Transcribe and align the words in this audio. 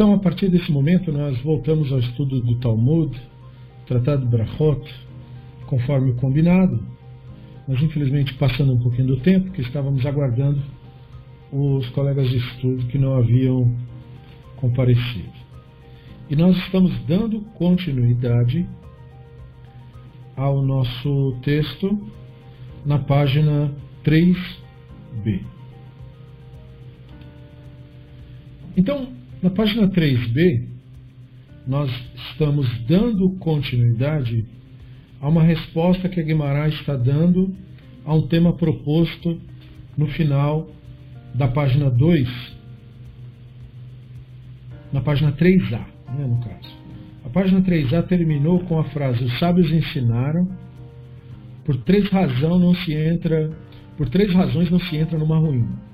Então, 0.00 0.14
a 0.14 0.18
partir 0.18 0.48
desse 0.48 0.72
momento, 0.72 1.12
nós 1.12 1.38
voltamos 1.42 1.92
ao 1.92 1.98
estudo 1.98 2.40
do 2.40 2.54
Talmud, 2.54 3.14
Tratado 3.86 4.24
Brachot, 4.24 4.80
conforme 5.66 6.12
o 6.12 6.14
combinado. 6.14 6.82
Nós, 7.68 7.82
infelizmente, 7.82 8.32
passando 8.32 8.72
um 8.72 8.78
pouquinho 8.78 9.08
do 9.08 9.18
tempo, 9.18 9.50
que 9.50 9.60
estávamos 9.60 10.06
aguardando 10.06 10.58
os 11.52 11.86
colegas 11.90 12.30
de 12.30 12.38
estudo 12.38 12.86
que 12.86 12.96
não 12.96 13.12
haviam 13.12 13.76
comparecido. 14.56 15.34
E 16.30 16.34
nós 16.34 16.56
estamos 16.56 16.98
dando 17.06 17.42
continuidade 17.58 18.66
ao 20.34 20.62
nosso 20.62 21.36
texto 21.42 22.10
na 22.86 22.98
página 23.00 23.70
3b. 24.02 25.42
Então, 28.74 29.19
na 29.42 29.48
página 29.50 29.88
3b, 29.88 30.68
nós 31.66 31.90
estamos 32.30 32.68
dando 32.86 33.30
continuidade 33.38 34.44
a 35.20 35.28
uma 35.28 35.42
resposta 35.42 36.08
que 36.08 36.20
a 36.20 36.22
Guimarães 36.22 36.74
está 36.74 36.96
dando 36.96 37.54
a 38.04 38.14
um 38.14 38.26
tema 38.26 38.52
proposto 38.52 39.40
no 39.96 40.06
final 40.08 40.70
da 41.34 41.48
página 41.48 41.90
2, 41.90 42.28
na 44.92 45.00
página 45.00 45.32
3A, 45.32 45.86
né, 46.18 46.26
no 46.26 46.38
caso. 46.40 46.80
A 47.24 47.28
página 47.28 47.62
3A 47.62 48.02
terminou 48.06 48.60
com 48.60 48.78
a 48.78 48.84
frase: 48.84 49.24
Os 49.24 49.38
sábios 49.38 49.70
ensinaram, 49.70 50.48
por 51.64 51.76
três 51.78 52.08
razões 52.10 52.60
não 52.60 52.74
se 52.74 52.92
entra, 52.92 53.50
por 53.96 54.08
três 54.08 54.32
razões 54.34 54.70
não 54.70 54.80
se 54.80 54.96
entra 54.96 55.18
numa 55.18 55.38
ruína. 55.38 55.89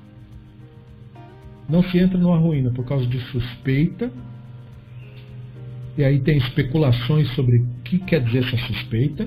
Não 1.68 1.82
se 1.82 1.98
entra 1.98 2.18
numa 2.18 2.38
ruína 2.38 2.70
por 2.70 2.84
causa 2.84 3.06
de 3.06 3.18
suspeita, 3.30 4.10
e 5.98 6.04
aí 6.04 6.20
tem 6.20 6.36
especulações 6.36 7.28
sobre 7.34 7.56
o 7.56 7.66
que 7.82 7.98
quer 7.98 8.22
dizer 8.22 8.44
essa 8.44 8.58
suspeita. 8.66 9.26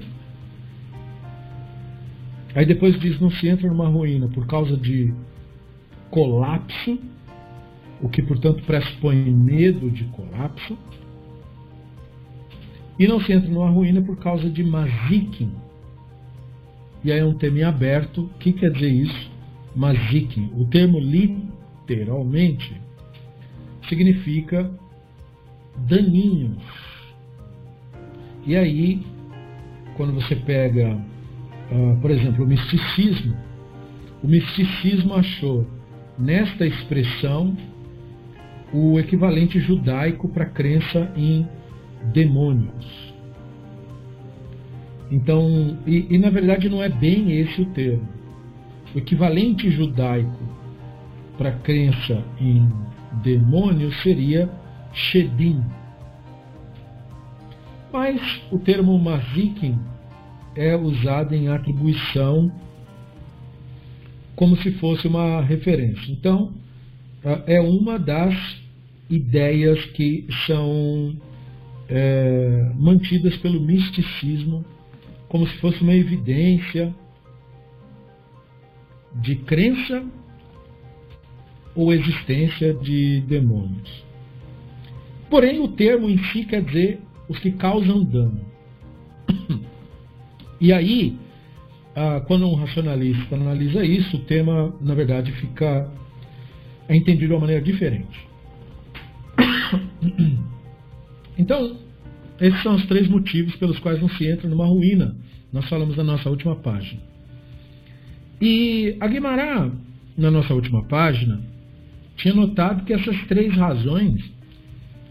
Aí 2.54 2.66
depois 2.66 3.00
diz 3.00 3.20
não 3.20 3.32
se 3.32 3.48
entra 3.48 3.68
numa 3.68 3.88
ruína 3.88 4.28
por 4.28 4.46
causa 4.46 4.78
de 4.78 5.14
colapso, 6.12 7.00
o 8.02 8.08
que 8.08 8.22
portanto 8.22 8.64
pressupõe 8.64 9.16
medo 9.16 9.90
de 9.90 10.04
colapso. 10.06 10.78
E 13.00 13.08
não 13.08 13.20
se 13.20 13.32
entra 13.32 13.50
numa 13.50 13.70
ruína 13.70 14.02
por 14.02 14.18
causa 14.18 14.50
de 14.50 14.64
mazikin. 14.64 15.52
E 17.04 17.12
aí 17.12 17.20
é 17.20 17.26
um 17.26 17.34
termo 17.34 17.66
aberto. 17.66 18.24
O 18.24 18.30
que 18.40 18.52
quer 18.52 18.72
dizer 18.72 18.90
isso? 18.90 19.32
Mazikin. 19.76 20.52
O 20.56 20.66
termo 20.66 21.00
literalmente 21.00 21.59
significa 23.88 24.70
daninhos. 25.88 26.64
E 28.46 28.56
aí, 28.56 29.02
quando 29.96 30.14
você 30.14 30.36
pega, 30.36 30.96
uh, 31.72 31.98
por 32.02 32.12
exemplo, 32.12 32.46
o 32.46 32.48
misticismo, 32.48 33.36
o 34.24 34.28
misticismo 34.28 35.14
achou 35.14 35.68
nesta 36.18 36.66
expressão 36.66 37.56
o 38.74 39.00
equivalente 39.00 39.60
judaico 39.60 40.28
para 40.30 40.44
a 40.44 40.50
crença 40.50 41.12
em 41.16 41.48
demônios. 42.14 43.14
Então, 45.12 45.78
e, 45.88 46.06
e, 46.10 46.18
na 46.18 46.30
verdade 46.30 46.70
não 46.70 46.84
é 46.84 46.90
bem 46.90 47.32
esse 47.32 47.62
o 47.62 47.66
termo. 47.68 48.08
O 48.94 49.00
equivalente 49.00 49.70
judaico 49.72 50.59
para 51.40 51.52
a 51.52 51.60
crença 51.60 52.22
em 52.38 52.70
demônios 53.24 53.96
seria 54.04 54.50
Shedim. 54.92 55.64
Mas 57.94 58.22
o 58.52 58.60
termo 58.60 59.00
Mazikin 59.00 59.80
é 60.54 60.76
usado 60.76 61.34
em 61.34 61.48
atribuição 61.48 62.52
como 64.36 64.58
se 64.58 64.74
fosse 64.74 65.08
uma 65.08 65.42
referência. 65.42 66.12
Então, 66.12 66.52
é 67.48 67.62
uma 67.62 67.98
das 67.98 68.36
ideias 69.10 69.84
que 69.86 70.28
são 70.46 71.16
é, 71.88 72.70
mantidas 72.76 73.38
pelo 73.38 73.62
misticismo 73.62 74.66
como 75.30 75.48
se 75.48 75.56
fosse 75.60 75.82
uma 75.82 75.94
evidência 75.94 76.94
de 79.16 79.36
crença 79.36 80.04
ou 81.80 81.94
existência 81.94 82.74
de 82.74 83.22
demônios. 83.22 84.04
Porém, 85.30 85.62
o 85.62 85.70
termo 85.70 86.10
em 86.10 86.18
si 86.26 86.44
quer 86.44 86.62
dizer 86.62 87.00
os 87.30 87.40
que 87.40 87.52
causam 87.52 88.04
dano. 88.04 88.42
E 90.60 90.74
aí, 90.74 91.18
quando 92.28 92.46
um 92.46 92.56
racionalista 92.56 93.34
analisa 93.34 93.86
isso, 93.86 94.18
o 94.18 94.20
tema, 94.20 94.76
na 94.82 94.94
verdade, 94.94 95.32
fica 95.32 95.90
é 96.90 96.98
entendido 96.98 97.28
de 97.28 97.34
uma 97.34 97.40
maneira 97.40 97.62
diferente. 97.62 98.28
Então, 101.38 101.78
esses 102.42 102.62
são 102.62 102.76
os 102.76 102.86
três 102.88 103.08
motivos 103.08 103.56
pelos 103.56 103.80
quais 103.80 104.02
não 104.02 104.10
se 104.10 104.28
entra 104.28 104.50
numa 104.50 104.66
ruína. 104.66 105.16
Nós 105.54 105.70
falamos 105.70 105.96
na 105.96 106.04
nossa 106.04 106.30
última 106.30 106.54
página. 106.58 107.00
E 108.42 108.98
a 109.00 109.08
Guimarães, 109.08 109.72
na 110.18 110.30
nossa 110.30 110.54
última 110.54 110.84
página, 110.84 111.42
tinha 112.20 112.34
notado 112.34 112.84
que 112.86 112.94
essas 112.94 113.20
três 113.28 113.56
razões, 113.56 114.22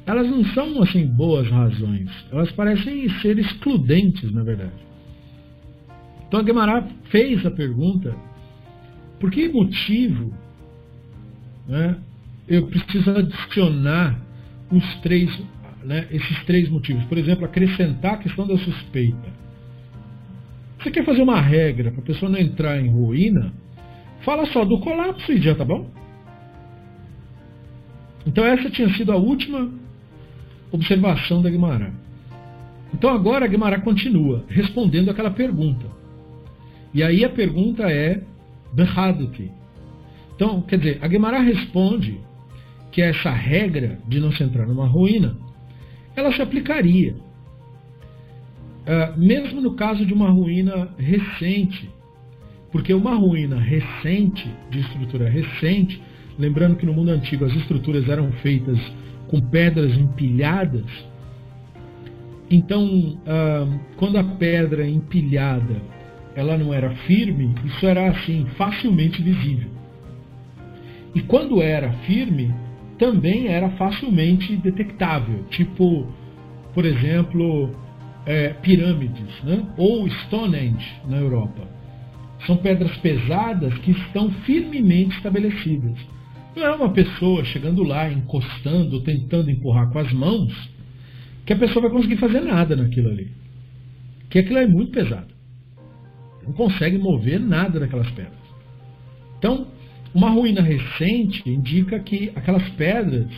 elas 0.06 0.28
não 0.28 0.44
são 0.46 0.82
assim 0.82 1.06
boas 1.06 1.48
razões. 1.48 2.10
Elas 2.30 2.52
parecem 2.52 3.08
ser 3.20 3.38
excludentes, 3.38 4.32
na 4.32 4.42
verdade. 4.42 4.86
Então 6.26 6.44
Guimarães 6.44 6.84
fez 7.10 7.44
a 7.44 7.50
pergunta: 7.50 8.14
por 9.18 9.30
que 9.30 9.48
motivo 9.48 10.32
né, 11.66 11.98
eu 12.46 12.66
preciso 12.66 13.10
adicionar 13.10 14.20
os 14.70 14.94
três 15.00 15.30
né, 15.84 16.06
esses 16.10 16.44
três 16.44 16.68
motivos. 16.68 17.04
Por 17.04 17.16
exemplo, 17.18 17.44
acrescentar 17.44 18.14
a 18.14 18.18
questão 18.18 18.46
da 18.46 18.58
suspeita. 18.58 19.38
Você 20.78 20.90
quer 20.90 21.04
fazer 21.04 21.22
uma 21.22 21.40
regra 21.40 21.90
para 21.90 22.00
a 22.00 22.04
pessoa 22.04 22.30
não 22.30 22.38
entrar 22.38 22.80
em 22.80 22.88
ruína? 22.88 23.52
Fala 24.20 24.46
só 24.46 24.64
do 24.64 24.78
colapso 24.80 25.32
e 25.32 25.40
já 25.40 25.54
tá 25.54 25.64
bom? 25.64 25.90
Então 28.28 28.44
essa 28.44 28.68
tinha 28.68 28.92
sido 28.92 29.10
a 29.10 29.16
última 29.16 29.72
observação 30.70 31.40
da 31.40 31.48
Guimarães. 31.48 31.94
Então 32.92 33.08
agora 33.08 33.46
a 33.46 33.48
Guimarães 33.48 33.82
continua 33.82 34.44
respondendo 34.48 35.10
aquela 35.10 35.30
pergunta. 35.30 35.86
E 36.92 37.02
aí 37.02 37.24
a 37.24 37.30
pergunta 37.30 37.90
é 37.90 38.22
Behaduki. 38.74 39.50
Então, 40.36 40.60
quer 40.60 40.78
dizer, 40.78 40.98
a 41.00 41.08
Guimarães 41.08 41.56
responde 41.56 42.20
que 42.92 43.00
essa 43.00 43.30
regra 43.30 43.98
de 44.06 44.20
não 44.20 44.30
se 44.30 44.42
entrar 44.42 44.66
numa 44.66 44.86
ruína 44.86 45.34
ela 46.14 46.30
se 46.32 46.42
aplicaria. 46.42 47.14
Uh, 48.84 49.18
mesmo 49.18 49.60
no 49.60 49.74
caso 49.74 50.04
de 50.04 50.12
uma 50.12 50.28
ruína 50.28 50.88
recente, 50.98 51.88
porque 52.70 52.92
uma 52.92 53.14
ruína 53.14 53.58
recente, 53.58 54.50
de 54.70 54.80
estrutura 54.80 55.30
recente, 55.30 56.02
lembrando 56.38 56.76
que 56.76 56.86
no 56.86 56.92
mundo 56.94 57.10
antigo 57.10 57.44
as 57.44 57.54
estruturas 57.54 58.08
eram 58.08 58.30
feitas 58.32 58.78
com 59.26 59.40
pedras 59.40 59.96
empilhadas, 59.96 60.86
então 62.50 62.84
uh, 62.86 63.80
quando 63.96 64.16
a 64.16 64.24
pedra 64.24 64.88
empilhada 64.88 65.76
ela 66.34 66.56
não 66.56 66.72
era 66.72 66.90
firme, 66.90 67.52
isso 67.64 67.84
era 67.84 68.08
assim 68.10 68.46
facilmente 68.56 69.20
visível. 69.20 69.70
E 71.14 71.20
quando 71.22 71.60
era 71.60 71.90
firme, 72.06 72.54
também 72.96 73.48
era 73.48 73.70
facilmente 73.70 74.56
detectável, 74.56 75.44
tipo, 75.50 76.06
por 76.72 76.84
exemplo, 76.84 77.74
é, 78.24 78.50
pirâmides, 78.50 79.42
né? 79.42 79.64
ou 79.76 80.08
Stonehenge 80.08 81.00
na 81.08 81.16
Europa. 81.16 81.62
São 82.46 82.56
pedras 82.56 82.96
pesadas 82.98 83.76
que 83.78 83.90
estão 83.90 84.30
firmemente 84.44 85.16
estabelecidas. 85.16 85.98
Não 86.58 86.66
é 86.66 86.74
uma 86.74 86.90
pessoa 86.90 87.44
chegando 87.44 87.84
lá, 87.84 88.10
encostando, 88.10 89.00
tentando 89.02 89.48
empurrar 89.48 89.88
com 89.90 90.00
as 90.00 90.12
mãos, 90.12 90.52
que 91.46 91.52
a 91.52 91.56
pessoa 91.56 91.82
vai 91.82 91.90
conseguir 91.92 92.16
fazer 92.16 92.40
nada 92.40 92.74
naquilo 92.74 93.10
ali. 93.10 93.30
Que 94.28 94.40
aquilo 94.40 94.58
é 94.58 94.66
muito 94.66 94.90
pesado. 94.90 95.32
Não 96.44 96.52
consegue 96.52 96.98
mover 96.98 97.38
nada 97.38 97.78
daquelas 97.78 98.10
pedras. 98.10 98.34
Então, 99.38 99.68
uma 100.12 100.30
ruína 100.30 100.60
recente 100.60 101.48
indica 101.48 102.00
que 102.00 102.32
aquelas 102.34 102.68
pedras 102.70 103.30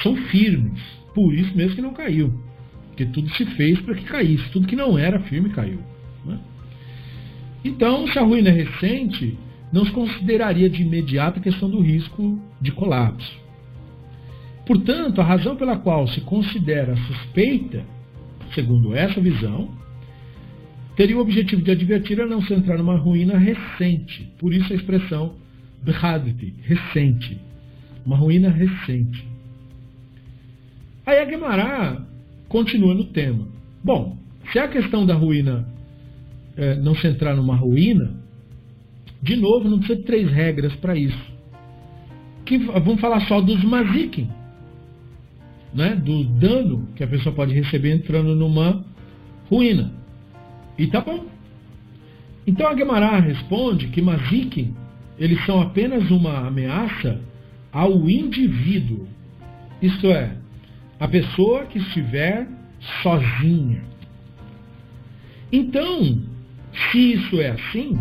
são 0.00 0.14
firmes, 0.14 0.80
por 1.12 1.34
isso 1.34 1.56
mesmo 1.56 1.74
que 1.74 1.82
não 1.82 1.92
caiu. 1.92 2.32
Porque 2.86 3.04
tudo 3.06 3.30
se 3.30 3.44
fez 3.56 3.80
para 3.80 3.96
que 3.96 4.04
caísse, 4.04 4.48
tudo 4.50 4.68
que 4.68 4.76
não 4.76 4.96
era 4.96 5.18
firme 5.18 5.48
caiu. 5.48 5.80
Né? 6.24 6.38
Então, 7.64 8.06
se 8.06 8.16
a 8.16 8.22
ruína 8.22 8.50
é 8.50 8.52
recente, 8.52 9.36
não 9.74 9.84
se 9.84 9.90
consideraria 9.90 10.70
de 10.70 10.82
imediato 10.82 11.40
a 11.40 11.42
questão 11.42 11.68
do 11.68 11.80
risco 11.80 12.40
de 12.60 12.70
colapso. 12.70 13.36
Portanto, 14.64 15.20
a 15.20 15.24
razão 15.24 15.56
pela 15.56 15.76
qual 15.76 16.06
se 16.06 16.20
considera 16.20 16.96
suspeita, 16.96 17.84
segundo 18.54 18.94
essa 18.94 19.20
visão, 19.20 19.68
teria 20.94 21.18
o 21.18 21.20
objetivo 21.20 21.60
de 21.60 21.72
advertir 21.72 22.20
a 22.20 22.26
não 22.26 22.40
se 22.40 22.54
entrar 22.54 22.78
numa 22.78 22.96
ruína 22.96 23.36
recente. 23.36 24.32
Por 24.38 24.54
isso 24.54 24.72
a 24.72 24.76
expressão 24.76 25.34
Bhaditi, 25.82 26.54
recente. 26.62 27.36
Uma 28.06 28.16
ruína 28.16 28.50
recente. 28.50 29.26
Aí 31.04 31.18
a 31.18 31.28
Gemara 31.28 32.06
continua 32.48 32.94
no 32.94 33.06
tema. 33.06 33.48
Bom, 33.82 34.16
se 34.52 34.58
a 34.60 34.68
questão 34.68 35.04
da 35.04 35.14
ruína 35.14 35.68
é, 36.56 36.76
não 36.76 36.94
se 36.94 37.08
entrar 37.08 37.34
numa 37.34 37.56
ruína, 37.56 38.22
de 39.24 39.36
novo, 39.36 39.70
não 39.70 39.78
precisa 39.78 39.98
de 39.98 40.04
três 40.04 40.30
regras 40.30 40.74
para 40.76 40.94
isso. 40.94 41.32
Que, 42.44 42.58
vamos 42.58 43.00
falar 43.00 43.20
só 43.22 43.40
dos 43.40 43.64
mazikim, 43.64 44.28
né? 45.72 45.96
do 45.96 46.24
dano 46.24 46.86
que 46.94 47.02
a 47.02 47.06
pessoa 47.06 47.34
pode 47.34 47.54
receber 47.54 47.94
entrando 47.94 48.36
numa 48.36 48.84
ruína. 49.48 49.94
E 50.76 50.86
tá 50.88 51.00
bom. 51.00 51.24
Então 52.46 52.68
a 52.68 52.76
Gemara 52.76 53.18
responde 53.18 53.88
que 53.88 54.02
mazikim 54.02 54.76
eles 55.18 55.42
são 55.46 55.58
apenas 55.62 56.10
uma 56.10 56.46
ameaça 56.46 57.18
ao 57.72 58.10
indivíduo. 58.10 59.08
Isto 59.80 60.08
é, 60.08 60.36
a 61.00 61.08
pessoa 61.08 61.64
que 61.64 61.78
estiver 61.78 62.46
sozinha. 63.02 63.82
Então, 65.50 66.20
se 66.92 67.12
isso 67.14 67.40
é 67.40 67.52
assim, 67.52 67.98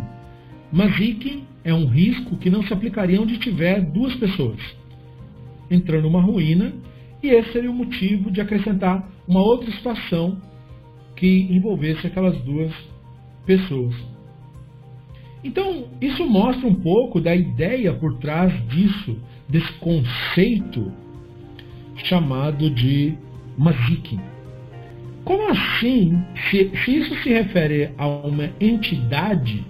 Mazik 0.73 1.43
é 1.63 1.71
um 1.71 1.85
risco 1.85 2.35
que 2.37 2.49
não 2.49 2.63
se 2.63 2.73
aplicaria 2.73 3.21
onde 3.21 3.37
tiver 3.37 3.79
duas 3.79 4.15
pessoas 4.15 4.59
entrando 5.69 6.03
numa 6.03 6.19
ruína, 6.19 6.73
e 7.21 7.27
esse 7.27 7.51
seria 7.51 7.69
o 7.71 7.73
motivo 7.73 8.29
de 8.31 8.41
acrescentar 8.41 9.07
uma 9.27 9.41
outra 9.41 9.71
situação 9.71 10.41
que 11.15 11.47
envolvesse 11.49 12.07
aquelas 12.07 12.35
duas 12.41 12.73
pessoas. 13.45 13.95
Então, 15.43 15.89
isso 16.01 16.25
mostra 16.25 16.67
um 16.67 16.75
pouco 16.75 17.21
da 17.21 17.35
ideia 17.35 17.93
por 17.93 18.17
trás 18.17 18.51
disso, 18.67 19.15
desse 19.47 19.71
conceito 19.73 20.91
chamado 21.95 22.69
de 22.69 23.13
Mazikin. 23.57 24.19
Como 25.23 25.49
assim, 25.49 26.21
se, 26.49 26.71
se, 26.83 26.97
isso 26.97 27.15
se 27.21 27.29
refere 27.29 27.91
a 27.97 28.07
uma 28.07 28.49
entidade 28.59 29.63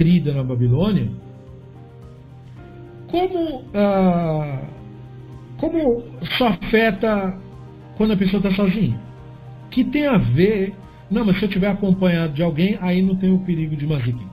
crida 0.00 0.32
na 0.32 0.42
Babilônia, 0.42 1.10
como, 3.08 3.64
ah, 3.74 4.62
como 5.58 6.02
isso 6.22 6.42
afeta 6.42 7.38
quando 7.98 8.14
a 8.14 8.16
pessoa 8.16 8.38
está 8.38 8.50
sozinha? 8.54 8.98
Que 9.70 9.84
tem 9.84 10.06
a 10.06 10.16
ver. 10.16 10.72
Não, 11.10 11.26
mas 11.26 11.36
se 11.36 11.44
eu 11.44 11.48
estiver 11.48 11.68
acompanhado 11.68 12.32
de 12.32 12.42
alguém, 12.42 12.78
aí 12.80 13.02
não 13.02 13.14
tem 13.14 13.30
o 13.30 13.40
perigo 13.40 13.76
de 13.76 13.86
Mazikin. 13.86 14.26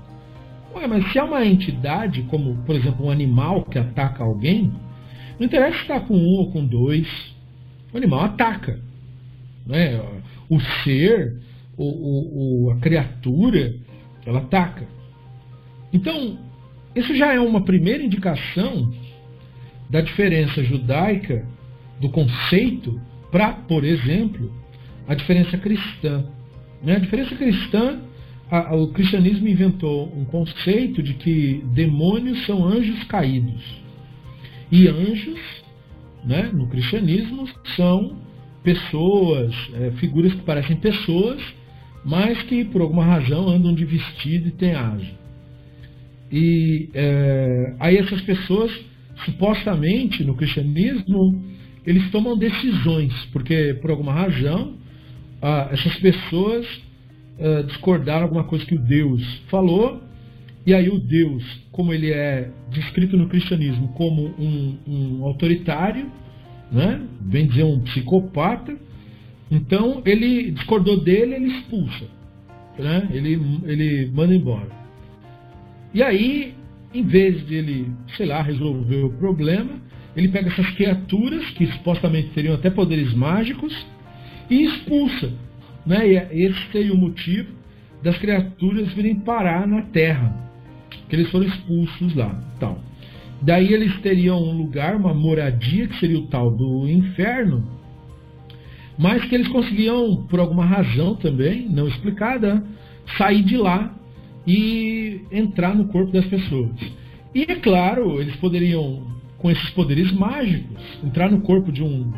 Ué, 0.74 0.88
mas 0.88 1.12
se 1.12 1.20
é 1.20 1.24
uma 1.24 1.46
entidade, 1.46 2.22
como 2.30 2.56
por 2.64 2.74
exemplo 2.74 3.06
um 3.06 3.12
animal 3.12 3.64
que 3.64 3.78
ataca 3.78 4.24
alguém, 4.24 4.72
não 5.38 5.48
interessa 5.48 5.76
se 5.76 5.82
está 5.82 6.00
com 6.00 6.16
um 6.16 6.38
ou 6.38 6.50
com 6.50 6.66
dois, 6.66 7.10
o 7.94 7.98
animal 7.98 8.22
ataca. 8.22 8.80
Né? 9.66 10.02
O 10.50 10.62
ser, 10.62 11.42
o, 11.76 12.68
o, 12.68 12.72
a 12.72 12.78
criatura, 12.78 13.76
ela 14.26 14.40
ataca. 14.40 14.97
Então, 15.92 16.38
isso 16.96 17.16
já 17.16 17.34
é 17.34 17.40
uma 17.40 17.62
primeira 17.62 18.04
indicação 18.04 18.94
da 19.90 20.02
diferença 20.02 20.64
judaica 20.64 21.46
do 22.00 22.10
conceito 22.10 23.00
para, 23.32 23.54
por 23.54 23.84
exemplo, 23.84 24.52
a 25.08 25.16
diferença 25.16 25.58
cristã. 25.58 26.26
Né? 26.84 26.96
A 26.96 27.00
diferença 27.00 27.36
cristã, 27.36 28.00
o 28.72 28.88
cristianismo 28.88 29.48
inventou 29.48 30.12
um 30.16 30.26
conceito 30.26 31.02
de 31.02 31.14
que 31.14 31.64
demônios 31.74 32.46
são 32.46 32.66
anjos 32.66 33.04
caídos. 33.06 33.82
E 34.72 34.88
anjos, 34.88 35.40
né, 36.24 36.50
no 36.54 36.68
cristianismo, 36.68 37.48
são 37.76 38.18
pessoas, 38.64 39.56
é, 39.76 39.92
figuras 39.92 40.34
que 40.34 40.42
parecem 40.42 40.76
pessoas, 40.76 41.42
mas 42.04 42.42
que 42.44 42.66
por 42.66 42.82
alguma 42.82 43.06
razão 43.06 43.48
andam 43.48 43.74
de 43.74 43.86
vestido 43.86 44.50
e 44.50 44.52
têm 44.52 44.74
asa. 44.76 45.27
E 46.32 46.90
é, 46.94 47.76
aí 47.80 47.98
essas 47.98 48.22
pessoas, 48.22 48.72
supostamente 49.26 50.24
no 50.24 50.36
cristianismo, 50.36 51.44
eles 51.86 52.10
tomam 52.12 52.38
decisões, 52.38 53.14
porque 53.32 53.76
por 53.82 53.92
alguma 53.92 54.14
razão 54.14 54.76
ah, 55.42 55.70
essas 55.72 55.96
pessoas 55.98 56.68
ah, 57.40 57.64
discordaram 57.64 58.24
alguma 58.24 58.44
coisa 58.44 58.66
que 58.66 58.76
o 58.76 58.80
Deus 58.80 59.24
falou, 59.50 60.02
e 60.66 60.74
aí 60.74 60.90
o 60.90 61.00
Deus, 61.00 61.44
como 61.72 61.94
ele 61.94 62.12
é 62.12 62.52
descrito 62.72 63.16
no 63.16 63.30
cristianismo 63.30 63.88
como 63.94 64.26
um, 64.38 64.78
um 64.86 65.24
autoritário, 65.24 66.12
né? 66.70 67.02
bem 67.22 67.48
dizer 67.48 67.64
um 67.64 67.80
psicopata, 67.80 68.76
então 69.50 70.02
ele 70.06 70.52
discordou 70.52 71.02
dele, 71.02 71.36
ele 71.36 71.48
expulsa, 71.48 72.06
né? 72.78 73.08
ele, 73.12 73.40
ele 73.64 74.12
manda 74.14 74.36
embora. 74.36 74.87
E 75.98 76.04
aí, 76.04 76.54
em 76.94 77.02
vez 77.02 77.44
de 77.48 77.56
ele, 77.56 77.92
sei 78.16 78.28
lá, 78.28 78.40
resolver 78.44 79.04
o 79.04 79.10
problema, 79.14 79.82
ele 80.16 80.28
pega 80.28 80.48
essas 80.48 80.70
criaturas, 80.76 81.44
que 81.56 81.66
supostamente 81.66 82.30
teriam 82.36 82.54
até 82.54 82.70
poderes 82.70 83.16
mágicos, 83.16 83.74
e 84.48 84.64
expulsa. 84.64 85.34
Né? 85.84 86.08
E 86.08 86.44
esse 86.46 86.72
seria 86.72 86.94
o 86.94 86.98
motivo 86.98 87.50
das 88.04 88.16
criaturas 88.20 88.94
virem 88.94 89.16
parar 89.16 89.66
na 89.66 89.82
Terra 89.82 90.52
que 91.10 91.16
eles 91.16 91.32
foram 91.32 91.48
expulsos 91.48 92.14
lá. 92.14 92.44
Então, 92.56 92.78
daí 93.42 93.74
eles 93.74 94.00
teriam 94.02 94.40
um 94.40 94.56
lugar, 94.56 94.96
uma 94.96 95.16
moradia, 95.16 95.88
que 95.88 96.00
seria 96.00 96.20
o 96.20 96.28
tal 96.28 96.52
do 96.52 96.88
inferno, 96.88 97.68
mas 99.00 99.26
que 99.26 99.34
eles 99.34 99.48
conseguiam, 99.48 100.28
por 100.30 100.40
alguma 100.40 100.64
razão 100.64 101.16
também, 101.16 101.68
não 101.68 101.88
explicada, 101.88 102.64
sair 103.18 103.42
de 103.42 103.58
lá 103.58 103.98
e 104.48 105.22
entrar 105.30 105.76
no 105.76 105.90
corpo 105.90 106.12
das 106.12 106.26
pessoas. 106.26 106.72
E 107.36 107.44
é 107.44 107.56
claro, 107.56 108.22
eles 108.22 108.36
poderiam, 108.38 109.06
com 109.38 109.52
esses 109.52 109.70
poderes 109.72 110.12
mágicos, 110.14 110.82
entrar 111.04 111.30
no 111.30 111.42
corpo 111.42 111.72
de 111.72 111.84
um 111.84 112.12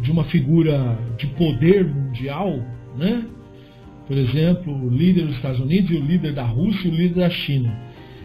de 0.00 0.10
uma 0.10 0.24
figura 0.24 0.98
de 1.16 1.26
poder 1.28 1.84
mundial, 1.86 2.60
né? 2.96 3.24
por 4.06 4.16
exemplo, 4.16 4.72
o 4.72 4.90
líder 4.90 5.26
dos 5.26 5.36
Estados 5.36 5.60
Unidos, 5.60 5.90
o 5.90 6.02
líder 6.02 6.32
da 6.32 6.44
Rússia 6.44 6.90
o 6.90 6.94
líder 6.94 7.20
da 7.20 7.30
China. 7.30 7.74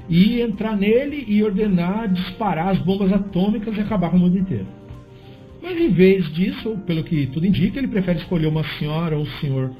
E 0.09 0.41
entrar 0.41 0.75
nele 0.75 1.23
e 1.27 1.43
ordenar 1.43 2.11
disparar 2.11 2.69
as 2.69 2.79
bombas 2.79 3.13
atômicas 3.13 3.77
e 3.77 3.81
acabar 3.81 4.09
com 4.09 4.17
o 4.17 4.19
mundo 4.19 4.37
inteiro. 4.37 4.67
Mas 5.61 5.79
em 5.79 5.89
vez 5.89 6.25
disso, 6.33 6.77
pelo 6.85 7.03
que 7.03 7.27
tudo 7.27 7.45
indica, 7.45 7.77
ele 7.77 7.87
prefere 7.87 8.19
escolher 8.19 8.47
uma 8.47 8.63
senhora 8.77 9.15
ou 9.15 9.23
um 9.23 9.39
senhor 9.39 9.71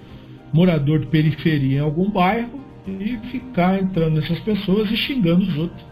morador 0.53 0.99
de 0.99 1.07
periferia 1.07 1.77
em 1.77 1.81
algum 1.81 2.09
bairro 2.09 2.68
e 2.99 3.17
ficar 3.31 3.81
entrando 3.81 4.15
nessas 4.15 4.39
pessoas 4.39 4.89
e 4.91 4.97
xingando 4.97 5.43
os 5.43 5.57
outros. 5.57 5.85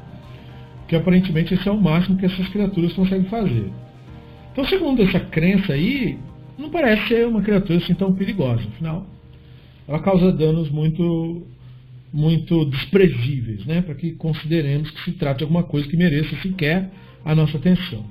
Que 0.87 0.95
aparentemente 0.95 1.53
esse 1.53 1.67
é 1.67 1.71
o 1.71 1.79
máximo 1.79 2.17
que 2.17 2.25
essas 2.25 2.47
criaturas 2.49 2.93
conseguem 2.93 3.29
fazer. 3.29 3.71
Então, 4.51 4.65
segundo 4.65 5.03
essa 5.03 5.19
crença 5.19 5.73
aí, 5.73 6.17
não 6.57 6.69
parece 6.69 7.07
ser 7.07 7.27
uma 7.27 7.41
criatura 7.41 7.77
assim 7.77 7.93
tão 7.93 8.13
perigosa. 8.13 8.63
Afinal, 8.67 9.05
ela 9.87 9.99
causa 9.99 10.31
danos 10.31 10.69
muito 10.69 11.45
muito 12.11 12.65
desprezíveis, 12.65 13.65
né, 13.65 13.81
para 13.81 13.93
que 13.93 14.13
consideremos 14.13 14.89
que 14.89 15.03
se 15.03 15.11
trata 15.11 15.39
de 15.39 15.43
alguma 15.43 15.63
coisa 15.63 15.87
que 15.87 15.97
mereça 15.97 16.35
sequer 16.37 16.89
a 17.23 17.35
nossa 17.35 17.57
atenção. 17.57 18.05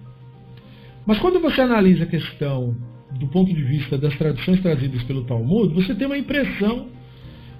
Mas 1.07 1.19
quando 1.19 1.41
você 1.41 1.63
analisa 1.63 2.05
a 2.05 2.07
questão 2.07 2.77
do 3.13 3.27
ponto 3.29 3.53
de 3.53 3.63
vista 3.63 3.97
das 3.97 4.15
traduções 4.17 4.61
trazidas 4.61 5.03
pelo 5.05 5.25
Talmud, 5.25 5.73
você 5.73 5.95
tem 5.95 6.07
uma 6.07 6.19
impressão 6.19 6.89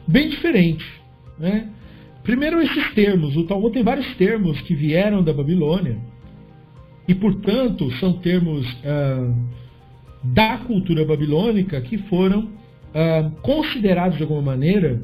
bem 0.07 0.29
diferente. 0.29 0.85
Né? 1.39 1.69
Primeiro, 2.23 2.61
esses 2.61 2.93
termos. 2.95 3.37
O 3.37 3.45
Talmud 3.45 3.73
tem 3.73 3.83
vários 3.83 4.15
termos 4.17 4.61
que 4.63 4.75
vieram 4.75 5.23
da 5.23 5.33
Babilônia 5.33 5.99
e, 7.07 7.15
portanto, 7.15 7.91
são 7.93 8.15
termos 8.15 8.67
ah, 8.85 9.33
da 10.35 10.59
cultura 10.59 11.05
babilônica 11.05 11.81
que 11.81 11.99
foram 11.99 12.45
uh, 12.45 13.31
considerados 13.43 14.17
de 14.17 14.23
alguma 14.23 14.43
maneira 14.43 15.01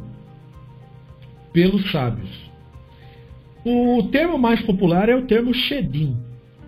pelos 1.53 1.91
sábios. 1.91 2.51
O 3.65 4.03
termo 4.11 4.39
mais 4.39 4.61
popular 4.63 5.09
é 5.09 5.15
o 5.15 5.27
termo 5.27 5.55
Shedim. 5.55 6.17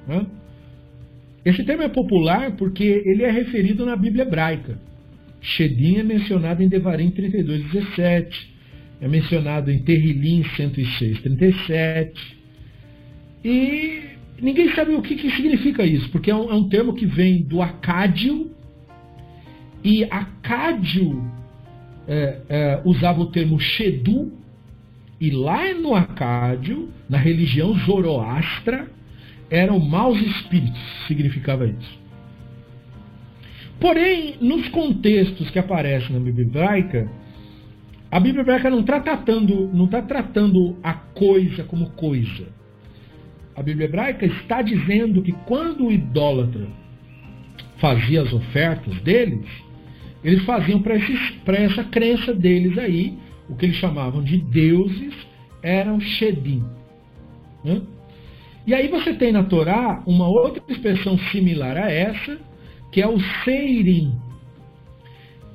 Né? 0.06 0.26
Esse 1.44 1.64
termo 1.64 1.82
é 1.82 1.88
popular 1.88 2.52
porque 2.56 2.84
ele 2.84 3.24
é 3.24 3.30
referido 3.30 3.84
na 3.84 3.96
Bíblia 3.96 4.22
hebraica. 4.22 4.78
Shedim 5.40 5.96
é 5.96 6.02
mencionado 6.02 6.62
em 6.62 6.68
Devarim 6.68 7.10
32, 7.10 7.70
17, 7.72 8.53
é 9.00 9.08
mencionado 9.08 9.70
em 9.70 9.78
Terrilim 9.80 10.44
106, 10.56 11.20
37. 11.20 12.44
E 13.44 14.14
Ninguém 14.40 14.74
sabe 14.74 14.94
o 14.94 15.02
que, 15.02 15.14
que 15.14 15.30
significa 15.30 15.84
isso, 15.84 16.10
porque 16.10 16.30
é 16.30 16.34
um, 16.34 16.50
é 16.50 16.54
um, 16.54 16.68
termo 16.68 16.94
que 16.94 17.06
vem 17.06 17.42
do 17.42 17.62
acádio, 17.62 18.50
e 19.82 20.04
acádio 20.04 21.22
é, 22.06 22.40
é, 22.48 22.82
usava 22.84 23.20
o 23.20 23.26
termo 23.26 23.60
Shedu, 23.60 24.32
e 25.20 25.30
lá 25.30 25.72
no 25.72 25.94
Acádio, 25.94 26.90
na 27.08 27.16
religião 27.16 27.72
Zoroastra, 27.78 28.88
eram 29.48 29.78
maus 29.78 30.20
espíritos, 30.20 30.80
significava 31.06 31.66
isso. 31.66 31.98
Porém, 33.80 34.34
nos 34.40 34.68
contextos 34.68 35.48
que 35.50 35.58
aparecem 35.58 36.12
na 36.12 36.20
Bíblia 36.20 36.44
hebraica, 36.44 37.10
a 38.14 38.20
Bíblia 38.20 38.42
hebraica 38.42 38.70
não 38.70 38.78
está 38.78 39.00
tratando, 39.00 39.68
não 39.74 39.86
está 39.86 40.00
tratando 40.00 40.76
a 40.84 40.94
coisa 40.94 41.64
como 41.64 41.90
coisa. 41.90 42.46
A 43.56 43.60
Bíblia 43.60 43.86
hebraica 43.86 44.24
está 44.24 44.62
dizendo 44.62 45.20
que 45.20 45.32
quando 45.32 45.86
o 45.86 45.90
idólatra 45.90 46.68
fazia 47.78 48.22
as 48.22 48.32
ofertas 48.32 49.00
deles, 49.00 49.44
eles 50.22 50.44
faziam 50.44 50.80
para 50.80 50.94
essa 51.56 51.82
crença 51.82 52.32
deles 52.32 52.78
aí, 52.78 53.18
o 53.48 53.56
que 53.56 53.66
eles 53.66 53.78
chamavam 53.78 54.22
de 54.22 54.36
deuses, 54.36 55.12
eram 55.60 55.98
Shedim. 55.98 56.62
Né? 57.64 57.82
E 58.64 58.74
aí 58.74 58.86
você 58.86 59.12
tem 59.12 59.32
na 59.32 59.42
Torá 59.42 60.04
uma 60.06 60.28
outra 60.28 60.62
expressão 60.68 61.18
similar 61.32 61.76
a 61.76 61.90
essa, 61.90 62.38
que 62.92 63.02
é 63.02 63.08
o 63.08 63.18
Seirim. 63.42 64.14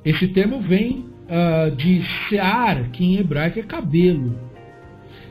Esse 0.04 0.28
termo 0.28 0.60
vem 0.60 1.08
uh, 1.30 1.74
de 1.74 2.02
Sear, 2.28 2.90
que 2.90 3.04
em 3.04 3.16
hebraico 3.18 3.58
é 3.58 3.62
cabelo. 3.62 4.38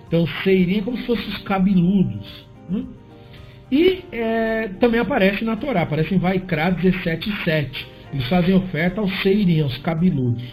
Então, 0.07 0.25
Seirim 0.43 0.79
é 0.79 0.81
como 0.81 0.97
se 0.97 1.05
fossem 1.05 1.27
os 1.27 1.37
cabeludos. 1.39 2.47
Né? 2.69 2.83
E 3.71 4.03
é, 4.11 4.69
também 4.79 4.99
aparece 4.99 5.43
na 5.43 5.55
Torá, 5.55 5.83
aparece 5.83 6.15
em 6.15 6.17
Vaikra 6.17 6.71
17,7. 6.71 7.85
Eles 8.11 8.27
fazem 8.27 8.55
oferta 8.55 9.01
aos 9.01 9.21
Seirim, 9.21 9.61
aos 9.61 9.77
cabeludos. 9.77 10.43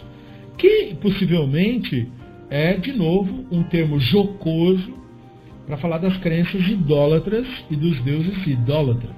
Que 0.59 0.95
possivelmente 1.01 2.07
é, 2.51 2.75
de 2.75 2.93
novo, 2.93 3.47
um 3.51 3.63
termo 3.63 3.99
jocoso 3.99 4.95
para 5.67 5.77
falar 5.79 5.99
das 5.99 6.17
crenças 6.19 6.67
idólatras 6.69 7.47
e 7.71 7.77
dos 7.77 8.01
deuses 8.03 8.47
idólatras. 8.47 9.17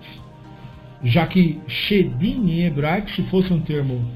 Já 1.04 1.26
que 1.26 1.60
Shedim 1.68 2.50
em 2.50 2.64
hebraico, 2.64 3.10
se 3.10 3.22
fosse 3.24 3.52
um 3.52 3.60
termo 3.60 4.08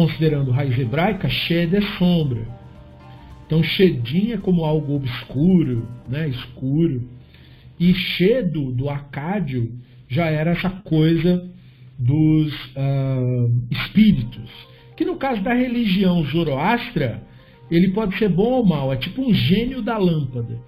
considerando 0.00 0.50
raiz 0.50 0.78
hebraica, 0.78 1.28
Shed 1.28 1.76
é 1.76 1.82
sombra. 1.98 2.40
Então 3.46 3.62
Shedim 3.62 4.32
é 4.32 4.38
como 4.38 4.64
algo 4.64 4.94
obscuro, 4.94 5.86
né, 6.08 6.26
escuro. 6.28 7.06
E 7.78 7.92
Shedo, 7.92 8.72
do 8.72 8.88
Acádio, 8.88 9.72
já 10.08 10.26
era 10.26 10.52
essa 10.52 10.70
coisa 10.70 11.50
dos 11.98 12.54
uh, 12.54 13.66
espíritos. 13.70 14.50
Que 14.96 15.04
no 15.04 15.16
caso 15.16 15.42
da 15.42 15.52
religião 15.52 16.24
zoroastra, 16.24 17.22
ele 17.70 17.88
pode 17.88 18.16
ser 18.16 18.30
bom 18.30 18.52
ou 18.52 18.64
mal, 18.64 18.90
é 18.90 18.96
tipo 18.96 19.20
um 19.20 19.34
gênio 19.34 19.82
da 19.82 19.98
lâmpada. 19.98 20.58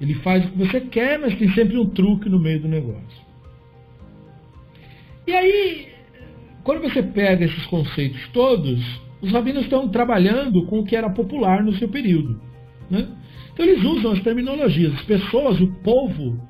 Ele 0.00 0.14
faz 0.14 0.44
o 0.44 0.48
que 0.48 0.58
você 0.58 0.80
quer, 0.80 1.16
mas 1.18 1.38
tem 1.38 1.48
sempre 1.52 1.78
um 1.78 1.86
truque 1.86 2.28
no 2.28 2.40
meio 2.40 2.60
do 2.60 2.68
negócio. 2.68 3.30
E 5.26 5.32
aí, 5.32 5.89
quando 6.62 6.82
você 6.82 7.02
pega 7.02 7.44
esses 7.44 7.66
conceitos 7.66 8.20
todos, 8.32 8.80
os 9.20 9.32
rabinos 9.32 9.64
estão 9.64 9.88
trabalhando 9.88 10.64
com 10.66 10.80
o 10.80 10.84
que 10.84 10.96
era 10.96 11.10
popular 11.10 11.62
no 11.62 11.74
seu 11.74 11.88
período. 11.88 12.40
Né? 12.90 13.06
Então 13.52 13.64
eles 13.64 13.82
usam 13.84 14.12
as 14.12 14.22
terminologias. 14.22 14.94
As 14.94 15.02
pessoas, 15.02 15.60
o 15.60 15.66
povo, 15.82 16.40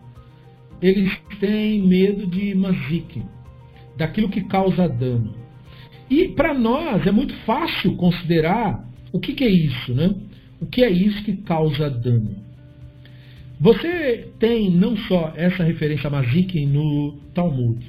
eles 0.80 1.12
têm 1.38 1.82
medo 1.82 2.26
de 2.26 2.54
mazik, 2.54 3.22
daquilo 3.96 4.28
que 4.28 4.42
causa 4.42 4.88
dano. 4.88 5.34
E 6.08 6.28
para 6.28 6.54
nós 6.54 7.06
é 7.06 7.12
muito 7.12 7.34
fácil 7.44 7.94
considerar 7.96 8.84
o 9.12 9.20
que, 9.20 9.32
que, 9.32 9.44
é 9.44 9.50
isso, 9.50 9.94
né? 9.94 10.14
O 10.60 10.66
que 10.66 10.82
é 10.82 10.90
isso 10.90 11.22
que 11.24 11.36
causa 11.36 11.88
dano? 11.88 12.36
Você 13.60 14.30
tem 14.38 14.70
não 14.70 14.96
só 14.96 15.32
essa 15.36 15.62
referência 15.62 16.08
a 16.08 16.10
Mazik 16.10 16.64
no 16.66 17.18
Talmud, 17.34 17.84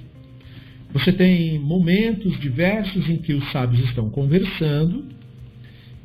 você 0.93 1.11
tem 1.13 1.57
momentos 1.59 2.39
diversos 2.39 3.09
em 3.09 3.17
que 3.17 3.33
os 3.33 3.51
sábios 3.51 3.83
estão 3.85 4.09
conversando 4.09 5.05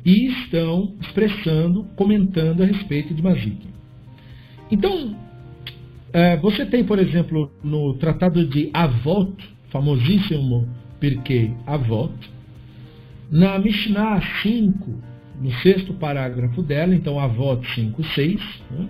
e 0.05 0.27
estão 0.27 0.95
expressando, 1.01 1.83
comentando 1.95 2.63
a 2.63 2.65
respeito 2.65 3.13
de 3.13 3.21
Mazik. 3.21 3.67
Então, 4.71 5.15
é, 6.13 6.37
você 6.37 6.65
tem, 6.65 6.83
por 6.83 6.99
exemplo, 6.99 7.51
no 7.61 7.93
Tratado 7.95 8.45
de 8.45 8.69
Avot, 8.73 9.33
famosíssimo 9.69 10.67
Pirkei 10.99 11.53
Avot, 11.65 12.13
na 13.29 13.59
Mishnah 13.59 14.21
5, 14.41 15.03
no 15.41 15.51
sexto 15.55 15.93
parágrafo 15.93 16.63
dela, 16.63 16.95
então 16.95 17.19
Avot 17.19 17.67
5, 17.75 18.03
6, 18.15 18.41
né? 18.71 18.87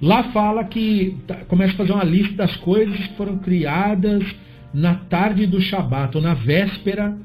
lá 0.00 0.24
fala 0.32 0.64
que 0.64 1.16
tá, 1.26 1.36
começa 1.44 1.74
a 1.74 1.76
fazer 1.76 1.92
uma 1.92 2.04
lista 2.04 2.34
das 2.34 2.56
coisas 2.56 2.96
que 2.96 3.16
foram 3.16 3.38
criadas 3.38 4.24
na 4.74 4.96
tarde 4.96 5.46
do 5.46 5.60
Shabat, 5.60 6.16
ou 6.16 6.22
na 6.22 6.34
véspera 6.34 7.16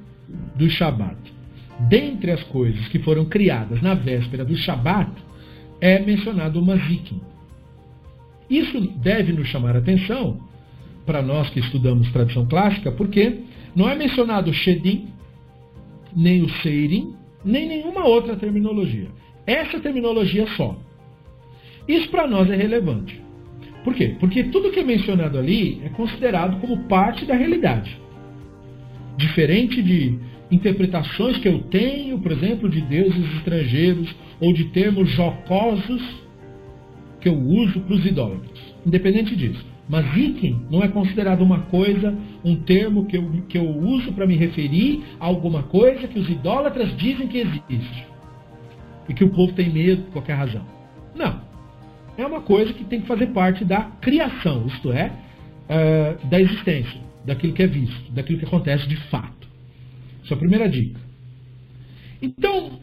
do 0.56 0.70
Shabat. 0.70 1.18
Dentre 1.90 2.32
as 2.32 2.44
coisas 2.44 2.88
que 2.90 3.00
foram 3.00 3.26
criadas 3.26 3.82
na 3.82 3.96
véspera 3.96 4.46
do 4.46 4.56
Shabat, 4.56 5.12
é 5.82 6.00
mencionado 6.00 6.60
o 6.60 6.66
Mazikim. 6.66 7.20
Isso 8.50 8.80
deve 8.98 9.34
nos 9.34 9.48
chamar 9.48 9.76
a 9.76 9.80
atenção, 9.80 10.40
para 11.06 11.22
nós 11.24 11.50
que 11.50 11.60
estudamos 11.60 12.12
tradição 12.12 12.46
clássica, 12.46 12.92
porque 12.92 13.40
não 13.76 13.90
é 13.90 13.96
mencionado 13.96 14.52
o 14.52 14.54
Shedim, 14.54 15.08
nem 16.16 16.44
o 16.44 16.50
Seirim, 16.62 17.16
nem 17.44 17.68
nenhuma 17.68 18.06
outra 18.06 18.36
terminologia. 18.36 19.08
Essa 19.48 19.80
terminologia 19.80 20.46
só. 20.56 20.78
Isso 21.88 22.10
para 22.10 22.28
nós 22.28 22.50
é 22.52 22.56
relevante. 22.56 23.20
Por 23.84 23.94
quê? 23.94 24.16
Porque 24.20 24.44
tudo 24.46 24.72
que 24.72 24.80
é 24.80 24.84
mencionado 24.84 25.38
ali 25.38 25.82
é 25.84 25.90
considerado 25.90 26.60
como 26.60 26.84
parte 26.84 27.26
da 27.26 27.36
realidade. 27.36 27.98
Diferente 29.18 29.82
de 29.82 30.18
interpretações 30.52 31.38
que 31.38 31.48
eu 31.48 31.60
tenho, 31.64 32.20
por 32.20 32.32
exemplo, 32.32 32.70
de 32.70 32.82
deuses 32.82 33.36
estrangeiros 33.36 34.14
ou 34.40 34.54
de 34.54 34.66
termos 34.66 35.10
jocosos 35.12 36.02
que 37.22 37.30
eu 37.30 37.38
uso 37.38 37.80
para 37.82 37.96
os 37.96 38.06
idólatras. 38.06 38.60
Independente 38.86 39.36
disso. 39.36 39.66
Mas 39.88 40.06
item 40.16 40.62
não 40.70 40.84
é 40.84 40.88
considerado 40.88 41.42
uma 41.42 41.62
coisa, 41.62 42.16
um 42.46 42.56
termo 42.56 43.06
que 43.06 43.18
eu, 43.18 43.24
que 43.50 43.58
eu 43.58 43.68
uso 43.68 44.12
para 44.14 44.28
me 44.28 44.36
referir 44.36 45.04
a 45.20 45.26
alguma 45.26 45.64
coisa 45.64 46.08
que 46.08 46.20
os 46.20 46.30
idólatras 46.30 46.96
dizem 46.96 47.28
que 47.28 47.40
existe. 47.40 48.08
E 49.08 49.14
que 49.14 49.24
o 49.24 49.30
povo 49.30 49.52
tem 49.54 49.70
medo 49.72 50.04
por 50.04 50.14
qualquer 50.14 50.36
razão. 50.36 50.64
Não. 51.16 51.49
É 52.20 52.26
uma 52.26 52.42
coisa 52.42 52.74
que 52.74 52.84
tem 52.84 53.00
que 53.00 53.08
fazer 53.08 53.28
parte 53.28 53.64
da 53.64 53.82
criação, 54.02 54.68
isto 54.68 54.92
é, 54.92 55.10
uh, 55.70 56.28
da 56.28 56.42
existência, 56.42 57.00
daquilo 57.26 57.54
que 57.54 57.64
é 57.64 57.68
visto, 57.68 58.12
daquilo 58.12 58.40
que 58.40 58.46
acontece 58.46 58.86
de 58.90 58.98
fato. 59.10 59.48
Essa 60.22 60.34
é 60.34 60.36
a 60.36 60.38
primeira 60.38 60.68
dica. 60.68 61.00
Então, 62.22 62.78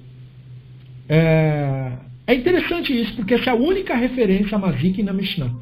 é, 1.07 1.93
é 2.27 2.35
interessante 2.35 2.99
isso, 2.99 3.15
porque 3.15 3.35
essa 3.35 3.51
é 3.51 3.53
a 3.53 3.57
única 3.57 3.95
referência 3.95 4.57
a 4.57 4.59
Mazik 4.59 5.03
na 5.03 5.13
Mishnah. 5.13 5.55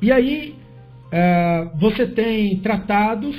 E 0.00 0.12
aí 0.12 0.54
é, 1.10 1.68
você 1.74 2.06
tem 2.06 2.56
tratados 2.58 3.36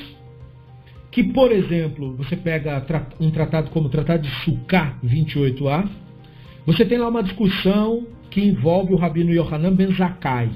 que, 1.10 1.24
por 1.24 1.54
exemplo, 1.54 2.18
você 2.18 2.36
pega 2.36 2.86
um 3.18 3.32
tratado 3.32 3.70
como 3.70 3.88
o 3.88 3.90
Tratado 3.90 4.24
de 4.24 4.30
Sukkah 4.44 4.98
28a, 5.02 5.90
você 6.68 6.84
tem 6.84 6.98
lá 6.98 7.08
uma 7.08 7.24
discussão 7.24 8.06
que 8.30 8.42
envolve 8.42 8.94
o 8.94 8.98
Rabino 8.98 9.32
Yohanan 9.32 9.74
Ben 9.74 9.94
Zakkai. 9.94 10.52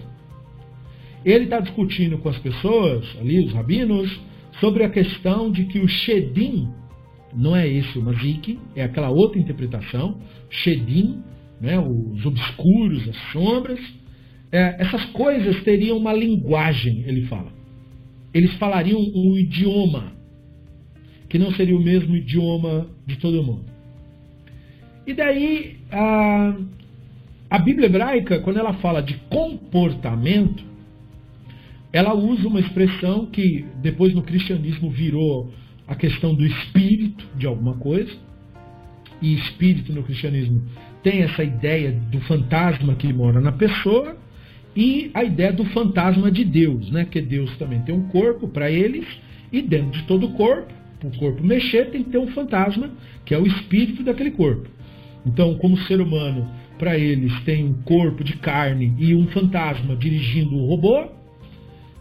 Ele 1.23 1.45
está 1.45 1.61
discutindo 1.61 2.17
com 2.17 2.27
as 2.27 2.37
pessoas, 2.37 3.07
ali, 3.17 3.39
os 3.45 3.53
rabinos, 3.53 4.19
sobre 4.59 4.83
a 4.83 4.89
questão 4.89 5.49
de 5.49 5.63
que 5.63 5.79
o 5.79 5.87
Shedim, 5.87 6.67
não 7.33 7.55
é 7.55 7.65
esse 7.65 7.97
o 7.97 8.03
Mazik, 8.03 8.59
é 8.75 8.83
aquela 8.83 9.09
outra 9.09 9.39
interpretação, 9.39 10.19
Shedim, 10.49 11.23
né, 11.61 11.79
os 11.79 12.25
obscuros, 12.25 13.07
as 13.07 13.15
sombras, 13.31 13.79
é, 14.51 14.81
essas 14.81 15.05
coisas 15.11 15.63
teriam 15.63 15.97
uma 15.97 16.11
linguagem, 16.11 17.05
ele 17.07 17.21
fala. 17.27 17.53
Eles 18.33 18.53
falariam 18.55 18.99
um 18.99 19.37
idioma, 19.37 20.11
que 21.29 21.39
não 21.39 21.53
seria 21.53 21.77
o 21.77 21.81
mesmo 21.81 22.17
idioma 22.17 22.89
de 23.07 23.15
todo 23.15 23.41
mundo. 23.41 23.71
E 25.07 25.13
daí, 25.13 25.80
a, 25.91 26.55
a 27.49 27.59
Bíblia 27.59 27.87
hebraica, 27.87 28.39
quando 28.39 28.57
ela 28.57 28.73
fala 28.75 29.01
de 29.01 29.15
comportamento, 29.29 30.63
ela 31.91 32.13
usa 32.13 32.47
uma 32.47 32.59
expressão 32.59 33.25
que 33.25 33.65
depois 33.81 34.13
no 34.13 34.21
cristianismo 34.21 34.89
virou 34.89 35.51
a 35.87 35.95
questão 35.95 36.33
do 36.33 36.45
espírito 36.45 37.25
de 37.35 37.45
alguma 37.45 37.75
coisa. 37.75 38.11
E 39.21 39.35
espírito 39.35 39.93
no 39.93 40.01
cristianismo 40.01 40.63
tem 41.03 41.21
essa 41.21 41.43
ideia 41.43 41.91
do 41.91 42.19
fantasma 42.21 42.95
que 42.95 43.11
mora 43.11 43.39
na 43.39 43.51
pessoa 43.51 44.15
e 44.75 45.11
a 45.13 45.23
ideia 45.23 45.51
do 45.51 45.65
fantasma 45.65 46.31
de 46.31 46.45
Deus, 46.45 46.89
né? 46.89 47.05
Que 47.05 47.21
Deus 47.21 47.55
também 47.57 47.81
tem 47.81 47.93
um 47.93 48.07
corpo 48.07 48.47
para 48.47 48.71
eles 48.71 49.05
e 49.51 49.61
dentro 49.61 49.99
de 49.99 50.03
todo 50.07 50.27
o 50.27 50.33
corpo, 50.33 50.73
o 51.03 51.17
corpo 51.17 51.43
mexer, 51.43 51.91
tem 51.91 52.03
que 52.03 52.09
ter 52.11 52.17
um 52.19 52.27
fantasma, 52.27 52.89
que 53.25 53.33
é 53.33 53.37
o 53.37 53.45
espírito 53.45 54.01
daquele 54.01 54.31
corpo. 54.31 54.69
Então, 55.25 55.55
como 55.55 55.77
ser 55.79 56.01
humano, 56.01 56.47
para 56.77 56.97
eles 56.97 57.31
tem 57.43 57.65
um 57.65 57.73
corpo 57.83 58.23
de 58.23 58.37
carne 58.37 58.93
e 58.97 59.13
um 59.13 59.27
fantasma 59.27 59.95
dirigindo 59.95 60.55
o 60.55 60.67
robô, 60.67 61.05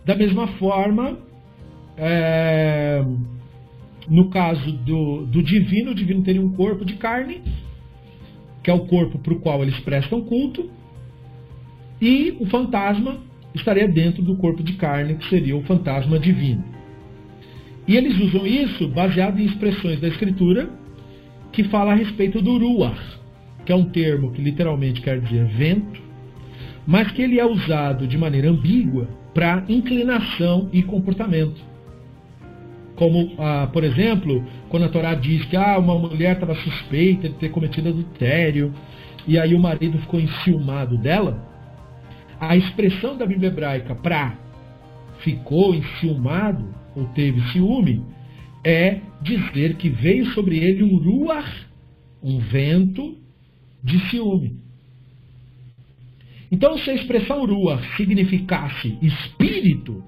da 0.04 0.14
mesma 0.16 0.46
forma, 0.48 1.18
é, 1.96 3.04
no 4.08 4.30
caso 4.30 4.72
do, 4.72 5.26
do 5.26 5.42
divino, 5.42 5.90
o 5.90 5.94
divino 5.94 6.22
teria 6.22 6.40
um 6.40 6.52
corpo 6.52 6.84
de 6.84 6.94
carne, 6.94 7.42
que 8.62 8.70
é 8.70 8.74
o 8.74 8.86
corpo 8.86 9.18
para 9.18 9.34
o 9.34 9.40
qual 9.40 9.62
eles 9.62 9.78
prestam 9.80 10.22
culto, 10.22 10.70
e 12.00 12.34
o 12.40 12.46
fantasma 12.46 13.18
estaria 13.54 13.86
dentro 13.86 14.22
do 14.22 14.36
corpo 14.36 14.62
de 14.62 14.74
carne, 14.74 15.16
que 15.16 15.28
seria 15.28 15.56
o 15.56 15.62
fantasma 15.64 16.18
divino. 16.18 16.64
E 17.86 17.96
eles 17.96 18.18
usam 18.18 18.46
isso 18.46 18.88
baseado 18.88 19.38
em 19.38 19.44
expressões 19.44 20.00
da 20.00 20.08
Escritura 20.08 20.70
que 21.52 21.64
fala 21.64 21.92
a 21.92 21.94
respeito 21.94 22.40
do 22.40 22.58
Ruach, 22.58 23.00
que 23.64 23.72
é 23.72 23.74
um 23.74 23.84
termo 23.84 24.32
que 24.32 24.42
literalmente 24.42 25.00
quer 25.00 25.20
dizer 25.20 25.44
vento, 25.46 26.00
mas 26.86 27.10
que 27.12 27.22
ele 27.22 27.38
é 27.38 27.44
usado 27.44 28.06
de 28.06 28.16
maneira 28.16 28.50
ambígua 28.50 29.08
para 29.34 29.64
inclinação 29.68 30.68
e 30.72 30.82
comportamento. 30.82 31.60
Como, 32.96 33.32
ah, 33.38 33.68
por 33.72 33.84
exemplo, 33.84 34.44
quando 34.68 34.84
a 34.84 34.88
Torá 34.88 35.14
diz 35.14 35.44
que 35.46 35.56
ah, 35.56 35.78
uma 35.78 35.98
mulher 35.98 36.34
estava 36.34 36.54
suspeita 36.54 37.28
de 37.28 37.34
ter 37.36 37.50
cometido 37.50 37.88
adultério, 37.88 38.72
e 39.26 39.38
aí 39.38 39.54
o 39.54 39.60
marido 39.60 39.98
ficou 39.98 40.20
enciumado 40.20 40.98
dela, 40.98 41.48
a 42.38 42.56
expressão 42.56 43.16
da 43.16 43.26
Bíblia 43.26 43.48
hebraica 43.48 43.94
para 43.94 44.34
ficou 45.18 45.74
enciumado 45.74 46.64
ou 46.96 47.04
teve 47.08 47.40
ciúme 47.52 48.02
é 48.64 49.00
dizer 49.22 49.76
que 49.76 49.88
veio 49.88 50.26
sobre 50.32 50.58
ele 50.58 50.82
um 50.82 50.96
ruach, 50.96 51.66
um 52.22 52.38
vento 52.38 53.16
de 53.82 53.98
ciúme. 54.08 54.58
Então, 56.52 56.76
se 56.78 56.90
a 56.90 56.94
expressão 56.94 57.46
ruach 57.46 57.96
significasse 57.96 58.98
espírito, 59.00 60.02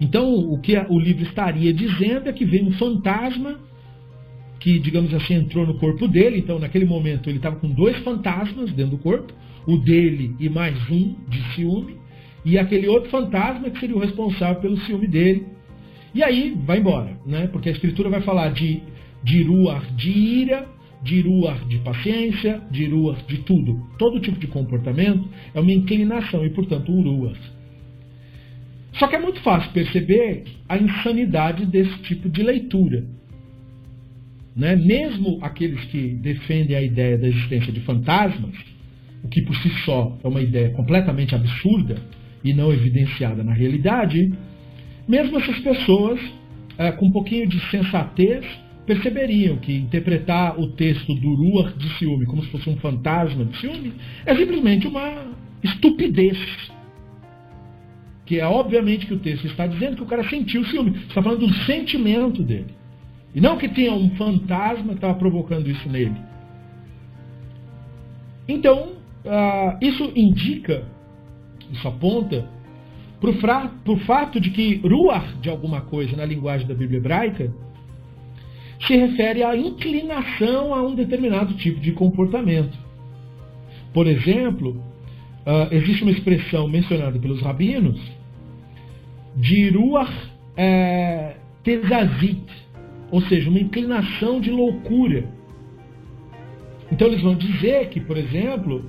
então 0.00 0.32
o 0.34 0.58
que 0.58 0.76
o 0.88 0.98
livro 0.98 1.24
estaria 1.24 1.74
dizendo 1.74 2.28
é 2.28 2.32
que 2.32 2.44
veio 2.44 2.66
um 2.66 2.72
fantasma 2.72 3.58
que, 4.60 4.78
digamos 4.78 5.12
assim, 5.14 5.34
entrou 5.34 5.66
no 5.66 5.78
corpo 5.78 6.06
dele. 6.06 6.38
Então, 6.38 6.58
naquele 6.58 6.84
momento, 6.84 7.28
ele 7.28 7.38
estava 7.38 7.56
com 7.56 7.68
dois 7.68 7.96
fantasmas 7.98 8.72
dentro 8.72 8.96
do 8.96 9.02
corpo 9.02 9.32
o 9.66 9.76
dele 9.76 10.34
e 10.38 10.48
mais 10.48 10.76
um 10.90 11.14
de 11.28 11.42
ciúme, 11.54 11.96
e 12.44 12.58
aquele 12.58 12.88
outro 12.88 13.10
fantasma 13.10 13.68
que 13.70 13.78
seria 13.78 13.96
o 13.96 14.00
responsável 14.00 14.60
pelo 14.60 14.78
ciúme 14.78 15.06
dele. 15.06 15.46
E 16.14 16.22
aí 16.22 16.56
vai 16.66 16.78
embora, 16.78 17.16
né? 17.24 17.46
Porque 17.46 17.68
a 17.68 17.72
escritura 17.72 18.08
vai 18.08 18.20
falar 18.22 18.52
de, 18.52 18.82
de 19.22 19.42
ruar 19.42 19.94
de 19.94 20.10
ira, 20.10 20.66
de 21.02 21.20
ruar 21.20 21.66
de 21.66 21.78
paciência, 21.78 22.60
de 22.70 22.86
ruar 22.86 23.24
de 23.26 23.38
tudo. 23.38 23.80
Todo 23.98 24.20
tipo 24.20 24.38
de 24.38 24.46
comportamento 24.46 25.28
é 25.54 25.60
uma 25.60 25.72
inclinação 25.72 26.44
e, 26.44 26.50
portanto, 26.50 26.92
uruas. 26.92 27.38
Só 28.94 29.06
que 29.06 29.16
é 29.16 29.20
muito 29.20 29.40
fácil 29.40 29.70
perceber 29.72 30.44
a 30.68 30.76
insanidade 30.76 31.64
desse 31.64 31.96
tipo 32.02 32.28
de 32.28 32.42
leitura. 32.42 33.04
Né? 34.54 34.74
Mesmo 34.74 35.38
aqueles 35.42 35.84
que 35.86 36.14
defendem 36.14 36.76
a 36.76 36.82
ideia 36.82 37.16
da 37.16 37.28
existência 37.28 37.72
de 37.72 37.80
fantasmas, 37.80 38.54
o 39.22 39.28
que 39.28 39.42
por 39.42 39.54
si 39.56 39.70
só 39.84 40.18
é 40.22 40.28
uma 40.28 40.42
ideia 40.42 40.70
completamente 40.70 41.34
absurda 41.34 41.96
e 42.42 42.52
não 42.52 42.72
evidenciada 42.72 43.44
na 43.44 43.52
realidade, 43.52 44.32
mesmo 45.10 45.38
essas 45.38 45.58
pessoas, 45.58 46.20
é, 46.78 46.92
com 46.92 47.06
um 47.06 47.10
pouquinho 47.10 47.48
de 47.48 47.58
sensatez, 47.68 48.46
perceberiam 48.86 49.56
que 49.56 49.76
interpretar 49.76 50.58
o 50.58 50.68
texto 50.68 51.12
do 51.14 51.34
Ruach 51.34 51.76
de 51.76 51.88
ciúme 51.98 52.26
como 52.26 52.44
se 52.44 52.50
fosse 52.50 52.70
um 52.70 52.76
fantasma 52.76 53.44
de 53.44 53.56
ciúme 53.58 53.92
é 54.24 54.34
simplesmente 54.36 54.86
uma 54.86 55.32
estupidez. 55.64 56.38
Que 58.24 58.38
é 58.38 58.46
obviamente 58.46 59.06
que 59.06 59.14
o 59.14 59.18
texto 59.18 59.48
está 59.48 59.66
dizendo 59.66 59.96
que 59.96 60.02
o 60.04 60.06
cara 60.06 60.22
sentiu 60.28 60.64
ciúme. 60.66 60.96
Está 61.08 61.20
falando 61.20 61.44
do 61.44 61.52
sentimento 61.64 62.44
dele. 62.44 62.72
E 63.34 63.40
não 63.40 63.58
que 63.58 63.68
tinha 63.68 63.92
um 63.92 64.10
fantasma 64.10 64.90
que 64.90 64.94
estava 64.94 65.14
provocando 65.14 65.68
isso 65.68 65.88
nele. 65.88 66.14
Então, 68.46 68.92
ah, 69.26 69.76
isso 69.80 70.12
indica, 70.14 70.84
isso 71.72 71.86
aponta 71.88 72.48
para 73.20 73.70
o 73.86 73.98
fato 74.00 74.40
de 74.40 74.50
que 74.50 74.76
ruar 74.76 75.36
de 75.40 75.50
alguma 75.50 75.82
coisa 75.82 76.16
na 76.16 76.24
linguagem 76.24 76.66
da 76.66 76.74
Bíblia 76.74 76.98
hebraica 76.98 77.52
se 78.86 78.96
refere 78.96 79.42
à 79.42 79.54
inclinação 79.54 80.74
a 80.74 80.82
um 80.82 80.94
determinado 80.94 81.52
tipo 81.54 81.80
de 81.80 81.92
comportamento. 81.92 82.78
Por 83.92 84.06
exemplo, 84.06 84.70
uh, 85.46 85.72
existe 85.74 86.02
uma 86.02 86.12
expressão 86.12 86.66
mencionada 86.66 87.18
pelos 87.18 87.42
rabinos 87.42 88.00
de 89.36 89.68
ruach 89.68 90.10
é, 90.56 91.36
ou 93.10 93.20
seja, 93.22 93.50
uma 93.50 93.60
inclinação 93.60 94.40
de 94.40 94.50
loucura. 94.50 95.24
Então 96.90 97.06
eles 97.06 97.22
vão 97.22 97.34
dizer 97.34 97.88
que, 97.88 98.00
por 98.00 98.16
exemplo, 98.16 98.84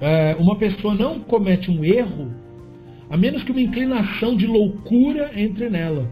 é, 0.00 0.36
uma 0.38 0.56
pessoa 0.56 0.94
não 0.94 1.20
comete 1.20 1.70
um 1.70 1.84
erro 1.84 2.32
a 3.10 3.16
menos 3.16 3.42
que 3.42 3.50
uma 3.50 3.60
inclinação 3.60 4.36
de 4.36 4.46
loucura 4.46 5.30
entre 5.34 5.68
nela. 5.68 6.10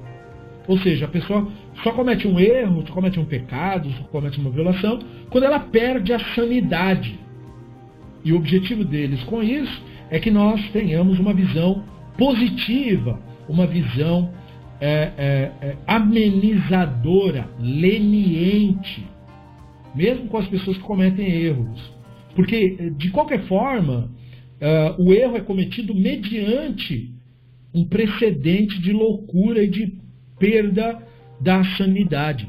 Ou 0.67 0.79
seja, 0.79 1.05
a 1.05 1.09
pessoa 1.09 1.49
só 1.83 1.93
comete 1.93 2.27
um 2.27 2.41
erro, 2.41 2.85
só 2.87 2.93
comete 2.93 3.21
um 3.21 3.25
pecado, 3.25 3.91
só 3.93 4.05
comete 4.05 4.41
uma 4.41 4.51
violação 4.51 4.99
quando 5.31 5.45
ela 5.45 5.61
perde 5.61 6.13
a 6.13 6.19
sanidade. 6.35 7.19
E 8.25 8.33
o 8.33 8.37
objetivo 8.37 8.85
deles 8.85 9.23
com 9.25 9.43
isso 9.43 9.83
é 10.11 10.19
que 10.19 10.31
nós 10.31 10.61
tenhamos 10.71 11.19
uma 11.19 11.33
visão 11.33 11.85
positiva, 12.19 13.21
uma 13.49 13.67
visão 13.67 14.33
é, 14.81 15.13
é, 15.17 15.53
é, 15.61 15.77
amenizadora, 15.87 17.49
leniente, 17.59 19.07
mesmo 19.95 20.27
com 20.27 20.39
as 20.39 20.49
pessoas 20.49 20.77
que 20.77 20.83
cometem 20.83 21.31
erros. 21.31 21.95
Porque, 22.35 22.93
de 22.97 23.11
qualquer 23.11 23.45
forma, 23.45 24.11
uh, 24.61 25.03
o 25.03 25.12
erro 25.12 25.37
é 25.37 25.40
cometido 25.40 25.95
mediante 25.95 27.11
um 27.75 27.85
precedente 27.85 28.81
de 28.81 28.92
loucura 28.92 29.62
e 29.62 29.69
de 29.69 29.95
perda 30.38 31.03
da 31.40 31.62
sanidade. 31.77 32.49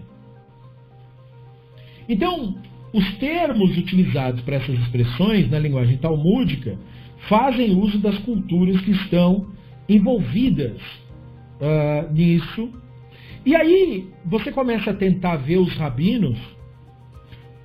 Então, 2.08 2.56
os 2.94 3.14
termos 3.16 3.78
utilizados 3.78 4.42
para 4.42 4.56
essas 4.56 4.80
expressões 4.80 5.50
na 5.50 5.60
linguagem 5.60 5.98
talmúdica 5.98 6.78
fazem 7.28 7.76
uso 7.76 8.00
das 8.00 8.18
culturas 8.20 8.80
que 8.82 8.92
estão 8.92 9.48
envolvidas 9.90 10.80
uh, 11.60 12.14
nisso. 12.14 12.72
E 13.46 13.56
aí 13.56 14.08
você 14.26 14.52
começa 14.52 14.92
a 14.92 14.94
tentar 14.94 15.38
ver 15.38 15.58
os 15.58 15.76
rabinos 15.76 16.38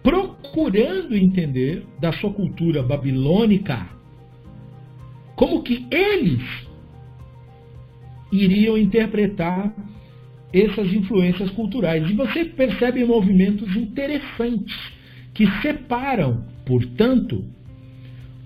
procurando 0.02 1.16
entender 1.16 1.87
da 2.00 2.12
sua 2.12 2.33
cultura 2.33 2.83
babilônica 2.83 4.01
como 5.42 5.61
que 5.61 5.85
eles 5.90 6.40
iriam 8.31 8.78
interpretar 8.78 9.74
essas 10.52 10.94
influências 10.94 11.50
culturais. 11.50 12.09
E 12.09 12.12
você 12.12 12.44
percebe 12.44 13.05
movimentos 13.05 13.74
interessantes 13.74 14.72
que 15.35 15.44
separam, 15.61 16.44
portanto, 16.64 17.44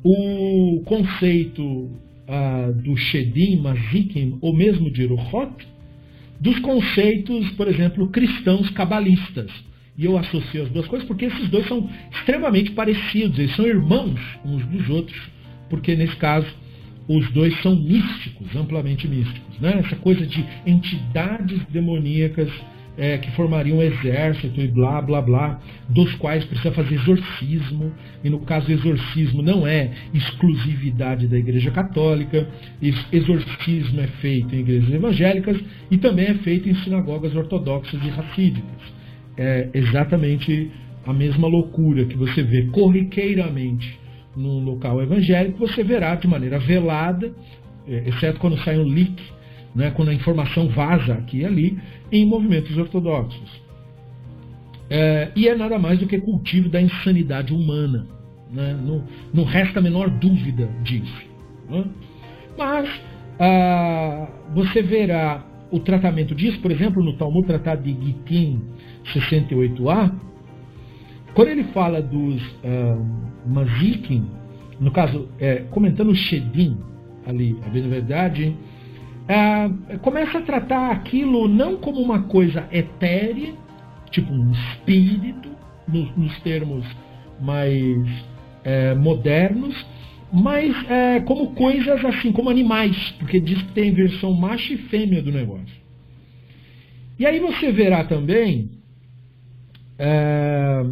o 0.02 0.82
conceito 0.86 1.90
ah, 2.26 2.72
do 2.74 2.96
Shedim, 2.96 3.60
Mazikim, 3.60 4.38
ou 4.40 4.56
mesmo 4.56 4.90
de 4.90 5.04
Ruchot, 5.04 5.68
dos 6.40 6.58
conceitos, 6.60 7.50
por 7.50 7.68
exemplo, 7.68 8.08
cristãos 8.08 8.70
cabalistas. 8.70 9.50
E 9.98 10.06
eu 10.06 10.16
associo 10.16 10.62
as 10.62 10.70
duas 10.70 10.86
coisas 10.86 11.06
porque 11.06 11.26
esses 11.26 11.50
dois 11.50 11.68
são 11.68 11.90
extremamente 12.10 12.70
parecidos, 12.70 13.38
eles 13.38 13.54
são 13.54 13.66
irmãos 13.66 14.18
uns 14.42 14.64
dos 14.64 14.88
outros, 14.88 15.20
porque 15.68 15.94
nesse 15.94 16.16
caso 16.16 16.46
os 17.08 17.30
dois 17.32 17.60
são 17.62 17.76
místicos, 17.76 18.54
amplamente 18.56 19.06
místicos. 19.06 19.60
Né? 19.60 19.82
Essa 19.84 19.96
coisa 19.96 20.26
de 20.26 20.44
entidades 20.66 21.60
demoníacas 21.70 22.50
é, 22.98 23.18
que 23.18 23.30
formariam 23.32 23.78
um 23.78 23.82
exército 23.82 24.60
e 24.60 24.68
blá 24.68 25.02
blá 25.02 25.20
blá, 25.20 25.60
dos 25.88 26.14
quais 26.14 26.44
precisa 26.44 26.72
fazer 26.72 26.94
exorcismo, 26.94 27.92
e 28.24 28.30
no 28.30 28.40
caso 28.40 28.72
exorcismo 28.72 29.42
não 29.42 29.66
é 29.66 29.90
exclusividade 30.14 31.28
da 31.28 31.36
Igreja 31.36 31.70
Católica, 31.70 32.48
exorcismo 33.12 34.00
é 34.00 34.06
feito 34.06 34.54
em 34.54 34.60
igrejas 34.60 34.92
evangélicas 34.92 35.60
e 35.90 35.98
também 35.98 36.26
é 36.26 36.34
feito 36.34 36.68
em 36.68 36.74
sinagogas 36.76 37.34
ortodoxas 37.36 38.02
e 38.02 38.08
racídicas 38.08 38.96
é 39.36 39.68
exatamente 39.74 40.70
a 41.04 41.12
mesma 41.12 41.46
loucura 41.46 42.04
que 42.06 42.16
você 42.16 42.42
vê 42.42 42.62
corriqueiramente 42.66 43.98
num 44.36 44.62
local 44.62 45.02
evangélico, 45.02 45.58
você 45.58 45.82
verá 45.82 46.14
de 46.14 46.28
maneira 46.28 46.58
velada, 46.58 47.32
é, 47.86 48.08
exceto 48.08 48.38
quando 48.38 48.58
sai 48.58 48.78
um 48.78 48.84
leak, 48.84 49.22
né, 49.74 49.90
quando 49.90 50.10
a 50.10 50.14
informação 50.14 50.68
vaza 50.68 51.14
aqui 51.14 51.38
e 51.38 51.44
ali, 51.44 51.78
em 52.12 52.26
movimentos 52.26 52.76
ortodoxos. 52.76 53.66
É, 54.88 55.30
e 55.34 55.48
é 55.48 55.54
nada 55.54 55.78
mais 55.78 55.98
do 55.98 56.06
que 56.06 56.18
cultivo 56.18 56.68
da 56.68 56.80
insanidade 56.80 57.52
humana. 57.52 58.06
Né? 58.50 58.78
Não, 58.80 59.02
não 59.34 59.44
resta 59.44 59.80
a 59.80 59.82
menor 59.82 60.08
dúvida 60.08 60.68
disso. 60.82 61.26
Né? 61.68 61.84
Mas 62.56 62.88
ah, 63.38 64.28
você 64.54 64.82
verá 64.82 65.44
o 65.70 65.80
tratamento 65.80 66.34
disso, 66.34 66.60
por 66.60 66.70
exemplo, 66.70 67.02
no 67.02 67.14
Talmud 67.14 67.46
Tratado 67.46 67.82
de 67.82 67.92
Gitin 67.92 68.62
68a, 69.12 70.12
quando 71.36 71.48
ele 71.48 71.64
fala 71.64 72.00
dos 72.00 72.42
uh, 72.42 73.46
Mazikin, 73.46 74.24
no 74.80 74.90
caso, 74.90 75.28
é, 75.38 75.64
comentando 75.70 76.08
o 76.08 76.14
Shedim, 76.14 76.78
ali, 77.26 77.54
a 77.62 77.68
bem 77.68 77.86
verdade, 77.90 78.56
uh, 79.28 79.98
começa 79.98 80.38
a 80.38 80.40
tratar 80.40 80.90
aquilo 80.92 81.46
não 81.46 81.76
como 81.76 82.00
uma 82.00 82.22
coisa 82.22 82.66
etérea, 82.72 83.52
tipo 84.10 84.32
um 84.32 84.50
espírito, 84.50 85.50
nos, 85.86 86.16
nos 86.16 86.40
termos 86.40 86.86
mais 87.38 88.08
é, 88.64 88.94
modernos, 88.94 89.76
mas 90.32 90.74
é, 90.90 91.20
como 91.20 91.48
coisas 91.52 92.02
assim, 92.02 92.32
como 92.32 92.48
animais, 92.48 93.14
porque 93.18 93.38
diz 93.38 93.60
que 93.60 93.72
tem 93.72 93.92
versão 93.92 94.32
macho 94.32 94.72
e 94.72 94.78
fêmea 94.78 95.20
do 95.20 95.30
negócio. 95.30 95.76
E 97.18 97.26
aí 97.26 97.38
você 97.40 97.70
verá 97.70 98.04
também 98.04 98.75
é, 99.98 100.82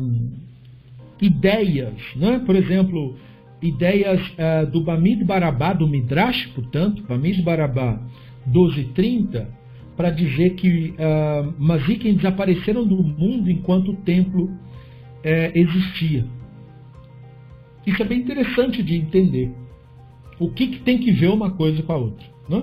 ideias, 1.20 1.94
né? 2.16 2.42
por 2.44 2.56
exemplo, 2.56 3.16
ideias 3.60 4.20
é, 4.36 4.66
do 4.66 4.80
Bamid 4.80 5.24
Barabá, 5.24 5.72
do 5.72 5.86
Midrash, 5.86 6.46
portanto, 6.54 7.02
Bamid 7.08 7.42
Barabá 7.42 8.00
1230, 8.46 9.48
para 9.96 10.10
dizer 10.10 10.50
que 10.54 10.94
é, 10.98 12.12
desapareceram 12.12 12.86
do 12.86 13.02
mundo 13.02 13.50
enquanto 13.50 13.92
o 13.92 13.96
templo 13.96 14.50
é, 15.22 15.52
existia. 15.58 16.24
Isso 17.86 18.02
é 18.02 18.04
bem 18.04 18.20
interessante 18.20 18.82
de 18.82 18.96
entender. 18.96 19.52
O 20.38 20.48
que, 20.48 20.66
que 20.66 20.80
tem 20.80 20.98
que 20.98 21.12
ver 21.12 21.28
uma 21.28 21.50
coisa 21.50 21.82
com 21.82 21.92
a 21.92 21.96
outra. 21.96 22.26
Né? 22.48 22.62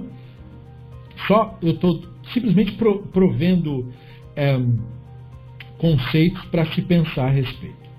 Só 1.28 1.58
eu 1.62 1.72
estou 1.72 2.02
simplesmente 2.34 2.78
provendo 3.12 3.92
é, 4.36 4.60
conceitos 5.82 6.46
para 6.46 6.64
se 6.68 6.82
pensar 6.84 7.26
a 7.26 7.32
respeito. 7.32 7.90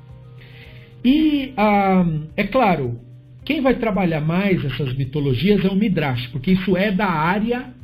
E 1.05 1.53
ah, 1.57 2.07
é 2.37 2.45
claro, 2.45 3.01
quem 3.45 3.61
vai 3.61 3.75
trabalhar 3.75 4.21
mais 4.21 4.65
essas 4.65 4.97
mitologias 4.97 5.65
é 5.65 5.69
o 5.69 5.75
Midrash, 5.75 6.29
porque 6.29 6.53
isso 6.53 6.77
é 6.77 6.93
da 6.93 7.09
área 7.09 7.75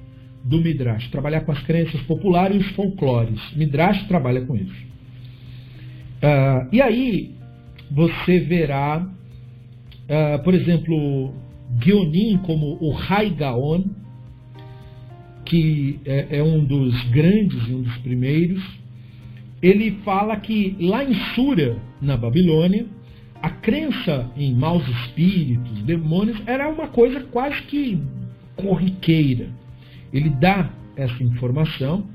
do 0.44 0.60
Midrash, 0.60 1.08
trabalhar 1.08 1.40
com 1.40 1.50
as 1.50 1.60
crenças 1.64 2.00
populares 2.02 2.56
e 2.56 2.60
os 2.60 2.70
folclores. 2.76 3.40
Midrash 3.56 4.06
trabalha 4.06 4.40
com 4.42 4.54
isso. 4.54 4.86
Uh, 6.22 6.68
e 6.70 6.80
aí 6.80 7.34
você 7.90 8.38
verá, 8.38 8.98
uh, 9.04 10.42
por 10.44 10.54
exemplo, 10.54 11.34
Guionin 11.80 12.38
como 12.38 12.78
o 12.80 12.96
Gaon, 13.36 13.82
que 15.44 15.98
é, 16.04 16.38
é 16.38 16.42
um 16.42 16.64
dos 16.64 17.02
grandes 17.10 17.66
e 17.66 17.74
um 17.74 17.82
dos 17.82 17.96
primeiros, 17.98 18.77
ele 19.62 19.98
fala 20.04 20.36
que 20.36 20.76
lá 20.80 21.04
em 21.04 21.14
Sura, 21.34 21.76
na 22.00 22.16
Babilônia, 22.16 22.86
a 23.42 23.50
crença 23.50 24.30
em 24.36 24.54
maus 24.54 24.86
espíritos, 24.88 25.82
demônios, 25.82 26.40
era 26.46 26.68
uma 26.68 26.88
coisa 26.88 27.20
quase 27.20 27.62
que 27.62 28.00
corriqueira. 28.56 29.48
Ele 30.12 30.30
dá 30.30 30.70
essa 30.96 31.22
informação, 31.22 32.06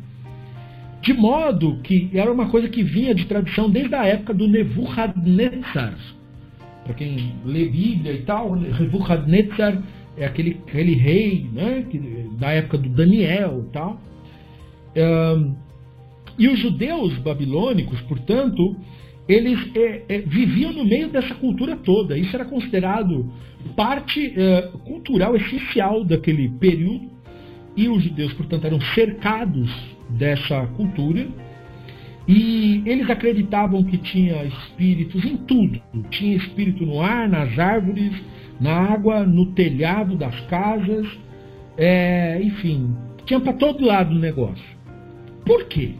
de 1.01 1.13
modo 1.13 1.79
que 1.83 2.09
era 2.13 2.31
uma 2.31 2.49
coisa 2.49 2.67
que 2.67 2.83
vinha 2.83 3.13
de 3.13 3.25
tradição 3.25 3.69
desde 3.69 3.95
a 3.95 4.05
época 4.05 4.33
do 4.33 4.47
Nebuchadnezzar. 4.47 5.97
Para 6.83 6.93
quem 6.95 7.35
lê 7.45 7.65
Bíblia 7.65 8.13
e 8.13 8.21
tal, 8.23 8.55
Nebuchadnezzar 8.55 9.81
é 10.17 10.25
aquele, 10.25 10.59
aquele 10.67 10.93
rei 10.95 11.49
né, 11.51 11.85
da 12.37 12.51
época 12.51 12.77
do 12.77 12.89
Daniel 12.89 13.65
e 13.67 13.71
tal. 13.71 14.01
Um, 14.95 15.55
e 16.37 16.47
os 16.47 16.59
judeus 16.59 17.17
babilônicos, 17.19 18.01
portanto, 18.01 18.75
eles 19.27 19.59
é, 19.75 20.03
é, 20.09 20.17
viviam 20.19 20.73
no 20.73 20.83
meio 20.83 21.09
dessa 21.09 21.33
cultura 21.35 21.75
toda. 21.77 22.17
Isso 22.17 22.35
era 22.35 22.45
considerado 22.45 23.31
parte 23.75 24.33
é, 24.35 24.69
cultural 24.85 25.35
essencial 25.35 26.03
daquele 26.03 26.49
período. 26.49 27.11
E 27.75 27.87
os 27.87 28.03
judeus, 28.03 28.33
portanto, 28.33 28.65
eram 28.65 28.79
cercados 28.93 29.71
dessa 30.09 30.67
cultura. 30.75 31.27
E 32.27 32.81
eles 32.85 33.09
acreditavam 33.09 33.83
que 33.83 33.97
tinha 33.97 34.43
espíritos 34.43 35.23
em 35.25 35.37
tudo. 35.37 35.81
Tinha 36.09 36.35
espírito 36.35 36.85
no 36.85 37.01
ar, 37.01 37.27
nas 37.27 37.57
árvores, 37.57 38.11
na 38.59 38.73
água, 38.73 39.23
no 39.25 39.47
telhado 39.53 40.15
das 40.15 40.39
casas. 40.41 41.07
É, 41.77 42.39
enfim, 42.43 42.95
tinha 43.25 43.39
para 43.39 43.53
todo 43.53 43.85
lado 43.85 44.13
o 44.13 44.19
negócio. 44.19 44.63
Por 45.45 45.65
quê? 45.65 45.95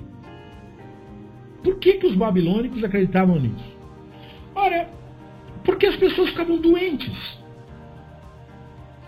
Por 1.64 1.80
que, 1.80 1.94
que 1.94 2.08
os 2.08 2.16
babilônicos 2.16 2.84
acreditavam 2.84 3.40
nisso? 3.40 3.78
Ora, 4.54 4.90
porque 5.64 5.86
as 5.86 5.96
pessoas 5.96 6.30
ficavam 6.30 6.58
doentes. 6.58 7.42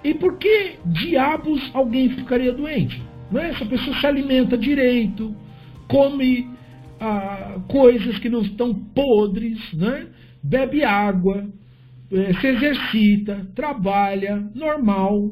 E 0.04 0.14
por 0.14 0.38
que 0.38 0.76
diabos 0.86 1.70
alguém 1.74 2.10
ficaria 2.10 2.54
doente? 2.54 3.02
Não 3.32 3.42
é? 3.42 3.50
Essa 3.50 3.66
pessoa 3.66 3.96
se 3.98 4.06
alimenta 4.06 4.58
direito, 4.58 5.36
come 5.88 6.50
ah, 7.00 7.60
coisas 7.68 8.18
que 8.20 8.30
não 8.30 8.42
estão 8.42 8.74
podres, 8.74 9.60
né? 9.74 10.08
bebe 10.46 10.84
água, 10.84 11.48
eh, 12.12 12.34
se 12.40 12.48
exercita, 12.48 13.48
trabalha, 13.56 14.48
normal. 14.54 15.32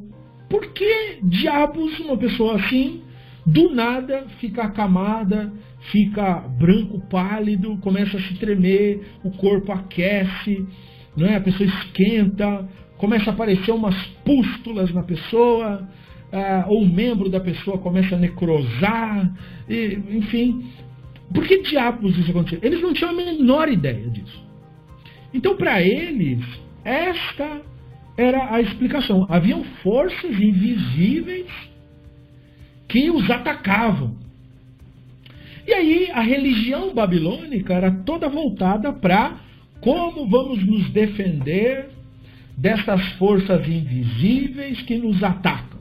Por 0.50 0.74
que 0.74 1.20
diabos 1.22 2.00
uma 2.00 2.18
pessoa 2.18 2.56
assim, 2.56 3.04
do 3.46 3.74
nada, 3.76 4.26
fica 4.40 4.64
acamada, 4.64 5.54
fica 5.91 6.39
branco, 6.39 7.00
pálido, 7.10 7.78
começa 7.78 8.17
a 8.17 8.22
se 8.22 8.36
tremer, 8.36 9.02
o 9.24 9.32
corpo 9.32 9.72
aquece, 9.72 10.65
não 11.15 11.28
é? 11.28 11.36
a 11.36 11.41
pessoa 11.41 11.67
esquenta, 11.67 12.67
começa 12.98 13.30
a 13.30 13.34
aparecer 13.34 13.72
umas 13.72 13.96
pústulas 14.26 14.93
na 14.93 15.04
pessoa, 15.04 15.88
ah, 16.32 16.65
ou 16.67 16.84
um 16.84 16.89
membro 16.89 17.30
da 17.30 17.39
pessoa 17.39 17.78
começa 17.78 18.15
a 18.15 18.19
necrosar, 18.19 19.34
e, 19.69 20.00
enfim. 20.10 20.65
Por 21.34 21.46
que 21.46 21.62
diabos 21.63 22.17
isso 22.17 22.32
aconteceu? 22.32 22.60
Eles 22.62 22.82
não 22.82 22.93
tinham 22.93 23.12
a 23.12 23.13
menor 23.13 23.69
ideia 23.69 24.08
disso. 24.10 24.43
Então, 25.34 25.56
para 25.56 25.82
eles, 25.82 26.43
esta 26.84 27.62
era 28.17 28.54
a 28.54 28.62
explicação. 28.62 29.26
Haviam 29.30 29.63
forças 29.82 30.39
invisíveis 30.39 31.52
que 32.88 33.10
os 33.10 33.30
atacavam. 33.30 34.23
E 35.65 35.73
aí 35.73 36.10
a 36.12 36.21
religião 36.21 36.93
babilônica 36.93 37.73
era 37.73 37.91
toda 37.91 38.28
voltada 38.28 38.91
para 38.91 39.38
como 39.80 40.28
vamos 40.28 40.65
nos 40.65 40.89
defender 40.89 41.89
dessas 42.58 43.06
forças 43.13 43.67
invisíveis 43.67 44.82
que 44.82 44.97
nos 44.97 45.23
atacam. 45.23 45.80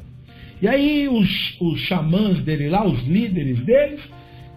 E 0.60 0.68
aí 0.68 1.08
os, 1.08 1.56
os 1.60 1.80
xamãs 1.80 2.38
dele 2.40 2.68
lá, 2.68 2.86
os 2.86 3.02
líderes 3.06 3.58
deles, 3.64 4.00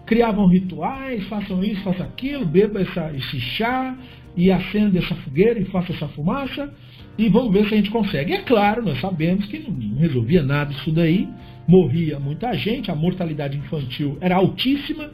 criavam 0.06 0.46
rituais, 0.46 1.26
façam 1.26 1.62
isso, 1.64 1.82
façam 1.82 2.06
aquilo, 2.06 2.46
beba 2.46 2.80
essa, 2.80 3.12
esse 3.12 3.40
chá 3.40 3.96
e 4.36 4.50
acenda 4.52 4.98
essa 4.98 5.14
fogueira 5.16 5.58
e 5.58 5.64
faça 5.64 5.92
essa 5.92 6.06
fumaça 6.08 6.72
e 7.18 7.28
vamos 7.28 7.52
ver 7.52 7.66
se 7.66 7.74
a 7.74 7.76
gente 7.76 7.90
consegue. 7.90 8.32
E 8.32 8.36
é 8.36 8.42
claro, 8.42 8.84
nós 8.84 9.00
sabemos 9.00 9.46
que 9.46 9.58
não 9.58 9.98
resolvia 9.98 10.42
nada 10.42 10.72
isso 10.72 10.92
daí, 10.92 11.28
morria 11.66 12.18
muita 12.18 12.52
gente, 12.54 12.90
a 12.90 12.94
mortalidade 12.94 13.56
infantil 13.56 14.16
era 14.20 14.36
altíssima, 14.36 15.10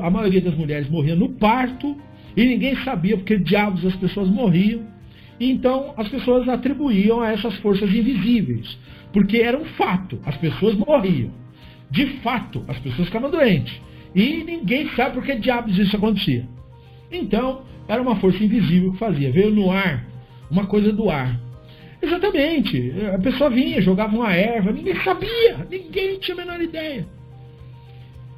a 0.00 0.10
maioria 0.10 0.40
das 0.40 0.54
mulheres 0.54 0.88
morria 0.88 1.14
no 1.14 1.30
parto 1.30 1.96
e 2.36 2.44
ninguém 2.44 2.76
sabia 2.76 3.16
porque 3.16 3.38
diabos 3.38 3.84
as 3.84 3.96
pessoas 3.96 4.28
morriam. 4.28 4.86
Então 5.40 5.92
as 5.96 6.08
pessoas 6.08 6.48
atribuíam 6.48 7.20
a 7.20 7.32
essas 7.32 7.56
forças 7.58 7.90
invisíveis, 7.92 8.78
porque 9.12 9.38
era 9.38 9.58
um 9.58 9.64
fato, 9.64 10.18
as 10.24 10.36
pessoas 10.36 10.74
morriam. 10.74 11.30
De 11.90 12.06
fato, 12.20 12.64
as 12.68 12.78
pessoas 12.78 13.08
ficavam 13.08 13.30
doentes. 13.30 13.78
E 14.14 14.42
ninguém 14.44 14.88
sabe 14.90 15.14
por 15.14 15.24
que 15.24 15.34
diabos 15.34 15.78
isso 15.78 15.96
acontecia. 15.96 16.48
Então, 17.10 17.62
era 17.86 18.00
uma 18.00 18.16
força 18.16 18.42
invisível 18.42 18.92
que 18.92 18.98
fazia. 18.98 19.30
Veio 19.30 19.50
no 19.50 19.70
ar, 19.70 20.06
uma 20.50 20.66
coisa 20.66 20.90
do 20.92 21.10
ar. 21.10 21.38
Exatamente. 22.02 22.92
A 23.14 23.18
pessoa 23.18 23.48
vinha, 23.48 23.80
jogava 23.80 24.14
uma 24.16 24.32
erva, 24.34 24.72
ninguém 24.72 24.96
sabia, 25.02 25.66
ninguém 25.70 26.18
tinha 26.18 26.34
a 26.34 26.40
menor 26.44 26.60
ideia. 26.60 27.06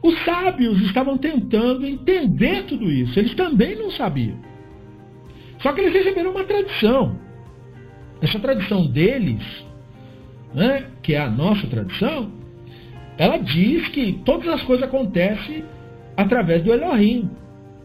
Os 0.03 0.23
sábios 0.23 0.83
estavam 0.83 1.17
tentando 1.17 1.87
entender 1.87 2.65
tudo 2.65 2.93
isso, 2.93 3.19
eles 3.19 3.35
também 3.35 3.75
não 3.75 3.91
sabiam. 3.91 4.37
Só 5.61 5.73
que 5.73 5.81
eles 5.81 5.95
receberam 5.95 6.33
uma 6.33 6.45
tradição. 6.45 7.19
Essa 8.21 8.39
tradição 8.39 8.87
deles, 8.87 9.43
né, 10.53 10.89
que 11.03 11.15
é 11.15 11.21
a 11.21 11.31
nossa 11.31 11.67
tradição, 11.67 12.31
ela 13.17 13.39
diz 13.39 13.89
que 13.89 14.13
todas 14.27 14.47
as 14.49 14.63
coisas 14.65 14.87
acontecem 14.87 15.65
através 16.19 16.63
do 16.63 16.71
Elohim, 16.71 17.31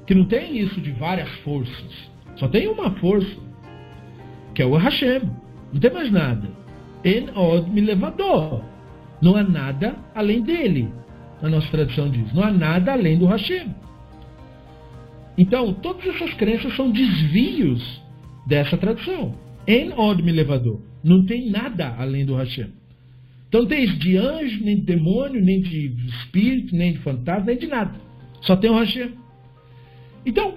que 0.05 0.13
não 0.13 0.25
tem 0.25 0.57
isso 0.57 0.81
de 0.81 0.91
várias 0.91 1.29
forças, 1.39 2.09
só 2.35 2.49
tem 2.49 2.67
uma 2.67 2.91
força, 2.95 3.37
que 4.53 4.61
é 4.61 4.65
o 4.65 4.75
Hashem, 4.75 5.21
não 5.73 5.79
tem 5.79 5.93
mais 5.93 6.11
nada. 6.11 6.49
En 7.03 7.29
od 7.35 7.69
milevador, 7.69 8.63
não 9.21 9.35
há 9.35 9.43
nada 9.43 9.95
além 10.13 10.41
dele, 10.41 10.91
a 11.41 11.47
nossa 11.47 11.69
tradição 11.69 12.09
diz, 12.09 12.33
não 12.33 12.43
há 12.43 12.51
nada 12.51 12.93
além 12.93 13.17
do 13.17 13.25
Hashem. 13.25 13.73
Então, 15.37 15.73
todas 15.73 16.05
essas 16.05 16.33
crenças 16.33 16.75
são 16.75 16.91
desvios 16.91 18.01
dessa 18.45 18.77
tradição. 18.77 19.33
En 19.65 19.93
od 19.95 20.21
milevador, 20.21 20.81
não 21.03 21.25
tem 21.25 21.49
nada 21.49 21.95
além 21.97 22.25
do 22.25 22.35
Hashem. 22.35 22.73
Então, 23.47 23.65
tem 23.65 23.85
de 23.97 24.17
anjo, 24.17 24.63
nem 24.63 24.75
de 24.75 24.81
demônio, 24.81 25.41
nem 25.41 25.61
de 25.61 25.87
espírito, 26.07 26.75
nem 26.75 26.93
de 26.93 26.99
fantasma, 26.99 27.45
nem 27.45 27.57
de 27.57 27.67
nada. 27.67 27.95
Só 28.41 28.55
tem 28.55 28.69
o 28.69 28.77
Hashem. 28.77 29.13
Então, 30.25 30.55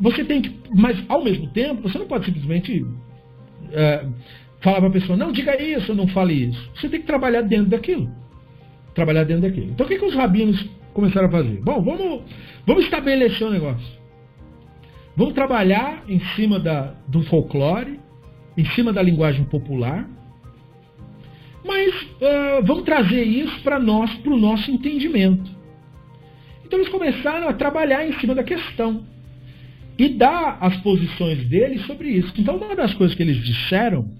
você 0.00 0.24
tem 0.24 0.40
que. 0.42 0.52
Mas, 0.74 1.02
ao 1.08 1.22
mesmo 1.22 1.48
tempo, 1.48 1.82
você 1.82 1.98
não 1.98 2.06
pode 2.06 2.24
simplesmente 2.24 2.84
é, 3.72 4.06
falar 4.64 4.78
para 4.78 4.88
a 4.88 4.92
pessoa: 4.92 5.16
não, 5.16 5.30
diga 5.30 5.60
isso, 5.62 5.94
não 5.94 6.08
fale 6.08 6.34
isso. 6.34 6.70
Você 6.74 6.88
tem 6.88 7.00
que 7.00 7.06
trabalhar 7.06 7.42
dentro 7.42 7.66
daquilo. 7.66 8.10
Trabalhar 8.94 9.24
dentro 9.24 9.42
daquilo. 9.42 9.70
Então, 9.70 9.86
o 9.86 9.88
que, 9.88 9.98
que 9.98 10.04
os 10.04 10.14
rabinos 10.14 10.68
começaram 10.92 11.28
a 11.28 11.30
fazer? 11.30 11.60
Bom, 11.62 11.80
vamos, 11.82 12.22
vamos 12.66 12.84
estabelecer 12.84 13.46
o 13.46 13.50
um 13.50 13.52
negócio. 13.52 14.04
Vamos 15.16 15.34
trabalhar 15.34 16.02
em 16.08 16.18
cima 16.34 16.58
da, 16.58 16.94
do 17.06 17.22
folclore, 17.24 18.00
em 18.56 18.64
cima 18.64 18.92
da 18.92 19.00
linguagem 19.00 19.44
popular 19.44 20.08
mas 21.64 21.94
uh, 22.02 22.62
vamos 22.62 22.84
trazer 22.84 23.24
isso 23.24 23.60
para 23.62 23.78
nós, 23.78 24.12
para 24.16 24.32
o 24.32 24.38
nosso 24.38 24.70
entendimento. 24.70 25.50
Então 26.64 26.78
eles 26.78 26.90
começaram 26.90 27.48
a 27.48 27.54
trabalhar 27.54 28.06
em 28.06 28.12
cima 28.20 28.34
da 28.34 28.44
questão 28.44 29.06
e 29.98 30.08
dar 30.08 30.58
as 30.60 30.76
posições 30.78 31.48
deles 31.48 31.84
sobre 31.86 32.10
isso. 32.10 32.32
Então 32.36 32.56
uma 32.56 32.76
das 32.76 32.92
coisas 32.94 33.16
que 33.16 33.22
eles 33.22 33.42
disseram 33.42 34.10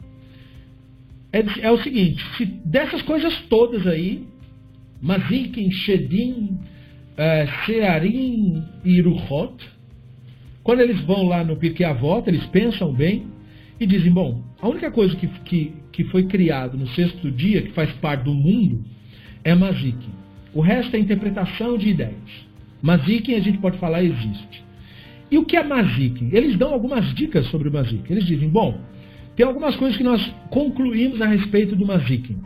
é, 1.35 1.67
é 1.67 1.71
o 1.71 1.83
seguinte: 1.83 2.25
se 2.37 2.47
dessas 2.47 3.03
coisas 3.03 3.37
todas 3.49 3.85
aí, 3.89 4.25
Mazikin, 5.03 5.69
Shedim, 5.73 6.61
uh, 7.19 7.67
Searim 7.67 8.63
e 8.85 8.93
Iruhot, 8.99 9.57
quando 10.63 10.81
eles 10.81 11.01
vão 11.01 11.25
lá 11.27 11.43
no 11.43 11.57
Pirkei 11.57 11.85
Avot, 11.85 12.29
eles 12.29 12.47
pensam 12.47 12.93
bem 12.93 13.27
e 13.81 13.85
dizem: 13.85 14.13
bom, 14.13 14.45
a 14.63 14.69
única 14.69 14.93
coisa 14.93 15.17
que, 15.17 15.27
que, 15.27 15.73
que 15.91 16.05
foi 16.05 16.25
criado 16.27 16.79
no 16.79 16.87
sexto 16.89 17.29
dia, 17.33 17.63
que 17.63 17.73
faz 17.73 17.91
parte 17.95 18.23
do 18.23 18.33
mundo, 18.33 18.85
é 19.43 19.55
Mazikin. 19.57 20.15
O 20.55 20.61
resto 20.61 20.95
é 20.95 21.01
interpretação 21.01 21.77
de 21.77 21.89
ideias. 21.89 22.47
Mazikin, 22.81 23.35
a 23.35 23.41
gente 23.41 23.59
pode 23.59 23.77
falar, 23.79 24.05
existe. 24.05 24.63
E 25.31 25.37
o 25.37 25.45
que 25.45 25.57
é 25.57 25.65
Mazikin? 25.65 26.31
Eles 26.33 26.57
dão 26.57 26.73
algumas 26.73 27.13
dicas 27.13 27.47
sobre 27.49 27.69
o 27.69 27.73
Mazikin. 27.73 28.13
Eles 28.13 28.25
dizem: 28.25 28.49
bom, 28.49 28.79
tem 29.37 29.47
algumas 29.47 29.77
coisas 29.77 29.97
que 29.97 30.05
nós 30.05 30.21
concluímos 30.51 31.21
a 31.21 31.27
respeito 31.27 31.75
do 31.77 31.87
Mazikin, 31.87 32.41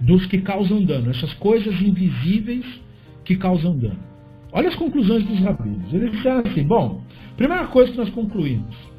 dos 0.00 0.26
que 0.26 0.40
causam 0.40 0.84
dano, 0.84 1.10
essas 1.10 1.32
coisas 1.34 1.80
invisíveis 1.80 2.64
que 3.24 3.36
causam 3.36 3.78
dano. 3.78 4.10
Olha 4.52 4.68
as 4.68 4.76
conclusões 4.76 5.24
dos 5.24 5.38
rabinos. 5.40 5.92
Eles 5.92 6.10
disseram 6.12 6.42
assim: 6.44 6.62
bom, 6.62 7.02
primeira 7.36 7.66
coisa 7.68 7.92
que 7.92 7.98
nós 7.98 8.10
concluímos 8.10 8.90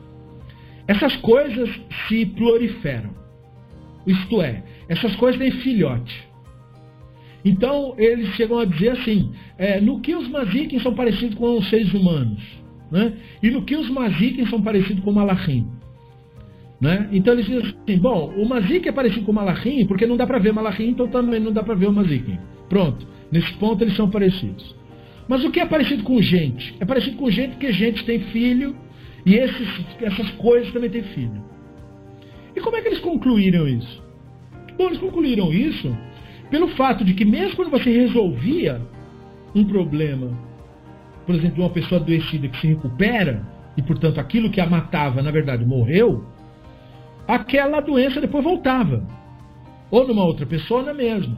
essas 0.91 1.15
coisas 1.17 1.69
se 2.07 2.25
proliferam. 2.25 3.11
Isto 4.05 4.41
é, 4.41 4.63
essas 4.89 5.15
coisas 5.15 5.39
têm 5.39 5.51
filhote. 5.51 6.29
Então, 7.45 7.95
eles 7.97 8.29
chegam 8.35 8.59
a 8.59 8.65
dizer 8.65 8.89
assim: 8.89 9.31
é, 9.57 9.79
no 9.79 9.99
que 10.01 10.13
os 10.15 10.27
Mazikim 10.27 10.79
são 10.79 10.93
parecidos 10.93 11.35
com 11.35 11.57
os 11.57 11.69
seres 11.69 11.93
humanos? 11.93 12.41
Né? 12.91 13.13
E 13.41 13.49
no 13.49 13.63
que 13.63 13.75
os 13.75 13.89
Mazikim 13.89 14.45
são 14.47 14.61
parecidos 14.61 15.03
com 15.03 15.11
o 15.11 15.15
Malachim? 15.15 15.65
Né? 16.81 17.07
Então, 17.11 17.33
eles 17.35 17.45
dizem 17.45 17.59
assim: 17.59 17.99
bom, 17.99 18.33
o 18.35 18.49
Mazik 18.49 18.89
é 18.89 18.91
parecido 18.91 19.23
com 19.23 19.31
o 19.31 19.35
Malachim 19.35 19.85
porque 19.85 20.07
não 20.07 20.17
dá 20.17 20.25
para 20.25 20.39
ver 20.39 20.51
Malachim, 20.51 20.89
então 20.89 21.07
também 21.07 21.39
não 21.39 21.53
dá 21.53 21.61
para 21.61 21.75
ver 21.75 21.87
o 21.87 21.93
Mazikim. 21.93 22.39
Pronto, 22.67 23.07
nesse 23.31 23.53
ponto 23.53 23.83
eles 23.83 23.95
são 23.95 24.09
parecidos. 24.09 24.75
Mas 25.27 25.45
o 25.45 25.51
que 25.51 25.59
é 25.59 25.65
parecido 25.65 26.01
com 26.03 26.19
gente? 26.19 26.75
É 26.79 26.85
parecido 26.85 27.17
com 27.17 27.29
gente 27.29 27.51
porque 27.51 27.71
gente 27.71 28.03
tem 28.03 28.19
filho 28.31 28.75
e 29.23 29.35
esses, 29.35 29.67
essas 30.01 30.31
coisas 30.31 30.73
também 30.73 30.89
têm 30.89 31.03
filho. 31.03 31.43
E 32.55 32.59
como 32.59 32.75
é 32.75 32.81
que 32.81 32.87
eles 32.87 32.99
concluíram 32.99 33.67
isso? 33.67 34.01
Bom, 34.75 34.87
eles 34.87 34.97
concluíram 34.97 35.53
isso 35.53 35.95
pelo 36.49 36.67
fato 36.69 37.05
de 37.05 37.13
que 37.13 37.23
mesmo 37.23 37.55
quando 37.55 37.69
você 37.69 37.91
resolvia 37.91 38.81
um 39.53 39.63
problema, 39.63 40.35
por 41.25 41.35
exemplo, 41.35 41.55
de 41.55 41.61
uma 41.61 41.69
pessoa 41.69 42.01
adoecida 42.01 42.47
que 42.47 42.59
se 42.59 42.67
recupera, 42.67 43.45
e 43.77 43.81
portanto 43.81 44.19
aquilo 44.19 44.49
que 44.49 44.59
a 44.59 44.65
matava, 44.65 45.21
na 45.21 45.31
verdade, 45.31 45.63
morreu, 45.63 46.25
aquela 47.35 47.79
doença 47.79 48.19
depois 48.19 48.43
voltava. 48.43 49.07
Ou 49.89 50.05
numa 50.05 50.25
outra 50.25 50.45
pessoa 50.45 50.83
na 50.83 50.93
mesma. 50.93 51.37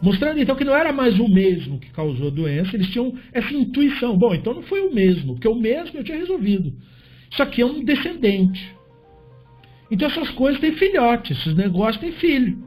Mostrando 0.00 0.38
então 0.38 0.54
que 0.54 0.64
não 0.64 0.74
era 0.74 0.92
mais 0.92 1.18
o 1.18 1.28
mesmo 1.28 1.80
que 1.80 1.90
causou 1.90 2.28
a 2.28 2.30
doença, 2.30 2.76
eles 2.76 2.88
tinham 2.90 3.14
essa 3.32 3.52
intuição. 3.52 4.16
Bom, 4.16 4.34
então 4.34 4.54
não 4.54 4.62
foi 4.62 4.82
o 4.82 4.94
mesmo, 4.94 5.34
porque 5.34 5.48
o 5.48 5.54
mesmo 5.54 5.98
eu 5.98 6.04
tinha 6.04 6.18
resolvido. 6.18 6.72
Isso 7.30 7.42
aqui 7.42 7.62
é 7.62 7.66
um 7.66 7.84
descendente. 7.84 8.74
Então 9.90 10.08
essas 10.08 10.30
coisas 10.30 10.60
têm 10.60 10.72
filhote, 10.72 11.32
esses 11.32 11.54
negócios 11.56 11.98
têm 11.98 12.12
filho. 12.12 12.58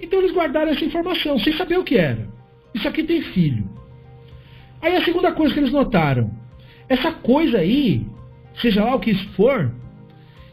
Então 0.00 0.18
eles 0.18 0.32
guardaram 0.32 0.72
essa 0.72 0.84
informação, 0.84 1.38
sem 1.38 1.52
saber 1.52 1.78
o 1.78 1.84
que 1.84 1.96
era. 1.96 2.28
Isso 2.74 2.88
aqui 2.88 3.04
tem 3.04 3.22
filho. 3.22 3.68
Aí 4.82 4.96
a 4.96 5.04
segunda 5.04 5.30
coisa 5.32 5.54
que 5.54 5.60
eles 5.60 5.72
notaram, 5.72 6.30
essa 6.88 7.12
coisa 7.12 7.58
aí, 7.58 8.04
seja 8.60 8.84
lá 8.84 8.96
o 8.96 9.00
que 9.00 9.12
isso 9.12 9.28
for, 9.30 9.72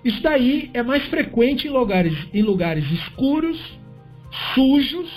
isso 0.04 0.22
daí 0.22 0.70
é 0.74 0.82
mais 0.82 1.06
frequente 1.08 1.68
em 1.68 1.72
lugares, 1.72 2.18
em 2.34 2.42
lugares 2.42 2.90
escuros, 2.92 3.60
sujos, 4.54 5.10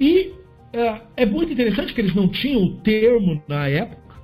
e 0.00 0.32
é, 0.72 1.00
é 1.18 1.26
muito 1.26 1.52
interessante 1.52 1.94
que 1.94 2.00
eles 2.00 2.14
não 2.14 2.28
tinham 2.28 2.62
o 2.62 2.76
termo 2.78 3.42
na 3.48 3.68
época, 3.68 4.16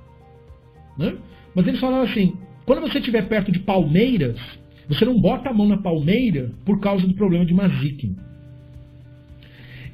né? 0.97 1.15
Mas 1.55 1.67
eles 1.67 1.79
falaram 1.79 2.03
assim: 2.03 2.37
quando 2.65 2.81
você 2.81 2.99
estiver 2.99 3.27
perto 3.27 3.51
de 3.51 3.59
palmeiras, 3.59 4.39
você 4.87 5.05
não 5.05 5.19
bota 5.19 5.49
a 5.49 5.53
mão 5.53 5.67
na 5.67 5.77
palmeira 5.77 6.51
por 6.65 6.79
causa 6.79 7.07
do 7.07 7.13
problema 7.13 7.45
de 7.45 7.53
Mazikin. 7.53 8.15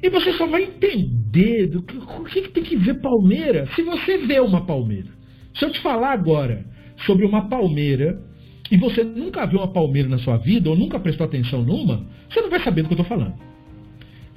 E 0.02 0.10
você 0.10 0.32
só 0.34 0.46
vai 0.46 0.64
entender 0.64 1.68
do 1.68 1.82
que, 1.82 1.96
o 1.96 2.24
que, 2.24 2.42
que 2.42 2.48
tem 2.50 2.62
que 2.62 2.76
ver 2.76 3.00
palmeira 3.00 3.66
se 3.74 3.82
você 3.82 4.18
vê 4.18 4.40
uma 4.40 4.64
palmeira. 4.66 5.08
Se 5.54 5.64
eu 5.64 5.70
te 5.70 5.80
falar 5.80 6.12
agora 6.12 6.66
sobre 7.06 7.24
uma 7.24 7.48
palmeira 7.48 8.22
e 8.70 8.76
você 8.76 9.04
nunca 9.04 9.46
viu 9.46 9.60
uma 9.60 9.68
palmeira 9.68 10.08
na 10.08 10.18
sua 10.18 10.36
vida 10.36 10.68
ou 10.68 10.76
nunca 10.76 10.98
prestou 10.98 11.26
atenção 11.26 11.62
numa, 11.62 12.04
você 12.28 12.40
não 12.40 12.50
vai 12.50 12.60
saber 12.60 12.82
do 12.82 12.88
que 12.88 12.94
eu 12.94 13.02
estou 13.02 13.18
falando. 13.18 13.34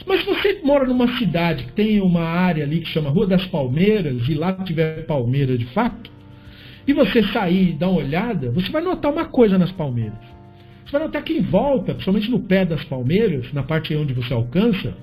Mas 0.06 0.22
se 0.22 0.26
você 0.26 0.62
mora 0.64 0.86
numa 0.86 1.18
cidade 1.18 1.66
que 1.66 1.72
tem 1.74 2.02
uma 2.02 2.24
área 2.24 2.64
ali 2.64 2.80
que 2.80 2.90
chama 2.90 3.10
Rua 3.10 3.28
das 3.28 3.46
Palmeiras 3.48 4.28
e 4.28 4.34
lá 4.34 4.54
tiver 4.54 5.06
palmeira 5.06 5.58
de 5.58 5.66
fato, 5.66 6.10
e 6.88 6.94
você 6.94 7.22
sair 7.28 7.70
e 7.70 7.74
dar 7.74 7.90
uma 7.90 8.00
olhada, 8.00 8.52
você 8.52 8.72
vai 8.72 8.82
notar 8.82 9.12
uma 9.12 9.26
coisa 9.26 9.58
nas 9.58 9.72
palmeiras. 9.72 10.18
Você 10.86 10.92
vai 10.94 11.02
notar 11.04 11.24
que 11.24 11.34
em 11.34 11.42
volta, 11.42 11.94
principalmente 11.94 12.32
no 12.32 12.40
pé 12.40 12.66
das 12.66 12.84
palmeiras, 12.84 13.54
na 13.54 13.62
parte 13.62 13.96
onde 13.96 14.14
você 14.14 14.34
alcança, 14.34 14.96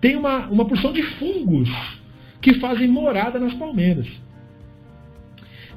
tem 0.00 0.16
uma, 0.16 0.46
uma 0.46 0.64
porção 0.64 0.92
de 0.92 1.02
fungos 1.02 1.68
que 2.40 2.54
fazem 2.54 2.88
morada 2.88 3.38
nas 3.38 3.52
palmeiras. 3.54 4.06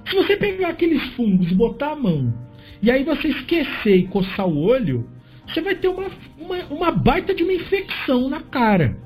Se 0.06 0.15
você 0.15 0.38
pegar 0.38 0.69
aqueles 0.69 1.04
fungos 1.15 1.51
e 1.51 1.56
botar 1.56 1.91
a 1.91 1.95
mão, 1.95 2.34
e 2.82 2.89
aí 2.89 3.04
você 3.04 3.28
esquecer 3.28 3.96
e 3.96 4.08
coçar 4.08 4.48
o 4.48 4.60
olho, 4.60 5.08
você 5.48 5.62
vai 5.62 5.76
ter 5.76 5.88
uma, 5.88 6.08
uma, 6.38 6.58
uma 6.70 6.91
baita 6.91 7.34
de 7.34 7.44
uma 7.44 7.54
infecção 7.54 8.30
na 8.30 8.41
cara. 8.41 8.98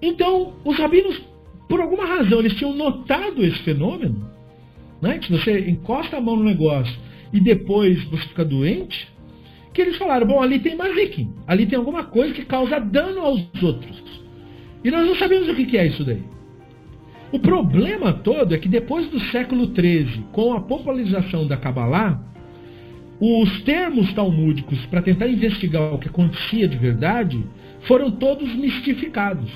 Então, 0.00 0.54
os 0.64 0.76
rabinos, 0.78 1.20
por 1.68 1.80
alguma 1.80 2.04
razão, 2.04 2.40
eles 2.40 2.54
tinham 2.54 2.74
notado 2.74 3.44
esse 3.44 3.58
fenômeno 3.62 4.32
né? 5.02 5.18
que 5.18 5.30
você 5.30 5.68
encosta 5.68 6.16
a 6.16 6.20
mão 6.20 6.36
no 6.36 6.44
negócio 6.44 6.96
e 7.32 7.40
depois 7.40 8.02
você 8.04 8.28
fica 8.28 8.44
doente, 8.44 9.08
que 9.74 9.82
eles 9.82 9.96
falaram, 9.96 10.26
bom, 10.26 10.40
ali 10.40 10.60
tem 10.60 10.76
mazikin, 10.76 11.32
ali 11.46 11.66
tem 11.66 11.78
alguma 11.78 12.04
coisa 12.04 12.32
que 12.32 12.44
causa 12.44 12.78
dano 12.78 13.20
aos 13.20 13.62
outros. 13.62 14.02
E 14.84 14.90
nós 14.90 15.06
não 15.06 15.16
sabemos 15.16 15.48
o 15.48 15.54
que 15.54 15.76
é 15.76 15.86
isso 15.86 16.04
daí. 16.04 16.22
O 17.32 17.38
problema 17.38 18.12
todo 18.12 18.54
é 18.54 18.58
que 18.58 18.68
depois 18.68 19.08
do 19.08 19.18
século 19.18 19.74
XIII, 19.74 20.26
com 20.32 20.52
a 20.52 20.60
popularização 20.60 21.46
da 21.46 21.56
Kabbalah, 21.56 22.20
os 23.18 23.62
termos 23.62 24.12
talmúdicos 24.12 24.84
para 24.86 25.00
tentar 25.00 25.28
investigar 25.28 25.94
o 25.94 25.98
que 25.98 26.08
acontecia 26.08 26.68
de 26.68 26.76
verdade 26.76 27.42
foram 27.82 28.10
todos 28.10 28.54
mistificados. 28.54 29.50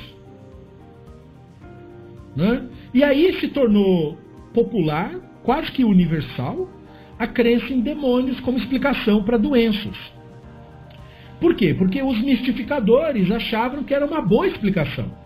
Né? 2.34 2.66
E 2.94 3.04
aí 3.04 3.38
se 3.40 3.48
tornou 3.48 4.16
popular 4.54 5.14
quase 5.42 5.70
que 5.70 5.84
universal, 5.84 6.70
a 7.18 7.26
crença 7.26 7.72
em 7.72 7.80
demônios 7.80 8.40
como 8.40 8.56
explicação 8.56 9.22
para 9.22 9.36
doenças. 9.36 9.96
Por 11.40 11.54
quê? 11.54 11.74
Porque 11.74 12.02
os 12.02 12.18
mistificadores 12.22 13.30
achavam 13.30 13.84
que 13.84 13.92
era 13.92 14.06
uma 14.06 14.22
boa 14.22 14.46
explicação. 14.46 15.25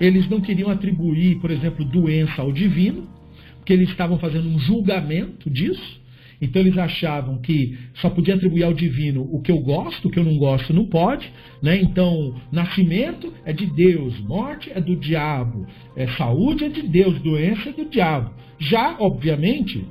Eles 0.00 0.28
não 0.28 0.40
queriam 0.40 0.70
atribuir, 0.70 1.38
por 1.40 1.50
exemplo, 1.50 1.84
doença 1.84 2.42
ao 2.42 2.52
divino, 2.52 3.08
porque 3.56 3.72
eles 3.72 3.88
estavam 3.88 4.18
fazendo 4.18 4.48
um 4.48 4.58
julgamento 4.58 5.48
disso. 5.48 6.02
Então 6.40 6.60
eles 6.60 6.76
achavam 6.76 7.38
que 7.38 7.78
só 7.94 8.10
podia 8.10 8.34
atribuir 8.34 8.64
ao 8.64 8.74
divino 8.74 9.26
o 9.32 9.40
que 9.40 9.50
eu 9.50 9.58
gosto, 9.58 10.08
o 10.08 10.10
que 10.10 10.18
eu 10.18 10.24
não 10.24 10.36
gosto 10.36 10.74
não 10.74 10.84
pode. 10.84 11.32
Né? 11.62 11.80
Então, 11.80 12.34
nascimento 12.52 13.32
é 13.44 13.52
de 13.52 13.66
Deus, 13.66 14.18
morte 14.20 14.70
é 14.70 14.80
do 14.80 14.96
diabo, 14.96 15.66
é, 15.96 16.06
saúde 16.08 16.64
é 16.64 16.68
de 16.68 16.82
Deus, 16.82 17.18
doença 17.20 17.70
é 17.70 17.72
do 17.72 17.86
diabo. 17.86 18.30
Já, 18.58 18.96
obviamente, 18.98 19.84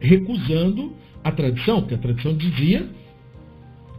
recusando 0.00 0.92
a 1.22 1.30
tradição, 1.30 1.80
porque 1.80 1.94
a 1.94 1.98
tradição 1.98 2.34
dizia 2.34 2.88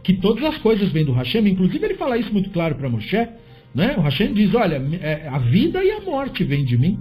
que 0.02 0.12
todas 0.12 0.44
as 0.44 0.58
coisas 0.58 0.92
vêm 0.92 1.04
do 1.04 1.12
Hashem, 1.12 1.48
inclusive 1.48 1.82
ele 1.82 1.94
fala 1.94 2.18
isso 2.18 2.32
muito 2.32 2.50
claro 2.50 2.74
para 2.74 2.90
Moshe. 2.90 3.16
Né? 3.74 3.94
O 3.96 4.02
Hashem 4.02 4.32
diz: 4.32 4.54
olha, 4.54 4.76
é, 5.00 5.28
a 5.28 5.38
vida 5.38 5.82
e 5.82 5.90
a 5.90 6.00
morte 6.00 6.44
vêm 6.44 6.64
de 6.64 6.78
mim. 6.78 7.00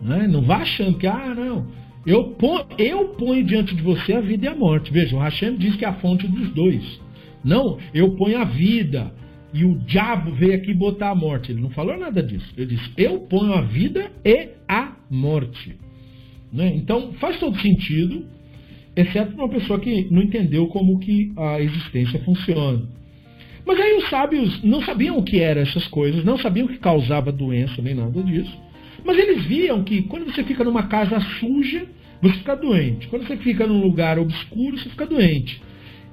Né? 0.00 0.26
Não 0.28 0.42
vá 0.42 0.58
achando 0.58 0.98
que, 0.98 1.06
ah, 1.06 1.34
não, 1.34 1.66
eu 2.06 2.34
ponho, 2.34 2.66
eu 2.78 3.08
ponho 3.10 3.44
diante 3.44 3.74
de 3.74 3.82
você 3.82 4.12
a 4.12 4.20
vida 4.20 4.46
e 4.46 4.48
a 4.48 4.54
morte. 4.54 4.92
Veja, 4.92 5.16
o 5.16 5.18
Hashem 5.18 5.56
diz 5.56 5.74
que 5.76 5.84
é 5.84 5.88
a 5.88 5.94
fonte 5.94 6.26
dos 6.28 6.50
dois. 6.50 7.00
Não, 7.42 7.78
eu 7.94 8.14
ponho 8.16 8.38
a 8.38 8.44
vida 8.44 9.12
e 9.52 9.64
o 9.64 9.78
diabo 9.78 10.32
veio 10.32 10.54
aqui 10.54 10.74
botar 10.74 11.10
a 11.10 11.14
morte. 11.14 11.50
Ele 11.50 11.62
não 11.62 11.70
falou 11.70 11.96
nada 11.96 12.22
disso. 12.22 12.46
Ele 12.56 12.76
disse, 12.76 12.90
eu 12.96 13.20
ponho 13.20 13.54
a 13.54 13.62
vida 13.62 14.10
e 14.24 14.50
a 14.68 14.96
morte. 15.10 15.76
Né? 16.52 16.74
Então 16.76 17.12
faz 17.14 17.38
todo 17.38 17.58
sentido, 17.60 18.24
exceto 18.94 19.32
para 19.32 19.44
uma 19.44 19.52
pessoa 19.52 19.80
que 19.80 20.08
não 20.10 20.22
entendeu 20.22 20.66
como 20.68 20.98
que 20.98 21.32
a 21.36 21.60
existência 21.60 22.20
funciona. 22.20 22.86
Mas 23.66 23.80
aí 23.80 23.96
os 23.96 24.08
sábios 24.08 24.62
não 24.62 24.80
sabiam 24.80 25.18
o 25.18 25.24
que 25.24 25.40
eram 25.40 25.62
essas 25.62 25.86
coisas, 25.88 26.24
não 26.24 26.38
sabiam 26.38 26.66
o 26.66 26.68
que 26.68 26.78
causava 26.78 27.32
doença 27.32 27.82
nem 27.82 27.94
nada 27.94 28.22
disso. 28.22 28.56
Mas 29.04 29.18
eles 29.18 29.44
viam 29.44 29.82
que 29.82 30.02
quando 30.02 30.24
você 30.24 30.44
fica 30.44 30.62
numa 30.62 30.84
casa 30.84 31.20
suja, 31.40 31.86
você 32.22 32.34
fica 32.34 32.54
doente. 32.54 33.08
Quando 33.08 33.26
você 33.26 33.36
fica 33.36 33.66
num 33.66 33.82
lugar 33.82 34.18
obscuro, 34.18 34.78
você 34.78 34.88
fica 34.88 35.06
doente. 35.06 35.60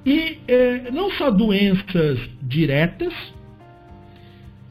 E 0.05 0.37
é, 0.47 0.91
não 0.91 1.11
só 1.11 1.29
doenças 1.29 2.19
diretas, 2.41 3.13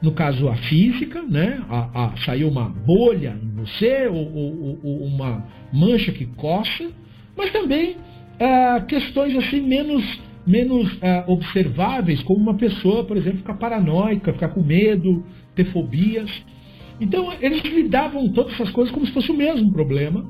no 0.03 0.13
caso 0.13 0.49
a 0.49 0.57
física, 0.57 1.23
né? 1.23 1.63
A, 1.71 2.07
a, 2.07 2.17
saiu 2.19 2.49
uma 2.49 2.69
bolha 2.69 3.39
em 3.41 3.55
você, 3.55 4.09
ou, 4.09 4.35
ou, 4.35 4.81
ou 4.83 5.05
uma 5.05 5.47
mancha 5.73 6.13
que 6.13 6.27
coça, 6.27 6.91
mas 7.37 7.51
também 7.53 7.97
é, 8.39 8.81
questões 8.81 9.37
assim 9.37 9.61
menos, 9.61 10.05
menos 10.47 10.91
é, 11.01 11.25
observáveis, 11.27 12.23
como 12.23 12.41
uma 12.41 12.55
pessoa, 12.55 13.05
por 13.05 13.17
exemplo, 13.17 13.39
ficar 13.39 13.55
paranoica, 13.55 14.33
ficar 14.33 14.49
com 14.49 14.63
medo, 14.63 15.25
ter 15.55 15.65
fobias. 15.73 16.31
Então, 17.01 17.33
eles 17.41 17.63
lidavam 17.63 18.29
todas 18.29 18.53
essas 18.55 18.71
coisas 18.71 18.93
como 18.93 19.07
se 19.07 19.13
fosse 19.13 19.31
o 19.31 19.37
mesmo 19.37 19.73
problema. 19.73 20.25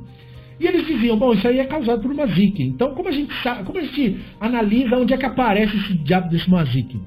E 0.61 0.67
eles 0.67 0.87
diziam, 0.87 1.19
bom, 1.19 1.33
isso 1.33 1.47
aí 1.49 1.59
é 1.59 1.65
causado 1.65 2.03
por 2.03 2.13
uma 2.13 2.27
zique. 2.27 2.63
Então, 2.63 2.95
como 2.95 3.09
a 3.09 3.13
gente 3.13 3.33
sabe, 3.43 3.65
como 3.65 3.79
a 3.79 3.83
gente 3.83 4.21
analisa 4.41 4.97
onde 4.97 5.13
é 5.13 5.17
que 5.17 5.27
aparece 5.27 5.77
esse 5.77 5.95
diabo 5.95 6.29
desse 6.29 6.49
mazique? 6.49 7.01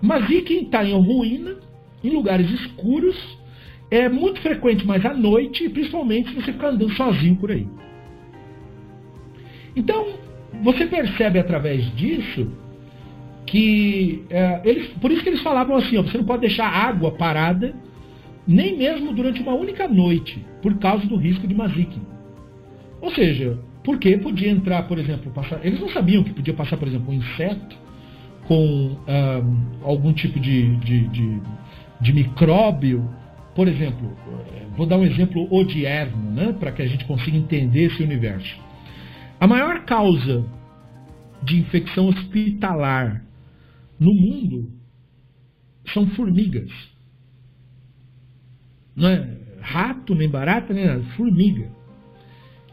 Mazique 0.00 0.54
está 0.54 0.84
em 0.84 0.92
ruína, 0.92 1.56
em 2.04 2.10
lugares 2.10 2.50
escuros, 2.50 3.16
é 3.90 4.08
muito 4.08 4.40
frequente 4.40 4.86
mais 4.86 5.04
à 5.04 5.14
noite, 5.14 5.68
principalmente 5.68 6.30
se 6.30 6.34
você 6.34 6.52
ficar 6.52 6.68
andando 6.68 6.92
sozinho 6.94 7.36
por 7.36 7.50
aí. 7.50 7.66
Então, 9.74 10.06
você 10.62 10.86
percebe 10.86 11.38
através 11.38 11.84
disso 11.96 12.50
que 13.46 14.24
é, 14.30 14.60
eles, 14.64 14.88
por 15.00 15.10
isso 15.10 15.22
que 15.22 15.28
eles 15.28 15.42
falavam 15.42 15.76
assim, 15.76 15.98
ó, 15.98 16.02
você 16.02 16.18
não 16.18 16.24
pode 16.24 16.42
deixar 16.42 16.66
água 16.66 17.12
parada 17.12 17.74
nem 18.46 18.76
mesmo 18.76 19.12
durante 19.12 19.40
uma 19.40 19.54
única 19.54 19.86
noite, 19.86 20.44
por 20.60 20.74
causa 20.78 21.06
do 21.06 21.16
risco 21.16 21.46
de 21.46 21.54
mazique. 21.54 22.00
Ou 23.00 23.10
seja, 23.12 23.58
porque 23.84 24.16
podia 24.16 24.50
entrar, 24.50 24.86
por 24.86 24.98
exemplo, 24.98 25.30
passar, 25.32 25.64
eles 25.64 25.80
não 25.80 25.88
sabiam 25.88 26.22
que 26.22 26.32
podia 26.32 26.54
passar, 26.54 26.76
por 26.76 26.88
exemplo, 26.88 27.12
um 27.12 27.16
inseto 27.16 27.76
com 28.46 28.96
um, 29.06 29.56
algum 29.82 30.12
tipo 30.12 30.38
de, 30.38 30.76
de, 30.76 31.08
de, 31.08 31.40
de, 32.00 32.12
micróbio. 32.12 33.08
Por 33.54 33.68
exemplo, 33.68 34.16
vou 34.76 34.86
dar 34.86 34.98
um 34.98 35.04
exemplo 35.04 35.52
odierno, 35.52 36.30
né, 36.30 36.54
para 36.58 36.72
que 36.72 36.82
a 36.82 36.86
gente 36.86 37.04
consiga 37.04 37.36
entender 37.36 37.84
esse 37.84 38.02
universo. 38.02 38.56
A 39.42 39.46
maior 39.48 39.84
causa 39.84 40.48
de 41.42 41.58
infecção 41.58 42.06
hospitalar 42.10 43.24
no 43.98 44.14
mundo 44.14 44.70
são 45.92 46.06
formigas. 46.10 46.70
Não 48.94 49.08
é 49.08 49.36
rato, 49.60 50.14
nem 50.14 50.28
barata, 50.28 50.72
nem 50.72 50.86
nada, 50.86 51.02
formiga. 51.16 51.68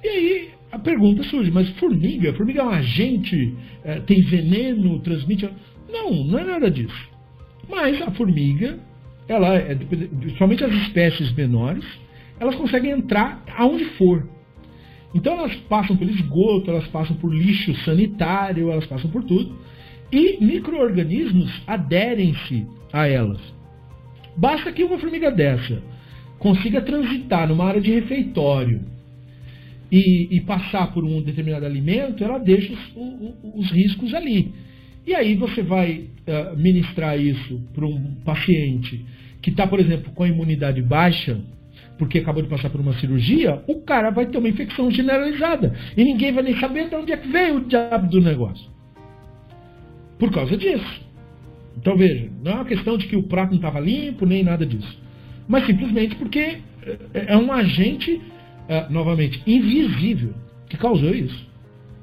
E 0.04 0.08
aí 0.08 0.52
a 0.72 0.78
pergunta 0.78 1.24
surge, 1.24 1.50
mas 1.50 1.68
formiga? 1.80 2.36
Formiga 2.36 2.62
é 2.62 2.66
um 2.66 2.70
agente, 2.70 3.56
é, 3.84 4.02
tem 4.02 4.22
veneno, 4.22 5.00
transmite. 5.00 5.50
Não, 5.92 6.24
não 6.24 6.38
é 6.38 6.44
nada 6.44 6.70
disso. 6.70 7.10
Mas 7.68 8.00
a 8.00 8.12
formiga, 8.12 8.78
ela, 9.28 9.56
é, 9.56 9.74
principalmente 9.74 10.64
as 10.64 10.74
espécies 10.84 11.32
menores, 11.32 11.84
elas 12.40 12.54
conseguem 12.54 12.92
entrar 12.92 13.44
aonde 13.58 13.86
for. 13.96 14.38
Então 15.14 15.34
elas 15.34 15.56
passam 15.68 15.98
pelo 15.98 16.12
esgoto, 16.12 16.70
elas 16.70 16.88
passam 16.88 17.16
por 17.16 17.34
lixo 17.34 17.74
sanitário, 17.84 18.72
elas 18.72 18.86
passam 18.86 19.10
por 19.10 19.24
tudo. 19.24 19.56
E 20.12 20.44
micro-organismos 20.44 21.52
aderem-se 21.68 22.66
a 22.92 23.08
elas. 23.08 23.42
Basta 24.36 24.72
que 24.72 24.84
uma 24.84 25.00
formiga 25.00 25.32
dessa 25.32 25.82
consiga 26.38 26.82
transitar 26.82 27.48
numa 27.48 27.66
área 27.66 27.82
de 27.82 27.92
refeitório 27.92 28.82
e, 29.92 30.28
e 30.32 30.42
passar 30.42 30.94
por 30.94 31.04
um 31.04 31.22
determinado 31.22 31.66
alimento, 31.66 32.24
ela 32.24 32.38
deixa 32.38 32.74
os, 32.74 33.34
os 33.56 33.72
riscos 33.72 34.14
ali. 34.14 34.54
E 35.06 35.16
aí 35.16 35.36
você 35.36 35.62
vai 35.62 36.06
uh, 36.28 36.58
ministrar 36.58 37.20
isso 37.20 37.60
para 37.74 37.86
um 37.86 38.16
paciente 38.24 39.04
que 39.42 39.50
está, 39.50 39.66
por 39.66 39.80
exemplo, 39.80 40.12
com 40.14 40.24
a 40.24 40.28
imunidade 40.28 40.82
baixa, 40.82 41.40
porque 42.00 42.18
acabou 42.18 42.42
de 42.42 42.50
passar 42.50 42.72
por 42.72 42.82
uma 42.82 42.94
cirurgia, 42.94 43.62
o 43.68 43.82
cara 43.82 44.10
vai 44.10 44.26
ter 44.26 44.40
uma 44.40 44.50
infecção 44.50 44.90
generalizada. 44.90 45.76
E 45.96 46.04
ninguém 46.04 46.32
vai 46.32 46.42
nem 46.42 46.58
saber 46.58 46.90
de 46.90 46.96
onde 46.96 47.12
é 47.12 47.18
que 47.18 47.28
veio 47.28 47.58
o 47.58 47.62
diabo 47.62 48.08
do 48.08 48.20
negócio. 48.20 48.68
Por 50.18 50.32
causa 50.32 50.58
disso. 50.58 51.08
Então 51.78 51.96
veja, 51.96 52.30
não 52.44 52.54
é 52.54 52.56
uma 52.56 52.66
questão 52.66 52.98
de 52.98 53.06
que 53.06 53.16
o 53.16 53.24
prato 53.24 53.52
não 53.52 53.58
estava 53.58 53.80
limpo, 53.80 54.26
nem 54.26 54.44
nada 54.44 54.66
disso 54.66 54.98
mas 55.50 55.66
simplesmente 55.66 56.16
porque 56.16 56.60
é, 57.12 57.34
é 57.34 57.36
um 57.36 57.52
agente, 57.52 58.22
é, 58.68 58.88
novamente, 58.88 59.42
invisível 59.48 60.36
que 60.70 60.78
causou 60.78 61.10
isso. 61.10 61.48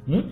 Né? 0.04 0.24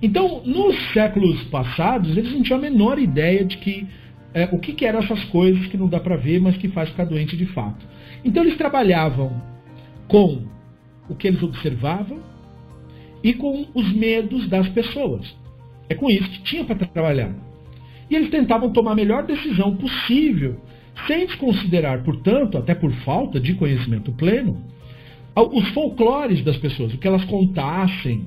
Então, 0.00 0.42
nos 0.44 0.74
séculos 0.94 1.44
passados, 1.44 2.16
eles 2.16 2.32
não 2.32 2.42
tinham 2.42 2.58
a 2.58 2.62
menor 2.62 2.98
ideia 2.98 3.44
de 3.44 3.58
que 3.58 3.86
é, 4.34 4.48
o 4.50 4.58
que, 4.58 4.72
que 4.72 4.84
eram 4.84 4.98
essas 4.98 5.24
coisas 5.26 5.66
que 5.66 5.76
não 5.76 5.88
dá 5.88 6.00
para 6.00 6.16
ver, 6.16 6.40
mas 6.40 6.56
que 6.56 6.68
faz 6.68 6.90
ficar 6.90 7.04
doente 7.04 7.36
de 7.36 7.46
fato. 7.46 7.86
Então, 8.24 8.42
eles 8.42 8.58
trabalhavam 8.58 9.40
com 10.08 10.42
o 11.08 11.14
que 11.14 11.28
eles 11.28 11.42
observavam 11.42 12.18
e 13.22 13.32
com 13.32 13.66
os 13.72 13.92
medos 13.92 14.48
das 14.48 14.68
pessoas. 14.70 15.34
É 15.88 15.94
com 15.94 16.10
isso 16.10 16.28
que 16.28 16.42
tinha 16.42 16.64
para 16.64 16.74
trabalhar. 16.86 17.32
E 18.10 18.16
eles 18.16 18.30
tentavam 18.30 18.70
tomar 18.70 18.92
a 18.92 18.96
melhor 18.96 19.24
decisão 19.24 19.76
possível 19.76 20.60
sem 21.06 21.26
desconsiderar, 21.26 22.02
portanto, 22.02 22.58
até 22.58 22.74
por 22.74 22.92
falta 23.04 23.40
de 23.40 23.54
conhecimento 23.54 24.12
pleno, 24.12 24.62
os 25.36 25.68
folclores 25.70 26.42
das 26.44 26.56
pessoas, 26.56 26.94
o 26.94 26.98
que 26.98 27.08
elas 27.08 27.24
contassem, 27.24 28.26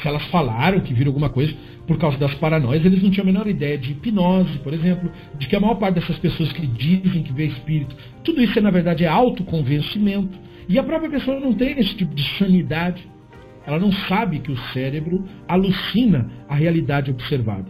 se 0.00 0.08
elas 0.08 0.24
falaram 0.26 0.80
que 0.80 0.92
viram 0.92 1.10
alguma 1.10 1.30
coisa 1.30 1.54
por 1.86 1.98
causa 1.98 2.18
das 2.18 2.34
paranoias, 2.34 2.84
eles 2.84 3.02
não 3.02 3.10
tinham 3.10 3.24
a 3.24 3.32
menor 3.32 3.46
ideia 3.46 3.78
de 3.78 3.92
hipnose, 3.92 4.58
por 4.58 4.74
exemplo, 4.74 5.10
de 5.38 5.46
que 5.46 5.54
a 5.54 5.60
maior 5.60 5.76
parte 5.76 5.94
dessas 5.94 6.18
pessoas 6.18 6.52
que 6.52 6.66
dizem 6.66 7.22
que 7.22 7.32
vê 7.32 7.46
espírito, 7.46 7.96
tudo 8.24 8.42
isso 8.42 8.60
na 8.60 8.70
verdade 8.70 9.04
é 9.04 9.08
autoconvencimento. 9.08 10.36
E 10.68 10.78
a 10.78 10.82
própria 10.82 11.10
pessoa 11.10 11.38
não 11.38 11.52
tem 11.52 11.78
esse 11.78 11.94
tipo 11.94 12.12
de 12.12 12.24
sanidade. 12.38 13.06
Ela 13.64 13.78
não 13.78 13.92
sabe 13.92 14.40
que 14.40 14.50
o 14.50 14.58
cérebro 14.72 15.24
alucina 15.46 16.28
a 16.48 16.54
realidade 16.56 17.10
observada. 17.10 17.68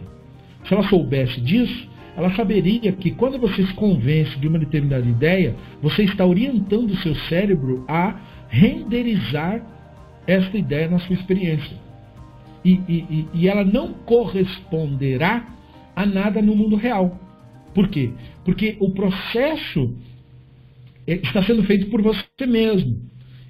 Se 0.65 0.73
ela 0.73 0.83
soubesse 0.83 1.39
disso, 1.39 1.87
ela 2.15 2.33
saberia 2.35 2.91
que 2.91 3.11
quando 3.11 3.37
você 3.37 3.63
se 3.63 3.73
convence 3.73 4.37
de 4.39 4.47
uma 4.47 4.57
determinada 4.57 5.07
ideia, 5.07 5.55
você 5.81 6.03
está 6.03 6.25
orientando 6.25 6.89
o 6.89 6.97
seu 6.97 7.13
cérebro 7.13 7.85
a 7.87 8.15
renderizar 8.49 9.61
esta 10.25 10.57
ideia 10.57 10.89
na 10.89 10.97
sua 10.99 11.13
experiência. 11.13 11.86
E, 12.63 12.73
e, 12.87 13.27
e 13.33 13.47
ela 13.47 13.63
não 13.63 13.93
corresponderá 13.93 15.55
a 15.95 16.05
nada 16.05 16.41
no 16.41 16.55
mundo 16.55 16.75
real. 16.75 17.19
Por 17.73 17.87
quê? 17.87 18.11
Porque 18.43 18.75
o 18.79 18.91
processo 18.91 19.95
está 21.05 21.43
sendo 21.43 21.63
feito 21.63 21.87
por 21.87 22.01
você 22.01 22.45
mesmo. 22.45 23.01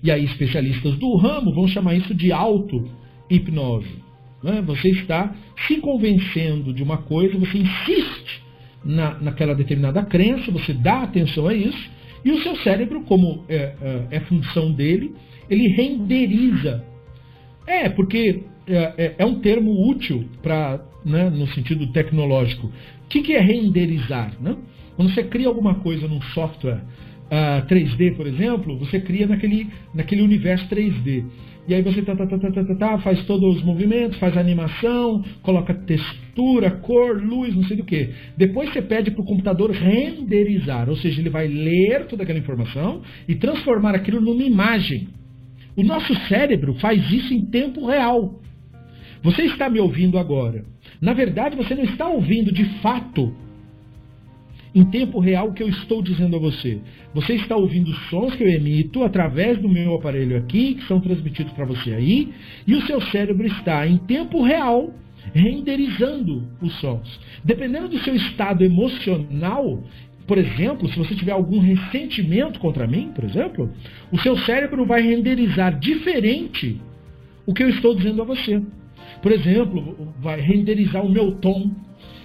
E 0.04 0.12
aí 0.12 0.24
especialistas 0.26 0.98
do 0.98 1.16
ramo 1.16 1.54
vão 1.54 1.68
chamar 1.68 1.96
isso 1.96 2.14
de 2.14 2.32
auto-hipnose. 2.32 4.04
Né? 4.44 4.62
Você 4.66 4.90
está 4.90 5.36
se 5.68 5.78
convencendo 5.78 6.74
de 6.74 6.84
uma 6.84 6.98
coisa, 6.98 7.38
você 7.38 7.58
insiste 7.58 8.44
na, 8.86 9.20
naquela 9.20 9.56
determinada 9.56 10.04
crença, 10.04 10.52
você 10.52 10.74
dá 10.74 11.02
atenção 11.02 11.48
a 11.48 11.54
isso, 11.54 11.90
e 12.24 12.32
o 12.32 12.42
seu 12.42 12.56
cérebro, 12.58 13.02
como 13.02 13.44
é, 13.50 13.74
é, 13.82 14.08
é 14.12 14.20
função 14.22 14.72
dele, 14.72 15.14
ele 15.50 15.68
renderiza. 15.68 16.86
É, 17.66 17.90
porque 17.90 18.44
é, 18.68 18.94
é, 18.98 19.16
é 19.20 19.26
um 19.26 19.40
termo 19.40 19.90
útil 19.90 20.26
para, 20.42 20.84
né, 21.06 21.30
no 21.30 21.48
sentido 21.48 21.88
tecnológico. 21.92 22.68
O 22.68 23.08
que, 23.08 23.22
que 23.22 23.34
é 23.34 23.40
renderizar? 23.40 24.34
Né? 24.42 24.56
Quando 24.96 25.14
você 25.14 25.24
cria 25.24 25.48
alguma 25.48 25.76
coisa 25.76 26.08
num 26.08 26.22
software 26.22 26.82
uh, 27.28 27.66
3D, 27.68 28.16
por 28.16 28.28
exemplo, 28.28 28.78
você 28.78 29.00
cria 29.00 29.28
naquele, 29.28 29.68
naquele 29.94 30.22
universo 30.22 30.68
3D. 30.68 31.24
E 31.68 31.74
aí 31.74 31.82
você 31.82 32.02
tá, 32.02 32.16
tá, 32.16 32.26
tá, 32.26 32.38
tá, 32.38 32.64
tá, 32.64 32.76
tá, 32.76 32.98
faz 33.00 33.26
todos 33.26 33.58
os 33.58 33.64
movimentos, 33.64 34.18
faz 34.20 34.38
animação, 34.38 35.24
coloca 35.42 35.74
textura, 35.74 36.72
cor, 36.72 37.22
luz, 37.22 37.54
não 37.54 37.64
sei 37.66 37.76
do 37.76 37.84
que. 37.84 38.10
Depois 38.38 38.72
você 38.72 38.82
pede 38.82 39.12
para 39.12 39.22
o 39.22 39.26
computador 39.26 39.72
renderizar, 39.72 40.90
ou 40.90 40.96
seja, 40.96 41.20
ele 41.20 41.30
vai 41.30 41.46
ler 41.46 42.06
toda 42.08 42.24
aquela 42.24 42.40
informação 42.40 43.02
e 43.28 43.36
transformar 43.36 43.96
aquilo 43.96 44.22
numa 44.22 44.44
imagem. 44.44 45.10
O 45.76 45.84
nosso 45.84 46.16
cérebro 46.28 46.74
faz 46.76 47.12
isso 47.12 47.34
em 47.34 47.46
tempo 47.46 47.86
real. 47.86 48.40
Você 49.24 49.44
está 49.44 49.70
me 49.70 49.80
ouvindo 49.80 50.18
agora. 50.18 50.66
Na 51.02 51.14
verdade, 51.14 51.56
você 51.56 51.76
não 51.76 51.84
está 51.84 52.08
ouvindo 52.08 52.52
de 52.52 52.66
fato 52.82 53.34
em 54.74 54.86
tempo 54.86 55.20
real 55.20 55.50
o 55.50 55.54
que 55.54 55.64
eu 55.64 55.70
estou 55.70 56.02
dizendo 56.02 56.36
a 56.36 56.40
você. 56.40 56.80
Você 57.14 57.34
está 57.34 57.56
ouvindo 57.56 57.90
os 57.90 58.10
sons 58.10 58.36
que 58.36 58.44
eu 58.44 58.50
emito 58.50 59.04
através 59.04 59.58
do 59.58 59.68
meu 59.68 59.96
aparelho 59.96 60.38
aqui, 60.38 60.76
que 60.76 60.86
são 60.88 61.00
transmitidos 61.00 61.52
para 61.54 61.66
você 61.66 61.94
aí, 61.94 62.32
e 62.68 62.76
o 62.76 62.86
seu 62.86 63.02
cérebro 63.02 63.48
está 63.48 63.88
em 63.88 63.98
tempo 63.98 64.44
real 64.44 64.94
renderizando 65.34 66.48
os 66.62 66.74
sons. 66.80 67.20
Dependendo 67.44 67.88
do 67.88 68.00
seu 68.00 68.16
estado 68.16 68.64
emocional, 68.64 69.84
por 70.28 70.38
exemplo, 70.38 70.90
se 70.90 70.98
você 70.98 71.16
tiver 71.16 71.32
algum 71.32 71.60
ressentimento 71.60 72.60
contra 72.60 72.86
mim, 72.86 73.12
por 73.16 73.24
exemplo, 73.24 73.72
o 74.12 74.20
seu 74.20 74.38
cérebro 74.40 74.86
vai 74.86 75.02
renderizar 75.02 75.80
diferente 75.80 76.80
o 77.46 77.54
que 77.54 77.64
eu 77.64 77.70
estou 77.70 77.96
dizendo 77.96 78.22
a 78.22 78.26
você. 78.26 78.62
Por 79.22 79.32
exemplo, 79.32 80.14
vai 80.20 80.40
renderizar 80.40 81.06
o 81.06 81.10
meu 81.10 81.34
tom 81.36 81.72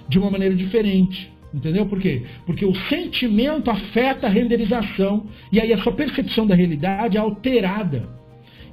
de 0.08 0.18
uma 0.18 0.30
maneira 0.30 0.54
diferente. 0.54 1.30
Entendeu 1.54 1.86
por 1.86 2.00
quê? 2.00 2.22
Porque 2.46 2.64
o 2.64 2.74
sentimento 2.88 3.70
afeta 3.70 4.26
a 4.26 4.30
renderização 4.30 5.26
e 5.50 5.60
aí 5.60 5.72
a 5.72 5.78
sua 5.78 5.92
percepção 5.92 6.46
da 6.46 6.54
realidade 6.54 7.16
é 7.16 7.20
alterada. 7.20 8.08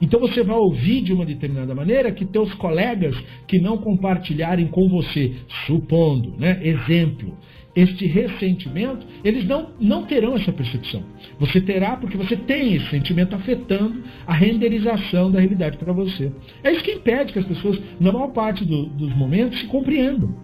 Então 0.01 0.19
você 0.19 0.43
vai 0.43 0.55
ouvir 0.55 1.01
de 1.01 1.11
uma 1.11 1.25
determinada 1.25 1.75
maneira 1.75 2.11
que 2.11 2.25
teus 2.25 2.53
colegas 2.53 3.15
que 3.47 3.59
não 3.59 3.77
compartilharem 3.77 4.67
com 4.67 4.87
você, 4.87 5.33
supondo, 5.65 6.35
né, 6.37 6.59
exemplo, 6.63 7.37
este 7.75 8.05
ressentimento, 8.07 9.05
eles 9.23 9.45
não, 9.45 9.69
não 9.79 10.03
terão 10.03 10.35
essa 10.35 10.51
percepção. 10.51 11.03
Você 11.39 11.61
terá 11.61 11.95
porque 11.95 12.17
você 12.17 12.35
tem 12.35 12.75
esse 12.75 12.89
sentimento 12.89 13.35
afetando 13.35 14.03
a 14.25 14.33
renderização 14.33 15.31
da 15.31 15.39
realidade 15.39 15.77
para 15.77 15.93
você. 15.93 16.31
É 16.63 16.71
isso 16.71 16.83
que 16.83 16.93
impede 16.93 17.31
que 17.33 17.39
as 17.39 17.45
pessoas, 17.45 17.79
na 17.99 18.11
maior 18.11 18.29
parte 18.29 18.65
do, 18.65 18.85
dos 18.87 19.15
momentos, 19.15 19.59
se 19.59 19.67
compreendam. 19.67 20.35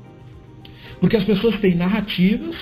Porque 0.99 1.17
as 1.17 1.23
pessoas 1.23 1.59
têm 1.59 1.75
narrativas, 1.75 2.55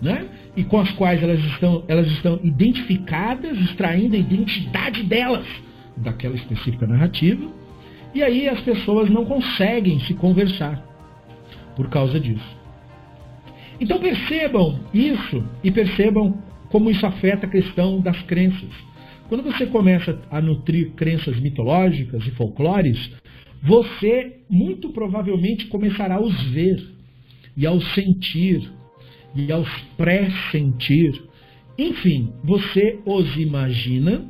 né? 0.00 0.26
E 0.56 0.64
com 0.64 0.80
as 0.80 0.90
quais 0.92 1.22
elas 1.22 1.38
estão, 1.40 1.84
elas 1.86 2.06
estão 2.08 2.40
identificadas, 2.42 3.58
extraindo 3.58 4.16
a 4.16 4.18
identidade 4.18 5.02
delas 5.02 5.46
daquela 5.96 6.34
específica 6.34 6.86
narrativa. 6.86 7.46
E 8.14 8.22
aí 8.22 8.48
as 8.48 8.60
pessoas 8.60 9.10
não 9.10 9.26
conseguem 9.26 10.00
se 10.00 10.14
conversar 10.14 10.82
por 11.76 11.88
causa 11.88 12.18
disso. 12.18 12.55
Então 13.80 13.98
percebam 13.98 14.80
isso 14.92 15.44
e 15.62 15.70
percebam 15.70 16.42
como 16.70 16.90
isso 16.90 17.06
afeta 17.06 17.46
a 17.46 17.50
questão 17.50 18.00
das 18.00 18.20
crenças. 18.22 18.70
Quando 19.28 19.42
você 19.42 19.66
começa 19.66 20.20
a 20.30 20.40
nutrir 20.40 20.92
crenças 20.92 21.38
mitológicas 21.40 22.24
e 22.26 22.30
folclores, 22.32 23.10
você 23.62 24.40
muito 24.48 24.90
provavelmente 24.90 25.66
começará 25.66 26.16
a 26.16 26.20
os 26.20 26.40
ver 26.50 26.80
e 27.56 27.66
ao 27.66 27.80
sentir 27.80 28.70
e 29.34 29.50
aos 29.50 29.68
pré-sentir. 29.96 31.20
Enfim, 31.78 32.32
você 32.42 33.00
os 33.04 33.36
imagina 33.36 34.24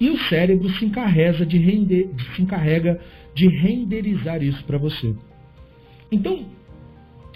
e 0.00 0.10
o 0.10 0.18
cérebro 0.18 0.68
se 0.70 0.84
encarrega 0.84 1.46
de, 1.46 1.58
render, 1.58 2.10
se 2.34 2.42
encarrega 2.42 3.00
de 3.34 3.48
renderizar 3.48 4.42
isso 4.42 4.62
para 4.64 4.78
você. 4.78 5.14
Então, 6.10 6.44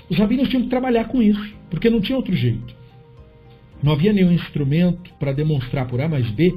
os 0.08 0.16
rabinos 0.16 0.48
tinham 0.48 0.62
que 0.62 0.70
trabalhar 0.70 1.04
com 1.04 1.22
isso, 1.22 1.54
porque 1.70 1.90
não 1.90 2.00
tinha 2.00 2.16
outro 2.16 2.34
jeito. 2.34 2.74
Não 3.82 3.92
havia 3.92 4.12
nenhum 4.12 4.32
instrumento 4.32 5.12
para 5.14 5.32
demonstrar 5.32 5.86
por 5.86 6.00
A 6.00 6.08
mais 6.08 6.28
B, 6.30 6.54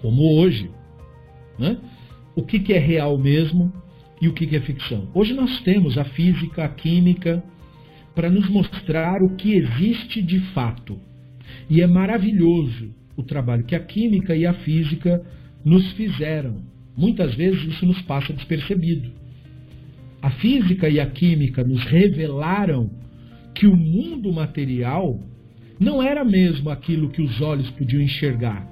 como 0.00 0.38
hoje, 0.38 0.70
né? 1.58 1.78
o 2.34 2.42
que, 2.42 2.58
que 2.58 2.72
é 2.72 2.78
real 2.78 3.16
mesmo 3.18 3.72
e 4.20 4.28
o 4.28 4.32
que 4.32 4.54
é 4.56 4.60
ficção. 4.60 5.08
Hoje 5.14 5.34
nós 5.34 5.60
temos 5.60 5.96
a 5.96 6.04
física, 6.04 6.64
a 6.64 6.68
química, 6.68 7.42
para 8.14 8.30
nos 8.30 8.48
mostrar 8.48 9.22
o 9.22 9.36
que 9.36 9.54
existe 9.54 10.20
de 10.20 10.40
fato. 10.52 10.98
E 11.68 11.80
é 11.80 11.86
maravilhoso 11.86 12.94
o 13.16 13.22
trabalho 13.22 13.64
que 13.64 13.74
a 13.74 13.80
química 13.80 14.34
e 14.34 14.46
a 14.46 14.54
física 14.54 15.22
nos 15.64 15.92
fizeram. 15.92 16.62
Muitas 16.96 17.34
vezes 17.34 17.62
isso 17.64 17.86
nos 17.86 18.00
passa 18.02 18.32
despercebido. 18.32 19.19
A 20.22 20.30
física 20.30 20.88
e 20.88 21.00
a 21.00 21.06
química 21.06 21.64
nos 21.64 21.82
revelaram 21.84 22.90
que 23.54 23.66
o 23.66 23.76
mundo 23.76 24.32
material 24.32 25.20
não 25.78 26.02
era 26.02 26.24
mesmo 26.24 26.68
aquilo 26.68 27.08
que 27.08 27.22
os 27.22 27.40
olhos 27.40 27.70
podiam 27.70 28.02
enxergar. 28.02 28.68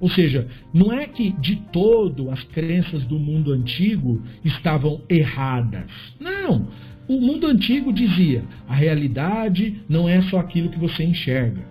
Ou 0.00 0.08
seja, 0.08 0.46
não 0.72 0.92
é 0.92 1.06
que 1.06 1.32
de 1.32 1.56
todo 1.72 2.30
as 2.30 2.42
crenças 2.44 3.04
do 3.04 3.18
mundo 3.18 3.52
antigo 3.52 4.22
estavam 4.44 5.02
erradas. 5.08 5.90
Não. 6.18 6.68
O 7.08 7.20
mundo 7.20 7.46
antigo 7.46 7.92
dizia: 7.92 8.44
a 8.68 8.74
realidade 8.74 9.80
não 9.88 10.08
é 10.08 10.22
só 10.22 10.38
aquilo 10.38 10.70
que 10.70 10.78
você 10.78 11.02
enxerga. 11.02 11.62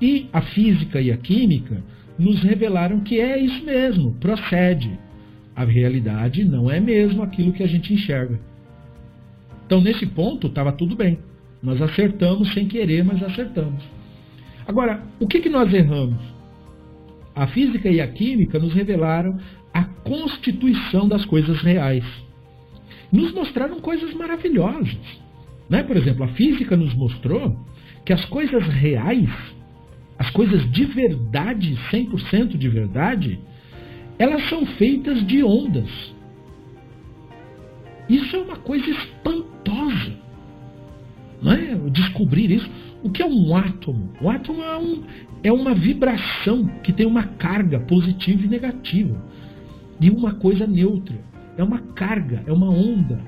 E 0.00 0.26
a 0.32 0.42
física 0.42 1.00
e 1.00 1.10
a 1.10 1.16
química 1.16 1.82
nos 2.18 2.42
revelaram 2.42 3.00
que 3.00 3.20
é 3.20 3.38
isso 3.38 3.64
mesmo, 3.64 4.12
procede. 4.14 4.98
A 5.54 5.64
realidade 5.64 6.44
não 6.44 6.70
é 6.70 6.80
mesmo 6.80 7.22
aquilo 7.22 7.52
que 7.52 7.62
a 7.62 7.66
gente 7.66 7.92
enxerga. 7.92 8.38
Então, 9.72 9.80
nesse 9.80 10.04
ponto, 10.04 10.48
estava 10.48 10.70
tudo 10.70 10.94
bem. 10.94 11.18
Nós 11.62 11.80
acertamos 11.80 12.52
sem 12.52 12.68
querer, 12.68 13.02
mas 13.02 13.22
acertamos. 13.22 13.82
Agora, 14.68 15.02
o 15.18 15.26
que, 15.26 15.40
que 15.40 15.48
nós 15.48 15.72
erramos? 15.72 16.20
A 17.34 17.46
física 17.46 17.88
e 17.88 17.98
a 17.98 18.06
química 18.06 18.58
nos 18.58 18.74
revelaram 18.74 19.38
a 19.72 19.82
constituição 19.82 21.08
das 21.08 21.24
coisas 21.24 21.62
reais. 21.62 22.04
Nos 23.10 23.32
mostraram 23.32 23.80
coisas 23.80 24.12
maravilhosas. 24.12 24.98
Né? 25.70 25.82
Por 25.82 25.96
exemplo, 25.96 26.24
a 26.24 26.28
física 26.28 26.76
nos 26.76 26.92
mostrou 26.94 27.58
que 28.04 28.12
as 28.12 28.26
coisas 28.26 28.66
reais, 28.66 29.30
as 30.18 30.28
coisas 30.32 30.70
de 30.70 30.84
verdade, 30.84 31.78
100% 31.90 32.58
de 32.58 32.68
verdade, 32.68 33.40
elas 34.18 34.46
são 34.50 34.66
feitas 34.66 35.26
de 35.26 35.42
ondas. 35.42 35.88
Isso 38.12 38.36
é 38.36 38.40
uma 38.40 38.56
coisa 38.56 38.90
espantosa. 38.90 40.12
Não 41.40 41.52
é? 41.52 41.74
Descobrir 41.90 42.50
isso. 42.50 42.70
O 43.02 43.08
que 43.08 43.22
é 43.22 43.26
um 43.26 43.56
átomo? 43.56 44.12
O 44.20 44.28
átomo 44.28 44.62
é, 44.62 44.76
um, 44.76 45.02
é 45.42 45.50
uma 45.50 45.74
vibração 45.74 46.66
que 46.82 46.92
tem 46.92 47.06
uma 47.06 47.22
carga 47.22 47.80
positiva 47.80 48.44
e 48.44 48.48
negativa. 48.48 49.16
E 49.98 50.10
uma 50.10 50.34
coisa 50.34 50.66
neutra. 50.66 51.16
É 51.56 51.64
uma 51.64 51.78
carga, 51.78 52.42
é 52.46 52.52
uma 52.52 52.68
onda. 52.68 53.18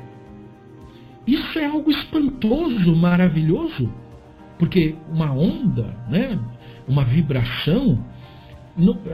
Isso 1.26 1.59
é 1.59 1.64
algo 1.64 1.91
espantoso, 1.91 2.95
maravilhoso. 2.95 3.91
Porque 4.59 4.97
uma 5.11 5.32
onda, 5.32 5.97
né, 6.11 6.39
uma 6.87 7.05
vibração, 7.05 8.05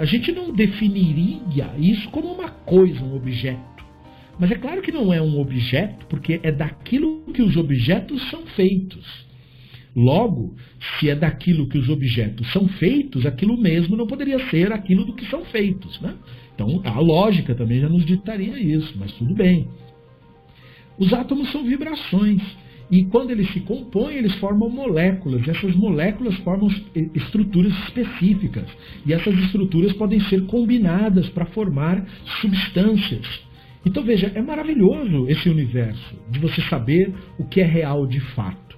a 0.01 0.05
gente 0.05 0.33
não 0.33 0.53
definiria 0.53 1.71
isso 1.79 2.11
como 2.11 2.33
uma 2.33 2.49
coisa, 2.49 3.05
um 3.05 3.15
objeto. 3.15 3.70
Mas 4.41 4.51
é 4.51 4.55
claro 4.55 4.81
que 4.81 4.91
não 4.91 5.13
é 5.13 5.21
um 5.21 5.39
objeto, 5.39 6.07
porque 6.07 6.41
é 6.43 6.51
daquilo 6.51 7.21
que 7.35 7.43
os 7.43 7.59
objetos 7.59 8.23
são 8.31 8.47
feitos. 8.47 9.07
Logo, 9.95 10.57
se 10.99 11.11
é 11.11 11.15
daquilo 11.15 11.69
que 11.69 11.77
os 11.77 11.91
objetos 11.91 12.51
são 12.51 12.67
feitos, 12.67 13.27
aquilo 13.27 13.61
mesmo 13.61 13.99
não 13.99 14.07
poderia 14.07 14.39
ser 14.49 14.73
aquilo 14.73 15.05
do 15.05 15.13
que 15.13 15.27
são 15.27 15.45
feitos. 15.45 16.01
Né? 16.01 16.15
Então 16.55 16.81
a 16.85 16.99
lógica 17.01 17.55
também 17.55 17.81
já 17.81 17.89
nos 17.89 18.07
ditaria 18.07 18.59
isso, 18.59 18.95
mas 18.99 19.13
tudo 19.13 19.35
bem. 19.35 19.69
Os 20.99 21.13
átomos 21.13 21.53
são 21.53 21.63
vibrações. 21.63 22.41
E 22.91 23.05
quando 23.05 23.31
eles 23.31 23.53
se 23.53 23.61
compõem, 23.61 24.17
eles 24.17 24.35
formam 24.37 24.71
moléculas. 24.71 25.47
Essas 25.47 25.77
moléculas 25.77 26.35
formam 26.39 26.69
estruturas 27.15 27.73
específicas. 27.85 28.67
E 29.07 29.13
essas 29.13 29.35
estruturas 29.39 29.93
podem 29.93 30.19
ser 30.21 30.47
combinadas 30.47 31.29
para 31.29 31.45
formar 31.47 32.05
substâncias. 32.41 33.50
Então 33.85 34.03
veja, 34.03 34.31
é 34.35 34.43
maravilhoso 34.43 35.27
esse 35.29 35.49
universo 35.49 36.15
de 36.31 36.39
você 36.39 36.61
saber 36.63 37.13
o 37.39 37.45
que 37.45 37.61
é 37.61 37.67
real 37.67 38.07
de 38.07 38.21
fato. 38.21 38.77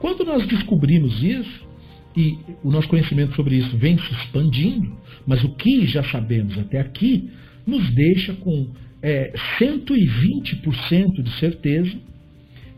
Quando 0.00 0.24
nós 0.24 0.46
descobrimos 0.46 1.22
isso, 1.22 1.70
e 2.16 2.38
o 2.62 2.70
nosso 2.70 2.88
conhecimento 2.88 3.34
sobre 3.34 3.56
isso 3.56 3.76
vem 3.76 3.96
se 3.98 4.12
expandindo, 4.12 4.92
mas 5.26 5.42
o 5.44 5.54
que 5.54 5.86
já 5.86 6.02
sabemos 6.04 6.58
até 6.58 6.80
aqui 6.80 7.30
nos 7.66 7.88
deixa 7.94 8.34
com 8.34 8.68
é, 9.00 9.32
120% 9.58 11.22
de 11.22 11.30
certeza 11.38 11.96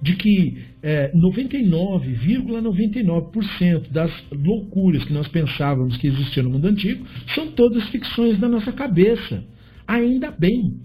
de 0.00 0.16
que 0.16 0.58
é, 0.82 1.10
99,99% 1.12 2.62
,99 2.62 3.88
das 3.90 4.12
loucuras 4.30 5.02
que 5.04 5.12
nós 5.14 5.26
pensávamos 5.28 5.96
que 5.96 6.06
existiam 6.06 6.44
no 6.44 6.50
mundo 6.50 6.66
antigo 6.66 7.06
são 7.34 7.50
todas 7.52 7.88
ficções 7.88 8.38
da 8.38 8.48
nossa 8.48 8.70
cabeça. 8.70 9.42
Ainda 9.86 10.30
bem. 10.30 10.80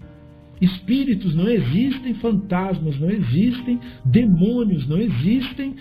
Espíritos 0.60 1.34
não 1.34 1.48
existem, 1.48 2.14
fantasmas 2.14 2.98
não 3.00 3.10
existem, 3.10 3.80
demônios 4.04 4.86
não 4.86 4.98
existem. 4.98 5.74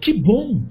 Que 0.00 0.12
bom! 0.12 0.62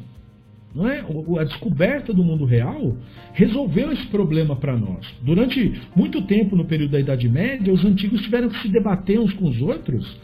Não 0.74 0.88
é? 0.88 1.04
A 1.40 1.44
descoberta 1.44 2.14
do 2.14 2.24
mundo 2.24 2.46
real 2.46 2.96
resolveu 3.34 3.92
esse 3.92 4.06
problema 4.08 4.56
para 4.56 4.78
nós. 4.78 5.06
Durante 5.22 5.74
muito 5.96 6.22
tempo, 6.22 6.56
no 6.56 6.66
período 6.66 6.92
da 6.92 7.00
Idade 7.00 7.28
Média, 7.28 7.74
os 7.74 7.84
antigos 7.84 8.22
tiveram 8.22 8.50
que 8.50 8.62
se 8.62 8.70
debater 8.70 9.20
uns 9.20 9.34
com 9.34 9.50
os 9.50 9.60
outros 9.62 10.20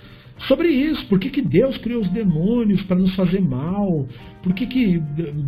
sobre 0.48 0.70
isso. 0.70 1.06
Por 1.08 1.20
que, 1.20 1.30
que 1.30 1.42
Deus 1.42 1.78
criou 1.80 2.02
os 2.02 2.10
demônios 2.10 2.82
para 2.84 2.98
nos 2.98 3.16
fazer 3.16 3.42
mal? 3.42 4.08
Por 4.44 4.54
que, 4.54 4.68
que 4.68 5.00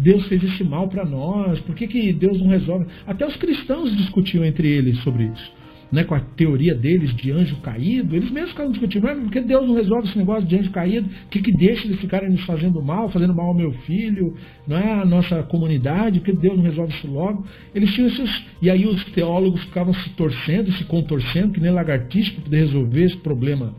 Deus 0.01 0.25
fez 0.27 0.43
esse 0.43 0.63
mal 0.63 0.88
para 0.88 1.05
nós? 1.05 1.59
Por 1.61 1.75
que, 1.75 1.88
que 1.88 2.11
Deus 2.11 2.39
não 2.39 2.47
resolve? 2.47 2.88
Até 3.05 3.25
os 3.25 3.35
cristãos 3.35 3.95
discutiam 3.95 4.43
entre 4.43 4.67
eles 4.67 4.97
sobre 5.03 5.25
isso 5.25 5.57
né, 5.91 6.03
com 6.03 6.15
a 6.15 6.19
teoria 6.19 6.75
deles 6.75 7.15
de 7.15 7.31
anjo 7.31 7.55
caído, 7.57 8.15
eles 8.15 8.29
mesmos 8.29 8.51
ficaram 8.51 8.71
discutindo, 8.71 9.07
por 9.07 9.31
que 9.31 9.41
Deus 9.41 9.67
não 9.67 9.75
resolve 9.75 10.07
esse 10.07 10.17
negócio 10.17 10.45
de 10.45 10.57
anjo 10.57 10.71
caído? 10.71 11.07
O 11.07 11.29
que, 11.29 11.41
que 11.41 11.51
deixa 11.51 11.88
eles 11.88 11.99
ficarem 11.99 12.29
nos 12.29 12.43
fazendo 12.45 12.81
mal, 12.81 13.09
fazendo 13.09 13.33
mal 13.33 13.47
ao 13.47 13.53
meu 13.53 13.71
filho, 13.71 14.35
não 14.67 14.77
é? 14.77 14.93
a 14.93 15.05
nossa 15.05 15.43
comunidade, 15.43 16.19
por 16.19 16.25
que 16.25 16.33
Deus 16.33 16.57
não 16.57 16.63
resolve 16.63 16.93
isso 16.93 17.07
logo? 17.07 17.45
Eles 17.73 17.93
tinham 17.93 18.07
esses. 18.07 18.45
E 18.61 18.69
aí 18.69 18.85
os 18.85 19.03
teólogos 19.11 19.63
ficavam 19.63 19.93
se 19.93 20.09
torcendo, 20.11 20.71
se 20.73 20.83
contorcendo, 20.85 21.53
que 21.53 21.61
nem 21.61 21.71
lagartixa, 21.71 22.33
para 22.33 22.43
poder 22.43 22.57
resolver 22.57 23.03
esse 23.03 23.17
problema 23.17 23.73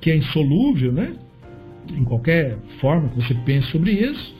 que 0.00 0.10
é 0.10 0.16
insolúvel, 0.16 0.92
né? 0.92 1.14
Em 1.90 2.04
qualquer 2.04 2.58
forma 2.80 3.08
que 3.08 3.16
você 3.16 3.34
pense 3.44 3.68
sobre 3.70 3.92
isso. 3.92 4.36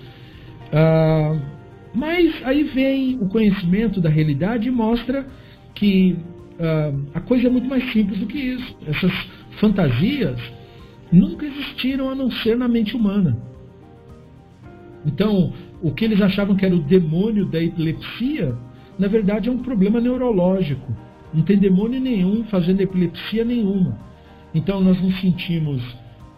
Ah, 0.72 1.40
mas 1.94 2.34
aí 2.44 2.64
vem 2.64 3.16
o 3.20 3.28
conhecimento 3.28 4.00
da 4.00 4.08
realidade 4.08 4.68
e 4.68 4.70
mostra 4.70 5.26
que 5.74 6.16
a 7.14 7.20
coisa 7.20 7.46
é 7.46 7.50
muito 7.50 7.68
mais 7.68 7.92
simples 7.92 8.18
do 8.18 8.26
que 8.26 8.38
isso. 8.38 8.76
Essas 8.86 9.12
fantasias 9.60 10.38
nunca 11.12 11.46
existiram 11.46 12.10
a 12.10 12.14
não 12.14 12.30
ser 12.30 12.56
na 12.56 12.68
mente 12.68 12.96
humana. 12.96 13.36
Então, 15.06 15.52
o 15.80 15.92
que 15.92 16.04
eles 16.04 16.20
achavam 16.20 16.56
que 16.56 16.66
era 16.66 16.74
o 16.74 16.82
demônio 16.82 17.46
da 17.46 17.62
epilepsia, 17.62 18.56
na 18.98 19.06
verdade 19.06 19.48
é 19.48 19.52
um 19.52 19.58
problema 19.58 20.00
neurológico. 20.00 20.92
Não 21.32 21.42
tem 21.42 21.58
demônio 21.58 22.00
nenhum 22.00 22.44
fazendo 22.44 22.80
epilepsia 22.80 23.44
nenhuma. 23.44 23.98
Então, 24.54 24.80
nós 24.80 25.00
nos 25.00 25.20
sentimos 25.20 25.82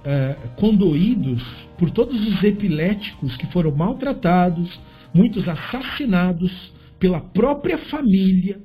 é, 0.04 0.36
condoídos 0.56 1.42
por 1.78 1.90
todos 1.90 2.20
os 2.26 2.42
epiléticos 2.42 3.36
que 3.36 3.46
foram 3.46 3.74
maltratados, 3.74 4.78
muitos 5.14 5.48
assassinados 5.48 6.72
pela 6.98 7.20
própria 7.20 7.78
família, 7.78 8.60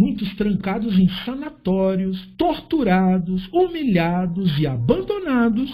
muitos 0.00 0.34
trancados 0.34 0.98
em 0.98 1.06
sanatórios, 1.26 2.26
torturados, 2.38 3.46
humilhados 3.52 4.58
e 4.58 4.66
abandonados, 4.66 5.70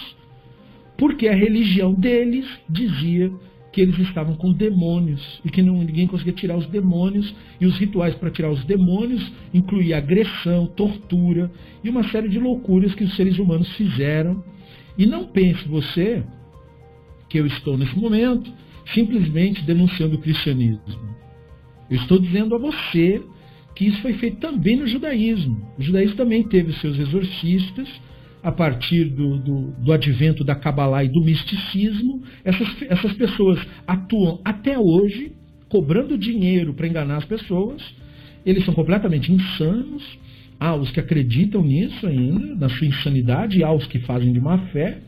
porque 0.99 1.29
a 1.29 1.35
religião 1.35 1.95
deles 1.95 2.45
dizia 2.69 3.31
que 3.73 3.81
eles 3.81 3.97
estavam 4.01 4.35
com 4.35 4.53
demônios 4.53 5.41
e 5.45 5.51
que 5.51 5.63
não, 5.63 5.77
ninguém 5.77 6.09
conseguia 6.09 6.33
tirar 6.33 6.57
os 6.57 6.67
demônios, 6.67 7.33
e 7.61 7.67
os 7.67 7.79
rituais 7.79 8.17
para 8.17 8.31
tirar 8.31 8.51
os 8.51 8.65
demônios 8.65 9.33
incluía 9.55 9.99
agressão, 9.99 10.67
tortura 10.67 11.53
e 11.85 11.89
uma 11.89 12.03
série 12.11 12.29
de 12.29 12.41
loucuras 12.41 12.95
que 12.97 13.05
os 13.05 13.15
seres 13.15 13.39
humanos 13.39 13.71
fizeram. 13.77 14.43
E 14.99 15.07
não 15.07 15.27
pense 15.27 15.69
você 15.69 16.25
que 17.29 17.39
eu 17.39 17.47
estou 17.47 17.79
nesse 17.79 17.97
momento 17.97 18.53
simplesmente 18.93 19.63
denunciando 19.63 20.17
o 20.17 20.21
cristianismo. 20.21 21.15
Eu 21.89 21.99
estou 21.99 22.19
dizendo 22.19 22.57
a 22.57 22.59
você 22.59 23.23
que 23.77 23.87
isso 23.87 24.01
foi 24.01 24.15
feito 24.15 24.39
também 24.39 24.77
no 24.77 24.87
judaísmo. 24.87 25.71
O 25.79 25.83
judaísmo 25.83 26.17
também 26.17 26.43
teve 26.43 26.73
seus 26.73 26.99
exorcistas, 26.99 27.89
a 28.43 28.51
partir 28.51 29.05
do, 29.05 29.39
do, 29.39 29.73
do 29.73 29.93
advento 29.93 30.43
da 30.43 30.55
Kabbalah 30.55 31.05
e 31.05 31.09
do 31.09 31.21
misticismo. 31.21 32.23
Essas, 32.43 32.69
essas 32.83 33.13
pessoas 33.13 33.61
atuam 33.87 34.41
até 34.43 34.79
hoje, 34.79 35.33
cobrando 35.69 36.17
dinheiro 36.17 36.73
para 36.73 36.87
enganar 36.87 37.19
as 37.19 37.25
pessoas. 37.27 37.83
Eles 38.47 38.65
são 38.65 38.73
completamente 38.73 39.31
insanos. 39.31 40.19
Há 40.59 40.75
os 40.75 40.91
que 40.91 41.01
acreditam 41.01 41.63
nisso 41.63 42.07
ainda, 42.07 42.55
na 42.55 42.69
sua 42.71 42.87
insanidade, 42.87 43.59
e 43.59 43.65
há 43.65 43.71
os 43.71 43.87
que 43.87 43.99
fazem 43.99 44.33
de 44.33 44.41
má 44.41 44.57
fé. 44.69 45.01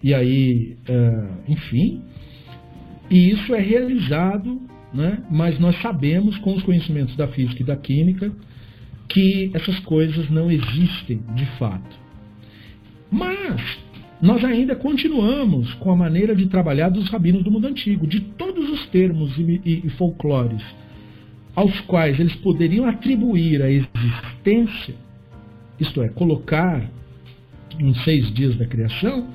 E 0.00 0.14
aí, 0.14 0.76
é, 0.86 1.28
enfim. 1.48 2.02
E 3.10 3.30
isso 3.30 3.52
é 3.52 3.60
realizado 3.60 4.60
né? 4.92 5.22
mas 5.30 5.58
nós 5.58 5.80
sabemos, 5.80 6.38
com 6.38 6.54
os 6.54 6.62
conhecimentos 6.62 7.16
da 7.16 7.28
física 7.28 7.62
e 7.62 7.66
da 7.66 7.76
química, 7.76 8.32
que 9.08 9.50
essas 9.54 9.78
coisas 9.80 10.28
não 10.30 10.50
existem 10.50 11.20
de 11.34 11.46
fato. 11.58 11.96
Mas 13.10 13.78
nós 14.20 14.44
ainda 14.44 14.74
continuamos 14.74 15.74
com 15.74 15.90
a 15.90 15.96
maneira 15.96 16.34
de 16.34 16.46
trabalhar 16.46 16.88
dos 16.88 17.08
rabinos 17.08 17.44
do 17.44 17.50
mundo 17.50 17.66
antigo, 17.66 18.06
de 18.06 18.20
todos 18.20 18.68
os 18.70 18.86
termos 18.86 19.36
e, 19.38 19.60
e, 19.64 19.86
e 19.86 19.90
folclores 19.90 20.62
aos 21.56 21.80
quais 21.80 22.20
eles 22.20 22.34
poderiam 22.36 22.86
atribuir 22.86 23.62
a 23.62 23.70
existência, 23.70 24.94
isto 25.80 26.02
é, 26.02 26.08
colocar 26.10 26.90
nos 27.80 28.04
seis 28.04 28.30
dias 28.32 28.54
da 28.56 28.66
criação, 28.66 29.26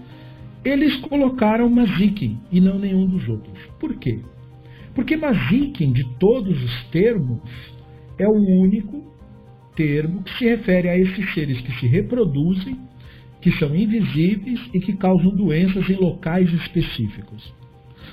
eles 0.64 0.96
colocaram 0.98 1.68
Mazikin 1.68 2.40
e 2.52 2.62
não 2.62 2.78
nenhum 2.78 3.08
dos 3.08 3.28
outros. 3.28 3.58
Por 3.80 3.96
quê? 3.96 4.20
Porque 4.94 5.16
Mazikin, 5.16 5.92
de 5.94 6.04
todos 6.20 6.62
os 6.62 6.84
termos, 6.86 7.40
é 8.18 8.28
o 8.28 8.62
único 8.62 9.04
termo 9.76 10.22
que 10.24 10.38
se 10.38 10.46
refere 10.46 10.90
a 10.90 10.98
esses 10.98 11.34
seres 11.34 11.62
que 11.62 11.72
se 11.80 11.88
reproduzem, 11.88 12.78
que 13.42 13.52
são 13.54 13.76
invisíveis 13.76 14.60
e 14.74 14.80
que 14.80 14.94
causam 14.94 15.36
doenças 15.36 15.90
em 15.90 15.96
locais 15.96 16.52
específicos. 16.54 17.54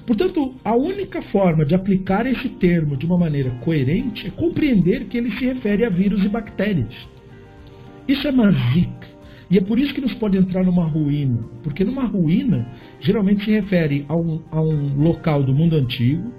Portanto, 0.06 0.54
a 0.64 0.74
única 0.74 1.20
forma 1.22 1.66
de 1.66 1.74
aplicar 1.74 2.24
esse 2.26 2.48
termo 2.48 2.96
de 2.96 3.04
uma 3.04 3.18
maneira 3.18 3.50
coerente 3.60 4.26
é 4.26 4.30
compreender 4.30 5.04
que 5.06 5.18
ele 5.18 5.30
se 5.32 5.44
refere 5.44 5.84
a 5.84 5.90
vírus 5.90 6.24
e 6.24 6.28
bactérias. 6.28 6.94
Isso 8.06 8.26
é 8.26 8.32
Mazik. 8.32 9.08
E 9.50 9.58
é 9.58 9.60
por 9.60 9.78
isso 9.78 9.94
que 9.94 10.00
nos 10.00 10.14
pode 10.14 10.36
entrar 10.36 10.64
numa 10.64 10.86
ruína. 10.86 11.40
Porque 11.62 11.84
numa 11.84 12.04
ruína, 12.04 12.66
geralmente 13.00 13.44
se 13.44 13.50
refere 13.50 14.04
a 14.08 14.16
um, 14.16 14.42
a 14.50 14.60
um 14.60 15.02
local 15.02 15.42
do 15.42 15.54
mundo 15.54 15.76
antigo, 15.76 16.32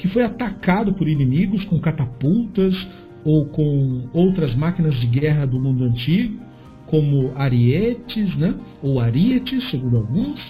que 0.00 0.08
foi 0.08 0.22
atacado 0.22 0.94
por 0.94 1.06
inimigos 1.06 1.62
com 1.66 1.78
catapultas 1.78 2.74
ou 3.22 3.44
com 3.44 4.08
outras 4.14 4.54
máquinas 4.54 4.98
de 4.98 5.06
guerra 5.06 5.46
do 5.46 5.60
mundo 5.60 5.84
antigo, 5.84 6.40
como 6.86 7.32
arietes, 7.36 8.34
né? 8.36 8.54
ou 8.82 8.98
arietes, 8.98 9.68
segundo 9.70 9.98
alguns, 9.98 10.40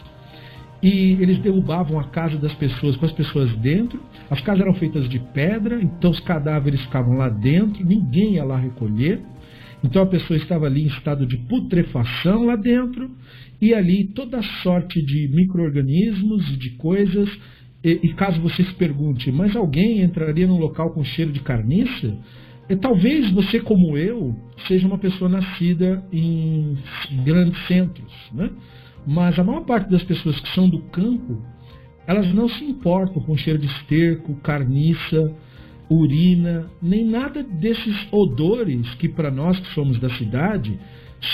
e 0.80 1.18
eles 1.20 1.38
derrubavam 1.38 1.98
a 1.98 2.04
casa 2.04 2.38
das 2.38 2.54
pessoas 2.54 2.96
com 2.96 3.06
as 3.06 3.12
pessoas 3.12 3.52
dentro. 3.56 4.00
As 4.30 4.40
casas 4.40 4.62
eram 4.62 4.74
feitas 4.74 5.08
de 5.08 5.18
pedra, 5.18 5.82
então 5.82 6.12
os 6.12 6.20
cadáveres 6.20 6.80
ficavam 6.82 7.16
lá 7.16 7.28
dentro, 7.28 7.84
ninguém 7.84 8.34
ia 8.34 8.44
lá 8.44 8.56
recolher. 8.56 9.20
Então 9.82 10.02
a 10.02 10.06
pessoa 10.06 10.36
estava 10.36 10.66
ali 10.66 10.84
em 10.84 10.86
estado 10.86 11.26
de 11.26 11.36
putrefação 11.36 12.46
lá 12.46 12.54
dentro, 12.54 13.10
e 13.60 13.74
ali 13.74 14.04
toda 14.14 14.40
sorte 14.62 15.04
de 15.04 15.28
micro-organismos 15.28 16.48
e 16.52 16.56
de 16.56 16.70
coisas 16.76 17.28
e, 17.82 18.00
e, 18.02 18.14
caso 18.14 18.40
você 18.40 18.62
se 18.62 18.74
pergunte, 18.74 19.32
mas 19.32 19.56
alguém 19.56 20.02
entraria 20.02 20.46
num 20.46 20.58
local 20.58 20.90
com 20.90 21.02
cheiro 21.02 21.32
de 21.32 21.40
carniça? 21.40 22.18
E, 22.68 22.76
talvez 22.76 23.30
você, 23.32 23.60
como 23.60 23.96
eu, 23.96 24.34
seja 24.68 24.86
uma 24.86 24.98
pessoa 24.98 25.30
nascida 25.30 26.04
em 26.12 26.76
grandes 27.24 27.66
centros, 27.66 28.12
né? 28.32 28.50
Mas 29.06 29.38
a 29.38 29.44
maior 29.44 29.64
parte 29.64 29.90
das 29.90 30.02
pessoas 30.02 30.38
que 30.40 30.48
são 30.54 30.68
do 30.68 30.80
campo, 30.90 31.42
elas 32.06 32.32
não 32.34 32.48
se 32.48 32.64
importam 32.64 33.22
com 33.22 33.36
cheiro 33.36 33.58
de 33.58 33.66
esterco, 33.66 34.34
carniça, 34.42 35.34
urina, 35.88 36.70
nem 36.80 37.04
nada 37.04 37.42
desses 37.42 38.06
odores 38.12 38.94
que 38.94 39.08
para 39.08 39.30
nós 39.30 39.58
que 39.58 39.74
somos 39.74 39.98
da 39.98 40.10
cidade 40.10 40.78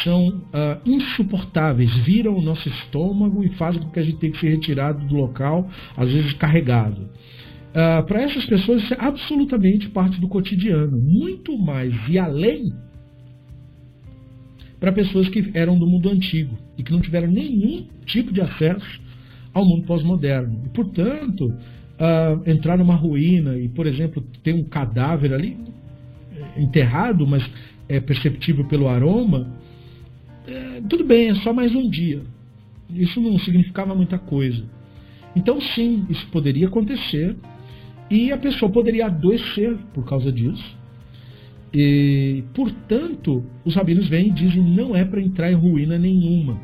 são 0.03 0.29
uh, 0.29 0.81
insuportáveis, 0.85 1.95
viram 1.99 2.37
o 2.37 2.43
nosso 2.43 2.69
estômago 2.69 3.45
e 3.45 3.51
fazem 3.51 3.81
com 3.81 3.91
que 3.91 4.01
a 4.01 4.03
gente 4.03 4.19
tenha 4.19 4.33
que 4.33 4.41
ser 4.41 4.51
retirado 4.51 5.07
do 5.07 5.15
local, 5.15 5.69
às 5.97 6.13
vezes 6.13 6.33
carregado. 6.35 7.03
Uh, 7.03 8.05
Para 8.07 8.23
essas 8.23 8.45
pessoas, 8.47 8.83
isso 8.83 8.95
é 8.95 8.97
absolutamente 8.99 9.89
parte 9.89 10.21
do 10.21 10.29
cotidiano, 10.29 10.99
muito 10.99 11.57
mais 11.57 11.95
e 12.09 12.19
além 12.19 12.73
para 14.81 14.93
pessoas 14.93 15.29
que 15.29 15.51
eram 15.55 15.79
do 15.79 15.87
mundo 15.87 16.09
antigo 16.09 16.57
e 16.77 16.83
que 16.83 16.93
não 16.93 17.01
tiveram 17.01 17.29
nenhum 17.29 17.87
tipo 18.05 18.33
de 18.33 18.41
acesso 18.41 19.01
ao 19.53 19.65
mundo 19.65 19.87
pós-moderno. 19.87 20.63
E, 20.67 20.69
portanto, 20.69 21.47
uh, 21.47 22.51
entrar 22.51 22.77
numa 22.77 22.95
ruína 22.95 23.57
e, 23.57 23.69
por 23.69 23.87
exemplo, 23.87 24.23
ter 24.43 24.53
um 24.53 24.65
cadáver 24.65 25.33
ali 25.33 25.57
eh, 26.33 26.61
enterrado, 26.63 27.27
mas 27.27 27.49
é 27.89 28.01
perceptível 28.01 28.67
pelo 28.67 28.89
aroma, 28.89 29.51
é, 30.47 30.81
tudo 30.89 31.05
bem, 31.05 31.31
é 31.31 31.35
só 31.37 31.53
mais 31.53 31.75
um 31.75 31.89
dia. 31.89 32.23
Isso 32.91 33.21
não 33.21 33.39
significava 33.39 33.95
muita 33.95 34.19
coisa. 34.19 34.65
Então, 35.35 35.61
sim, 35.61 36.07
isso 36.09 36.27
poderia 36.29 36.67
acontecer 36.67 37.37
e 38.11 38.33
a 38.33 38.39
pessoa 38.39 38.71
poderia 38.71 39.07
adoecer 39.07 39.77
por 39.93 40.05
causa 40.05 40.31
disso. 40.33 40.77
E, 41.75 42.45
portanto, 42.55 43.45
os 43.65 43.75
rabinos 43.75 44.09
vêm 44.09 44.29
e 44.29 44.33
dizem 44.33 44.63
não 44.63 44.95
é 44.95 45.05
para 45.05 45.21
entrar 45.21 45.51
em 45.51 45.55
ruína 45.55 45.99
nenhuma. 45.99 46.59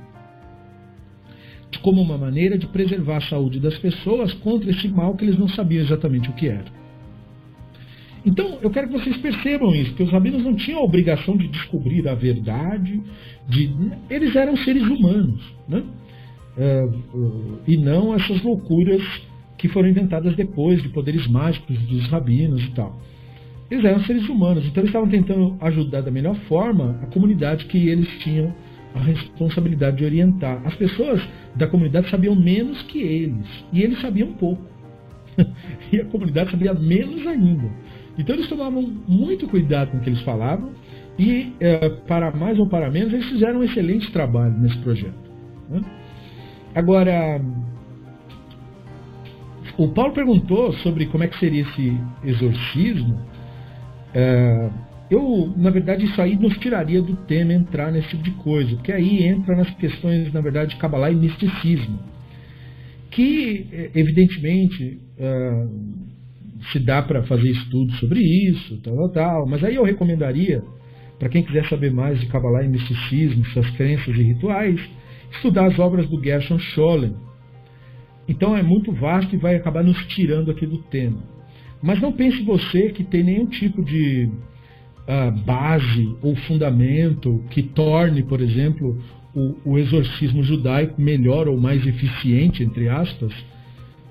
Como 1.83 2.01
uma 2.01 2.17
maneira 2.17 2.57
de 2.57 2.67
preservar 2.69 3.17
a 3.17 3.29
saúde 3.29 3.59
das 3.59 3.77
pessoas 3.77 4.33
contra 4.35 4.71
esse 4.71 4.87
mal 4.89 5.17
que 5.17 5.25
eles 5.25 5.39
não 5.39 5.49
sabiam 5.49 5.83
exatamente 5.83 6.31
o 6.31 6.33
que 6.33 6.47
era. 6.47 6.82
Então, 8.25 8.59
eu 8.63 8.71
quero 8.71 8.89
que 8.89 8.93
vocês 8.93 9.17
percebam 9.17 9.75
isso, 9.75 9.95
que 9.95 10.03
os 10.03 10.11
rabinos 10.11 10.45
não 10.45 10.55
tinham 10.55 10.81
a 10.81 10.85
obrigação 10.85 11.37
de 11.37 11.49
descobrir 11.49 12.07
a 12.09 12.15
verdade, 12.15 13.01
de, 13.49 13.75
eles 14.09 14.37
eram 14.37 14.57
seres 14.57 14.85
humanos, 14.85 15.43
né? 15.69 15.83
É, 16.57 16.89
e 17.67 17.77
não 17.77 18.15
essas 18.15 18.43
loucuras 18.43 19.03
que 19.57 19.69
foram 19.69 19.89
inventadas 19.89 20.37
depois 20.37 20.83
de 20.83 20.89
poderes 20.91 21.27
mágicos 21.27 21.79
dos 21.87 22.07
rabinos 22.09 22.63
e 22.63 22.71
tal. 22.73 23.01
Eles 23.71 23.85
eram 23.85 24.01
seres 24.05 24.29
humanos, 24.29 24.67
então 24.67 24.83
eles 24.83 24.91
estavam 24.91 25.09
tentando 25.09 25.57
ajudar 25.61 26.03
da 26.03 26.11
melhor 26.11 26.37
forma 26.49 27.01
a 27.03 27.07
comunidade 27.07 27.65
que 27.67 27.89
eles 27.89 28.09
tinham 28.19 28.55
a 28.95 29.01
responsabilidade 29.01 29.97
de 29.97 30.05
orientar. 30.05 30.61
As 30.65 30.75
pessoas 30.75 31.23
da 31.57 31.67
comunidade 31.67 32.11
sabiam 32.11 32.35
menos 32.37 32.83
que 32.83 32.99
eles, 32.99 33.47
e 33.73 33.83
eles 33.83 34.01
sabiam 34.01 34.33
pouco. 34.35 34.63
e 35.91 36.01
a 36.01 36.05
comunidade 36.05 36.51
sabia 36.51 36.75
menos 36.75 37.27
ainda. 37.27 37.71
Então 38.19 38.35
eles 38.37 38.49
tomavam 38.49 38.83
muito 39.09 39.47
cuidado 39.49 39.91
com 39.91 39.99
o 39.99 40.01
que 40.01 40.11
eles 40.11 40.23
falavam 40.23 40.71
e, 41.19 41.53
é, 41.61 41.89
para 41.89 42.31
mais 42.31 42.59
ou 42.59 42.67
para 42.67 42.91
menos, 42.91 43.13
eles 43.13 43.29
fizeram 43.29 43.61
um 43.61 43.65
excelente 43.65 44.11
trabalho 44.13 44.55
nesse 44.59 44.79
projeto. 44.79 45.31
Né? 45.69 45.81
Agora, 46.75 47.41
o 49.77 49.89
Paulo 49.89 50.13
perguntou 50.13 50.73
sobre 50.75 51.07
como 51.07 51.25
é 51.25 51.29
que 51.29 51.39
seria 51.39 51.63
esse 51.63 51.99
exorcismo. 52.25 53.21
É, 54.15 54.71
eu, 55.11 55.53
na 55.57 55.71
verdade, 55.71 56.07
isso 56.07 56.21
aí 56.21 56.37
nos 56.37 56.57
tiraria 56.59 57.03
do 57.03 57.15
tema 57.17 57.53
entrar 57.53 57.93
nesse 57.93 58.09
tipo 58.09 58.23
de 58.23 58.31
coisa, 58.33 58.75
porque 58.77 58.93
aí 58.93 59.25
entra 59.25 59.55
nas 59.55 59.71
questões, 59.75 60.33
na 60.33 60.41
verdade, 60.41 60.71
de 60.71 60.77
Kabbalah 60.77 61.11
e 61.11 61.15
misticismo, 61.15 61.99
que, 63.11 63.69
é, 63.71 63.91
evidentemente, 63.95 65.01
se 66.71 66.79
dá 66.79 67.03
para 67.03 67.23
fazer 67.25 67.51
estudos 67.51 67.99
sobre 67.99 68.21
isso, 68.21 68.79
tal, 68.83 68.97
tal, 68.97 69.09
tal. 69.11 69.47
Mas 69.47 69.65
aí 69.65 69.75
eu 69.75 69.85
recomendaria, 69.85 70.63
para 71.19 71.29
quem 71.29 71.43
quiser 71.43 71.67
saber 71.69 71.91
mais 71.91 72.21
de 72.21 72.27
Kabbalah 72.27 72.65
e 72.65 72.69
misticismo, 72.69 73.45
suas 73.47 73.69
crenças 73.71 74.15
e 74.17 74.23
rituais, 74.23 74.81
estudar 75.33 75.67
as 75.67 75.79
obras 75.79 76.09
do 76.09 76.23
Gershon 76.23 76.59
Scholem. 76.59 77.15
Então 78.29 78.57
é 78.57 78.63
muito 78.63 78.93
vasto 78.93 79.35
e 79.35 79.39
vai 79.39 79.57
acabar 79.57 79.83
nos 79.83 79.99
tirando 80.07 80.51
aqui 80.51 80.67
do 80.67 80.79
tema. 80.79 81.19
Mas 81.83 82.01
não 82.01 82.13
pense 82.13 82.43
você 82.43 82.91
que 82.91 83.03
tem 83.03 83.25
nenhum 83.25 83.47
tipo 83.47 83.85
de 83.85 84.31
uh, 85.09 85.33
base 85.45 86.17
ou 86.23 86.37
fundamento 86.37 87.43
que 87.51 87.63
torne, 87.63 88.23
por 88.23 88.41
exemplo, 88.41 89.03
o, 89.35 89.73
o 89.73 89.79
exorcismo 89.79 90.43
judaico 90.45 91.01
melhor 91.01 91.49
ou 91.49 91.59
mais 91.59 91.85
eficiente, 91.85 92.63
entre 92.63 92.89
aspas, 92.89 93.33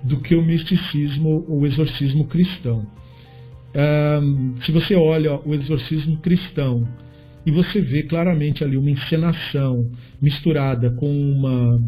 do 0.03 0.17
que 0.17 0.35
o 0.35 0.43
misticismo 0.43 1.45
ou 1.47 1.61
o 1.61 1.67
exorcismo 1.67 2.25
cristão. 2.25 2.85
Um, 3.73 4.55
se 4.61 4.71
você 4.71 4.95
olha 4.95 5.39
o 5.45 5.53
exorcismo 5.53 6.17
cristão 6.17 6.87
e 7.45 7.51
você 7.51 7.79
vê 7.79 8.03
claramente 8.03 8.63
ali 8.63 8.75
uma 8.75 8.89
encenação 8.89 9.89
misturada 10.21 10.91
com 10.91 11.09
uma 11.09 11.81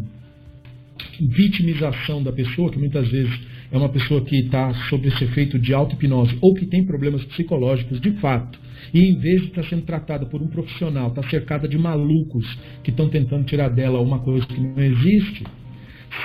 vitimização 1.20 2.22
da 2.22 2.32
pessoa, 2.32 2.70
que 2.70 2.78
muitas 2.78 3.08
vezes 3.08 3.38
é 3.70 3.76
uma 3.76 3.88
pessoa 3.88 4.24
que 4.24 4.36
está 4.36 4.72
sob 4.88 5.06
esse 5.08 5.24
efeito 5.24 5.58
de 5.58 5.74
auto-hipnose 5.74 6.38
ou 6.40 6.54
que 6.54 6.66
tem 6.66 6.84
problemas 6.84 7.24
psicológicos 7.24 8.00
de 8.00 8.12
fato, 8.12 8.58
e 8.92 9.00
em 9.00 9.18
vez 9.18 9.42
de 9.42 9.48
estar 9.48 9.62
tá 9.62 9.68
sendo 9.68 9.82
tratada 9.82 10.26
por 10.26 10.40
um 10.40 10.46
profissional, 10.46 11.08
está 11.08 11.22
cercada 11.24 11.68
de 11.68 11.76
malucos 11.76 12.46
que 12.82 12.90
estão 12.90 13.08
tentando 13.08 13.44
tirar 13.44 13.68
dela 13.68 14.00
uma 14.00 14.20
coisa 14.20 14.46
que 14.46 14.60
não 14.60 14.82
existe, 14.82 15.44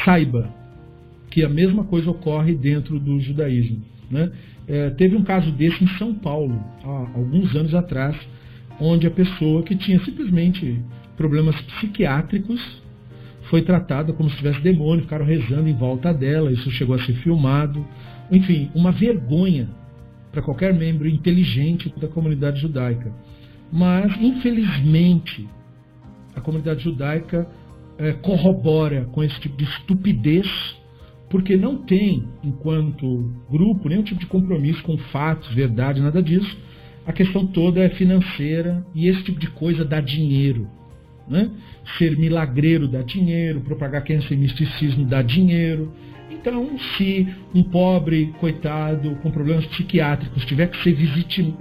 saiba 0.05 0.58
que 1.29 1.43
a 1.43 1.49
mesma 1.49 1.83
coisa 1.83 2.09
ocorre 2.09 2.55
dentro 2.55 2.99
do 2.99 3.19
judaísmo. 3.19 3.81
Né? 4.09 4.31
É, 4.67 4.89
teve 4.91 5.15
um 5.15 5.23
caso 5.23 5.51
desse 5.51 5.83
em 5.83 5.87
São 5.97 6.13
Paulo, 6.13 6.63
há 6.83 7.17
alguns 7.17 7.55
anos 7.55 7.73
atrás, 7.73 8.15
onde 8.79 9.07
a 9.07 9.11
pessoa 9.11 9.63
que 9.63 9.75
tinha 9.75 9.99
simplesmente 10.03 10.79
problemas 11.17 11.59
psiquiátricos 11.61 12.61
foi 13.49 13.61
tratada 13.61 14.13
como 14.13 14.29
se 14.29 14.37
tivesse 14.37 14.61
demônio, 14.61 15.03
ficaram 15.03 15.25
rezando 15.25 15.67
em 15.67 15.73
volta 15.73 16.13
dela, 16.13 16.51
isso 16.51 16.69
chegou 16.71 16.95
a 16.95 16.99
ser 16.99 17.13
filmado. 17.15 17.85
Enfim, 18.31 18.69
uma 18.75 18.91
vergonha 18.91 19.69
para 20.31 20.41
qualquer 20.41 20.73
membro 20.73 21.07
inteligente 21.07 21.91
da 21.97 22.07
comunidade 22.07 22.61
judaica. 22.61 23.11
Mas, 23.71 24.15
infelizmente, 24.21 25.47
a 26.35 26.41
comunidade 26.41 26.83
judaica 26.83 27.47
é, 27.97 28.13
corrobora 28.13 29.05
com 29.11 29.23
esse 29.23 29.39
tipo 29.39 29.57
de 29.57 29.65
estupidez 29.65 30.47
porque 31.29 31.55
não 31.55 31.77
tem, 31.77 32.23
enquanto 32.43 33.31
grupo, 33.49 33.87
nenhum 33.87 34.01
tipo 34.01 34.19
de 34.19 34.25
compromisso 34.25 34.81
com 34.83 34.97
fatos, 34.97 35.53
verdade, 35.53 36.01
nada 36.01 36.21
disso. 36.23 36.57
A 37.05 37.13
questão 37.13 37.45
toda 37.45 37.81
é 37.81 37.89
financeira 37.89 38.85
e 38.95 39.07
esse 39.07 39.23
tipo 39.23 39.39
de 39.39 39.49
coisa 39.51 39.85
dá 39.85 40.01
dinheiro. 40.01 40.67
Né? 41.27 41.51
Ser 41.97 42.17
milagreiro 42.17 42.87
dá 42.87 43.03
dinheiro, 43.03 43.61
propagar 43.61 44.03
crença 44.03 44.33
e 44.33 44.37
misticismo 44.37 45.05
dá 45.05 45.21
dinheiro. 45.21 45.93
Então, 46.31 46.77
se 46.97 47.27
um 47.53 47.61
pobre, 47.61 48.33
coitado, 48.39 49.15
com 49.21 49.29
problemas 49.29 49.65
psiquiátricos 49.67 50.45
tiver 50.45 50.67
que 50.67 50.81
ser 50.83 50.93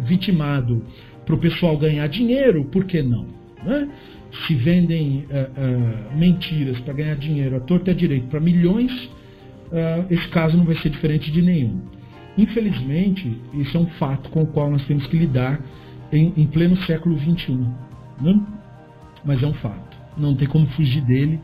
vitimado 0.01 0.83
para 1.27 1.35
o 1.35 1.39
pessoal 1.39 1.77
ganhar 1.77 2.07
dinheiro, 2.09 2.65
por 2.65 2.85
que 2.85 3.03
não? 3.03 3.27
Né? 3.63 3.89
Se 4.47 4.55
vendem 4.55 5.27
uh, 5.31 6.15
uh, 6.15 6.19
mentiras 6.19 6.79
para 6.81 6.95
ganhar 6.95 7.17
dinheiro 7.17 7.57
a 7.57 7.61
torta 7.61 7.91
a 7.91 7.95
direito 7.95 8.29
para 8.29 8.41
milhões, 8.41 8.93
uh, 9.73 10.07
esse 10.11 10.29
caso 10.29 10.57
não 10.57 10.65
vai 10.65 10.77
ser 10.77 10.91
diferente 10.91 11.31
de 11.31 11.43
nenhum. 11.43 11.81
Infelizmente, 12.37 13.37
isso 13.55 13.77
é 13.77 13.81
um 13.81 13.87
fato 13.99 14.31
com 14.31 14.43
o 14.43 14.47
qual 14.47 14.71
nós 14.71 14.85
temos 14.87 15.07
que 15.07 15.17
lidar 15.17 15.61
em, 16.13 16.33
em 16.37 16.47
pleno 16.47 16.77
século 16.83 17.19
XXI. 17.19 17.53
Né? 18.21 18.41
Mas 19.25 19.43
é 19.43 19.47
um 19.47 19.55
fato. 19.55 19.97
Não 20.17 20.35
tem 20.35 20.47
como 20.47 20.67
fugir 20.69 21.03
dele. 21.03 21.41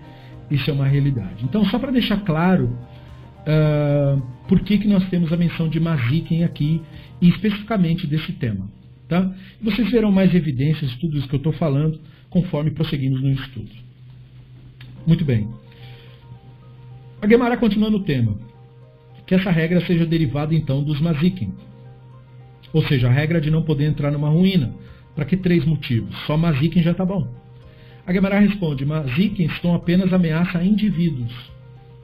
Isso 0.50 0.70
é 0.70 0.72
uma 0.72 0.86
realidade. 0.86 1.44
Então, 1.44 1.64
só 1.64 1.78
para 1.78 1.90
deixar 1.90 2.18
claro 2.18 2.78
uh, 3.44 4.22
por 4.46 4.60
que, 4.60 4.78
que 4.78 4.86
nós 4.86 5.08
temos 5.08 5.32
a 5.32 5.36
menção 5.36 5.68
de 5.68 5.80
Maziken 5.80 6.44
aqui, 6.44 6.82
e 7.20 7.28
especificamente 7.28 8.06
desse 8.06 8.32
tema. 8.32 8.68
Tá? 9.08 9.34
Vocês 9.62 9.90
verão 9.90 10.12
mais 10.12 10.34
evidências 10.34 10.90
de 10.90 10.98
tudo 10.98 11.16
isso 11.18 11.28
que 11.28 11.34
eu 11.34 11.38
estou 11.38 11.52
falando 11.52 12.00
conforme 12.30 12.70
prosseguimos 12.70 13.22
no 13.22 13.32
estudo. 13.32 13.70
Muito 15.06 15.24
bem. 15.24 15.48
A 17.24 17.26
Gemara 17.26 17.56
continua 17.56 17.88
no 17.88 18.00
tema. 18.00 18.36
Que 19.26 19.34
essa 19.34 19.50
regra 19.50 19.80
seja 19.86 20.04
derivada 20.04 20.54
então 20.54 20.84
dos 20.84 21.00
Mazikin. 21.00 21.54
Ou 22.70 22.86
seja, 22.86 23.08
a 23.08 23.10
regra 23.10 23.40
de 23.40 23.50
não 23.50 23.62
poder 23.62 23.86
entrar 23.86 24.10
numa 24.10 24.28
ruína. 24.28 24.74
Para 25.14 25.24
que 25.24 25.34
três 25.34 25.64
motivos? 25.64 26.14
Só 26.26 26.36
Mazikin 26.36 26.82
já 26.82 26.90
está 26.90 27.02
bom. 27.02 27.26
A 28.06 28.12
Gemara 28.12 28.38
responde: 28.38 28.84
Mazikin 28.84 29.44
estão 29.44 29.74
apenas 29.74 30.12
ameaça 30.12 30.58
a 30.58 30.64
indivíduos. 30.66 31.32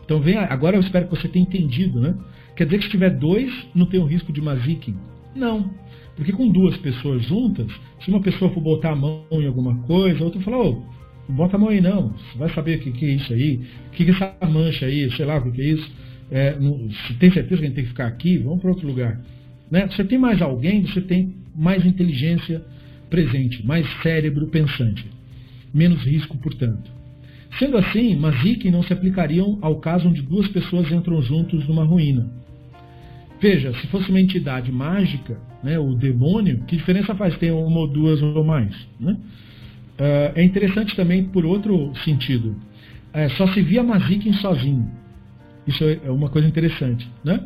Então 0.02 0.22
vem, 0.22 0.38
agora 0.38 0.78
eu 0.78 0.80
espero 0.80 1.06
que 1.06 1.14
você 1.14 1.28
tenha 1.28 1.42
entendido, 1.42 2.00
né? 2.00 2.16
Quer 2.56 2.64
dizer 2.64 2.78
que 2.78 2.84
se 2.84 2.90
tiver 2.90 3.10
dois, 3.10 3.52
não 3.74 3.84
tem 3.84 4.00
o 4.00 4.06
risco 4.06 4.32
de 4.32 4.40
Mazikin? 4.40 4.96
Não. 5.36 5.70
Porque 6.16 6.32
com 6.32 6.48
duas 6.48 6.78
pessoas 6.78 7.26
juntas, 7.26 7.66
se 8.02 8.08
uma 8.08 8.22
pessoa 8.22 8.50
for 8.52 8.62
botar 8.62 8.92
a 8.92 8.96
mão 8.96 9.26
em 9.32 9.46
alguma 9.46 9.76
coisa, 9.82 10.22
a 10.22 10.24
outra 10.24 10.40
fala, 10.40 10.66
ô, 10.66 10.82
bota 11.30 11.56
a 11.56 11.58
mão 11.58 11.68
aí 11.68 11.80
não, 11.80 12.14
vai 12.36 12.52
saber 12.52 12.78
o 12.78 12.80
que, 12.80 12.92
que 12.92 13.06
é 13.06 13.08
isso 13.10 13.32
aí, 13.32 13.60
o 13.88 13.90
que, 13.90 14.04
que 14.04 14.10
é 14.10 14.14
essa 14.14 14.46
mancha 14.46 14.86
aí, 14.86 15.10
sei 15.12 15.24
lá 15.24 15.38
o 15.38 15.42
que, 15.42 15.52
que 15.52 15.60
é 15.60 15.64
isso. 15.64 15.90
É, 16.30 16.58
não, 16.58 16.88
se 16.90 17.14
tem 17.14 17.30
certeza 17.32 17.56
que 17.56 17.64
a 17.64 17.66
gente 17.66 17.74
tem 17.74 17.84
que 17.84 17.90
ficar 17.90 18.06
aqui, 18.06 18.38
vamos 18.38 18.60
para 18.60 18.70
outro 18.70 18.86
lugar. 18.86 19.20
Né? 19.70 19.88
Você 19.88 20.04
tem 20.04 20.18
mais 20.18 20.40
alguém, 20.40 20.86
você 20.86 21.00
tem 21.00 21.34
mais 21.54 21.84
inteligência 21.84 22.62
presente, 23.08 23.66
mais 23.66 23.86
cérebro 24.02 24.46
pensante. 24.46 25.04
menos 25.74 26.02
risco, 26.02 26.36
portanto. 26.38 26.90
Sendo 27.58 27.76
assim, 27.76 28.14
Mazik 28.16 28.70
não 28.70 28.82
se 28.82 28.92
aplicariam 28.92 29.58
ao 29.60 29.80
caso 29.80 30.08
onde 30.08 30.22
duas 30.22 30.48
pessoas 30.48 30.90
entram 30.90 31.20
juntos 31.20 31.66
numa 31.66 31.84
ruína. 31.84 32.30
Veja, 33.40 33.72
se 33.74 33.86
fosse 33.88 34.08
uma 34.10 34.20
entidade 34.20 34.70
mágica, 34.70 35.38
né, 35.62 35.78
o 35.78 35.94
demônio, 35.94 36.60
que 36.66 36.76
diferença 36.76 37.14
faz 37.14 37.36
ter 37.38 37.50
uma 37.50 37.80
ou 37.80 37.88
duas 37.88 38.22
ou 38.22 38.44
mais? 38.44 38.74
Né? 38.98 39.16
Uh, 40.00 40.32
é 40.34 40.42
interessante 40.42 40.96
também 40.96 41.24
por 41.24 41.44
outro 41.44 41.92
sentido. 42.04 42.56
É, 43.12 43.28
só 43.30 43.46
se 43.48 43.60
via 43.60 43.82
Mazikin 43.82 44.32
sozinho. 44.32 44.90
Isso 45.66 45.84
é 45.84 46.10
uma 46.10 46.30
coisa 46.30 46.48
interessante. 46.48 47.06
Né? 47.22 47.38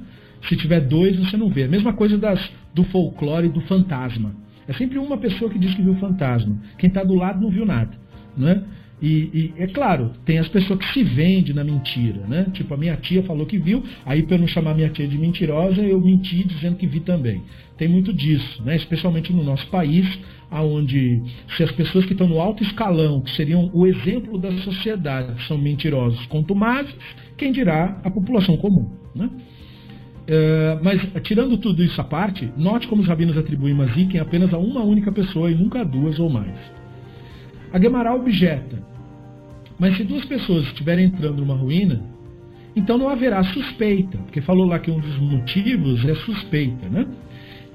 Se 0.48 0.56
tiver 0.56 0.80
dois, 0.80 1.16
você 1.18 1.36
não 1.36 1.48
vê. 1.48 1.64
A 1.64 1.68
mesma 1.68 1.92
coisa 1.92 2.16
das, 2.16 2.40
do 2.72 2.84
folclore 2.84 3.48
do 3.48 3.60
fantasma. 3.62 4.36
É 4.68 4.72
sempre 4.72 4.98
uma 4.98 5.18
pessoa 5.18 5.50
que 5.50 5.58
diz 5.58 5.74
que 5.74 5.82
viu 5.82 5.96
fantasma. 5.96 6.56
Quem 6.78 6.88
está 6.88 7.02
do 7.02 7.14
lado 7.14 7.40
não 7.40 7.50
viu 7.50 7.66
nada. 7.66 7.90
Né? 8.36 8.62
E, 9.02 9.06
e, 9.06 9.54
é 9.58 9.66
claro, 9.66 10.12
tem 10.24 10.38
as 10.38 10.48
pessoas 10.48 10.78
que 10.78 10.92
se 10.92 11.02
vendem 11.02 11.54
na 11.54 11.64
mentira, 11.64 12.26
né? 12.26 12.46
Tipo, 12.52 12.74
a 12.74 12.76
minha 12.76 12.96
tia 12.96 13.22
falou 13.24 13.44
que 13.44 13.58
viu, 13.58 13.82
aí 14.06 14.22
para 14.22 14.38
não 14.38 14.46
chamar 14.46 14.74
minha 14.74 14.88
tia 14.88 15.06
de 15.06 15.18
mentirosa, 15.18 15.82
eu 15.82 16.00
menti 16.00 16.44
dizendo 16.44 16.76
que 16.76 16.86
vi 16.86 17.00
também. 17.00 17.42
Tem 17.76 17.88
muito 17.88 18.12
disso, 18.12 18.62
né? 18.62 18.76
Especialmente 18.76 19.32
no 19.32 19.42
nosso 19.42 19.66
país, 19.66 20.06
aonde 20.50 21.20
se 21.56 21.62
as 21.62 21.72
pessoas 21.72 22.04
que 22.06 22.12
estão 22.12 22.28
no 22.28 22.40
alto 22.40 22.62
escalão, 22.62 23.20
que 23.20 23.30
seriam 23.32 23.68
o 23.74 23.86
exemplo 23.86 24.38
da 24.38 24.52
sociedade, 24.58 25.42
são 25.46 25.58
mentirosos, 25.58 26.24
contumazes, 26.26 26.94
quem 27.36 27.50
dirá 27.50 28.00
a 28.04 28.10
população 28.10 28.56
comum, 28.56 28.90
né? 29.14 29.28
Uh, 30.24 30.80
mas, 30.82 31.02
tirando 31.22 31.58
tudo 31.58 31.82
isso 31.82 32.00
à 32.00 32.04
parte, 32.04 32.50
note 32.56 32.88
como 32.88 33.02
os 33.02 33.08
rabinos 33.08 33.36
atribuem 33.36 33.74
Mazikin 33.74 34.18
apenas 34.18 34.54
a 34.54 34.58
uma 34.58 34.82
única 34.82 35.12
pessoa 35.12 35.50
e 35.50 35.54
nunca 35.54 35.82
a 35.82 35.84
duas 35.84 36.18
ou 36.18 36.30
mais. 36.30 36.54
A 37.72 37.80
Gemara 37.80 38.14
objeta. 38.14 38.82
Mas 39.78 39.96
se 39.96 40.04
duas 40.04 40.24
pessoas 40.24 40.64
estiverem 40.66 41.06
entrando 41.06 41.38
numa 41.38 41.54
ruína, 41.54 42.02
então 42.76 42.98
não 42.98 43.08
haverá 43.08 43.42
suspeita, 43.44 44.18
porque 44.18 44.40
falou 44.40 44.66
lá 44.66 44.78
que 44.78 44.90
um 44.90 44.98
dos 44.98 45.18
motivos 45.18 46.04
é 46.04 46.14
suspeita, 46.14 46.88
né? 46.88 47.06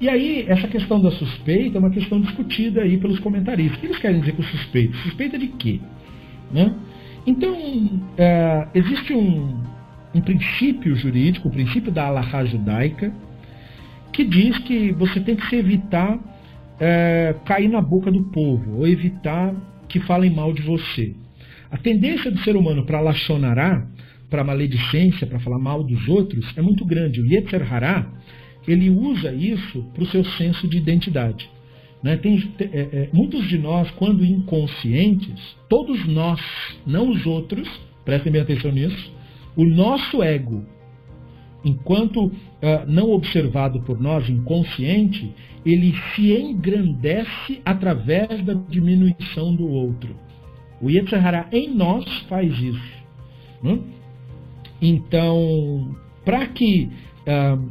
E 0.00 0.08
aí, 0.08 0.46
essa 0.48 0.66
questão 0.66 1.00
da 1.00 1.10
suspeita 1.10 1.76
é 1.76 1.78
uma 1.78 1.90
questão 1.90 2.18
discutida 2.20 2.80
aí 2.80 2.96
pelos 2.96 3.18
comentaristas. 3.18 3.76
O 3.76 3.80
que 3.80 3.86
eles 3.86 3.98
querem 3.98 4.20
dizer 4.20 4.32
com 4.32 4.42
suspeita? 4.42 4.96
Suspeita 4.98 5.38
de 5.38 5.48
quê? 5.48 5.78
Né? 6.50 6.74
Então, 7.26 7.54
é, 8.16 8.66
existe 8.74 9.12
um, 9.12 9.62
um 10.14 10.20
princípio 10.22 10.96
jurídico, 10.96 11.48
o 11.48 11.50
princípio 11.50 11.92
da 11.92 12.06
alahá 12.06 12.46
judaica, 12.46 13.12
que 14.10 14.24
diz 14.24 14.56
que 14.60 14.90
você 14.92 15.20
tem 15.20 15.36
que 15.36 15.46
se 15.48 15.56
evitar 15.56 16.18
é, 16.78 17.34
cair 17.44 17.68
na 17.68 17.82
boca 17.82 18.10
do 18.10 18.22
povo, 18.24 18.78
ou 18.78 18.88
evitar 18.88 19.54
que 19.90 20.00
falem 20.00 20.30
mal 20.30 20.52
de 20.52 20.62
você. 20.62 21.14
A 21.70 21.76
tendência 21.76 22.30
do 22.30 22.40
ser 22.40 22.56
humano 22.56 22.84
para 22.84 23.00
lachonará, 23.00 23.86
para 24.28 24.44
maledicência, 24.44 25.26
para 25.26 25.40
falar 25.40 25.58
mal 25.58 25.84
dos 25.84 26.08
outros, 26.08 26.46
é 26.56 26.62
muito 26.62 26.84
grande. 26.84 27.20
O 27.20 27.26
Yetzer 27.26 27.72
Hará, 27.72 28.10
ele 28.66 28.88
usa 28.88 29.32
isso 29.32 29.82
para 29.92 30.04
o 30.04 30.06
seu 30.06 30.24
senso 30.24 30.66
de 30.68 30.78
identidade. 30.78 31.50
Né? 32.02 32.16
Tem, 32.16 32.50
é, 32.58 32.64
é, 32.64 33.10
muitos 33.12 33.46
de 33.48 33.58
nós, 33.58 33.90
quando 33.92 34.24
inconscientes, 34.24 35.56
todos 35.68 36.06
nós, 36.06 36.40
não 36.86 37.10
os 37.10 37.26
outros, 37.26 37.68
prestem 38.04 38.32
bem 38.32 38.40
atenção 38.40 38.72
nisso, 38.72 39.12
o 39.56 39.64
nosso 39.64 40.22
ego, 40.22 40.64
enquanto 41.64 42.26
uh, 42.26 42.32
não 42.86 43.10
observado 43.10 43.80
por 43.82 44.00
nós, 44.00 44.28
inconsciente, 44.28 45.32
ele 45.64 45.94
se 46.14 46.32
engrandece 46.32 47.60
através 47.64 48.42
da 48.44 48.54
diminuição 48.54 49.54
do 49.54 49.68
outro. 49.68 50.16
O 50.80 50.90
Yetzirah 50.90 51.48
em 51.52 51.74
nós 51.74 52.04
faz 52.28 52.58
isso. 52.58 53.00
Né? 53.62 53.78
Então, 54.80 55.94
para 56.24 56.46
que 56.46 56.88
uh, 57.26 57.70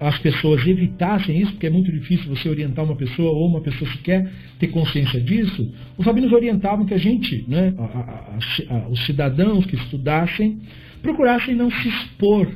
as 0.00 0.18
pessoas 0.18 0.66
evitassem 0.66 1.40
isso, 1.40 1.52
porque 1.52 1.66
é 1.66 1.70
muito 1.70 1.90
difícil 1.92 2.28
você 2.28 2.48
orientar 2.48 2.84
uma 2.84 2.96
pessoa 2.96 3.30
ou 3.30 3.46
uma 3.46 3.60
pessoa 3.60 3.90
sequer 3.92 4.30
ter 4.58 4.68
consciência 4.68 5.20
disso, 5.20 5.72
os 5.96 6.04
rabinos 6.04 6.32
orientavam 6.32 6.86
que 6.86 6.94
a 6.94 6.98
gente, 6.98 7.44
né, 7.48 7.74
a, 7.78 7.82
a, 7.82 8.76
a, 8.76 8.88
os 8.88 9.04
cidadãos 9.06 9.66
que 9.66 9.76
estudassem, 9.76 10.60
procurassem 11.02 11.54
não 11.54 11.70
se 11.70 11.88
expor 11.88 12.48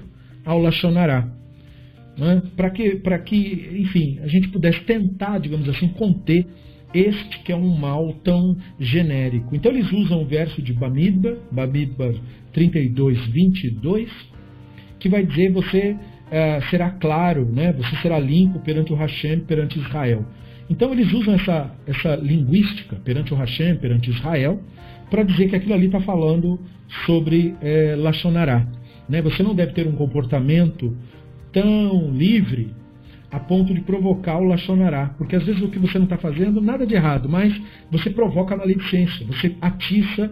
ao 0.45 0.59
Lachonará 0.59 1.43
né? 2.17 2.43
para 2.57 2.71
que, 2.71 3.01
que, 3.25 3.77
enfim, 3.79 4.19
a 4.23 4.27
gente 4.27 4.49
pudesse 4.49 4.81
tentar, 4.81 5.39
digamos 5.39 5.69
assim, 5.69 5.89
conter 5.89 6.47
este 6.95 7.39
que 7.41 7.51
é 7.51 7.57
um 7.57 7.75
mal 7.75 8.13
tão 8.23 8.57
genérico. 8.79 9.55
Então 9.57 9.73
eles 9.73 9.91
usam 9.91 10.23
o 10.23 10.27
verso 10.27 10.61
de 10.61 10.73
Bamidbar, 10.73 11.37
Bamidbar 11.51 12.15
32, 12.53 13.27
22, 13.29 14.11
que 14.99 15.09
vai 15.09 15.25
dizer 15.25 15.51
você 15.53 15.93
uh, 15.93 16.69
será 16.69 16.91
claro, 16.91 17.47
né? 17.51 17.73
você 17.73 17.97
será 17.97 18.19
limpo 18.19 18.59
perante 18.61 18.93
o 18.93 18.97
Hashem, 18.97 19.41
perante 19.41 19.79
Israel. 19.79 20.25
Então 20.69 20.93
eles 20.93 21.11
usam 21.13 21.35
essa, 21.35 21.75
essa 21.87 22.15
linguística 22.17 22.97
perante 22.97 23.33
o 23.33 23.37
Hashem, 23.37 23.77
perante 23.77 24.11
Israel, 24.11 24.61
para 25.11 25.23
dizer 25.23 25.49
que 25.49 25.57
aquilo 25.57 25.75
ali 25.75 25.87
está 25.87 26.01
falando 26.01 26.61
sobre 27.07 27.55
é, 27.63 27.97
Lachonará. 27.97 28.67
Né? 29.09 29.21
Você 29.23 29.43
não 29.43 29.55
deve 29.55 29.73
ter 29.73 29.87
um 29.87 29.93
comportamento 29.93 30.97
tão 31.53 32.11
livre 32.11 32.75
a 33.31 33.41
ponto 33.41 33.73
de 33.73 33.81
provocar 33.81 34.39
o 34.39 34.45
Lachonará. 34.45 35.15
Porque 35.17 35.37
às 35.37 35.45
vezes 35.45 35.63
o 35.63 35.69
que 35.69 35.79
você 35.79 35.99
não 35.99 36.05
está 36.05 36.19
fazendo, 36.19 36.61
nada 36.61 36.87
de 36.87 36.95
errado, 36.95 37.29
mas 37.29 37.59
você 37.91 38.11
provoca 38.11 38.55
a 38.55 38.59
maledicência, 38.59 39.27
você 39.27 39.57
atiça 39.61 40.31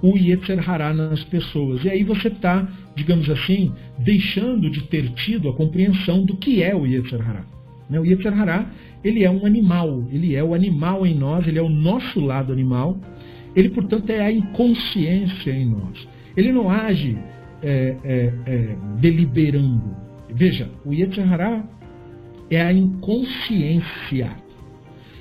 o 0.00 0.16
Yetzer 0.16 0.68
Hará 0.68 0.94
nas 0.94 1.24
pessoas. 1.24 1.84
E 1.84 1.90
aí 1.90 2.04
você 2.04 2.28
está, 2.28 2.68
digamos 2.94 3.28
assim, 3.28 3.72
deixando 3.98 4.70
de 4.70 4.82
ter 4.82 5.08
tido 5.10 5.48
a 5.48 5.52
compreensão 5.52 6.24
do 6.24 6.36
que 6.36 6.62
é 6.62 6.74
o 6.74 6.86
Yetzer 6.86 7.20
Hará. 7.20 7.44
Né? 7.90 7.98
O 7.98 8.04
Yetzer 8.04 8.38
Hará, 8.38 8.70
ele 9.02 9.24
é 9.24 9.30
um 9.30 9.44
animal, 9.44 10.04
ele 10.12 10.36
é 10.36 10.44
o 10.44 10.54
animal 10.54 11.04
em 11.04 11.14
nós, 11.14 11.46
ele 11.46 11.58
é 11.58 11.62
o 11.62 11.68
nosso 11.68 12.20
lado 12.20 12.52
animal, 12.52 12.98
ele, 13.56 13.70
portanto, 13.70 14.10
é 14.10 14.20
a 14.20 14.30
inconsciência 14.30 15.50
em 15.50 15.66
nós. 15.66 16.06
Ele 16.36 16.52
não 16.52 16.70
age 16.70 17.18
é, 17.62 17.96
é, 18.04 18.32
é, 18.46 18.76
deliberando, 19.00 19.96
Veja, 20.30 20.68
o 20.84 20.92
Yetzirah 20.92 21.64
é 22.50 22.60
a 22.60 22.72
inconsciência. 22.72 24.30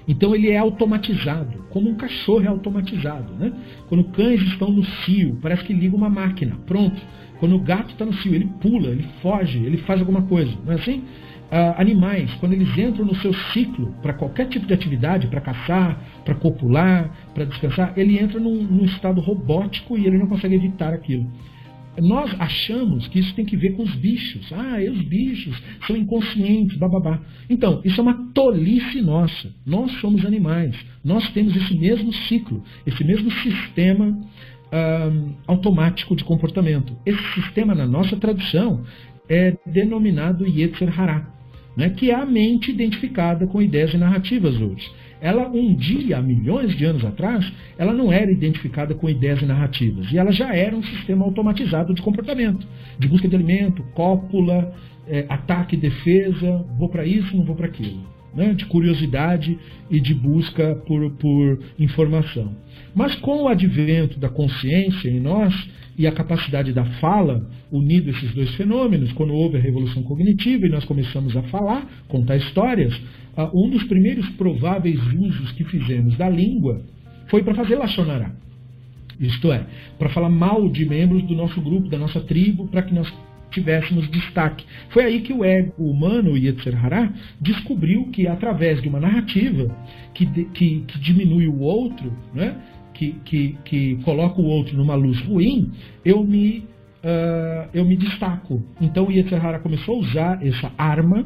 Então 0.07 0.33
ele 0.33 0.49
é 0.49 0.57
automatizado, 0.57 1.65
como 1.69 1.89
um 1.89 1.95
cachorro 1.95 2.43
é 2.43 2.47
automatizado. 2.47 3.33
Né? 3.33 3.51
Quando 3.89 4.05
cães 4.05 4.41
estão 4.41 4.71
no 4.71 4.83
cio, 4.83 5.37
parece 5.41 5.63
que 5.63 5.73
liga 5.73 5.95
uma 5.95 6.09
máquina. 6.09 6.57
Pronto. 6.65 7.01
Quando 7.39 7.55
o 7.55 7.59
gato 7.59 7.91
está 7.91 8.05
no 8.05 8.13
cio, 8.13 8.33
ele 8.33 8.49
pula, 8.61 8.87
ele 8.87 9.05
foge, 9.21 9.59
ele 9.63 9.77
faz 9.79 9.99
alguma 9.99 10.23
coisa. 10.23 10.51
Não 10.65 10.73
é 10.73 10.75
assim? 10.75 11.03
Ah, 11.51 11.75
animais, 11.81 12.33
quando 12.35 12.53
eles 12.53 12.77
entram 12.77 13.05
no 13.05 13.15
seu 13.15 13.33
ciclo 13.33 13.93
para 14.01 14.13
qualquer 14.13 14.47
tipo 14.47 14.65
de 14.65 14.73
atividade, 14.73 15.27
para 15.27 15.39
caçar, 15.39 16.01
para 16.25 16.35
copular, 16.35 17.11
para 17.33 17.45
descansar, 17.45 17.93
ele 17.95 18.17
entra 18.19 18.39
num, 18.39 18.63
num 18.63 18.85
estado 18.85 19.21
robótico 19.21 19.97
e 19.97 20.05
ele 20.05 20.17
não 20.17 20.27
consegue 20.27 20.55
evitar 20.55 20.93
aquilo. 20.93 21.25
Nós 21.99 22.33
achamos 22.39 23.07
que 23.07 23.19
isso 23.19 23.33
tem 23.35 23.45
que 23.45 23.57
ver 23.57 23.75
com 23.75 23.83
os 23.83 23.95
bichos. 23.95 24.51
Ah, 24.53 24.77
os 24.91 25.01
bichos 25.03 25.55
são 25.85 25.95
inconscientes, 25.95 26.77
bababá. 26.77 27.21
Então, 27.49 27.81
isso 27.83 27.99
é 27.99 28.03
uma 28.03 28.31
tolice 28.33 29.01
nossa. 29.01 29.53
Nós 29.65 29.91
somos 29.99 30.25
animais. 30.25 30.75
Nós 31.03 31.27
temos 31.31 31.55
esse 31.55 31.75
mesmo 31.77 32.13
ciclo, 32.13 32.63
esse 32.85 33.03
mesmo 33.03 33.31
sistema 33.31 34.17
um, 34.71 35.35
automático 35.47 36.15
de 36.15 36.23
comportamento. 36.23 36.95
Esse 37.05 37.23
sistema, 37.33 37.73
na 37.73 37.87
nossa 37.87 38.15
tradição, 38.17 38.83
é 39.29 39.55
denominado 39.65 40.47
Yetzer 40.47 40.99
Hará, 40.99 41.27
né, 41.77 41.91
que 41.91 42.11
é 42.11 42.15
a 42.15 42.25
mente 42.25 42.71
identificada 42.71 43.47
com 43.47 43.61
ideias 43.61 43.93
e 43.93 43.97
narrativas 43.97 44.59
hoje 44.59 44.91
ela 45.19 45.47
um 45.47 45.73
dia, 45.73 46.17
há 46.17 46.21
milhões 46.21 46.75
de 46.75 46.85
anos 46.85 47.03
atrás, 47.03 47.51
ela 47.77 47.93
não 47.93 48.11
era 48.11 48.31
identificada 48.31 48.93
com 48.93 49.09
ideias 49.09 49.41
e 49.41 49.45
narrativas. 49.45 50.11
E 50.11 50.17
ela 50.17 50.31
já 50.31 50.53
era 50.55 50.75
um 50.75 50.83
sistema 50.83 51.25
automatizado 51.25 51.93
de 51.93 52.01
comportamento, 52.01 52.67
de 52.99 53.07
busca 53.07 53.27
de 53.27 53.35
alimento, 53.35 53.83
cópula, 53.93 54.73
é, 55.07 55.25
ataque 55.29 55.75
e 55.75 55.79
defesa, 55.79 56.65
vou 56.77 56.89
para 56.89 57.05
isso, 57.05 57.35
não 57.35 57.43
vou 57.43 57.55
para 57.55 57.67
aquilo. 57.67 58.01
Né? 58.33 58.53
De 58.53 58.65
curiosidade 58.65 59.57
e 59.89 59.99
de 59.99 60.13
busca 60.13 60.75
por, 60.85 61.09
por 61.11 61.59
informação. 61.79 62.55
Mas 62.97 63.13
com 63.17 63.43
o 63.43 63.47
advento 63.47 64.19
da 64.19 64.27
consciência 64.27 65.07
em 65.07 65.19
nós 65.19 65.53
e 65.95 66.07
a 66.07 66.11
capacidade 66.11 66.73
da 66.73 66.83
fala, 66.99 67.47
unido 67.71 68.09
esses 68.09 68.33
dois 68.33 68.49
fenômenos, 68.55 69.13
quando 69.13 69.35
houve 69.35 69.55
a 69.55 69.59
revolução 69.59 70.01
cognitiva 70.01 70.65
e 70.65 70.69
nós 70.69 70.83
começamos 70.83 71.37
a 71.37 71.43
falar, 71.43 71.87
contar 72.07 72.37
histórias, 72.37 72.99
ah, 73.37 73.51
um 73.53 73.69
dos 73.69 73.83
primeiros 73.83 74.27
prováveis 74.29 74.99
usos 75.13 75.51
que 75.51 75.63
fizemos 75.63 76.17
da 76.17 76.27
língua 76.27 76.81
foi 77.27 77.43
para 77.43 77.53
fazer 77.53 77.75
Lachonará. 77.75 78.31
Isto 79.19 79.51
é, 79.51 79.63
para 79.99 80.09
falar 80.09 80.29
mal 80.29 80.67
de 80.67 80.83
membros 80.83 81.21
do 81.21 81.35
nosso 81.35 81.61
grupo, 81.61 81.89
da 81.89 81.99
nossa 81.99 82.19
tribo, 82.21 82.67
para 82.67 82.81
que 82.81 82.95
nós 82.95 83.13
tivéssemos 83.51 84.09
destaque. 84.09 84.65
Foi 84.89 85.03
aí 85.03 85.21
que 85.21 85.33
o 85.33 85.45
ego 85.45 85.71
humano, 85.77 86.35
Yetzer 86.35 86.83
Hará, 86.83 87.13
descobriu 87.39 88.07
que 88.07 88.27
através 88.27 88.81
de 88.81 88.89
uma 88.89 88.99
narrativa 88.99 89.75
que, 90.13 90.25
que, 90.25 90.83
que 90.87 90.99
diminui 90.99 91.47
o 91.47 91.59
outro, 91.59 92.11
né, 92.33 92.55
que, 92.97 93.15
que, 93.23 93.57
que 93.63 93.95
coloca 94.03 94.41
o 94.41 94.45
outro 94.45 94.75
numa 94.75 94.95
luz 94.95 95.19
ruim, 95.21 95.71
eu 96.03 96.23
me, 96.23 96.65
uh, 97.03 97.69
eu 97.73 97.85
me 97.85 97.95
destaco. 97.95 98.61
Então 98.81 99.11
Yetzirah 99.11 99.59
começou 99.59 99.95
a 99.95 99.99
usar 99.99 100.45
essa 100.45 100.71
arma, 100.77 101.25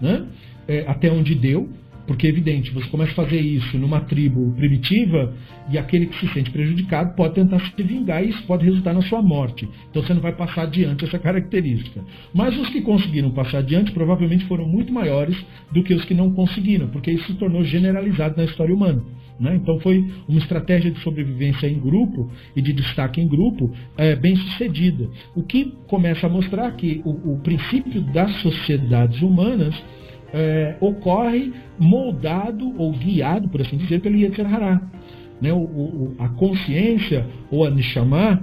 né, 0.00 0.26
é, 0.68 0.84
até 0.86 1.10
onde 1.10 1.34
deu, 1.34 1.70
porque 2.06 2.26
é 2.26 2.30
evidente, 2.30 2.70
você 2.70 2.88
começa 2.88 3.10
a 3.12 3.14
fazer 3.16 3.40
isso 3.40 3.76
numa 3.78 4.00
tribo 4.00 4.52
primitiva 4.52 5.34
e 5.68 5.76
aquele 5.76 6.06
que 6.06 6.20
se 6.20 6.32
sente 6.32 6.50
prejudicado 6.50 7.16
pode 7.16 7.34
tentar 7.34 7.58
se 7.58 7.82
vingar 7.82 8.22
e 8.22 8.28
isso 8.28 8.44
pode 8.44 8.64
resultar 8.64 8.92
na 8.92 9.02
sua 9.02 9.20
morte. 9.20 9.68
Então 9.90 10.02
você 10.02 10.14
não 10.14 10.20
vai 10.20 10.32
passar 10.32 10.62
adiante 10.62 11.04
essa 11.04 11.18
característica. 11.18 12.00
Mas 12.32 12.56
os 12.56 12.68
que 12.68 12.80
conseguiram 12.82 13.30
passar 13.30 13.58
adiante 13.58 13.90
provavelmente 13.90 14.44
foram 14.44 14.68
muito 14.68 14.92
maiores 14.92 15.36
do 15.72 15.82
que 15.82 15.94
os 15.94 16.04
que 16.04 16.14
não 16.14 16.30
conseguiram, 16.32 16.86
porque 16.88 17.10
isso 17.10 17.26
se 17.26 17.34
tornou 17.34 17.64
generalizado 17.64 18.36
na 18.36 18.44
história 18.44 18.74
humana. 18.74 19.02
Né? 19.38 19.56
Então 19.56 19.78
foi 19.80 20.04
uma 20.26 20.38
estratégia 20.38 20.90
de 20.90 20.98
sobrevivência 21.00 21.66
em 21.66 21.78
grupo 21.78 22.30
e 22.54 22.62
de 22.62 22.72
destaque 22.72 23.20
em 23.20 23.28
grupo 23.28 23.70
é, 23.96 24.16
bem 24.16 24.34
sucedida. 24.34 25.08
O 25.34 25.42
que 25.42 25.74
começa 25.86 26.26
a 26.26 26.30
mostrar 26.30 26.70
que 26.72 27.02
o, 27.04 27.34
o 27.34 27.40
princípio 27.40 28.00
das 28.00 28.30
sociedades 28.40 29.20
humanas 29.20 29.74
é, 30.32 30.76
ocorre 30.80 31.52
moldado 31.78 32.74
ou 32.78 32.92
guiado, 32.92 33.48
por 33.48 33.60
assim 33.60 33.76
dizer, 33.76 34.00
pelo 34.00 34.16
Yetzer 34.16 34.46
Hará. 34.46 34.80
Né? 35.40 35.52
O, 35.52 35.58
o, 35.58 36.14
a 36.18 36.28
consciência, 36.30 37.26
ou 37.50 37.66
a 37.66 37.70
Neshama, 37.70 38.42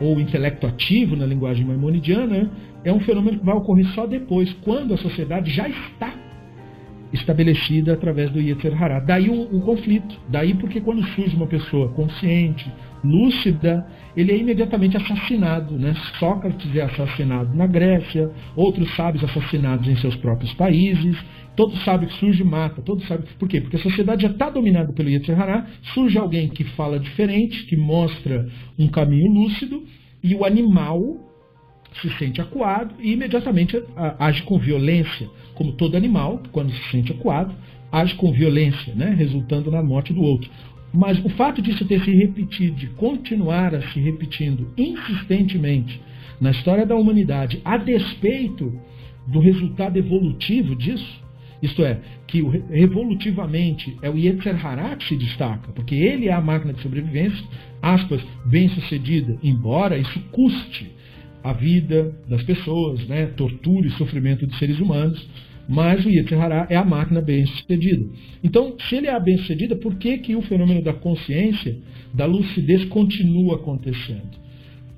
ou 0.00 0.16
o 0.16 0.20
intelecto 0.20 0.66
ativo 0.66 1.16
na 1.16 1.24
linguagem 1.24 1.64
maimonidiana, 1.64 2.50
é 2.84 2.92
um 2.92 3.00
fenômeno 3.00 3.38
que 3.38 3.44
vai 3.44 3.54
ocorrer 3.54 3.86
só 3.94 4.06
depois, 4.06 4.52
quando 4.64 4.92
a 4.92 4.96
sociedade 4.96 5.50
já 5.50 5.68
está 5.68 6.25
estabelecida 7.16 7.92
através 7.92 8.30
do 8.30 8.40
Yetzer 8.40 8.80
Hará. 8.80 9.00
Daí 9.00 9.28
o, 9.28 9.42
o, 9.56 9.60
conflito. 9.60 10.18
Daí 10.28 10.54
porque 10.54 10.80
quando 10.80 11.04
surge 11.08 11.34
uma 11.36 11.46
pessoa 11.46 11.88
consciente, 11.90 12.70
lúcida, 13.02 13.86
ele 14.16 14.32
é 14.32 14.36
imediatamente 14.36 14.96
assassinado. 14.96 15.78
Né? 15.78 15.94
Sócrates 16.18 16.74
é 16.74 16.82
assassinado 16.82 17.54
na 17.54 17.66
Grécia, 17.66 18.30
outros 18.54 18.94
sábios 18.94 19.24
assassinados 19.24 19.88
em 19.88 19.96
seus 19.96 20.16
próprios 20.16 20.52
países. 20.54 21.16
Todos 21.56 21.82
sabem 21.84 22.08
que 22.08 22.14
surge 22.14 22.44
mata, 22.44 22.82
todos 22.82 23.06
sabem. 23.08 23.26
Por 23.38 23.48
quê? 23.48 23.60
Porque 23.60 23.76
a 23.76 23.80
sociedade 23.80 24.22
já 24.22 24.28
está 24.28 24.50
dominada 24.50 24.92
pelo 24.92 25.08
Yetzer 25.08 25.40
Hará, 25.40 25.66
surge 25.94 26.18
alguém 26.18 26.48
que 26.48 26.64
fala 26.64 27.00
diferente, 27.00 27.64
que 27.64 27.76
mostra 27.76 28.46
um 28.78 28.88
caminho 28.88 29.32
lúcido, 29.32 29.82
e 30.22 30.34
o 30.34 30.44
animal 30.44 31.25
se 32.00 32.10
sente 32.18 32.40
acuado 32.40 32.94
e 33.00 33.12
imediatamente 33.12 33.82
age 34.18 34.42
com 34.42 34.58
violência, 34.58 35.28
como 35.54 35.72
todo 35.72 35.96
animal, 35.96 36.42
quando 36.52 36.72
se 36.72 36.90
sente 36.90 37.12
acuado, 37.12 37.54
age 37.90 38.14
com 38.14 38.32
violência, 38.32 38.94
né, 38.94 39.14
resultando 39.16 39.70
na 39.70 39.82
morte 39.82 40.12
do 40.12 40.22
outro. 40.22 40.50
Mas 40.92 41.22
o 41.24 41.28
fato 41.30 41.60
disso 41.60 41.84
ter 41.84 42.02
se 42.02 42.10
repetido, 42.10 42.76
de 42.76 42.86
continuar 42.88 43.74
a 43.74 43.82
se 43.92 44.00
repetindo 44.00 44.72
insistentemente 44.76 46.00
na 46.40 46.50
história 46.50 46.86
da 46.86 46.96
humanidade, 46.96 47.60
a 47.64 47.76
despeito 47.76 48.78
do 49.26 49.40
resultado 49.40 49.96
evolutivo 49.96 50.74
disso, 50.76 51.24
isto 51.62 51.82
é, 51.82 51.98
que 52.26 52.44
evolutivamente 52.70 53.96
é 54.02 54.10
o 54.10 54.16
Yetzer 54.16 54.64
Hará 54.64 54.94
que 54.96 55.08
se 55.08 55.16
destaca, 55.16 55.72
porque 55.72 55.94
ele 55.94 56.28
é 56.28 56.32
a 56.32 56.40
máquina 56.40 56.72
de 56.72 56.82
sobrevivência, 56.82 57.42
aspas, 57.80 58.22
bem 58.44 58.68
sucedida, 58.68 59.38
embora 59.42 59.96
isso 59.96 60.20
custe 60.30 60.95
a 61.46 61.52
vida 61.52 62.12
das 62.28 62.42
pessoas, 62.42 63.06
né, 63.06 63.26
tortura 63.26 63.86
e 63.86 63.90
sofrimento 63.92 64.46
de 64.46 64.56
seres 64.58 64.80
humanos, 64.80 65.24
mas 65.68 66.04
o 66.04 66.10
Yetzer 66.10 66.40
Hará 66.40 66.66
é 66.68 66.76
a 66.76 66.84
máquina 66.84 67.20
bem-sucedida. 67.20 68.04
Então, 68.42 68.74
se 68.88 68.96
ele 68.96 69.06
é 69.06 69.12
a 69.12 69.20
bem-sucedida, 69.20 69.76
por 69.76 69.94
que, 69.94 70.18
que 70.18 70.34
o 70.34 70.42
fenômeno 70.42 70.82
da 70.82 70.92
consciência, 70.92 71.76
da 72.12 72.26
lucidez, 72.26 72.84
continua 72.86 73.56
acontecendo? 73.56 74.46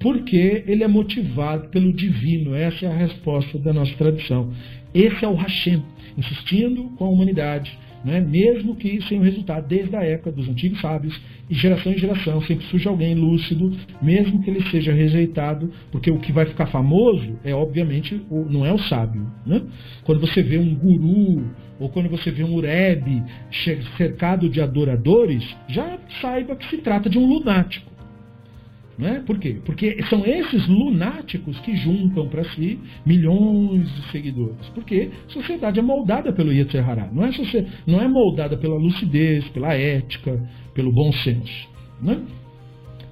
Porque 0.00 0.64
ele 0.66 0.82
é 0.82 0.88
motivado 0.88 1.68
pelo 1.68 1.92
divino, 1.92 2.54
essa 2.54 2.86
é 2.86 2.88
a 2.88 2.96
resposta 2.96 3.58
da 3.58 3.72
nossa 3.72 3.94
tradição. 3.96 4.52
Esse 4.94 5.24
é 5.24 5.28
o 5.28 5.34
Hashem, 5.34 5.82
insistindo 6.16 6.84
com 6.96 7.04
a 7.04 7.10
humanidade, 7.10 7.76
né? 8.04 8.20
mesmo 8.20 8.76
que 8.76 9.00
sem 9.02 9.18
o 9.18 9.22
resultado, 9.22 9.66
desde 9.66 9.94
a 9.96 10.02
época 10.02 10.32
dos 10.32 10.48
antigos 10.48 10.80
sábios, 10.80 11.18
e 11.50 11.54
geração 11.54 11.92
em 11.92 11.98
geração, 11.98 12.42
sempre 12.42 12.66
surge 12.66 12.86
alguém 12.86 13.14
lúcido, 13.14 13.74
mesmo 14.02 14.42
que 14.42 14.50
ele 14.50 14.62
seja 14.70 14.92
rejeitado, 14.92 15.70
porque 15.90 16.10
o 16.10 16.18
que 16.18 16.32
vai 16.32 16.46
ficar 16.46 16.66
famoso 16.66 17.38
é, 17.42 17.54
obviamente, 17.54 18.20
o, 18.30 18.44
não 18.44 18.66
é 18.66 18.72
o 18.72 18.78
sábio. 18.78 19.26
Né? 19.46 19.62
Quando 20.04 20.20
você 20.20 20.42
vê 20.42 20.58
um 20.58 20.74
guru, 20.74 21.44
ou 21.78 21.88
quando 21.88 22.08
você 22.08 22.30
vê 22.30 22.44
um 22.44 22.54
urebe 22.54 23.22
cercado 23.96 24.48
de 24.48 24.60
adoradores, 24.60 25.44
já 25.68 25.98
saiba 26.20 26.56
que 26.56 26.68
se 26.68 26.78
trata 26.78 27.08
de 27.08 27.18
um 27.18 27.26
lunático. 27.26 27.97
Né? 28.98 29.22
Por 29.24 29.38
quê? 29.38 29.58
Porque 29.64 30.02
são 30.10 30.26
esses 30.26 30.66
lunáticos 30.66 31.56
que 31.60 31.76
juntam 31.76 32.28
para 32.28 32.42
si 32.50 32.80
milhões 33.06 33.88
de 33.94 34.10
seguidores. 34.10 34.66
Porque 34.74 35.10
a 35.28 35.30
sociedade 35.30 35.78
é 35.78 35.82
moldada 35.82 36.32
pelo 36.32 36.52
Yetzer 36.52 36.88
Hará. 36.88 37.08
Não 37.12 37.24
é, 37.24 37.30
não 37.86 38.00
é 38.00 38.08
moldada 38.08 38.56
pela 38.56 38.76
lucidez, 38.76 39.46
pela 39.50 39.72
ética, 39.72 40.42
pelo 40.74 40.90
bom 40.90 41.12
senso. 41.12 41.68
Né? 42.02 42.20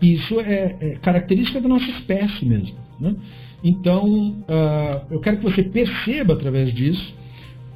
Isso 0.03 0.41
é, 0.41 0.77
é, 0.81 0.97
característica 0.97 1.61
da 1.61 1.69
nossa 1.69 1.89
espécie 1.89 2.45
mesmo. 2.45 2.77
Né? 2.99 3.15
Então, 3.63 4.31
uh, 4.41 5.07
eu 5.09 5.21
quero 5.21 5.37
que 5.39 5.45
você 5.45 5.63
perceba 5.63 6.35
através 6.35 6.75
disso 6.75 7.15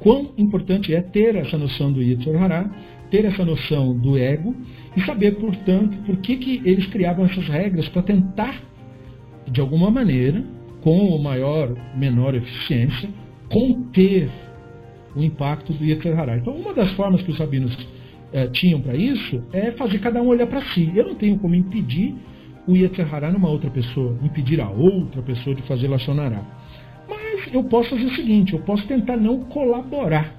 quão 0.01 0.31
importante 0.37 0.93
é 0.93 1.01
ter 1.01 1.35
essa 1.35 1.57
noção 1.57 1.93
do 1.93 2.01
Yetzer 2.01 2.35
Hará, 2.41 2.69
ter 3.09 3.23
essa 3.23 3.45
noção 3.45 3.97
do 3.97 4.17
ego 4.17 4.55
e 4.95 5.01
saber, 5.01 5.35
portanto, 5.35 5.97
por 6.05 6.17
que, 6.17 6.35
que 6.37 6.61
eles 6.65 6.85
criavam 6.87 7.25
essas 7.25 7.47
regras 7.47 7.87
para 7.89 8.01
tentar, 8.01 8.55
de 9.47 9.61
alguma 9.61 9.89
maneira, 9.89 10.43
com 10.81 11.17
maior, 11.17 11.73
menor 11.95 12.35
eficiência, 12.35 13.09
conter 13.49 14.29
o 15.15 15.21
impacto 15.21 15.73
do 15.73 15.83
Yetzer 15.83 16.17
Hará. 16.17 16.37
Então, 16.37 16.53
uma 16.55 16.73
das 16.73 16.91
formas 16.93 17.21
que 17.21 17.31
os 17.31 17.37
rabinos 17.37 17.77
eh, 18.33 18.47
tinham 18.47 18.81
para 18.81 18.95
isso 18.95 19.43
é 19.51 19.71
fazer 19.71 19.99
cada 19.99 20.21
um 20.21 20.27
olhar 20.27 20.47
para 20.47 20.61
si. 20.61 20.91
Eu 20.95 21.07
não 21.07 21.15
tenho 21.15 21.37
como 21.37 21.55
impedir 21.55 22.15
o 22.67 22.75
Yetzer 22.75 23.13
Hará 23.13 23.31
numa 23.31 23.49
outra 23.49 23.69
pessoa, 23.69 24.17
impedir 24.23 24.61
a 24.61 24.69
outra 24.69 25.21
pessoa 25.21 25.55
de 25.55 25.61
fazer 25.63 25.87
Lachonará. 25.87 26.41
Mas 27.09 27.53
eu 27.53 27.63
posso 27.63 27.89
fazer 27.89 28.05
o 28.05 28.15
seguinte, 28.15 28.53
eu 28.53 28.59
posso 28.59 28.85
tentar 28.87 29.17
não 29.17 29.39
colaborar, 29.45 30.33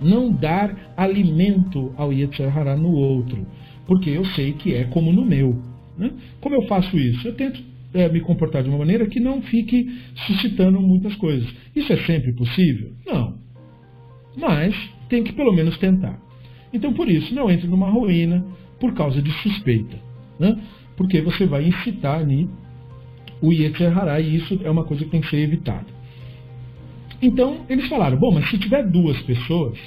não 0.00 0.30
dar 0.30 0.92
alimento 0.96 1.92
ao 1.96 2.12
Yetzer 2.12 2.56
Hará 2.56 2.76
no 2.76 2.92
outro 2.92 3.46
porque 3.86 4.10
eu 4.10 4.24
sei 4.26 4.52
que 4.52 4.74
é 4.74 4.84
como 4.84 5.12
no 5.12 5.24
meu. 5.24 5.56
Né? 5.96 6.10
Como 6.40 6.54
eu 6.54 6.62
faço 6.62 6.96
isso? 6.98 7.26
Eu 7.26 7.34
tento 7.34 7.62
é, 7.94 8.08
me 8.08 8.20
comportar 8.20 8.62
de 8.62 8.68
uma 8.68 8.78
maneira 8.78 9.06
que 9.06 9.20
não 9.20 9.40
fique 9.42 9.88
suscitando 10.26 10.80
muitas 10.80 11.14
coisas. 11.16 11.48
Isso 11.74 11.92
é 11.92 11.96
sempre 12.04 12.32
possível? 12.34 12.92
Não. 13.06 13.38
Mas 14.36 14.74
tem 15.08 15.22
que 15.22 15.32
pelo 15.32 15.52
menos 15.52 15.78
tentar. 15.78 16.20
Então, 16.72 16.92
por 16.92 17.08
isso, 17.08 17.34
não 17.34 17.50
entre 17.50 17.66
numa 17.66 17.88
ruína 17.88 18.44
por 18.78 18.92
causa 18.92 19.22
de 19.22 19.30
suspeita. 19.42 19.96
Né? 20.38 20.60
Porque 20.96 21.22
você 21.22 21.46
vai 21.46 21.66
incitar 21.66 22.20
ali 22.20 22.48
o 23.40 23.52
Yetzer 23.52 23.96
Hará, 23.96 24.20
e 24.20 24.36
isso 24.36 24.60
é 24.62 24.70
uma 24.70 24.84
coisa 24.84 25.04
que 25.04 25.10
tem 25.10 25.20
que 25.20 25.30
ser 25.30 25.38
evitada. 25.38 25.86
Então, 27.20 27.64
eles 27.68 27.88
falaram: 27.88 28.18
bom, 28.18 28.32
mas 28.32 28.48
se 28.50 28.58
tiver 28.58 28.86
duas 28.86 29.20
pessoas, 29.22 29.78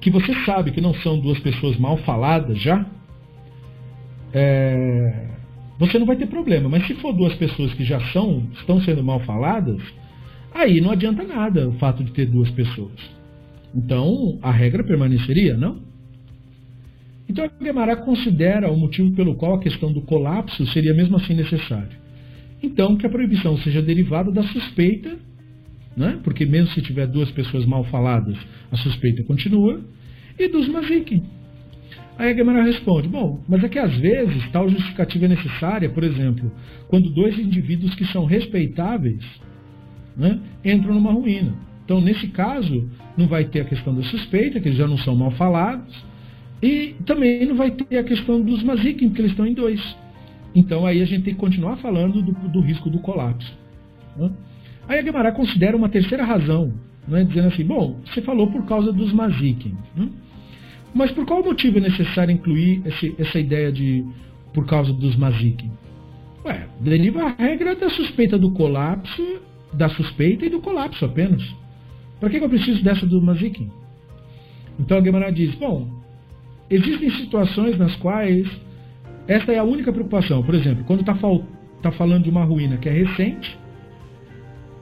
que 0.00 0.10
você 0.10 0.32
sabe 0.44 0.70
que 0.70 0.80
não 0.80 0.94
são 0.94 1.18
duas 1.18 1.38
pessoas 1.40 1.76
mal 1.76 1.96
faladas 1.98 2.60
já, 2.60 2.86
é, 4.32 5.28
você 5.78 5.98
não 5.98 6.06
vai 6.06 6.16
ter 6.16 6.26
problema. 6.26 6.68
Mas 6.68 6.86
se 6.86 6.94
for 6.94 7.12
duas 7.12 7.34
pessoas 7.34 7.72
que 7.74 7.84
já 7.84 8.00
são, 8.12 8.48
estão 8.54 8.80
sendo 8.80 9.02
mal 9.02 9.20
faladas, 9.20 9.80
aí 10.52 10.80
não 10.80 10.90
adianta 10.90 11.22
nada 11.24 11.68
o 11.68 11.72
fato 11.72 12.04
de 12.04 12.12
ter 12.12 12.26
duas 12.26 12.50
pessoas. 12.50 13.18
Então, 13.74 14.38
a 14.42 14.50
regra 14.50 14.82
permaneceria, 14.82 15.56
não? 15.56 15.80
Então, 17.28 17.44
a 17.44 17.48
Guemará 17.62 17.96
considera 17.96 18.70
o 18.70 18.76
motivo 18.76 19.12
pelo 19.12 19.34
qual 19.34 19.54
a 19.54 19.60
questão 19.60 19.92
do 19.92 20.00
colapso 20.00 20.66
seria 20.68 20.94
mesmo 20.94 21.16
assim 21.16 21.34
necessário. 21.34 21.98
Então, 22.62 22.96
que 22.96 23.06
a 23.06 23.10
proibição 23.10 23.56
seja 23.58 23.82
derivada 23.82 24.32
da 24.32 24.42
suspeita 24.44 25.18
né? 25.98 26.20
porque 26.22 26.46
mesmo 26.46 26.68
se 26.70 26.80
tiver 26.80 27.06
duas 27.06 27.30
pessoas 27.32 27.66
mal 27.66 27.84
faladas, 27.84 28.36
a 28.70 28.76
suspeita 28.76 29.24
continua, 29.24 29.80
e 30.38 30.48
dos 30.48 30.68
mazikim. 30.68 31.24
Aí 32.16 32.32
a 32.32 32.34
Gemara 32.34 32.62
responde: 32.62 33.08
bom, 33.08 33.42
mas 33.48 33.62
é 33.64 33.68
que 33.68 33.78
às 33.78 33.94
vezes 33.96 34.48
tal 34.50 34.68
justificativa 34.68 35.24
é 35.24 35.28
necessária, 35.28 35.88
por 35.88 36.04
exemplo, 36.04 36.50
quando 36.88 37.10
dois 37.10 37.38
indivíduos 37.38 37.94
que 37.94 38.04
são 38.06 38.24
respeitáveis 38.24 39.24
né, 40.16 40.38
entram 40.64 40.94
numa 40.94 41.12
ruína. 41.12 41.54
Então, 41.84 42.00
nesse 42.00 42.28
caso, 42.28 42.88
não 43.16 43.26
vai 43.26 43.44
ter 43.44 43.60
a 43.60 43.64
questão 43.64 43.94
da 43.94 44.02
suspeita, 44.02 44.60
que 44.60 44.68
eles 44.68 44.78
já 44.78 44.86
não 44.86 44.98
são 44.98 45.16
mal 45.16 45.30
falados, 45.32 45.94
e 46.62 46.94
também 47.06 47.46
não 47.46 47.56
vai 47.56 47.70
ter 47.70 47.98
a 47.98 48.04
questão 48.04 48.42
dos 48.42 48.62
mazikim, 48.62 49.08
porque 49.08 49.22
eles 49.22 49.30
estão 49.30 49.46
em 49.46 49.54
dois. 49.54 49.96
Então, 50.54 50.84
aí 50.84 51.00
a 51.00 51.04
gente 51.04 51.24
tem 51.24 51.34
que 51.34 51.40
continuar 51.40 51.76
falando 51.76 52.20
do, 52.20 52.32
do 52.32 52.60
risco 52.60 52.90
do 52.90 52.98
colapso. 52.98 53.56
Né? 54.16 54.30
Aí 54.88 54.98
a 54.98 55.02
Guimarães 55.02 55.36
considera 55.36 55.76
uma 55.76 55.90
terceira 55.90 56.24
razão, 56.24 56.72
né, 57.06 57.22
dizendo 57.22 57.48
assim: 57.48 57.64
bom, 57.64 58.00
você 58.06 58.22
falou 58.22 58.50
por 58.50 58.64
causa 58.64 58.90
dos 58.90 59.12
mazikim. 59.12 59.76
Né? 59.94 60.08
Mas 60.94 61.10
por 61.12 61.26
qual 61.26 61.44
motivo 61.44 61.76
é 61.76 61.82
necessário 61.82 62.32
incluir 62.32 62.82
esse, 62.86 63.14
essa 63.18 63.38
ideia 63.38 63.70
de 63.70 64.04
por 64.54 64.66
causa 64.66 64.92
dos 64.92 65.14
mazikim? 65.14 65.70
Ué, 66.44 66.66
deriva 66.80 67.24
a 67.24 67.28
regra 67.28 67.74
da 67.76 67.90
suspeita 67.90 68.38
do 68.38 68.50
colapso, 68.52 69.40
da 69.74 69.88
suspeita 69.90 70.46
e 70.46 70.48
do 70.48 70.60
colapso 70.60 71.04
apenas. 71.04 71.42
Para 72.18 72.30
que, 72.30 72.38
que 72.38 72.44
eu 72.44 72.48
preciso 72.48 72.82
dessa 72.82 73.06
do 73.06 73.20
mazikim? 73.20 73.70
Então 74.80 74.98
a 74.98 75.02
Gemara 75.02 75.30
diz, 75.30 75.54
bom, 75.56 75.86
existem 76.70 77.10
situações 77.10 77.76
nas 77.76 77.94
quais 77.96 78.48
esta 79.26 79.52
é 79.52 79.58
a 79.58 79.64
única 79.64 79.92
preocupação. 79.92 80.42
Por 80.42 80.54
exemplo, 80.54 80.84
quando 80.84 81.00
está 81.00 81.14
tá 81.82 81.92
falando 81.92 82.24
de 82.24 82.30
uma 82.30 82.44
ruína 82.44 82.78
que 82.78 82.88
é 82.88 82.92
recente, 82.92 83.58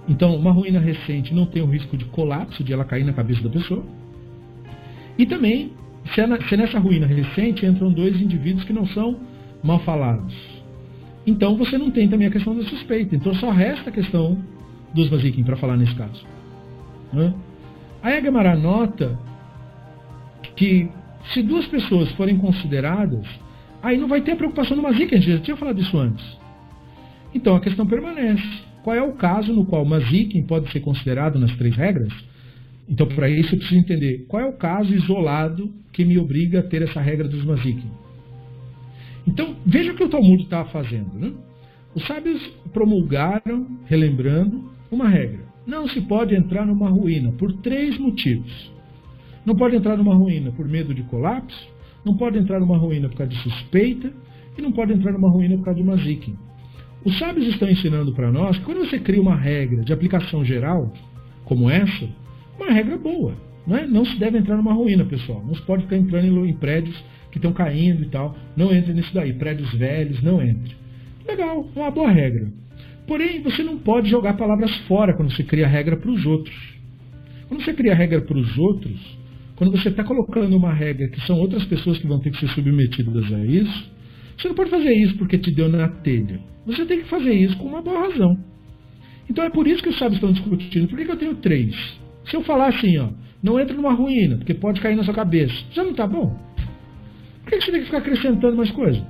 então 0.08 0.34
uma 0.36 0.52
ruína 0.52 0.78
recente 0.78 1.34
não 1.34 1.46
tem 1.46 1.62
o 1.62 1.66
risco 1.66 1.96
de 1.96 2.04
colapso, 2.06 2.62
de 2.62 2.72
ela 2.72 2.84
cair 2.84 3.04
na 3.04 3.12
cabeça 3.12 3.42
da 3.42 3.50
pessoa. 3.50 3.84
E 5.18 5.26
também, 5.26 5.72
se, 6.14 6.20
é, 6.20 6.24
é 6.24 6.56
nessa 6.56 6.78
ruína 6.78 7.06
recente 7.06 7.66
entram 7.66 7.90
dois 7.90 8.20
indivíduos 8.20 8.64
que 8.64 8.72
não 8.72 8.86
são 8.86 9.18
mal 9.62 9.80
falados. 9.80 10.34
Então 11.26 11.56
você 11.56 11.76
não 11.76 11.90
tem 11.90 12.08
também 12.08 12.28
a 12.28 12.30
questão 12.30 12.54
da 12.54 12.62
suspeita. 12.64 13.16
Então 13.16 13.34
só 13.34 13.50
resta 13.50 13.90
a 13.90 13.92
questão 13.92 14.38
dos 14.94 15.08
Vazikim 15.08 15.42
para 15.42 15.56
falar 15.56 15.76
nesse 15.76 15.94
caso. 15.94 16.24
Né? 17.12 17.34
Aí 18.02 18.18
a 18.18 18.20
Gemara 18.20 18.54
nota 18.54 19.18
que 20.54 20.88
se 21.32 21.42
duas 21.42 21.66
pessoas 21.66 22.10
forem 22.12 22.38
consideradas, 22.38 23.26
aí 23.82 23.98
não 23.98 24.06
vai 24.06 24.20
ter 24.20 24.32
a 24.32 24.36
preocupação 24.36 24.76
do 24.76 24.82
Mazik, 24.82 25.14
a 25.14 25.18
gente 25.18 25.32
já 25.32 25.38
tinha 25.40 25.56
falado 25.56 25.80
isso 25.80 25.98
antes. 25.98 26.24
Então 27.34 27.56
a 27.56 27.60
questão 27.60 27.86
permanece. 27.86 28.65
Qual 28.86 28.94
é 28.94 29.02
o 29.02 29.14
caso 29.14 29.52
no 29.52 29.66
qual 29.66 29.82
o 29.82 29.88
Mazikin 29.88 30.44
pode 30.44 30.70
ser 30.70 30.78
considerado 30.78 31.40
nas 31.40 31.50
três 31.56 31.74
regras? 31.74 32.12
Então, 32.88 33.04
para 33.08 33.28
isso, 33.28 33.52
eu 33.52 33.58
preciso 33.58 33.80
entender 33.80 34.26
qual 34.28 34.40
é 34.40 34.46
o 34.46 34.52
caso 34.52 34.94
isolado 34.94 35.72
que 35.92 36.04
me 36.04 36.16
obriga 36.16 36.60
a 36.60 36.62
ter 36.62 36.82
essa 36.82 37.00
regra 37.00 37.26
dos 37.26 37.44
Mazikin. 37.44 37.90
Então, 39.26 39.56
veja 39.66 39.90
o 39.90 39.96
que 39.96 40.04
o 40.04 40.08
Talmud 40.08 40.40
está 40.40 40.64
fazendo. 40.66 41.12
Né? 41.14 41.32
Os 41.96 42.06
sábios 42.06 42.40
promulgaram, 42.72 43.66
relembrando, 43.86 44.70
uma 44.88 45.08
regra. 45.08 45.40
Não 45.66 45.88
se 45.88 46.00
pode 46.02 46.36
entrar 46.36 46.64
numa 46.64 46.88
ruína 46.88 47.32
por 47.32 47.52
três 47.54 47.98
motivos. 47.98 48.70
Não 49.44 49.56
pode 49.56 49.74
entrar 49.74 49.96
numa 49.96 50.14
ruína 50.14 50.52
por 50.52 50.68
medo 50.68 50.94
de 50.94 51.02
colapso, 51.02 51.68
não 52.04 52.16
pode 52.16 52.38
entrar 52.38 52.60
numa 52.60 52.76
ruína 52.76 53.08
por 53.08 53.16
causa 53.16 53.32
de 53.32 53.38
suspeita 53.42 54.12
e 54.56 54.62
não 54.62 54.70
pode 54.70 54.92
entrar 54.92 55.10
numa 55.10 55.28
ruína 55.28 55.56
por 55.56 55.64
causa 55.64 55.80
de 55.80 55.84
mazikin. 55.84 56.45
Os 57.06 57.16
sábios 57.20 57.46
estão 57.46 57.70
ensinando 57.70 58.12
para 58.12 58.32
nós 58.32 58.58
que 58.58 58.64
quando 58.64 58.80
você 58.80 58.98
cria 58.98 59.22
uma 59.22 59.36
regra 59.36 59.84
de 59.84 59.92
aplicação 59.92 60.44
geral, 60.44 60.92
como 61.44 61.70
essa, 61.70 62.08
uma 62.58 62.72
regra 62.72 62.98
boa. 62.98 63.32
Não, 63.64 63.76
é? 63.76 63.86
não 63.86 64.04
se 64.04 64.18
deve 64.18 64.38
entrar 64.38 64.56
numa 64.56 64.72
ruína, 64.72 65.04
pessoal. 65.04 65.40
Não 65.46 65.54
se 65.54 65.62
pode 65.62 65.84
ficar 65.84 65.98
entrando 65.98 66.44
em 66.44 66.52
prédios 66.54 66.96
que 67.30 67.38
estão 67.38 67.52
caindo 67.52 68.02
e 68.02 68.06
tal. 68.06 68.36
Não 68.56 68.74
entre 68.74 68.92
nisso 68.92 69.14
daí. 69.14 69.32
Prédios 69.32 69.72
velhos, 69.74 70.20
não 70.20 70.42
entre. 70.42 70.74
Legal, 71.28 71.70
uma 71.76 71.92
boa 71.92 72.10
regra. 72.10 72.48
Porém, 73.06 73.40
você 73.40 73.62
não 73.62 73.78
pode 73.78 74.10
jogar 74.10 74.36
palavras 74.36 74.74
fora 74.88 75.14
quando 75.14 75.30
você 75.30 75.44
cria 75.44 75.68
regra 75.68 75.96
para 75.96 76.10
os 76.10 76.26
outros. 76.26 76.56
Quando 77.46 77.62
você 77.62 77.72
cria 77.72 77.94
regra 77.94 78.20
para 78.20 78.36
os 78.36 78.58
outros, 78.58 79.16
quando 79.54 79.70
você 79.70 79.90
está 79.90 80.02
colocando 80.02 80.56
uma 80.56 80.72
regra 80.72 81.06
que 81.06 81.20
são 81.20 81.38
outras 81.38 81.64
pessoas 81.66 81.98
que 81.98 82.06
vão 82.08 82.18
ter 82.18 82.32
que 82.32 82.40
ser 82.40 82.48
submetidas 82.48 83.32
a 83.32 83.46
isso, 83.46 83.95
você 84.36 84.48
não 84.48 84.54
pode 84.54 84.70
fazer 84.70 84.92
isso 84.92 85.16
porque 85.16 85.38
te 85.38 85.50
deu 85.50 85.68
na 85.68 85.88
telha. 85.88 86.40
Você 86.66 86.84
tem 86.84 86.98
que 86.98 87.08
fazer 87.08 87.32
isso 87.32 87.56
com 87.56 87.66
uma 87.66 87.80
boa 87.80 88.08
razão. 88.08 88.36
Então 89.28 89.44
é 89.44 89.50
por 89.50 89.66
isso 89.66 89.82
que 89.82 89.88
os 89.88 89.98
sábios 89.98 90.16
estão 90.16 90.32
discutindo. 90.32 90.88
Por 90.88 90.98
que, 90.98 91.04
que 91.04 91.10
eu 91.10 91.16
tenho 91.16 91.34
três? 91.36 91.74
Se 92.24 92.36
eu 92.36 92.42
falar 92.42 92.68
assim, 92.68 92.98
ó, 92.98 93.08
não 93.42 93.58
entra 93.58 93.74
numa 93.74 93.92
ruína, 93.92 94.36
porque 94.36 94.54
pode 94.54 94.80
cair 94.80 94.96
na 94.96 95.04
sua 95.04 95.14
cabeça, 95.14 95.54
já 95.70 95.82
não 95.82 95.92
está 95.92 96.06
bom? 96.06 96.36
Por 97.42 97.50
que 97.50 97.60
você 97.60 97.70
tem 97.70 97.80
que 97.80 97.86
ficar 97.86 97.98
acrescentando 97.98 98.56
mais 98.56 98.70
coisa? 98.72 99.06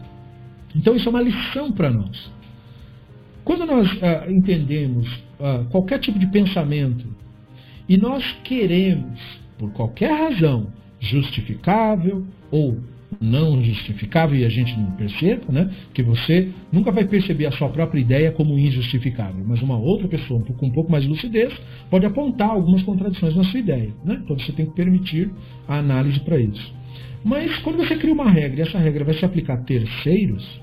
Então 0.75 0.95
isso 0.95 1.09
é 1.09 1.11
uma 1.11 1.23
lição 1.23 1.73
para 1.73 1.91
nós. 1.91 2.31
Quando 3.45 3.65
nós 3.65 3.89
ah, 4.03 4.31
entendemos 4.31 5.09
ah, 5.41 5.65
qualquer 5.71 5.99
tipo 6.01 6.19
de 6.19 6.27
pensamento 6.27 7.07
e 7.89 7.97
nós 7.97 8.25
queremos, 8.45 9.21
por 9.59 9.73
qualquer 9.73 10.11
razão, 10.11 10.73
justificável 11.01 12.27
ou 12.51 12.79
não 13.21 13.63
justificável 13.63 14.39
e 14.39 14.45
a 14.45 14.49
gente 14.49 14.77
não 14.79 14.91
perceba, 14.93 15.45
né? 15.51 15.71
Que 15.95 16.03
você 16.03 16.51
nunca 16.73 16.91
vai 16.91 17.05
perceber 17.05 17.47
a 17.47 17.53
sua 17.53 17.69
própria 17.69 18.01
ideia 18.01 18.33
como 18.33 18.59
injustificável, 18.59 19.45
mas 19.47 19.63
uma 19.63 19.77
outra 19.77 20.09
pessoa 20.09 20.43
com 20.43 20.67
um 20.67 20.73
pouco 20.73 20.91
mais 20.91 21.05
de 21.05 21.11
lucidez 21.11 21.53
pode 21.91 22.05
apontar 22.05 22.51
algumas 22.51 22.83
contradições 22.83 23.35
na 23.35 23.45
sua 23.45 23.61
ideia, 23.61 23.93
né? 24.05 24.21
Então 24.23 24.39
você 24.39 24.53
tem 24.53 24.67
que 24.67 24.75
permitir 24.75 25.31
a 25.69 25.79
análise 25.79 26.21
para 26.21 26.39
isso. 26.39 26.75
Mas 27.25 27.57
quando 27.59 27.79
você 27.79 27.97
cria 27.97 28.13
uma 28.13 28.31
regra 28.31 28.61
e 28.61 28.63
essa 28.63 28.79
regra 28.79 29.05
vai 29.05 29.15
se 29.15 29.25
aplicar 29.25 29.55
a 29.55 29.63
terceiros, 29.65 30.61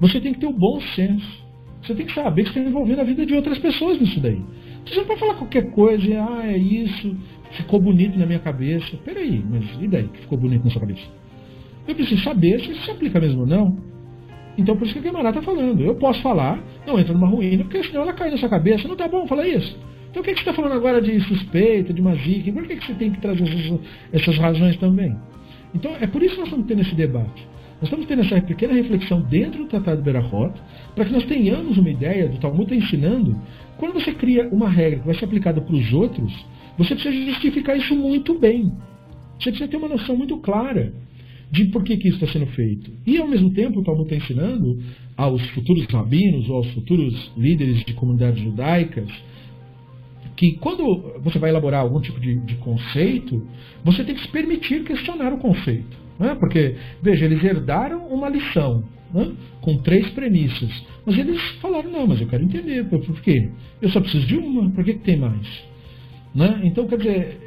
você 0.00 0.20
tem 0.20 0.32
que 0.32 0.40
ter 0.40 0.46
o 0.46 0.52
bom 0.52 0.80
senso. 0.94 1.46
Você 1.82 1.94
tem 1.94 2.06
que 2.06 2.12
saber 2.12 2.42
que 2.42 2.52
você 2.52 2.58
está 2.58 2.70
envolvendo 2.70 3.00
a 3.00 3.04
vida 3.04 3.24
de 3.24 3.34
outras 3.34 3.58
pessoas 3.58 4.00
nisso 4.00 4.18
daí. 4.18 4.42
Você 4.84 4.96
não 4.96 5.04
pode 5.04 5.20
falar 5.20 5.34
qualquer 5.34 5.70
coisa, 5.70 6.04
e, 6.04 6.16
ah, 6.16 6.42
é 6.44 6.56
isso, 6.56 7.16
ficou 7.52 7.80
bonito 7.80 8.18
na 8.18 8.26
minha 8.26 8.38
cabeça. 8.38 8.96
Peraí, 9.04 9.44
mas 9.48 9.64
e 9.80 9.86
daí 9.86 10.08
que 10.08 10.20
ficou 10.20 10.38
bonito 10.38 10.64
na 10.64 10.70
sua 10.70 10.80
cabeça? 10.80 11.06
Eu 11.86 11.94
preciso 11.94 12.22
saber 12.22 12.60
se 12.60 12.72
isso 12.72 12.84
se 12.84 12.90
aplica 12.90 13.20
mesmo 13.20 13.40
ou 13.40 13.46
não. 13.46 13.76
Então 14.58 14.76
por 14.76 14.84
isso 14.84 14.94
que 14.94 15.00
a 15.00 15.02
Guimarães 15.02 15.36
está 15.36 15.42
falando. 15.42 15.80
Eu 15.82 15.94
posso 15.96 16.20
falar, 16.22 16.58
não 16.86 16.98
entra 16.98 17.12
numa 17.12 17.28
ruína, 17.28 17.64
porque 17.64 17.82
senão 17.84 18.02
ela 18.02 18.12
cai 18.12 18.30
na 18.30 18.36
sua 18.36 18.48
cabeça. 18.48 18.88
Não 18.88 18.96
tá 18.96 19.06
bom 19.06 19.26
falar 19.26 19.46
isso. 19.46 19.78
Então 20.10 20.22
o 20.22 20.24
que, 20.24 20.32
que 20.32 20.38
você 20.38 20.48
está 20.48 20.54
falando 20.54 20.72
agora 20.72 21.00
de 21.00 21.20
suspeita, 21.20 21.92
de 21.92 22.00
magia? 22.00 22.52
Por 22.52 22.66
que, 22.66 22.76
que 22.76 22.86
você 22.86 22.94
tem 22.94 23.10
que 23.10 23.20
trazer 23.20 23.44
essas, 23.44 23.80
essas 24.12 24.38
razões 24.38 24.76
também? 24.78 25.14
Então 25.74 25.94
é 26.00 26.06
por 26.06 26.22
isso 26.22 26.34
que 26.34 26.40
nós 26.40 26.48
estamos 26.48 26.66
tendo 26.66 26.80
esse 26.80 26.94
debate. 26.94 27.46
Nós 27.74 27.84
estamos 27.84 28.06
tendo 28.06 28.22
essa 28.22 28.40
pequena 28.40 28.72
reflexão 28.72 29.20
dentro 29.20 29.64
do 29.64 29.68
Tratado 29.68 29.98
de 29.98 30.02
Berachot, 30.02 30.54
para 30.94 31.04
que 31.04 31.12
nós 31.12 31.26
tenhamos 31.26 31.76
uma 31.76 31.90
ideia 31.90 32.26
do 32.26 32.38
Talmud 32.38 32.62
está 32.62 32.74
ensinando. 32.74 33.38
Quando 33.76 33.92
você 33.92 34.12
cria 34.14 34.48
uma 34.48 34.70
regra 34.70 35.00
que 35.00 35.06
vai 35.06 35.14
ser 35.14 35.26
aplicada 35.26 35.60
para 35.60 35.74
os 35.74 35.92
outros, 35.92 36.32
você 36.78 36.94
precisa 36.94 37.14
justificar 37.26 37.76
isso 37.76 37.94
muito 37.94 38.38
bem. 38.38 38.72
Você 39.38 39.50
precisa 39.50 39.68
ter 39.68 39.76
uma 39.76 39.88
noção 39.88 40.16
muito 40.16 40.38
clara 40.38 40.94
de 41.50 41.66
por 41.66 41.84
que, 41.84 41.96
que 41.96 42.08
isso 42.08 42.22
está 42.22 42.32
sendo 42.32 42.50
feito. 42.52 42.90
E, 43.06 43.18
ao 43.18 43.28
mesmo 43.28 43.52
tempo, 43.52 43.80
o 43.80 43.84
Talmud 43.84 44.04
está 44.04 44.16
ensinando 44.16 44.78
aos 45.16 45.44
futuros 45.50 45.86
rabinos 45.86 46.48
ou 46.48 46.56
aos 46.56 46.70
futuros 46.72 47.32
líderes 47.36 47.84
de 47.84 47.94
comunidades 47.94 48.42
judaicas 48.42 49.08
que 50.36 50.52
quando 50.52 51.14
você 51.22 51.38
vai 51.38 51.50
elaborar 51.50 51.80
algum 51.80 52.00
tipo 52.00 52.20
de, 52.20 52.36
de 52.40 52.56
conceito, 52.56 53.46
você 53.82 54.04
tem 54.04 54.14
que 54.14 54.20
se 54.20 54.28
permitir 54.28 54.84
questionar 54.84 55.32
o 55.32 55.38
conceito. 55.38 55.96
Né? 56.18 56.36
Porque, 56.38 56.76
veja, 57.02 57.24
eles 57.24 57.42
herdaram 57.42 58.06
uma 58.08 58.28
lição 58.28 58.84
né? 59.12 59.32
com 59.62 59.78
três 59.78 60.08
premissas. 60.10 60.70
Mas 61.04 61.18
eles 61.18 61.40
falaram, 61.60 61.90
não, 61.90 62.06
mas 62.06 62.20
eu 62.20 62.26
quero 62.26 62.44
entender, 62.44 62.84
por, 62.84 63.20
quê? 63.22 63.48
Eu 63.80 63.88
só 63.88 64.00
preciso 64.00 64.26
de 64.26 64.36
uma, 64.36 64.70
por 64.70 64.84
que, 64.84 64.94
que 64.94 65.04
tem 65.04 65.16
mais? 65.16 65.64
Né? 66.36 66.60
Então, 66.64 66.86
quer 66.86 66.98
dizer, 66.98 67.38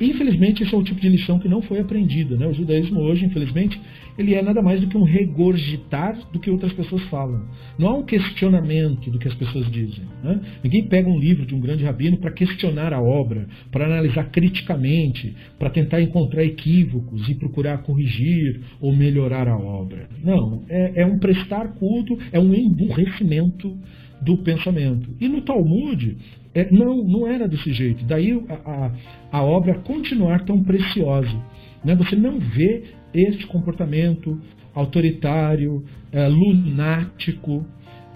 infelizmente, 0.00 0.62
esse 0.62 0.74
é 0.74 0.78
o 0.78 0.82
tipo 0.82 0.98
de 0.98 1.08
lição 1.10 1.38
que 1.38 1.46
não 1.46 1.60
foi 1.60 1.80
aprendida. 1.80 2.34
Né? 2.34 2.46
O 2.46 2.54
judaísmo 2.54 2.98
hoje, 3.00 3.26
infelizmente, 3.26 3.78
ele 4.16 4.34
é 4.34 4.40
nada 4.40 4.62
mais 4.62 4.80
do 4.80 4.86
que 4.86 4.96
um 4.96 5.02
regurgitar 5.02 6.18
do 6.32 6.40
que 6.40 6.50
outras 6.50 6.72
pessoas 6.72 7.02
falam. 7.10 7.44
Não 7.78 7.88
há 7.88 7.94
um 7.98 8.04
questionamento 8.04 9.10
do 9.10 9.18
que 9.18 9.28
as 9.28 9.34
pessoas 9.34 9.70
dizem. 9.70 10.02
Né? 10.24 10.40
Ninguém 10.64 10.82
pega 10.84 11.10
um 11.10 11.18
livro 11.18 11.44
de 11.44 11.54
um 11.54 11.60
grande 11.60 11.84
rabino 11.84 12.16
para 12.16 12.30
questionar 12.30 12.94
a 12.94 13.02
obra, 13.02 13.46
para 13.70 13.84
analisar 13.84 14.30
criticamente, 14.30 15.36
para 15.58 15.68
tentar 15.68 16.00
encontrar 16.00 16.42
equívocos 16.42 17.28
e 17.28 17.34
procurar 17.34 17.82
corrigir 17.82 18.62
ou 18.80 18.96
melhorar 18.96 19.46
a 19.46 19.58
obra. 19.58 20.08
Não, 20.24 20.64
é, 20.70 21.02
é 21.02 21.06
um 21.06 21.18
prestar 21.18 21.68
culto, 21.74 22.18
é 22.32 22.40
um 22.40 22.54
emburrecimento 22.54 23.76
do 24.20 24.38
pensamento. 24.38 25.10
E 25.20 25.28
no 25.28 25.42
Talmud, 25.42 26.16
é, 26.54 26.70
não, 26.70 27.02
não 27.04 27.26
era 27.26 27.46
desse 27.46 27.72
jeito. 27.72 28.04
Daí 28.04 28.32
a, 28.48 28.54
a, 28.54 28.92
a 29.38 29.42
obra 29.42 29.74
continuar 29.74 30.44
tão 30.44 30.62
preciosa. 30.62 31.36
Né? 31.84 31.94
Você 31.94 32.16
não 32.16 32.38
vê 32.38 32.84
este 33.12 33.46
comportamento 33.46 34.40
autoritário, 34.74 35.84
é, 36.12 36.28
lunático, 36.28 37.64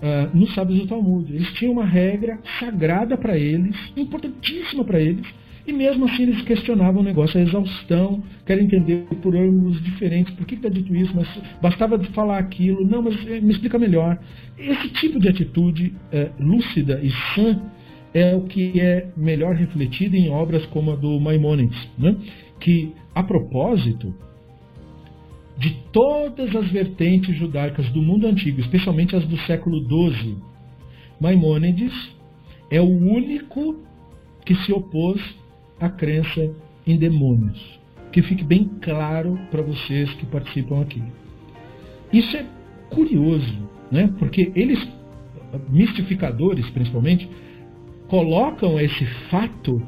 é, 0.00 0.28
nos 0.34 0.54
sábios 0.54 0.80
do 0.80 0.86
Talmud. 0.86 1.32
Eles 1.32 1.52
tinham 1.54 1.72
uma 1.72 1.84
regra 1.84 2.38
sagrada 2.58 3.16
para 3.16 3.38
eles, 3.38 3.76
importantíssima 3.96 4.84
para 4.84 5.00
eles, 5.00 5.26
e 5.66 5.72
mesmo 5.72 6.06
assim 6.06 6.24
eles 6.24 6.42
questionavam 6.42 7.00
o 7.00 7.04
negócio, 7.04 7.38
a 7.38 7.42
exaustão, 7.42 8.22
querem 8.44 8.64
entender 8.64 9.06
por 9.22 9.36
ângulos 9.36 9.80
diferentes, 9.82 10.34
por 10.34 10.44
que 10.44 10.56
está 10.56 10.68
dito 10.68 10.94
isso, 10.94 11.12
mas 11.14 11.28
bastava 11.60 12.02
falar 12.06 12.38
aquilo, 12.38 12.84
não, 12.84 13.00
mas 13.00 13.14
é, 13.28 13.40
me 13.40 13.52
explica 13.52 13.78
melhor. 13.78 14.18
Esse 14.58 14.88
tipo 14.88 15.20
de 15.20 15.28
atitude 15.28 15.94
é, 16.10 16.30
lúcida 16.38 17.00
e 17.02 17.10
sã 17.34 17.60
é 18.14 18.34
o 18.34 18.42
que 18.42 18.80
é 18.80 19.08
melhor 19.16 19.54
refletido 19.54 20.16
em 20.16 20.28
obras 20.30 20.64
como 20.66 20.92
a 20.92 20.96
do 20.96 21.18
Maimonides, 21.18 21.88
né? 21.98 22.16
que, 22.60 22.92
a 23.14 23.22
propósito, 23.22 24.14
de 25.56 25.70
todas 25.92 26.54
as 26.54 26.70
vertentes 26.70 27.36
judaicas 27.36 27.88
do 27.90 28.02
mundo 28.02 28.26
antigo, 28.26 28.60
especialmente 28.60 29.14
as 29.16 29.24
do 29.26 29.36
século 29.38 29.80
XII, 29.80 30.36
Maimônides 31.20 31.92
é 32.70 32.80
o 32.80 32.88
único 32.88 33.76
que 34.44 34.54
se 34.56 34.72
opôs 34.72 35.20
à 35.78 35.88
crença 35.88 36.50
em 36.86 36.96
demônios. 36.96 37.80
que 38.10 38.20
fique 38.20 38.44
bem 38.44 38.70
claro 38.82 39.38
para 39.50 39.62
vocês 39.62 40.12
que 40.14 40.26
participam 40.26 40.82
aqui. 40.82 41.02
Isso 42.12 42.36
é 42.36 42.44
curioso, 42.90 43.56
né? 43.90 44.12
porque 44.18 44.52
eles, 44.54 44.78
mistificadores 45.70 46.68
principalmente, 46.70 47.26
colocam 48.12 48.78
esse 48.78 49.06
fato 49.30 49.80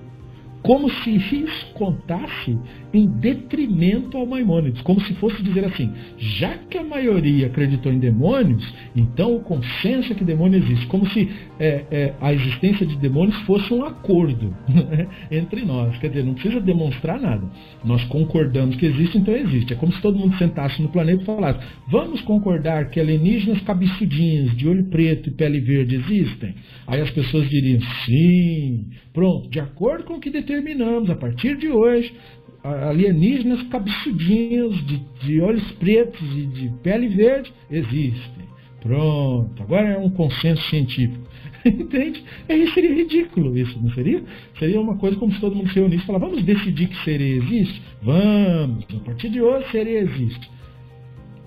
como 0.62 0.88
se 0.88 1.14
isso 1.14 1.74
contasse 1.74 2.58
em 2.94 3.06
detrimento 3.06 4.16
ao 4.16 4.24
Maimônides, 4.24 4.80
como 4.82 5.00
se 5.00 5.12
fosse 5.14 5.42
dizer 5.42 5.64
assim: 5.64 5.92
já 6.16 6.56
que 6.56 6.78
a 6.78 6.84
maioria 6.84 7.48
acreditou 7.48 7.92
em 7.92 7.98
demônios, 7.98 8.64
então 8.94 9.34
o 9.34 9.40
consenso 9.40 10.12
é 10.12 10.14
que 10.14 10.24
demônio 10.24 10.58
existe, 10.58 10.86
como 10.86 11.08
se 11.10 11.28
é, 11.58 11.84
é, 11.90 12.14
a 12.20 12.32
existência 12.32 12.86
de 12.86 12.96
demônios 12.96 13.36
fosse 13.40 13.72
um 13.74 13.84
acordo 13.84 14.56
né, 14.68 15.08
entre 15.30 15.64
nós. 15.64 15.98
Quer 15.98 16.08
dizer, 16.08 16.24
não 16.24 16.34
precisa 16.34 16.60
demonstrar 16.60 17.20
nada. 17.20 17.44
Nós 17.84 18.04
concordamos 18.04 18.76
que 18.76 18.86
existe, 18.86 19.18
então 19.18 19.34
existe. 19.34 19.72
É 19.72 19.76
como 19.76 19.92
se 19.92 20.00
todo 20.00 20.18
mundo 20.18 20.36
sentasse 20.36 20.80
no 20.80 20.88
planeta 20.88 21.22
e 21.22 21.26
falasse: 21.26 21.58
vamos 21.88 22.20
concordar 22.20 22.90
que 22.90 23.00
alienígenas 23.00 23.60
cabeçudinhos, 23.62 24.56
de 24.56 24.68
olho 24.68 24.84
preto 24.84 25.28
e 25.28 25.32
pele 25.32 25.60
verde 25.60 25.96
existem? 25.96 26.54
Aí 26.86 27.00
as 27.00 27.10
pessoas 27.10 27.48
diriam: 27.48 27.80
sim, 28.04 28.86
pronto, 29.12 29.50
de 29.50 29.58
acordo 29.58 30.04
com 30.04 30.14
o 30.14 30.20
que 30.20 30.30
determinamos, 30.30 31.10
a 31.10 31.16
partir 31.16 31.56
de 31.56 31.68
hoje, 31.68 32.12
alienígenas 32.64 33.62
cabeçudinhos, 33.64 34.74
de, 34.86 34.98
de 35.22 35.40
olhos 35.40 35.70
pretos 35.72 36.22
e 36.36 36.46
de 36.46 36.68
pele 36.82 37.08
verde, 37.08 37.52
existem. 37.70 38.44
Pronto, 38.80 39.62
agora 39.62 39.88
é 39.88 39.98
um 39.98 40.10
consenso 40.10 40.62
científico. 40.68 41.24
Entende? 41.64 42.24
Aí 42.48 42.70
seria 42.72 42.94
ridículo 42.94 43.56
isso, 43.56 43.78
não 43.80 43.90
seria? 43.92 44.22
Seria 44.58 44.80
uma 44.80 44.96
coisa 44.96 45.16
como 45.16 45.32
se 45.32 45.40
todo 45.40 45.54
mundo 45.54 45.68
se 45.70 45.76
reunisse 45.76 46.02
e 46.02 46.06
falasse, 46.06 46.24
vamos 46.24 46.42
decidir 46.42 46.88
que 46.88 47.04
sereia 47.04 47.36
existe? 47.36 47.82
Vamos, 48.02 48.84
a 48.94 49.00
partir 49.04 49.28
de 49.28 49.40
hoje 49.40 49.70
sereia 49.70 50.00
existe. 50.00 50.50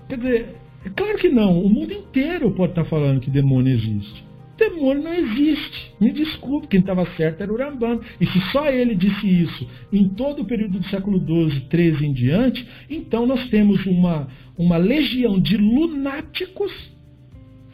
Quer 0.08 0.18
dizer, 0.18 0.56
é 0.84 0.90
claro 0.90 1.18
que 1.18 1.28
não, 1.28 1.60
o 1.60 1.68
mundo 1.68 1.92
inteiro 1.92 2.50
pode 2.52 2.72
estar 2.72 2.84
falando 2.84 3.20
que 3.20 3.30
demônio 3.30 3.74
existe 3.74 4.27
demônio 4.58 5.02
não 5.02 5.14
existe. 5.14 5.94
Me 6.00 6.12
desculpe, 6.12 6.66
quem 6.66 6.80
estava 6.80 7.06
certo 7.16 7.42
era 7.42 7.52
o 7.52 7.56
Rambam. 7.56 8.00
E 8.20 8.26
se 8.26 8.40
só 8.52 8.68
ele 8.68 8.94
disse 8.94 9.26
isso 9.26 9.66
em 9.92 10.08
todo 10.08 10.42
o 10.42 10.44
período 10.44 10.78
do 10.78 10.88
século 10.88 11.18
XII, 11.18 11.66
XIII 11.70 12.06
em 12.06 12.12
diante, 12.12 12.66
então 12.90 13.24
nós 13.24 13.48
temos 13.48 13.86
uma, 13.86 14.28
uma 14.56 14.76
legião 14.76 15.40
de 15.40 15.56
lunáticos 15.56 16.72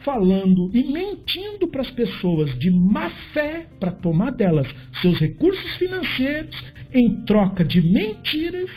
falando 0.05 0.69
e 0.71 0.83
mentindo 0.83 1.67
para 1.67 1.81
as 1.81 1.89
pessoas 1.89 2.57
de 2.59 2.69
má 2.69 3.09
fé 3.33 3.65
para 3.79 3.91
tomar 3.91 4.31
delas 4.31 4.67
seus 5.01 5.19
recursos 5.19 5.75
financeiros 5.77 6.55
em 6.93 7.25
troca 7.25 7.65
de 7.65 7.81
mentiras, 7.81 8.69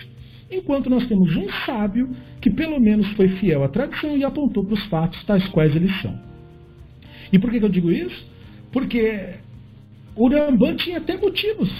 enquanto 0.51 0.89
nós 0.89 1.07
temos 1.07 1.37
um 1.37 1.47
sábio 1.67 2.09
que 2.41 2.49
pelo 2.49 2.81
menos 2.81 3.07
foi 3.09 3.29
fiel 3.29 3.63
à 3.63 3.69
tradição 3.69 4.17
e 4.17 4.25
apontou 4.25 4.65
para 4.65 4.75
os 4.75 4.85
fatos 4.87 5.23
tais 5.25 5.47
quais 5.49 5.77
eles 5.77 5.95
são. 6.01 6.28
E 7.33 7.39
por 7.39 7.51
que, 7.51 7.59
que 7.59 7.65
eu 7.65 7.71
digo 7.71 7.91
isso? 7.91 8.27
Porque 8.73 9.35
o 10.15 10.29
Rambam 10.29 10.77
tinha 10.77 10.99
até 10.99 11.17
motivos. 11.17 11.71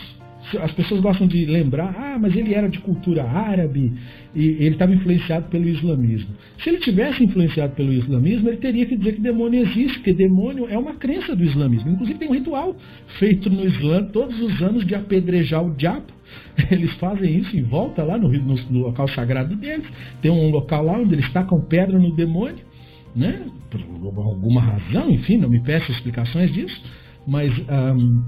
As 0.61 0.73
pessoas 0.73 1.01
gostam 1.01 1.27
de 1.27 1.45
lembrar, 1.45 1.95
ah, 1.99 2.19
mas 2.19 2.35
ele 2.35 2.55
era 2.55 2.69
de 2.69 2.79
cultura 2.79 3.23
árabe 3.23 3.93
e 4.35 4.47
ele 4.47 4.71
estava 4.71 4.95
influenciado 4.95 5.49
pelo 5.49 5.69
islamismo. 5.69 6.31
Se 6.63 6.71
ele 6.71 6.79
tivesse 6.79 7.23
influenciado 7.23 7.75
pelo 7.75 7.93
islamismo, 7.93 8.49
ele 8.49 8.57
teria 8.57 8.87
que 8.87 8.97
dizer 8.97 9.17
que 9.17 9.21
demônio 9.21 9.61
existe, 9.61 9.99
porque 9.99 10.15
demônio 10.15 10.67
é 10.71 10.79
uma 10.79 10.95
crença 10.95 11.37
do 11.37 11.45
islamismo. 11.45 11.91
Inclusive 11.91 12.19
tem 12.19 12.29
um 12.29 12.33
ritual 12.33 12.75
feito 13.19 13.51
no 13.51 13.67
Islã 13.67 14.05
todos 14.05 14.41
os 14.41 14.63
anos 14.63 14.87
de 14.87 14.95
apedrejar 14.95 15.63
o 15.63 15.75
diabo. 15.75 16.07
Eles 16.71 16.93
fazem 16.95 17.39
isso 17.39 17.55
em 17.55 17.63
volta 17.63 18.03
lá 18.03 18.17
no, 18.17 18.29
no, 18.29 18.55
no 18.55 18.79
local 18.81 19.09
sagrado 19.09 19.55
deles. 19.55 19.87
Tem 20.23 20.31
um 20.31 20.51
local 20.51 20.85
lá 20.85 20.99
onde 20.99 21.15
eles 21.15 21.31
tacam 21.33 21.61
pedra 21.61 21.99
no 21.99 22.15
demônio 22.15 22.68
né? 23.15 23.47
por 23.71 23.81
alguma 24.25 24.61
razão, 24.61 25.11
enfim, 25.11 25.37
não 25.37 25.49
me 25.49 25.61
peço 25.61 25.91
explicações 25.91 26.53
disso, 26.53 26.81
mas 27.27 27.53
um, 27.59 28.23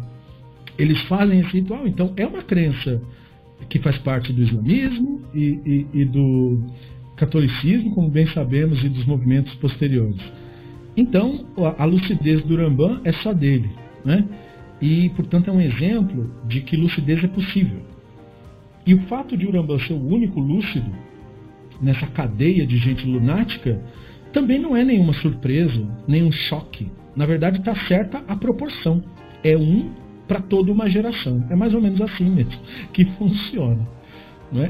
eles 0.79 1.01
fazem 1.03 1.41
esse 1.41 1.53
ritual. 1.53 1.87
Então 1.87 2.13
é 2.17 2.27
uma 2.27 2.43
crença 2.43 3.01
que 3.69 3.79
faz 3.79 3.99
parte 3.99 4.33
do 4.33 4.43
islamismo 4.43 5.23
e, 5.35 5.87
e, 5.95 6.01
e 6.01 6.05
do 6.05 6.63
catolicismo, 7.17 7.95
como 7.95 8.09
bem 8.09 8.27
sabemos, 8.29 8.83
e 8.83 8.89
dos 8.89 9.05
movimentos 9.05 9.55
posteriores. 9.55 10.21
Então 10.97 11.47
a, 11.79 11.85
lucidez 11.85 12.43
do 12.45 12.57
Rambam 12.57 13.01
é 13.05 13.13
só 13.13 13.33
dele, 13.33 13.71
né? 14.05 14.25
E, 14.81 15.11
portanto, 15.11 15.49
é 15.49 15.53
um 15.53 15.61
exemplo 15.61 16.35
de 16.49 16.63
que 16.63 16.75
lucidez 16.75 17.23
é 17.23 17.29
possível. 17.29 17.81
E 18.87 18.95
o 18.95 19.03
fato 19.03 19.37
de 19.37 19.47
Urambã 19.47 19.79
ser 19.79 19.93
o 19.93 20.03
único 20.03 20.41
lúcido 20.41 20.91
nessa 21.83 22.07
cadeia 22.07 22.67
de 22.67 22.79
gente 22.79 23.07
lunática 23.07 23.79
também 24.33 24.59
não 24.59 24.77
é 24.77 24.85
nenhuma 24.85 25.13
surpresa, 25.15 25.87
nenhum 26.07 26.31
choque. 26.31 26.91
Na 27.17 27.27
verdade, 27.27 27.59
está 27.59 27.75
certa 27.87 28.23
a 28.29 28.37
proporção. 28.37 29.03
É 29.43 29.57
um 29.57 29.91
para 30.29 30.41
toda 30.41 30.71
uma 30.71 30.89
geração. 30.89 31.45
É 31.51 31.57
mais 31.57 31.75
ou 31.75 31.81
menos 31.81 32.01
assim 32.01 32.29
mesmo 32.31 32.61
que 32.93 33.05
funciona. 33.05 33.87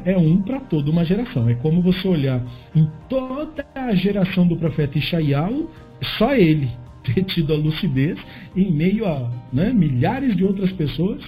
É? 0.04 0.12
é 0.12 0.18
um 0.18 0.42
para 0.42 0.60
toda 0.60 0.90
uma 0.90 1.04
geração. 1.04 1.48
É 1.48 1.54
como 1.54 1.82
você 1.82 2.06
olhar 2.06 2.42
em 2.74 2.88
toda 3.08 3.66
a 3.74 3.94
geração 3.94 4.46
do 4.46 4.56
profeta 4.56 4.98
Ishayahu, 4.98 5.70
só 6.18 6.34
ele 6.34 6.70
ter 7.04 7.22
tido 7.24 7.52
a 7.52 7.56
lucidez 7.56 8.18
em 8.56 8.70
meio 8.70 9.06
a 9.06 9.30
né, 9.52 9.72
milhares 9.72 10.36
de 10.36 10.44
outras 10.44 10.72
pessoas 10.72 11.22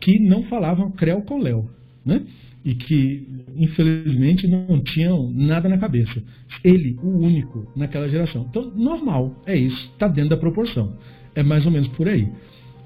que 0.00 0.18
não 0.18 0.44
falavam 0.44 0.90
creu 0.90 1.22
coléu. 1.22 1.68
Né? 2.04 2.22
E 2.64 2.74
que, 2.74 3.26
infelizmente, 3.56 4.46
não 4.46 4.80
tinham 4.80 5.30
nada 5.30 5.68
na 5.68 5.78
cabeça. 5.78 6.22
Ele, 6.62 6.96
o 7.02 7.08
único 7.08 7.66
naquela 7.74 8.08
geração. 8.08 8.46
Então, 8.48 8.70
normal, 8.74 9.34
é 9.46 9.56
isso, 9.56 9.90
está 9.92 10.06
dentro 10.06 10.30
da 10.30 10.36
proporção. 10.36 10.96
É 11.34 11.42
mais 11.42 11.66
ou 11.66 11.72
menos 11.72 11.88
por 11.88 12.08
aí. 12.08 12.28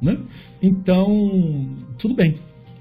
Né? 0.01 0.19
Então, 0.63 1.69
tudo 1.99 2.15
bem. 2.15 2.37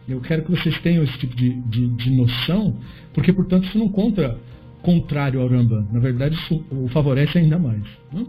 Eu 0.07 0.21
quero 0.21 0.43
que 0.43 0.51
vocês 0.51 0.79
tenham 0.81 1.03
esse 1.03 1.17
tipo 1.17 1.35
de, 1.35 1.53
de, 1.61 1.87
de 1.87 2.11
noção, 2.11 2.77
porque, 3.13 3.33
portanto, 3.33 3.65
isso 3.65 3.77
não 3.77 3.89
conta 3.89 4.39
contrário 4.81 5.41
ao 5.41 5.47
Rambam. 5.47 5.87
Na 5.91 5.99
verdade, 5.99 6.35
isso 6.35 6.63
o 6.71 6.87
favorece 6.89 7.37
ainda 7.37 7.57
mais. 7.57 7.83
Né? 8.13 8.25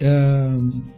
É 0.00 0.97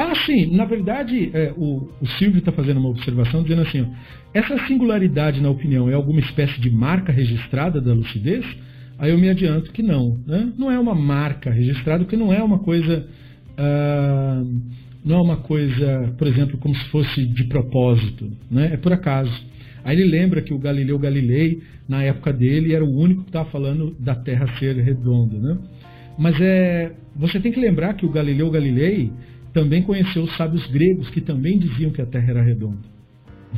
Ah, 0.00 0.14
sim, 0.24 0.54
na 0.54 0.64
verdade, 0.64 1.28
é, 1.34 1.52
o, 1.56 1.88
o, 2.00 2.06
Silvio 2.18 2.38
está 2.38 2.52
fazendo 2.52 2.78
uma 2.78 2.88
observação 2.88 3.42
dizendo 3.42 3.62
assim: 3.62 3.80
ó, 3.82 3.86
essa 4.32 4.56
singularidade 4.68 5.40
na 5.40 5.50
opinião 5.50 5.90
é 5.90 5.94
alguma 5.94 6.20
espécie 6.20 6.60
de 6.60 6.70
marca 6.70 7.10
registrada 7.10 7.80
da 7.80 7.92
lucidez? 7.92 8.46
Aí 8.96 9.10
eu 9.10 9.18
me 9.18 9.28
adianto 9.28 9.72
que 9.72 9.82
não. 9.82 10.16
Né? 10.24 10.52
Não 10.56 10.70
é 10.70 10.78
uma 10.78 10.94
marca 10.94 11.50
registrada, 11.50 12.04
porque 12.04 12.16
não 12.16 12.32
é 12.32 12.40
uma 12.40 12.60
coisa. 12.60 13.08
Ah, 13.56 14.44
não 15.04 15.16
é 15.16 15.20
uma 15.20 15.38
coisa, 15.38 16.14
por 16.16 16.28
exemplo, 16.28 16.58
como 16.58 16.76
se 16.76 16.84
fosse 16.90 17.26
de 17.26 17.44
propósito, 17.44 18.30
né? 18.48 18.74
é 18.74 18.76
por 18.76 18.92
acaso. 18.92 19.32
Aí 19.82 19.98
ele 19.98 20.08
lembra 20.08 20.42
que 20.42 20.54
o 20.54 20.58
Galileu 20.60 20.96
Galilei, 20.96 21.60
na 21.88 22.04
época 22.04 22.32
dele, 22.32 22.72
era 22.72 22.84
o 22.84 22.96
único 22.96 23.22
que 23.22 23.30
estava 23.30 23.50
falando 23.50 23.96
da 23.98 24.14
Terra 24.14 24.46
ser 24.60 24.76
redonda. 24.76 25.38
Né? 25.38 25.58
Mas 26.16 26.40
é, 26.40 26.92
você 27.16 27.40
tem 27.40 27.50
que 27.50 27.58
lembrar 27.58 27.94
que 27.94 28.06
o 28.06 28.10
Galileu 28.10 28.48
Galilei 28.48 29.10
também 29.52 29.82
conheceu 29.82 30.22
os 30.22 30.36
sábios 30.36 30.66
gregos 30.66 31.08
que 31.10 31.20
também 31.20 31.58
diziam 31.58 31.90
que 31.90 32.02
a 32.02 32.06
Terra 32.06 32.30
era 32.30 32.42
redonda. 32.42 32.98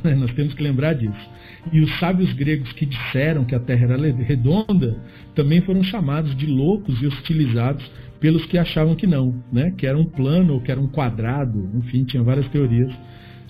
Nós 0.16 0.32
temos 0.34 0.54
que 0.54 0.62
lembrar 0.62 0.94
disso. 0.94 1.30
E 1.72 1.80
os 1.80 1.98
sábios 1.98 2.32
gregos 2.32 2.72
que 2.72 2.86
disseram 2.86 3.44
que 3.44 3.54
a 3.54 3.60
Terra 3.60 3.94
era 3.94 4.12
redonda 4.12 4.96
também 5.34 5.60
foram 5.60 5.82
chamados 5.82 6.34
de 6.36 6.46
loucos 6.46 7.00
e 7.02 7.06
hostilizados 7.06 7.90
pelos 8.20 8.44
que 8.46 8.58
achavam 8.58 8.94
que 8.94 9.06
não, 9.06 9.42
né? 9.52 9.72
que 9.76 9.86
era 9.86 9.96
um 9.96 10.04
plano 10.04 10.54
ou 10.54 10.60
que 10.60 10.70
era 10.70 10.80
um 10.80 10.86
quadrado, 10.86 11.70
enfim, 11.74 12.04
tinha 12.04 12.22
várias 12.22 12.46
teorias 12.48 12.92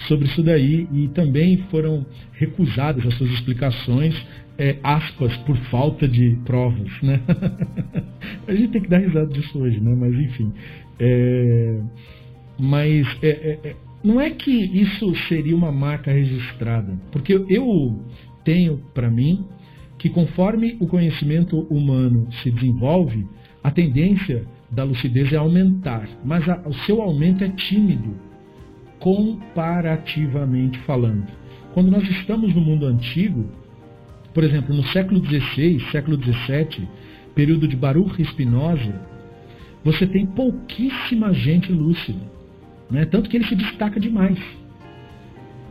sobre 0.07 0.27
isso 0.27 0.43
daí 0.43 0.89
e 0.93 1.09
também 1.09 1.59
foram 1.71 2.07
recusadas 2.33 3.05
as 3.05 3.15
suas 3.15 3.31
explicações, 3.33 4.15
é, 4.57 4.77
aspas, 4.83 5.37
por 5.39 5.57
falta 5.71 6.07
de 6.07 6.39
provas. 6.45 6.91
Né? 7.03 7.21
a 8.47 8.55
gente 8.55 8.73
tem 8.73 8.83
que 8.83 8.89
dar 8.89 8.99
risada 8.99 9.27
disso 9.27 9.59
hoje, 9.59 9.81
né? 9.81 9.95
mas 9.95 10.15
enfim. 10.15 10.53
É... 10.99 11.81
Mas 12.61 13.07
é, 13.23 13.29
é, 13.29 13.59
é, 13.71 13.77
não 14.05 14.21
é 14.21 14.29
que 14.29 14.51
isso 14.51 15.15
seria 15.29 15.57
uma 15.57 15.73
marca 15.73 16.13
registrada, 16.13 16.93
porque 17.11 17.33
eu 17.49 18.05
tenho 18.45 18.79
para 18.93 19.11
mim 19.11 19.47
que 19.99 20.11
conforme 20.11 20.77
o 20.79 20.87
conhecimento 20.87 21.61
humano 21.71 22.29
se 22.43 22.51
desenvolve, 22.51 23.27
a 23.63 23.71
tendência 23.71 24.45
da 24.71 24.85
lucidez 24.85 25.33
é 25.33 25.37
aumentar, 25.37 26.07
mas 26.23 26.47
a, 26.49 26.61
o 26.67 26.75
seu 26.87 27.01
aumento 27.01 27.43
é 27.45 27.49
tímido, 27.49 28.15
comparativamente 28.99 30.79
falando. 30.81 31.27
Quando 31.73 31.91
nós 31.91 32.09
estamos 32.09 32.55
no 32.55 32.61
mundo 32.61 32.87
antigo, 32.87 33.47
por 34.35 34.45
exemplo, 34.45 34.75
no 34.75 34.85
século 34.89 35.25
XVI, 35.25 35.81
século 35.91 36.17
XVII, 36.17 36.87
período 37.35 37.67
de 37.67 37.77
Baruch 37.77 38.23
Spinoza, 38.25 38.95
você 39.83 40.07
tem 40.07 40.27
pouquíssima 40.27 41.33
gente 41.33 41.73
lúcida. 41.73 42.40
Né? 42.91 43.05
Tanto 43.05 43.29
que 43.31 43.37
ele 43.37 43.47
se 43.47 43.55
destaca 43.55 44.01
demais. 44.01 44.39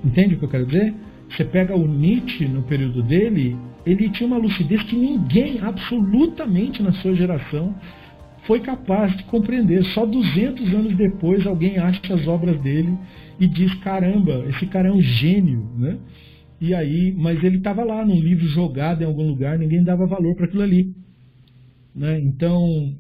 Entende 0.03 0.35
o 0.35 0.39
que 0.39 0.45
eu 0.45 0.49
quero 0.49 0.65
dizer? 0.65 0.93
Você 1.29 1.43
pega 1.43 1.75
o 1.75 1.87
Nietzsche 1.87 2.47
no 2.47 2.63
período 2.63 3.03
dele, 3.03 3.55
ele 3.85 4.09
tinha 4.09 4.27
uma 4.27 4.37
lucidez 4.37 4.81
que 4.83 4.95
ninguém, 4.95 5.59
absolutamente 5.59 6.81
na 6.81 6.91
sua 6.93 7.13
geração, 7.13 7.75
foi 8.43 8.61
capaz 8.61 9.15
de 9.15 9.23
compreender. 9.25 9.83
Só 9.93 10.05
200 10.05 10.73
anos 10.73 10.95
depois 10.95 11.45
alguém 11.45 11.77
acha 11.77 12.13
as 12.13 12.27
obras 12.27 12.59
dele 12.61 12.97
e 13.39 13.47
diz: 13.47 13.73
caramba, 13.75 14.45
esse 14.49 14.65
cara 14.65 14.87
é 14.87 14.91
um 14.91 15.01
gênio, 15.01 15.69
né? 15.77 15.97
E 16.61 16.73
aí, 16.73 17.13
mas 17.17 17.41
ele 17.43 17.57
estava 17.57 17.83
lá 17.83 18.05
num 18.05 18.19
livro 18.19 18.45
jogado 18.47 19.01
em 19.01 19.05
algum 19.05 19.27
lugar, 19.27 19.57
ninguém 19.57 19.83
dava 19.83 20.05
valor 20.05 20.35
para 20.35 20.45
aquilo 20.45 20.63
ali. 20.63 20.93
Né? 21.95 22.19
Então, 22.19 22.93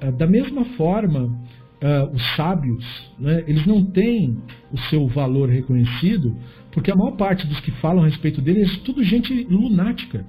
ah, 0.00 0.10
da 0.10 0.26
mesma 0.26 0.64
forma, 0.76 1.40
uh, 1.82 2.14
os 2.14 2.22
sábios, 2.36 2.84
né, 3.18 3.44
eles 3.46 3.66
não 3.66 3.84
têm 3.84 4.38
o 4.72 4.78
seu 4.90 5.06
valor 5.08 5.48
reconhecido, 5.48 6.36
porque 6.72 6.90
a 6.90 6.96
maior 6.96 7.12
parte 7.12 7.46
dos 7.46 7.60
que 7.60 7.70
falam 7.72 8.02
a 8.04 8.06
respeito 8.06 8.40
deles 8.40 8.74
é 8.74 8.84
tudo 8.84 9.02
gente 9.02 9.32
lunática. 9.44 10.24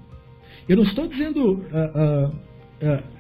Eu 0.68 0.78
não 0.78 0.84
estou 0.84 1.07
dizendo. 1.07 1.53
Uh, 1.53 2.28
uh, 2.28 3.18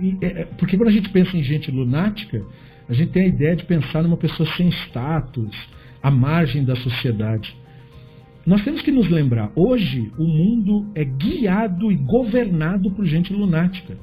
porque 0.57 0.77
quando 0.77 0.89
a 0.89 0.93
gente 0.93 1.09
pensa 1.09 1.35
em 1.35 1.43
gente 1.43 1.71
lunática, 1.71 2.43
a 2.87 2.93
gente 2.93 3.11
tem 3.11 3.23
a 3.23 3.27
ideia 3.27 3.55
de 3.55 3.65
pensar 3.65 4.03
numa 4.03 4.17
pessoa 4.17 4.47
sem 4.55 4.69
status, 4.69 5.55
à 6.01 6.11
margem 6.11 6.63
da 6.63 6.75
sociedade. 6.75 7.55
Nós 8.45 8.63
temos 8.63 8.81
que 8.81 8.91
nos 8.91 9.09
lembrar, 9.09 9.51
hoje 9.55 10.09
o 10.17 10.23
mundo 10.23 10.89
é 10.95 11.03
guiado 11.03 11.91
e 11.91 11.95
governado 11.95 12.89
por 12.91 13.05
gente 13.05 13.33
lunática. 13.33 13.97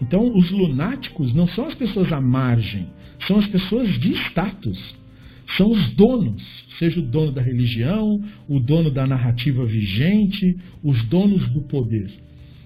Então, 0.00 0.36
os 0.36 0.50
lunáticos 0.50 1.34
não 1.34 1.48
são 1.48 1.66
as 1.66 1.74
pessoas 1.74 2.12
à 2.12 2.20
margem, 2.20 2.88
são 3.26 3.38
as 3.38 3.46
pessoas 3.46 3.88
de 3.98 4.12
status. 4.28 4.78
São 5.56 5.70
os 5.70 5.94
donos, 5.94 6.42
seja 6.78 6.98
o 6.98 7.02
dono 7.02 7.30
da 7.30 7.40
religião, 7.40 8.20
o 8.48 8.58
dono 8.58 8.90
da 8.90 9.06
narrativa 9.06 9.64
vigente, 9.64 10.56
os 10.82 11.02
donos 11.04 11.48
do 11.50 11.62
poder. 11.62 12.10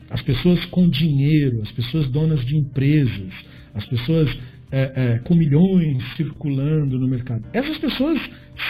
As 0.09 0.23
pessoas 0.23 0.65
com 0.67 0.89
dinheiro, 0.89 1.61
as 1.63 1.71
pessoas 1.71 2.09
donas 2.09 2.45
de 2.45 2.57
empresas, 2.57 3.33
as 3.75 3.85
pessoas 3.87 4.37
é, 4.73 4.93
é, 4.95 5.19
com 5.19 5.35
milhões 5.35 6.03
circulando 6.17 6.99
no 6.99 7.07
mercado. 7.07 7.45
Essas 7.53 7.79
pessoas 7.79 8.19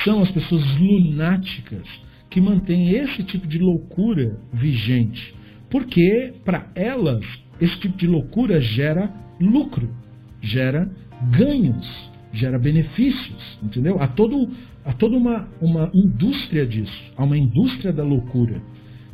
são 0.05 0.23
as 0.23 0.31
pessoas 0.31 0.65
lunáticas 0.79 1.87
que 2.29 2.41
mantêm 2.41 2.91
esse 2.91 3.23
tipo 3.25 3.47
de 3.47 3.59
loucura 3.59 4.39
vigente. 4.53 5.35
Porque, 5.69 6.33
para 6.45 6.71
elas, 6.75 7.25
esse 7.61 7.79
tipo 7.79 7.97
de 7.97 8.07
loucura 8.07 8.61
gera 8.61 9.13
lucro, 9.41 9.89
gera 10.41 10.91
ganhos, 11.31 12.11
gera 12.33 12.59
benefícios, 12.59 13.59
entendeu? 13.63 14.01
Há, 14.01 14.07
todo, 14.07 14.49
há 14.85 14.93
toda 14.93 15.17
uma, 15.17 15.49
uma 15.61 15.91
indústria 15.93 16.67
disso, 16.67 17.03
há 17.17 17.25
uma 17.25 17.37
indústria 17.37 17.93
da 17.93 18.05
loucura 18.05 18.63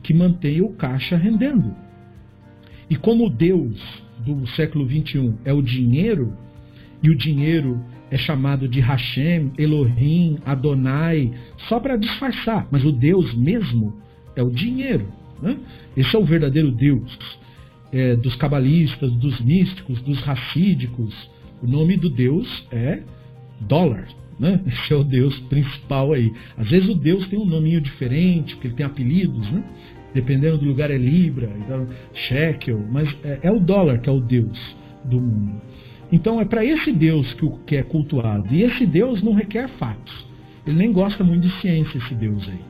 que 0.03 0.15
mantém 0.15 0.61
o 0.61 0.70
caixa 0.70 1.16
rendendo. 1.16 1.74
E 2.89 2.97
como 2.97 3.27
o 3.27 3.31
Deus 3.31 3.81
do 4.24 4.47
século 4.49 4.89
XXI 4.89 5.35
é 5.45 5.53
o 5.53 5.61
dinheiro, 5.61 6.33
e 7.03 7.11
o 7.11 7.16
dinheiro 7.16 7.81
é 8.11 8.16
chamado 8.16 8.69
de 8.69 8.81
Hashem, 8.81 9.53
Elohim, 9.59 10.39
Adonai, 10.45 11.33
só 11.69 11.81
para 11.81 11.97
disfarçar, 11.97 12.69
mas 12.70 12.85
o 12.85 12.93
Deus 12.93 13.35
mesmo 13.35 14.01
é 14.37 14.43
o 14.43 14.51
dinheiro. 14.51 15.07
Né? 15.43 15.57
Esse 15.97 16.15
é 16.15 16.19
o 16.19 16.24
verdadeiro 16.24 16.70
Deus 16.70 17.19
é, 17.93 18.16
dos 18.16 18.37
cabalistas, 18.37 19.11
dos 19.12 19.41
místicos, 19.41 20.01
dos 20.03 20.20
racídicos. 20.20 21.15
O 21.62 21.66
nome 21.66 21.97
do 21.97 22.11
Deus 22.11 22.66
é 22.70 23.01
dólar. 23.61 24.07
Né? 24.39 24.61
Esse 24.66 24.93
é 24.95 24.97
o 24.97 25.05
Deus 25.05 25.39
principal 25.41 26.12
aí. 26.12 26.33
Às 26.57 26.69
vezes 26.70 26.89
o 26.89 26.95
Deus 26.95 27.27
tem 27.28 27.39
um 27.39 27.47
nominho 27.47 27.81
diferente, 27.81 28.55
porque 28.55 28.69
ele 28.69 28.74
tem 28.74 28.87
apelidos, 28.87 29.51
né? 29.51 29.65
dependendo 30.15 30.57
do 30.59 30.65
lugar 30.65 30.91
é 30.91 30.97
Libra, 30.97 31.51
então, 31.59 31.87
Shekel, 32.15 32.83
mas 32.91 33.15
é, 33.23 33.41
é 33.43 33.53
o 33.53 33.61
dólar 33.61 33.99
que 33.99 34.09
é 34.09 34.12
o 34.12 34.20
Deus 34.20 34.59
do 35.05 35.20
mundo. 35.20 35.61
Então 36.11 36.41
é 36.41 36.45
para 36.45 36.65
esse 36.65 36.91
Deus 36.93 37.35
que, 37.35 37.49
que 37.66 37.77
é 37.77 37.83
cultuado. 37.83 38.55
E 38.55 38.62
esse 38.62 38.87
Deus 38.87 39.23
não 39.23 39.35
requer 39.35 39.69
fatos. 39.70 40.27
Ele 40.66 40.77
nem 40.77 40.93
gosta 40.93 41.23
muito 41.23 41.47
de 41.47 41.61
ciência, 41.61 41.99
esse 41.99 42.15
Deus 42.15 42.49
aí. 42.49 42.61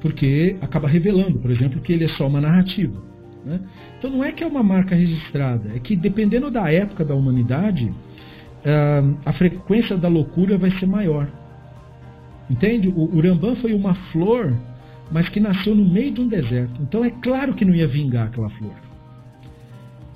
Porque 0.00 0.56
acaba 0.60 0.88
revelando, 0.88 1.38
por 1.38 1.50
exemplo, 1.50 1.80
que 1.80 1.92
ele 1.92 2.04
é 2.04 2.08
só 2.08 2.26
uma 2.26 2.40
narrativa. 2.40 3.00
Né? 3.44 3.60
Então 3.98 4.10
não 4.10 4.22
é 4.22 4.32
que 4.32 4.44
é 4.44 4.46
uma 4.46 4.62
marca 4.62 4.94
registrada, 4.94 5.70
é 5.74 5.78
que 5.78 5.96
dependendo 5.96 6.50
da 6.50 6.70
época 6.70 7.04
da 7.04 7.14
humanidade, 7.14 7.92
a 9.24 9.32
frequência 9.32 9.96
da 9.96 10.08
loucura 10.08 10.56
vai 10.56 10.70
ser 10.78 10.86
maior. 10.86 11.28
Entende? 12.48 12.88
O 12.88 13.16
Urambã 13.16 13.54
foi 13.56 13.72
uma 13.72 13.94
flor, 14.12 14.54
mas 15.10 15.28
que 15.28 15.40
nasceu 15.40 15.74
no 15.74 15.88
meio 15.88 16.12
de 16.12 16.20
um 16.20 16.28
deserto. 16.28 16.80
Então 16.82 17.04
é 17.04 17.10
claro 17.10 17.54
que 17.54 17.64
não 17.64 17.74
ia 17.74 17.88
vingar 17.88 18.28
aquela 18.28 18.50
flor. 18.50 18.74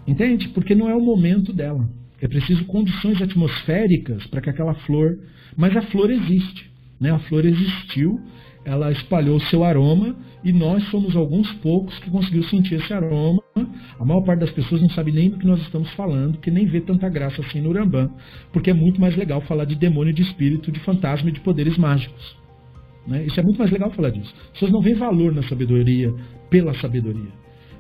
Entende? 0.07 0.49
Porque 0.49 0.75
não 0.75 0.89
é 0.89 0.95
o 0.95 1.01
momento 1.01 1.53
dela. 1.53 1.89
É 2.21 2.29
preciso 2.29 2.65
condições 2.67 3.21
atmosféricas 3.21 4.27
para 4.27 4.41
que 4.41 4.51
aquela 4.51 4.75
flor. 4.75 5.19
Mas 5.57 5.77
a 5.77 5.83
flor 5.83 6.11
existe. 6.11 6.71
Né? 7.01 7.11
A 7.11 7.19
flor 7.19 7.45
existiu 7.45 8.21
ela 8.67 8.91
espalhou 8.91 9.39
seu 9.39 9.63
aroma 9.63 10.17
e 10.43 10.53
nós 10.53 10.83
somos 10.91 11.15
alguns 11.15 11.51
poucos 11.55 11.97
que 12.01 12.11
conseguiu 12.11 12.43
sentir 12.45 12.75
esse 12.75 12.93
aroma. 12.93 13.41
A 13.99 14.05
maior 14.05 14.23
parte 14.23 14.41
das 14.41 14.51
pessoas 14.51 14.83
não 14.83 14.91
sabe 14.91 15.13
nem 15.13 15.31
do 15.31 15.39
que 15.39 15.47
nós 15.47 15.61
estamos 15.61 15.89
falando, 15.93 16.39
que 16.39 16.51
nem 16.51 16.67
vê 16.67 16.81
tanta 16.81 17.09
graça 17.09 17.41
assim 17.41 17.61
no 17.61 17.71
Urambã, 17.71 18.11
porque 18.53 18.71
é 18.71 18.75
muito 18.75 19.01
mais 19.01 19.17
legal 19.17 19.41
falar 19.43 19.67
de 19.67 19.77
demônio, 19.77 20.13
de 20.13 20.23
espírito, 20.23 20.73
de 20.73 20.81
fantasma 20.81 21.29
e 21.29 21.33
de 21.33 21.41
poderes 21.41 21.79
mágicos. 21.79 22.37
Né? 23.07 23.25
Isso 23.25 23.39
é 23.39 23.43
muito 23.43 23.57
mais 23.57 23.71
legal 23.71 23.89
falar 23.93 24.11
disso. 24.11 24.35
As 24.47 24.51
pessoas 24.55 24.73
não 24.73 24.81
veem 24.81 24.97
valor 24.97 25.33
na 25.33 25.45
sabedoria 25.45 26.13
pela 26.51 26.75
sabedoria. 26.75 27.31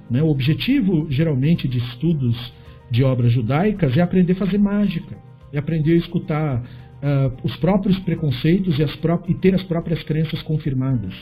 Né? 0.08 0.22
O 0.22 0.28
objetivo, 0.28 1.10
geralmente, 1.10 1.66
de 1.66 1.78
estudos 1.78 2.52
de 2.92 3.02
obras 3.02 3.32
judaicas 3.32 3.96
é 3.96 4.00
aprender 4.02 4.34
a 4.34 4.36
fazer 4.36 4.58
mágica, 4.58 5.18
é 5.52 5.58
aprender 5.58 5.94
a 5.94 5.96
escutar 5.96 6.62
uh, 7.02 7.32
os 7.42 7.56
próprios 7.56 7.98
preconceitos 8.00 8.78
e, 8.78 8.82
as 8.82 8.94
pró 8.96 9.22
e 9.28 9.34
ter 9.34 9.54
as 9.54 9.62
próprias 9.62 10.02
crenças 10.02 10.42
confirmadas. 10.42 11.14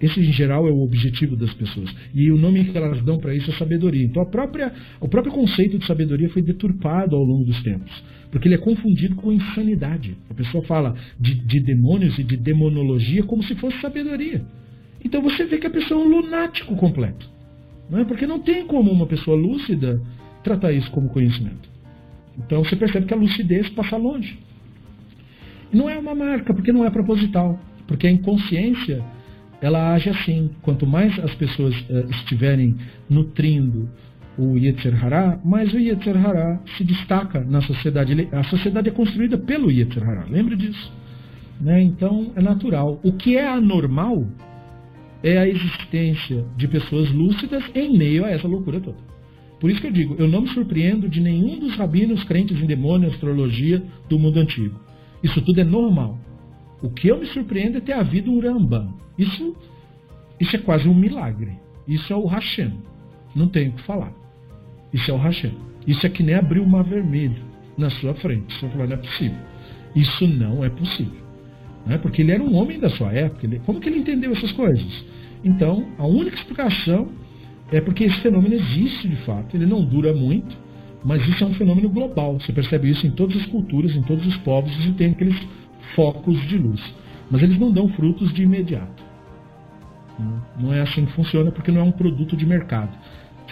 Esse, 0.00 0.20
em 0.20 0.32
geral, 0.32 0.66
é 0.66 0.70
o 0.70 0.82
objetivo 0.82 1.36
das 1.36 1.54
pessoas. 1.54 1.94
E 2.14 2.30
o 2.30 2.36
nome 2.36 2.64
que 2.64 2.76
elas 2.76 3.00
dão 3.02 3.18
para 3.18 3.34
isso 3.34 3.50
é 3.50 3.54
sabedoria. 3.54 4.04
Então, 4.04 4.22
a 4.22 4.26
própria, 4.26 4.72
o 5.00 5.08
próprio 5.08 5.32
conceito 5.32 5.78
de 5.78 5.86
sabedoria 5.86 6.28
foi 6.28 6.42
deturpado 6.42 7.16
ao 7.16 7.22
longo 7.22 7.44
dos 7.44 7.62
tempos. 7.62 8.04
Porque 8.30 8.48
ele 8.48 8.56
é 8.56 8.58
confundido 8.58 9.14
com 9.14 9.32
insanidade. 9.32 10.16
A 10.28 10.34
pessoa 10.34 10.64
fala 10.64 10.94
de, 11.18 11.34
de 11.34 11.60
demônios 11.60 12.18
e 12.18 12.24
de 12.24 12.36
demonologia 12.36 13.22
como 13.22 13.42
se 13.44 13.54
fosse 13.54 13.80
sabedoria. 13.80 14.44
Então, 15.02 15.22
você 15.22 15.44
vê 15.44 15.58
que 15.58 15.66
a 15.66 15.70
pessoa 15.70 16.02
é 16.02 16.04
um 16.04 16.08
lunático 16.08 16.74
completo. 16.76 17.30
Não 17.88 18.00
é? 18.00 18.04
Porque 18.04 18.26
não 18.26 18.40
tem 18.40 18.66
como 18.66 18.90
uma 18.90 19.06
pessoa 19.06 19.36
lúcida 19.36 20.02
tratar 20.42 20.72
isso 20.72 20.90
como 20.90 21.08
conhecimento. 21.08 21.68
Então, 22.36 22.64
você 22.64 22.74
percebe 22.74 23.06
que 23.06 23.14
a 23.14 23.16
lucidez 23.16 23.68
passa 23.70 23.96
longe. 23.96 24.36
Não 25.74 25.90
é 25.90 25.98
uma 25.98 26.14
marca, 26.14 26.54
porque 26.54 26.72
não 26.72 26.84
é 26.84 26.90
proposital. 26.90 27.58
Porque 27.86 28.06
a 28.06 28.10
inconsciência, 28.10 29.04
ela 29.60 29.92
age 29.92 30.08
assim. 30.08 30.50
Quanto 30.62 30.86
mais 30.86 31.18
as 31.18 31.34
pessoas 31.34 31.74
uh, 31.90 32.08
estiverem 32.10 32.76
nutrindo 33.10 33.88
o 34.38 34.56
Yetzer 34.56 35.04
Hará, 35.04 35.38
mais 35.44 35.72
o 35.72 35.78
Yetzer 35.78 36.16
Hará 36.16 36.60
se 36.76 36.84
destaca 36.84 37.40
na 37.40 37.60
sociedade. 37.60 38.12
Ele, 38.12 38.28
a 38.32 38.42
sociedade 38.44 38.88
é 38.88 38.92
construída 38.92 39.36
pelo 39.36 39.70
Yetzer 39.70 40.08
Hará, 40.08 40.24
lembre 40.28 40.56
disso. 40.56 40.92
Né? 41.60 41.82
Então, 41.82 42.32
é 42.34 42.42
natural. 42.42 43.00
O 43.02 43.12
que 43.12 43.36
é 43.36 43.46
anormal 43.46 44.26
é 45.22 45.38
a 45.38 45.48
existência 45.48 46.44
de 46.56 46.68
pessoas 46.68 47.10
lúcidas 47.10 47.64
em 47.74 47.96
meio 47.96 48.24
a 48.24 48.30
essa 48.30 48.46
loucura 48.46 48.80
toda. 48.80 48.98
Por 49.60 49.70
isso 49.70 49.80
que 49.80 49.86
eu 49.86 49.92
digo, 49.92 50.16
eu 50.18 50.28
não 50.28 50.42
me 50.42 50.48
surpreendo 50.48 51.08
de 51.08 51.20
nenhum 51.20 51.58
dos 51.58 51.76
rabinos 51.76 52.22
crentes 52.24 52.60
em 52.60 52.66
demônio, 52.66 53.08
astrologia 53.08 53.82
do 54.08 54.18
mundo 54.18 54.38
antigo. 54.38 54.78
Isso 55.24 55.40
tudo 55.40 55.58
é 55.58 55.64
normal. 55.64 56.18
O 56.82 56.90
que 56.90 57.08
eu 57.08 57.18
me 57.18 57.26
surpreendo 57.26 57.78
é 57.78 57.80
ter 57.80 57.94
havido 57.94 58.30
um 58.30 58.40
Rambam. 58.40 58.92
Isso, 59.18 59.56
isso 60.38 60.54
é 60.54 60.58
quase 60.58 60.86
um 60.86 60.94
milagre. 60.94 61.52
Isso 61.88 62.12
é 62.12 62.16
o 62.16 62.26
Hashem. 62.26 62.74
Não 63.34 63.48
tenho 63.48 63.70
o 63.70 63.74
que 63.74 63.82
falar. 63.84 64.12
Isso 64.92 65.10
é 65.10 65.14
o 65.14 65.16
Hashem. 65.16 65.54
Isso 65.86 66.06
é 66.06 66.10
que 66.10 66.22
nem 66.22 66.34
abrir 66.34 66.60
o 66.60 66.66
mar 66.66 66.84
vermelho 66.84 67.42
na 67.78 67.88
sua 67.88 68.14
frente. 68.14 68.52
Você 68.54 68.68
fala, 68.68 68.86
não 68.86 68.94
é 68.94 68.98
possível. 68.98 69.38
Isso 69.96 70.28
não 70.28 70.62
é 70.62 70.68
possível. 70.68 71.24
Não 71.86 71.94
é? 71.94 71.98
Porque 71.98 72.20
ele 72.20 72.32
era 72.32 72.42
um 72.42 72.54
homem 72.54 72.78
da 72.78 72.90
sua 72.90 73.10
época. 73.12 73.46
Ele, 73.46 73.60
como 73.60 73.80
que 73.80 73.88
ele 73.88 74.00
entendeu 74.00 74.32
essas 74.32 74.52
coisas? 74.52 75.04
Então, 75.42 75.88
a 75.98 76.06
única 76.06 76.36
explicação 76.36 77.08
é 77.72 77.80
porque 77.80 78.04
esse 78.04 78.20
fenômeno 78.20 78.54
existe 78.54 79.08
de 79.08 79.16
fato. 79.24 79.56
Ele 79.56 79.64
não 79.64 79.82
dura 79.82 80.12
muito. 80.12 80.54
Mas 81.04 81.26
isso 81.28 81.44
é 81.44 81.46
um 81.46 81.54
fenômeno 81.54 81.88
global. 81.88 82.40
Você 82.40 82.52
percebe 82.52 82.90
isso 82.90 83.06
em 83.06 83.10
todas 83.10 83.36
as 83.36 83.46
culturas, 83.46 83.94
em 83.94 84.02
todos 84.02 84.26
os 84.26 84.36
povos, 84.38 84.72
e 84.86 84.92
tem 84.92 85.10
aqueles 85.10 85.38
focos 85.94 86.40
de 86.48 86.56
luz. 86.56 86.80
Mas 87.30 87.42
eles 87.42 87.58
não 87.58 87.70
dão 87.70 87.88
frutos 87.90 88.32
de 88.32 88.42
imediato. 88.42 89.04
Não 90.58 90.72
é 90.72 90.80
assim 90.80 91.04
que 91.04 91.12
funciona, 91.12 91.50
porque 91.50 91.70
não 91.70 91.80
é 91.80 91.84
um 91.84 91.92
produto 91.92 92.36
de 92.36 92.46
mercado. 92.46 92.96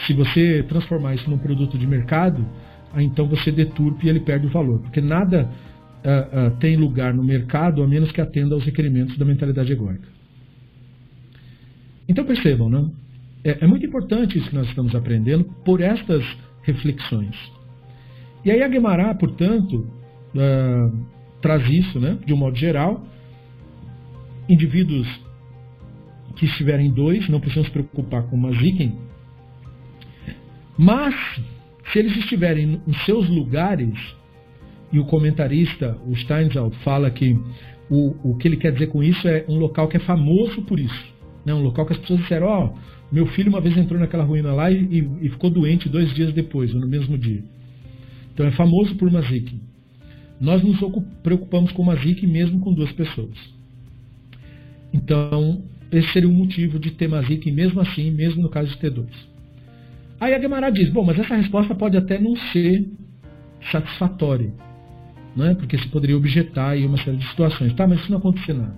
Se 0.06 0.14
você 0.14 0.64
transformar 0.68 1.14
isso 1.14 1.28
num 1.28 1.38
produto 1.38 1.76
de 1.76 1.86
mercado, 1.86 2.44
então 2.96 3.26
você 3.26 3.50
deturpe 3.50 4.06
e 4.06 4.08
ele 4.08 4.20
perde 4.20 4.46
o 4.46 4.50
valor. 4.50 4.78
Porque 4.80 5.00
nada 5.00 5.48
uh, 6.04 6.48
uh, 6.48 6.50
tem 6.58 6.76
lugar 6.76 7.12
no 7.12 7.22
mercado 7.22 7.82
a 7.82 7.86
menos 7.86 8.12
que 8.12 8.20
atenda 8.20 8.54
aos 8.54 8.64
requerimentos 8.64 9.18
da 9.18 9.24
mentalidade 9.24 9.72
egóica. 9.72 10.08
Então 12.08 12.24
percebam, 12.24 12.68
né? 12.68 12.90
É, 13.44 13.64
é, 13.64 13.66
muito 13.66 13.84
importante 13.84 14.38
isso 14.38 14.48
que 14.48 14.54
nós 14.54 14.68
estamos 14.68 14.94
aprendendo 14.94 15.44
por 15.64 15.80
estas 15.80 16.24
reflexões. 16.62 17.36
E 18.44 18.50
aí 18.50 18.62
a 18.62 18.68
Guemará, 18.68 19.14
portanto, 19.14 19.86
uh, 20.34 21.06
traz 21.40 21.68
isso, 21.68 22.00
né, 22.00 22.18
de 22.24 22.32
um 22.32 22.36
modo 22.36 22.56
geral. 22.56 23.04
Indivíduos 24.48 25.08
que 26.36 26.46
estiverem 26.46 26.90
dois 26.90 27.28
não 27.28 27.40
precisam 27.40 27.64
se 27.64 27.70
preocupar 27.70 28.24
com 28.24 28.36
uma 28.36 28.52
ziken, 28.52 28.98
mas 30.76 31.14
se 31.92 31.98
eles 31.98 32.16
estiverem 32.16 32.80
em 32.86 32.94
seus 33.04 33.28
lugares, 33.28 33.94
e 34.92 34.98
o 34.98 35.04
comentarista, 35.04 35.98
o 36.06 36.14
Steinsaltz, 36.14 36.76
fala 36.82 37.10
que 37.10 37.38
o, 37.90 38.30
o 38.30 38.36
que 38.36 38.48
ele 38.48 38.56
quer 38.56 38.72
dizer 38.72 38.88
com 38.88 39.02
isso 39.02 39.26
é 39.26 39.44
um 39.48 39.58
local 39.58 39.88
que 39.88 39.96
é 39.96 40.00
famoso 40.00 40.62
por 40.62 40.78
isso. 40.78 41.12
Né? 41.44 41.54
Um 41.54 41.62
local 41.62 41.86
que 41.86 41.92
as 41.92 41.98
pessoas 41.98 42.20
disseram, 42.20 42.46
ó, 42.46 42.66
oh, 42.66 42.78
meu 43.12 43.26
filho 43.26 43.50
uma 43.50 43.60
vez 43.60 43.76
entrou 43.76 44.00
naquela 44.00 44.24
ruína 44.24 44.54
lá 44.54 44.70
e, 44.70 44.76
e, 44.84 45.26
e, 45.26 45.28
ficou 45.28 45.50
doente 45.50 45.88
dois 45.88 46.12
dias 46.14 46.32
depois, 46.32 46.72
no 46.72 46.88
mesmo 46.88 47.18
dia. 47.18 47.44
Então 48.32 48.46
é 48.46 48.50
famoso 48.52 48.94
por 48.94 49.10
Mazik. 49.10 49.54
Nós 50.40 50.62
nos 50.62 50.78
preocupamos 51.22 51.70
com 51.72 51.84
Mazik 51.84 52.26
mesmo 52.26 52.58
com 52.60 52.72
duas 52.72 52.90
pessoas. 52.92 53.36
Então, 54.92 55.62
esse 55.90 56.10
seria 56.12 56.28
o 56.28 56.32
motivo 56.32 56.78
de 56.78 56.90
ter 56.92 57.06
Mazik 57.06 57.52
mesmo 57.52 57.80
assim, 57.80 58.10
mesmo 58.10 58.42
no 58.42 58.48
caso 58.48 58.70
de 58.70 58.78
ter 58.78 58.90
dois. 58.90 59.14
Aí 60.18 60.32
a 60.32 60.40
Gemara 60.40 60.70
diz, 60.70 60.88
bom, 60.88 61.04
mas 61.04 61.18
essa 61.18 61.36
resposta 61.36 61.74
pode 61.74 61.96
até 61.96 62.18
não 62.18 62.34
ser 62.50 62.88
satisfatória, 63.70 64.52
é? 65.38 65.54
porque 65.54 65.76
se 65.78 65.88
poderia 65.88 66.16
objetar 66.16 66.70
aí 66.70 66.86
uma 66.86 66.96
série 66.96 67.18
de 67.18 67.28
situações. 67.28 67.74
Tá, 67.74 67.86
mas 67.86 68.00
isso 68.00 68.10
não 68.10 68.18
aconteceu 68.18 68.54
nada. 68.54 68.76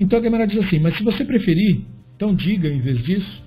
Então 0.00 0.18
a 0.18 0.22
Gemara 0.22 0.46
diz 0.46 0.64
assim, 0.64 0.78
mas 0.78 0.96
se 0.96 1.02
você 1.02 1.24
preferir, 1.24 1.82
então 2.16 2.34
diga 2.34 2.68
em 2.68 2.80
vez 2.80 3.02
disso, 3.04 3.42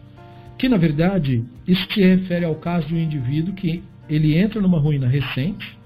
que 0.57 0.69
na 0.69 0.77
verdade 0.77 1.43
isso 1.67 1.87
se 1.91 2.01
refere 2.01 2.45
ao 2.45 2.55
caso 2.55 2.87
de 2.87 2.95
um 2.95 2.99
indivíduo 2.99 3.53
que 3.53 3.83
ele 4.07 4.37
entra 4.37 4.61
numa 4.61 4.79
ruína 4.79 5.07
recente, 5.07 5.77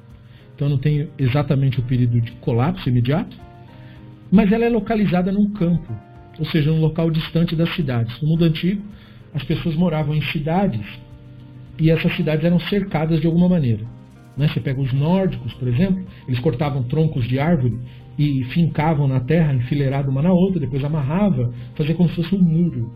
então 0.56 0.70
não 0.70 0.78
tem 0.78 1.10
exatamente 1.18 1.80
o 1.80 1.84
período 1.84 2.22
de 2.22 2.32
colapso 2.34 2.88
imediato, 2.88 3.36
mas 4.32 4.52
ela 4.52 4.66
é 4.66 4.70
localizada 4.70 5.32
num 5.32 5.52
campo, 5.52 5.94
ou 6.40 6.46
seja, 6.46 6.72
num 6.72 6.80
local 6.80 7.12
distante 7.12 7.56
das 7.56 7.74
cidades. 7.76 8.20
No 8.22 8.30
mundo 8.30 8.46
antigo, 8.46 8.82
as 9.34 9.44
pessoas 9.44 9.76
moravam 9.76 10.16
em 10.16 10.22
cidades 10.22 10.86
e 11.80 11.90
essas 11.90 12.16
cidades 12.16 12.46
eram 12.46 12.60
cercadas 12.60 13.20
de 13.20 13.28
alguma 13.28 13.50
maneira. 13.50 13.84
Né? 14.38 14.48
Você 14.48 14.60
pega 14.60 14.82
os 14.82 14.92
nórdicos, 14.94 15.54
por 15.54 15.68
exemplo, 15.68 16.06
eles 16.28 16.40
cortavam 16.40 16.84
troncos 16.84 17.28
de 17.28 17.40
árvore 17.40 17.78
e 18.18 18.44
fincavam 18.46 19.08
na 19.08 19.20
terra, 19.20 19.54
enfileirado 19.54 20.12
uma 20.12 20.22
na 20.22 20.32
outra, 20.32 20.60
depois 20.60 20.84
amarrava, 20.84 21.54
fazia 21.76 21.96
como 21.96 22.10
se 22.10 22.16
fosse 22.16 22.36
um 22.36 22.42
muro 22.42 22.92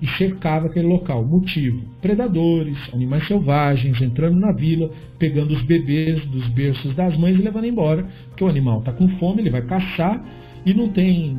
e 0.00 0.06
cercava 0.18 0.66
aquele 0.66 0.86
local. 0.86 1.24
Motivo: 1.24 1.80
predadores, 2.00 2.76
animais 2.92 3.26
selvagens 3.26 4.00
entrando 4.02 4.38
na 4.38 4.50
vila, 4.50 4.90
pegando 5.18 5.54
os 5.54 5.62
bebês 5.62 6.24
dos 6.26 6.48
berços 6.48 6.94
das 6.96 7.16
mães 7.16 7.38
e 7.38 7.42
levando 7.42 7.66
embora, 7.66 8.04
porque 8.28 8.42
o 8.42 8.48
animal 8.48 8.80
está 8.80 8.92
com 8.92 9.08
fome, 9.18 9.40
ele 9.40 9.50
vai 9.50 9.62
caçar 9.62 10.20
e 10.66 10.74
não 10.74 10.88
tem 10.88 11.38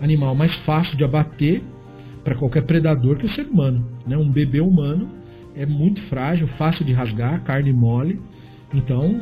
animal 0.00 0.34
mais 0.34 0.54
fácil 0.64 0.96
de 0.96 1.04
abater 1.04 1.62
para 2.24 2.34
qualquer 2.34 2.62
predador 2.62 3.16
que 3.16 3.26
o 3.26 3.30
ser 3.30 3.46
humano. 3.46 3.86
Né? 4.06 4.16
Um 4.16 4.28
bebê 4.28 4.60
humano 4.60 5.08
é 5.54 5.64
muito 5.64 6.00
frágil, 6.02 6.48
fácil 6.58 6.84
de 6.84 6.92
rasgar, 6.92 7.42
carne 7.44 7.72
mole. 7.72 8.20
Então, 8.74 9.20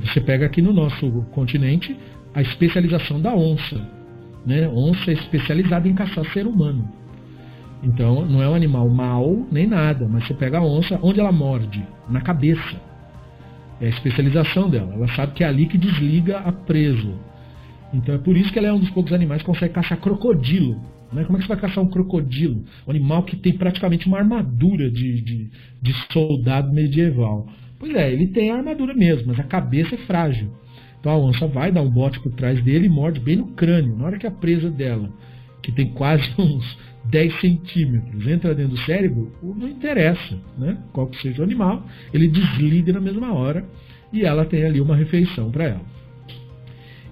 você 0.00 0.20
pega 0.20 0.46
aqui 0.46 0.60
no 0.60 0.72
nosso 0.72 1.10
continente 1.32 1.96
a 2.34 2.42
especialização 2.42 3.20
da 3.20 3.34
onça. 3.34 3.80
Né? 4.44 4.68
Onça 4.68 5.10
é 5.10 5.14
especializada 5.14 5.88
em 5.88 5.94
caçar 5.94 6.24
ser 6.32 6.46
humano. 6.46 6.88
Então, 7.82 8.24
não 8.24 8.42
é 8.42 8.48
um 8.48 8.54
animal 8.54 8.88
mau 8.88 9.46
nem 9.50 9.66
nada, 9.66 10.06
mas 10.08 10.26
você 10.26 10.34
pega 10.34 10.58
a 10.58 10.64
onça, 10.64 10.98
onde 11.02 11.20
ela 11.20 11.32
morde? 11.32 11.84
Na 12.08 12.20
cabeça. 12.20 12.80
É 13.80 13.86
a 13.86 13.88
especialização 13.88 14.70
dela. 14.70 14.94
Ela 14.94 15.08
sabe 15.08 15.32
que 15.32 15.42
é 15.42 15.46
ali 15.46 15.66
que 15.66 15.78
desliga 15.78 16.38
a 16.38 16.52
presa. 16.52 17.14
Então, 17.92 18.14
é 18.14 18.18
por 18.18 18.36
isso 18.36 18.52
que 18.52 18.58
ela 18.58 18.68
é 18.68 18.72
um 18.72 18.78
dos 18.78 18.90
poucos 18.90 19.12
animais 19.12 19.42
que 19.42 19.46
consegue 19.46 19.74
caçar 19.74 19.98
crocodilo. 19.98 20.80
Né? 21.12 21.24
Como 21.24 21.36
é 21.36 21.40
que 21.40 21.46
você 21.46 21.54
vai 21.54 21.60
caçar 21.60 21.82
um 21.82 21.88
crocodilo? 21.88 22.64
Um 22.86 22.90
animal 22.90 23.24
que 23.24 23.36
tem 23.36 23.52
praticamente 23.52 24.06
uma 24.06 24.18
armadura 24.18 24.90
de, 24.90 25.20
de, 25.20 25.50
de 25.80 25.92
soldado 26.12 26.72
medieval. 26.72 27.48
Pois 27.82 27.96
é, 27.96 28.12
ele 28.12 28.28
tem 28.28 28.52
a 28.52 28.58
armadura 28.58 28.94
mesmo, 28.94 29.26
mas 29.26 29.40
a 29.40 29.42
cabeça 29.42 29.96
é 29.96 29.98
frágil. 29.98 30.48
Então 31.00 31.10
a 31.10 31.18
onça 31.18 31.48
vai 31.48 31.72
dar 31.72 31.82
um 31.82 31.90
bote 31.90 32.20
por 32.20 32.30
trás 32.30 32.62
dele 32.62 32.86
e 32.86 32.88
morde 32.88 33.18
bem 33.18 33.34
no 33.34 33.48
crânio. 33.48 33.96
Na 33.96 34.04
hora 34.04 34.18
que 34.20 34.24
a 34.24 34.30
presa 34.30 34.70
dela, 34.70 35.10
que 35.60 35.72
tem 35.72 35.88
quase 35.88 36.22
uns 36.38 36.78
10 37.06 37.40
centímetros, 37.40 38.24
entra 38.28 38.54
dentro 38.54 38.76
do 38.76 38.80
cérebro, 38.82 39.32
não 39.42 39.68
interessa 39.68 40.38
né? 40.56 40.78
qual 40.92 41.08
que 41.08 41.20
seja 41.20 41.40
o 41.40 41.44
animal, 41.44 41.84
ele 42.14 42.28
desliga 42.28 42.92
na 42.92 43.00
mesma 43.00 43.34
hora 43.34 43.66
e 44.12 44.24
ela 44.24 44.44
tem 44.44 44.62
ali 44.62 44.80
uma 44.80 44.94
refeição 44.94 45.50
para 45.50 45.64
ela. 45.64 45.82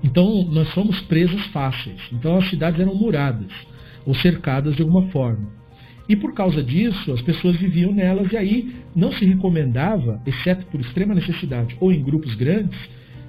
Então 0.05 0.45
nós 0.53 0.69
somos 0.69 1.01
presas 1.01 1.45
fáceis. 1.47 2.01
Então 2.13 2.37
as 2.37 2.49
cidades 2.49 2.79
eram 2.79 2.95
muradas 2.95 3.51
ou 4.07 4.15
cercadas 4.15 4.77
de 4.77 4.83
alguma 4.83 5.09
forma. 5.09 5.49
E 6.11 6.17
por 6.17 6.35
causa 6.35 6.61
disso, 6.61 7.13
as 7.13 7.23
pessoas 7.23 7.55
viviam 7.55 7.93
nelas 7.93 8.33
e 8.33 8.37
aí 8.37 8.75
não 8.97 9.13
se 9.13 9.25
recomendava, 9.25 10.21
exceto 10.27 10.67
por 10.67 10.81
extrema 10.81 11.15
necessidade 11.15 11.77
ou 11.79 11.93
em 11.93 12.03
grupos 12.03 12.35
grandes, 12.35 12.77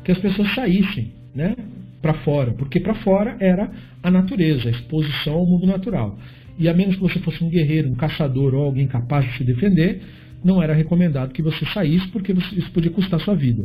que 0.04 0.12
as 0.12 0.18
pessoas 0.18 0.52
saíssem 0.56 1.14
né, 1.36 1.56
para 2.02 2.16
fora, 2.16 2.54
porque 2.54 2.80
para 2.80 2.96
fora 2.96 3.38
era 3.40 3.70
a 4.02 4.10
natureza, 4.10 4.68
a 4.68 4.72
exposição 4.72 5.34
ao 5.36 5.46
mundo 5.46 5.68
natural. 5.68 6.18
E 6.58 6.68
a 6.68 6.74
menos 6.74 6.96
que 6.96 7.02
você 7.04 7.20
fosse 7.20 7.44
um 7.44 7.50
guerreiro, 7.52 7.88
um 7.88 7.94
caçador 7.94 8.56
ou 8.56 8.64
alguém 8.64 8.88
capaz 8.88 9.28
de 9.28 9.38
se 9.38 9.44
defender, 9.44 10.02
não 10.44 10.60
era 10.60 10.74
recomendado 10.74 11.34
que 11.34 11.44
você 11.44 11.64
saísse, 11.68 12.08
porque 12.08 12.32
isso 12.32 12.72
podia 12.72 12.90
custar 12.90 13.20
sua 13.20 13.36
vida. 13.36 13.64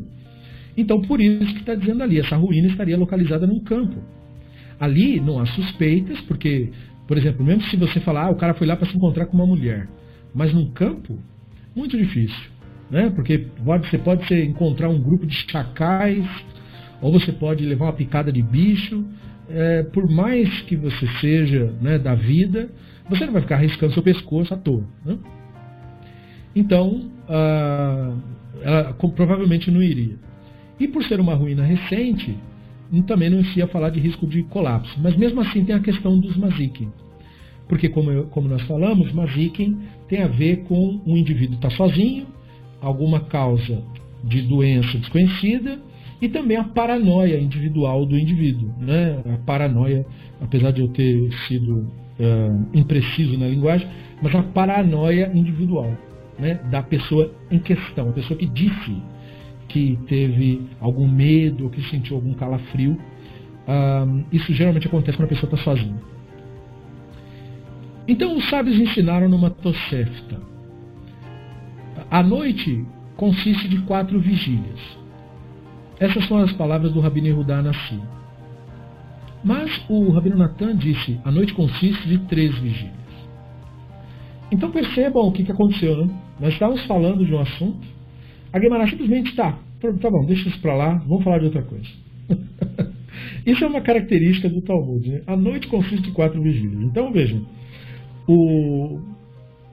Então, 0.77 1.01
por 1.01 1.23
isso 1.23 1.55
que 1.55 1.61
está 1.61 1.75
dizendo 1.75 2.03
ali, 2.03 2.21
essa 2.21 2.37
ruína 2.37 2.69
estaria 2.69 2.99
localizada 2.99 3.47
num 3.47 3.61
campo. 3.61 3.97
Ali 4.79 5.19
não 5.21 5.39
há 5.39 5.47
suspeitas, 5.47 6.21
porque 6.21 6.71
por 7.07 7.17
exemplo, 7.17 7.45
mesmo 7.45 7.63
se 7.65 7.77
você 7.77 8.01
falar, 8.01 8.25
ah, 8.25 8.31
o 8.31 8.37
cara 8.37 8.55
foi 8.55 8.67
lá 8.67 8.77
para 8.77 8.89
se 8.89 8.97
encontrar 8.97 9.27
com 9.27 9.37
uma 9.37 9.47
mulher, 9.47 9.89
mas 10.35 10.53
num 10.53 10.71
campo, 10.71 11.19
muito 11.75 11.97
difícil. 11.97 12.51
Né? 12.91 13.11
Porque 13.11 13.39
pode, 13.65 13.89
você 13.89 13.99
pode 13.99 14.27
ser, 14.27 14.45
encontrar 14.45 14.89
um 14.89 15.01
grupo 15.01 15.27
de 15.27 15.35
chacais, 15.35 16.27
ou 17.01 17.13
você 17.13 17.33
pode 17.33 17.65
levar 17.65 17.87
uma 17.87 17.93
picada 17.93 18.33
de 18.33 18.43
bicho. 18.43 19.05
É, 19.49 19.85
por 19.85 20.11
mais 20.11 20.63
que 20.63 20.75
você 20.75 21.07
seja 21.21 21.73
né, 21.81 21.99
da 21.99 22.15
vida, 22.15 22.69
você 23.09 23.25
não 23.25 23.33
vai 23.33 23.43
ficar 23.43 23.57
arriscando 23.57 23.93
seu 23.93 24.03
pescoço 24.03 24.53
à 24.53 24.57
toa. 24.57 24.85
Né? 25.05 25.17
Então, 26.55 27.11
ah, 27.29 28.13
ela 28.63 28.93
provavelmente 28.95 29.71
não 29.71 29.83
iria. 29.83 30.17
E 30.79 30.89
por 30.89 31.05
ser 31.05 31.21
uma 31.21 31.35
ruína 31.35 31.63
recente, 31.63 32.37
também 33.07 33.31
não 33.31 33.41
ia 33.41 33.67
falar 33.67 33.91
de 33.91 34.01
risco 34.01 34.27
de 34.27 34.43
colapso. 34.45 34.99
Mas 35.01 35.17
mesmo 35.17 35.41
assim 35.41 35.65
tem 35.65 35.75
a 35.75 35.81
questão 35.81 36.19
dos 36.19 36.37
Mazikin. 36.37 36.89
Porque, 37.69 37.89
como, 37.89 38.11
eu, 38.11 38.25
como 38.25 38.49
nós 38.49 38.63
falamos, 38.63 39.13
Mazikin 39.13 39.79
tem 40.09 40.23
a 40.23 40.29
ver 40.29 40.65
com 40.65 41.01
um 41.05 41.17
indivíduo 41.17 41.57
estar 41.57 41.71
tá 41.71 41.77
sozinho, 41.77 42.27
alguma 42.81 43.21
causa 43.21 43.83
de 44.23 44.43
doença 44.43 44.99
desconhecida 44.99 45.79
e 46.21 46.29
também 46.29 46.57
a 46.57 46.65
paranoia 46.65 47.39
individual 47.39 48.07
do 48.07 48.17
indivíduo. 48.19 48.71
Né? 48.79 49.21
A 49.35 49.39
paranoia, 49.39 50.07
apesar 50.41 50.71
de 50.71 50.81
eu 50.81 50.89
ter 50.89 51.33
sido 51.49 51.79
uh, 51.79 52.67
impreciso 52.73 53.37
na 53.39 53.49
linguagem, 53.49 53.87
mas 54.23 54.35
a 54.35 54.43
paranoia 54.43 55.31
individual 55.35 55.93
né? 56.39 56.61
da 56.71 56.83
pessoa 56.83 57.33
em 57.51 57.59
questão, 57.59 58.11
a 58.11 58.13
pessoa 58.13 58.39
que 58.39 58.47
disse 58.47 58.97
que 59.69 59.99
teve 60.07 60.63
algum 60.81 61.09
medo, 61.09 61.65
ou 61.65 61.71
que 61.71 61.83
sentiu 61.91 62.17
algum 62.17 62.35
calafrio. 62.35 62.99
Um, 63.69 64.25
isso 64.33 64.53
geralmente 64.53 64.87
acontece 64.87 65.17
quando 65.17 65.27
a 65.27 65.31
pessoa 65.31 65.53
está 65.53 65.65
sozinha. 65.65 66.01
Então 68.09 68.37
os 68.37 68.49
sábios 68.49 68.79
ensinaram 68.79 69.29
numa 69.29 69.51
Tosefta. 69.51 70.41
A 72.11 72.23
noite 72.23 72.85
consiste 73.17 73.69
de 73.69 73.79
quatro 73.83 74.21
vigílias. 74.21 74.81
Essas 75.99 76.27
são 76.29 76.39
as 76.39 76.53
palavras 76.53 76.93
do 76.93 77.01
Rabino 77.01 77.27
Yehudá 77.27 77.63
Nassi. 77.63 78.01
Mas 79.43 79.85
o 79.89 80.11
Rabino 80.11 80.37
Natan 80.37 80.77
disse, 80.77 81.19
a 81.25 81.31
noite 81.31 81.55
consiste 81.55 82.07
de 82.09 82.19
três 82.27 82.57
vigílias. 82.59 82.95
Então 84.51 84.71
percebam 84.71 85.27
o 85.27 85.33
que, 85.33 85.43
que 85.43 85.53
aconteceu. 85.53 86.07
Né? 86.07 86.15
Nós 86.39 86.53
estávamos 86.53 86.85
falando 86.87 87.25
de 87.25 87.35
um 87.35 87.41
assunto 87.41 87.96
a 88.57 88.59
Guimarães 88.59 88.89
simplesmente 88.89 89.31
está, 89.31 89.59
tá 90.01 90.11
bom, 90.11 90.25
deixa 90.25 90.49
isso 90.49 90.59
para 90.61 90.75
lá, 90.75 90.95
vamos 91.07 91.23
falar 91.23 91.39
de 91.41 91.45
outra 91.45 91.61
coisa. 91.61 91.87
isso 93.45 93.63
é 93.63 93.67
uma 93.67 93.83
característica 93.83 94.49
do 94.49 94.63
Talmud. 94.63 95.07
Né? 95.07 95.21
A 95.27 95.37
noite 95.37 95.69
consiste 95.69 96.01
de 96.01 96.11
quatro 96.13 96.41
vigílias. 96.41 96.83
Então 96.83 97.13
vejam, 97.13 97.47
o, 98.27 98.99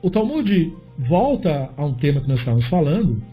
o 0.02 0.10
Talmud 0.10 0.74
volta 0.98 1.70
a 1.78 1.86
um 1.86 1.94
tema 1.94 2.20
que 2.20 2.28
nós 2.28 2.40
estávamos 2.40 2.68
falando, 2.68 3.24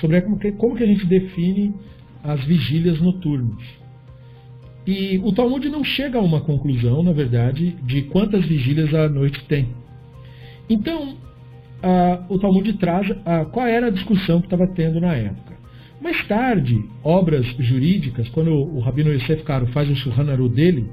sobre 0.00 0.20
como 0.20 0.38
que, 0.38 0.52
como 0.52 0.76
que 0.76 0.84
a 0.84 0.86
gente 0.86 1.04
define 1.04 1.74
as 2.22 2.44
vigílias 2.44 3.00
noturnas. 3.00 3.60
E 4.86 5.20
o 5.24 5.32
Talmud 5.32 5.68
não 5.68 5.82
chega 5.82 6.18
a 6.18 6.22
uma 6.22 6.40
conclusão, 6.40 7.02
na 7.02 7.12
verdade, 7.12 7.76
de 7.82 8.02
quantas 8.02 8.46
vigílias 8.46 8.94
a 8.94 9.08
noite 9.08 9.44
tem. 9.46 9.68
Então, 10.70 11.16
o 12.28 12.38
Talmud 12.38 12.72
traz 12.74 13.10
a, 13.24 13.44
qual 13.46 13.66
era 13.66 13.88
a 13.88 13.90
discussão 13.90 14.40
que 14.40 14.46
estava 14.46 14.66
tendo 14.68 15.00
na 15.00 15.14
época. 15.14 15.52
Mais 16.00 16.26
tarde, 16.26 16.84
obras 17.04 17.46
jurídicas, 17.58 18.28
quando 18.30 18.50
o, 18.52 18.80
Rabino 18.80 19.12
Yosef 19.12 19.44
Karo 19.44 19.66
faz 19.68 19.88
o 19.88 19.94
Shulchan 19.94 20.24
dele, 20.48 20.86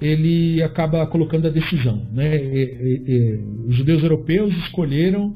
ele 0.00 0.62
acaba 0.62 1.04
colocando 1.06 1.48
a 1.48 1.50
decisão. 1.50 2.06
Né? 2.12 2.36
E, 2.36 2.58
e, 2.58 3.12
e, 3.12 3.40
os 3.68 3.74
judeus 3.76 4.02
europeus 4.02 4.56
escolheram, 4.58 5.34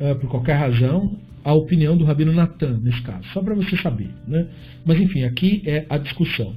uh, 0.00 0.14
por 0.20 0.30
qualquer 0.30 0.54
razão, 0.54 1.16
a 1.44 1.52
opinião 1.54 1.96
do 1.96 2.04
Rabino 2.04 2.32
Natan, 2.32 2.80
nesse 2.82 3.02
caso, 3.02 3.24
só 3.32 3.42
para 3.42 3.54
você 3.54 3.76
saber. 3.76 4.10
Né? 4.26 4.46
Mas, 4.84 5.00
enfim, 5.00 5.24
aqui 5.24 5.62
é 5.66 5.84
a 5.88 5.98
discussão. 5.98 6.54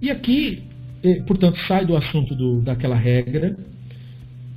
E 0.00 0.10
aqui, 0.10 0.62
eh, 1.02 1.22
portanto, 1.26 1.58
sai 1.66 1.86
do 1.86 1.96
assunto 1.96 2.34
do, 2.34 2.60
daquela 2.60 2.96
regra 2.96 3.56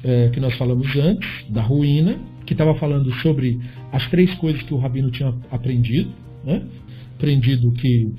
eh, 0.03 0.29
que 0.33 0.39
nós 0.39 0.55
falamos 0.55 0.95
antes, 0.95 1.29
da 1.49 1.61
ruína, 1.61 2.17
que 2.45 2.53
estava 2.53 2.73
falando 2.75 3.11
sobre 3.15 3.59
as 3.91 4.07
três 4.09 4.33
coisas 4.35 4.61
que 4.63 4.73
o 4.73 4.77
Rabino 4.77 5.11
tinha 5.11 5.33
aprendido. 5.51 6.09
Né? 6.43 6.63
Aprendido 7.15 7.71
que 7.73 8.13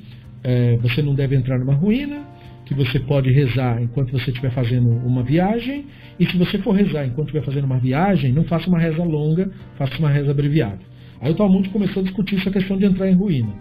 eh, 0.45 0.79
você 0.83 1.03
não 1.03 1.15
deve 1.15 1.37
entrar 1.37 1.59
numa 1.59 1.75
ruína, 1.75 2.23
que 2.67 2.75
você 2.75 3.01
pode 3.01 3.33
rezar 3.33 3.83
enquanto 3.83 4.13
você 4.13 4.31
estiver 4.31 4.53
fazendo 4.53 4.89
uma 4.89 5.23
viagem, 5.23 5.87
e 6.19 6.27
se 6.27 6.37
você 6.37 6.59
for 6.59 6.73
rezar 6.73 7.05
enquanto 7.07 7.29
estiver 7.29 7.45
fazendo 7.45 7.65
uma 7.65 7.79
viagem, 7.79 8.33
não 8.33 8.45
faça 8.45 8.69
uma 8.69 8.79
reza 8.79 9.03
longa, 9.03 9.51
faça 9.77 9.99
uma 9.99 10.09
reza 10.09 10.31
abreviada. 10.31 10.79
Aí 11.21 11.33
o 11.33 11.35
Talmud 11.35 11.69
começou 11.71 12.01
a 12.01 12.05
discutir 12.05 12.37
essa 12.37 12.51
questão 12.51 12.79
de 12.79 12.85
entrar 12.85 13.11
em 13.11 13.15
ruína. 13.15 13.53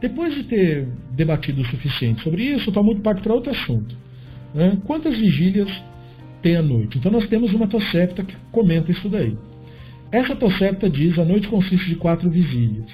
Depois 0.00 0.34
de 0.34 0.44
ter 0.44 0.88
debatido 1.12 1.62
o 1.62 1.66
suficiente 1.66 2.22
sobre 2.22 2.42
isso, 2.44 2.70
o 2.70 2.72
Talmud 2.72 3.00
parte 3.00 3.22
para 3.22 3.34
outro 3.34 3.50
assunto. 3.50 3.94
Né? 4.54 4.78
Quantas 4.86 5.18
vigílias 5.18 5.68
tem 6.46 6.54
a 6.54 6.62
noite? 6.62 6.96
Então 6.96 7.10
nós 7.10 7.26
temos 7.26 7.52
uma 7.52 7.66
Tosefta 7.66 8.22
que 8.22 8.36
comenta 8.52 8.92
isso 8.92 9.08
daí. 9.08 9.36
Essa 10.12 10.36
Tosefta 10.36 10.88
diz, 10.88 11.18
a 11.18 11.24
noite 11.24 11.48
consiste 11.48 11.88
de 11.88 11.96
quatro 11.96 12.30
vigílias. 12.30 12.86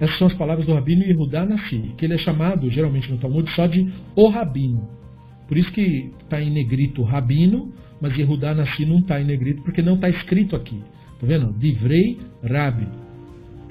Essas 0.00 0.18
são 0.18 0.26
as 0.26 0.34
palavras 0.34 0.66
do 0.66 0.74
Rabino 0.74 1.04
Yehudá 1.04 1.46
Nassi, 1.46 1.94
que 1.96 2.04
ele 2.04 2.14
é 2.14 2.18
chamado, 2.18 2.68
geralmente 2.68 3.08
no 3.08 3.18
Talmud, 3.18 3.48
só 3.52 3.68
de 3.68 3.88
o 4.16 4.28
Rabino. 4.28 4.88
Por 5.46 5.56
isso 5.56 5.70
que 5.70 6.10
está 6.20 6.42
em 6.42 6.50
negrito 6.50 7.04
Rabino, 7.04 7.72
mas 8.00 8.16
Yehudá 8.16 8.56
Nassi 8.56 8.84
não 8.84 8.98
está 8.98 9.20
em 9.20 9.24
negrito, 9.24 9.62
porque 9.62 9.82
não 9.82 9.94
está 9.94 10.08
escrito 10.08 10.56
aqui. 10.56 10.82
Está 11.14 11.26
vendo? 11.28 11.54
Divrei 11.56 12.18
Rabi 12.42 12.88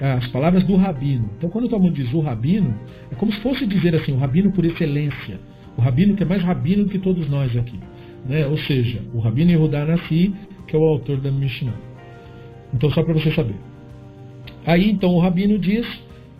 as 0.00 0.26
palavras 0.28 0.64
do 0.64 0.76
rabino. 0.76 1.28
Então, 1.36 1.50
quando 1.50 1.66
o 1.66 1.68
Talmud 1.68 1.94
diz 1.94 2.10
o 2.14 2.20
rabino, 2.20 2.74
é 3.12 3.14
como 3.16 3.30
se 3.30 3.40
fosse 3.40 3.66
dizer 3.66 3.94
assim, 3.94 4.12
o 4.12 4.16
rabino 4.16 4.50
por 4.50 4.64
excelência. 4.64 5.38
O 5.76 5.82
rabino 5.82 6.16
que 6.16 6.22
é 6.22 6.26
mais 6.26 6.42
rabino 6.42 6.84
do 6.84 6.88
que 6.88 6.98
todos 6.98 7.28
nós 7.28 7.54
aqui. 7.54 7.78
Né? 8.26 8.46
Ou 8.46 8.58
seja, 8.58 9.02
o 9.14 9.18
rabino 9.18 9.50
Yehudá 9.50 9.84
Nassi, 9.84 10.34
que 10.66 10.76
é 10.76 10.78
o 10.78 10.84
autor 10.84 11.18
da 11.18 11.30
Mishnah. 11.30 11.74
Então, 12.72 12.90
só 12.90 13.02
para 13.02 13.14
você 13.14 13.32
saber. 13.32 13.56
Aí, 14.66 14.90
então, 14.90 15.14
o 15.14 15.18
rabino 15.18 15.58
diz 15.58 15.86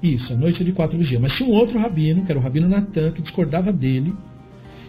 isso, 0.02 0.32
a 0.32 0.36
noite 0.36 0.62
é 0.62 0.64
de 0.64 0.72
quatro 0.72 0.96
vigílias. 0.96 1.22
Mas 1.22 1.34
tinha 1.34 1.48
um 1.48 1.52
outro 1.52 1.78
rabino, 1.78 2.24
que 2.24 2.30
era 2.30 2.38
o 2.38 2.42
rabino 2.42 2.68
Natan, 2.68 3.12
que 3.12 3.22
discordava 3.22 3.72
dele 3.72 4.14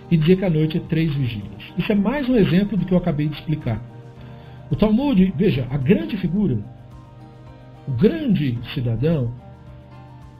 e 0.09 0.17
dizia 0.17 0.35
que 0.35 0.45
a 0.45 0.49
noite 0.49 0.77
é 0.77 0.79
três 0.81 1.13
vigílias. 1.13 1.63
Isso 1.77 1.91
é 1.91 1.95
mais 1.95 2.27
um 2.29 2.35
exemplo 2.35 2.77
do 2.77 2.85
que 2.85 2.93
eu 2.93 2.97
acabei 2.97 3.27
de 3.27 3.35
explicar. 3.35 3.81
O 4.69 4.75
Talmud, 4.75 5.33
veja, 5.37 5.67
a 5.69 5.77
grande 5.77 6.17
figura 6.17 6.59
o 7.87 7.91
grande 7.93 8.59
cidadão 8.73 9.33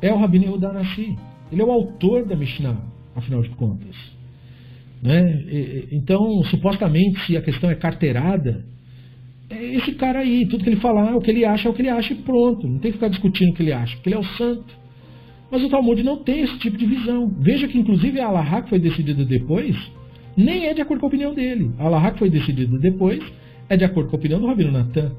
é 0.01 0.13
o 0.13 0.17
Rabino 0.17 0.45
Yehuda 0.45 0.71
Nassi. 0.71 1.17
Ele 1.51 1.61
é 1.61 1.65
o 1.65 1.71
autor 1.71 2.25
da 2.25 2.35
Mishnah, 2.35 2.77
afinal 3.15 3.41
de 3.41 3.49
contas. 3.49 3.95
Né? 5.01 5.87
Então, 5.91 6.43
supostamente, 6.43 7.19
se 7.25 7.35
a 7.35 7.41
questão 7.41 7.69
é 7.69 7.75
carteirada, 7.75 8.63
é 9.49 9.75
esse 9.75 9.93
cara 9.93 10.19
aí, 10.19 10.45
tudo 10.45 10.63
que 10.63 10.69
ele 10.69 10.79
falar, 10.79 11.15
o 11.15 11.21
que 11.21 11.31
ele 11.31 11.43
acha 11.43 11.67
é 11.67 11.71
o 11.71 11.73
que 11.73 11.81
ele 11.81 11.89
acha 11.89 12.13
e 12.13 12.17
pronto. 12.17 12.67
Não 12.67 12.79
tem 12.79 12.91
que 12.91 12.97
ficar 12.97 13.09
discutindo 13.09 13.51
o 13.51 13.53
que 13.53 13.63
ele 13.63 13.73
acha, 13.73 13.95
porque 13.95 14.09
ele 14.09 14.15
é 14.15 14.19
o 14.19 14.23
santo. 14.23 14.81
Mas 15.51 15.63
o 15.63 15.69
Talmud 15.69 16.01
não 16.03 16.17
tem 16.17 16.41
esse 16.41 16.57
tipo 16.59 16.77
de 16.77 16.85
visão. 16.85 17.27
Veja 17.39 17.67
que, 17.67 17.77
inclusive, 17.77 18.19
a 18.19 18.27
Allahá 18.27 18.61
que 18.61 18.69
foi 18.69 18.79
decidida 18.79 19.25
depois, 19.25 19.75
nem 20.37 20.67
é 20.67 20.73
de 20.73 20.81
acordo 20.81 21.01
com 21.01 21.07
a 21.07 21.09
opinião 21.09 21.33
dele. 21.33 21.71
A 21.77 21.85
Allahá 21.85 22.11
que 22.11 22.19
foi 22.19 22.29
decidida 22.29 22.77
depois 22.77 23.21
é 23.67 23.75
de 23.75 23.83
acordo 23.83 24.09
com 24.09 24.15
a 24.15 24.19
opinião 24.19 24.39
do 24.39 24.47
Rabino 24.47 24.71
Natan. 24.71 25.11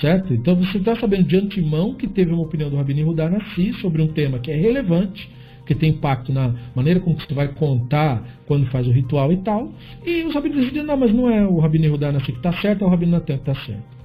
Certo? 0.00 0.32
Então 0.32 0.54
você 0.54 0.78
está 0.78 0.94
sabendo 0.94 1.24
de 1.24 1.36
antemão 1.36 1.94
que 1.94 2.06
teve 2.06 2.32
uma 2.32 2.42
opinião 2.42 2.70
do 2.70 2.76
Rabino 2.76 3.04
Rudá 3.04 3.28
Nassi 3.28 3.72
sobre 3.80 4.00
um 4.00 4.08
tema 4.08 4.38
que 4.38 4.52
é 4.52 4.54
relevante, 4.54 5.28
que 5.68 5.74
tem 5.74 5.90
impacto 5.90 6.32
na 6.32 6.54
maneira 6.74 6.98
como 6.98 7.20
você 7.20 7.34
vai 7.34 7.48
contar 7.48 8.40
quando 8.46 8.64
faz 8.68 8.88
o 8.88 8.90
ritual 8.90 9.30
e 9.30 9.36
tal. 9.36 9.70
E 10.04 10.22
os 10.22 10.34
rabinos 10.34 10.56
decidiram, 10.56 10.86
não, 10.86 10.96
mas 10.96 11.12
não 11.12 11.30
é 11.30 11.46
o 11.46 11.58
Rabino 11.58 11.94
Nassi 11.98 12.32
que 12.32 12.38
está 12.38 12.54
certo, 12.54 12.84
é 12.84 12.86
o 12.86 12.90
Rabino 12.90 13.12
Natan 13.12 13.36
que 13.36 13.50
está 13.50 13.54
certo. 13.66 13.98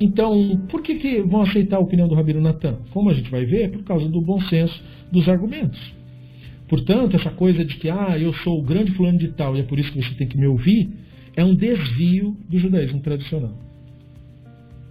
Então, 0.00 0.60
por 0.68 0.82
que, 0.82 0.96
que 0.96 1.22
vão 1.22 1.42
aceitar 1.42 1.76
a 1.76 1.80
opinião 1.80 2.08
do 2.08 2.16
Rabino 2.16 2.40
Natan? 2.40 2.78
Como 2.90 3.10
a 3.10 3.14
gente 3.14 3.30
vai 3.30 3.44
ver, 3.44 3.62
é 3.62 3.68
por 3.68 3.84
causa 3.84 4.08
do 4.08 4.20
bom 4.20 4.40
senso 4.40 4.82
dos 5.12 5.28
argumentos. 5.28 5.80
Portanto, 6.66 7.14
essa 7.14 7.30
coisa 7.30 7.64
de 7.64 7.76
que, 7.76 7.88
ah, 7.88 8.18
eu 8.18 8.32
sou 8.34 8.58
o 8.58 8.62
grande 8.62 8.90
fulano 8.92 9.18
de 9.18 9.28
tal 9.28 9.56
e 9.56 9.60
é 9.60 9.62
por 9.62 9.78
isso 9.78 9.92
que 9.92 10.02
você 10.02 10.14
tem 10.14 10.26
que 10.26 10.36
me 10.36 10.48
ouvir, 10.48 10.90
é 11.36 11.44
um 11.44 11.54
desvio 11.54 12.36
do 12.48 12.58
judaísmo 12.58 13.00
tradicional. 13.00 13.56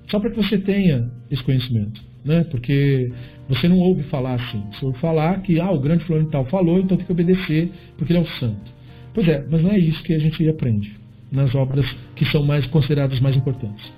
Só 0.09 0.21
para 0.21 0.29
que 0.29 0.38
você 0.38 0.57
tenha 0.57 1.11
esse 1.29 1.43
conhecimento. 1.43 2.01
Né? 2.23 2.45
Porque 2.45 3.11
você 3.47 3.67
não 3.67 3.79
ouve 3.79 4.03
falar 4.03 4.35
assim. 4.35 4.63
Você 4.71 4.85
ouve 4.85 4.97
falar 4.99 5.41
que 5.41 5.59
ah, 5.59 5.71
o 5.71 5.79
grande 5.79 6.03
fulano 6.03 6.29
tal 6.29 6.45
falou, 6.45 6.79
então 6.79 6.97
tem 6.97 7.05
que 7.05 7.11
obedecer 7.11 7.71
porque 7.97 8.11
ele 8.11 8.19
é 8.19 8.23
o 8.23 8.27
santo. 8.39 8.71
Pois 9.13 9.27
é, 9.27 9.45
mas 9.49 9.63
não 9.63 9.71
é 9.71 9.79
isso 9.79 10.03
que 10.03 10.13
a 10.13 10.19
gente 10.19 10.47
aprende 10.47 10.95
nas 11.31 11.53
obras 11.55 11.85
que 12.15 12.25
são 12.25 12.43
mais 12.43 12.65
consideradas 12.67 13.19
mais 13.19 13.35
importantes. 13.35 13.91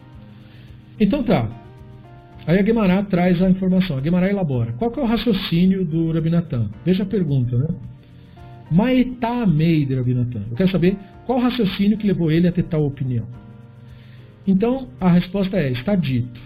Então 0.99 1.23
tá. 1.23 1.49
Aí 2.45 2.57
a 2.57 2.61
Guimarães 2.61 3.07
traz 3.07 3.41
a 3.41 3.49
informação. 3.49 3.97
A 3.97 4.01
Guimarães 4.01 4.31
elabora. 4.31 4.73
Qual 4.73 4.91
é 4.95 4.99
o 4.99 5.05
raciocínio 5.05 5.85
do 5.85 6.11
Rabinatan? 6.11 6.69
Veja 6.85 7.03
a 7.03 7.05
pergunta, 7.05 7.57
né? 7.57 7.67
Maetamei 8.71 9.85
de 9.85 9.95
Rabinatan. 9.95 10.43
Eu 10.49 10.55
quero 10.55 10.69
saber 10.69 10.97
qual 11.26 11.39
o 11.39 11.41
raciocínio 11.41 11.97
que 11.97 12.07
levou 12.07 12.31
ele 12.31 12.47
a 12.47 12.51
ter 12.51 12.63
tal 12.63 12.85
opinião. 12.85 13.26
Então, 14.47 14.88
a 14.99 15.09
resposta 15.09 15.57
é: 15.57 15.71
está 15.71 15.95
dito. 15.95 16.39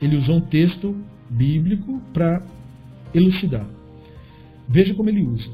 Ele 0.00 0.16
usou 0.16 0.36
um 0.36 0.40
texto 0.40 0.96
bíblico 1.30 2.00
para 2.12 2.42
elucidar. 3.14 3.66
Veja 4.68 4.94
como 4.94 5.08
ele 5.08 5.22
usa. 5.22 5.50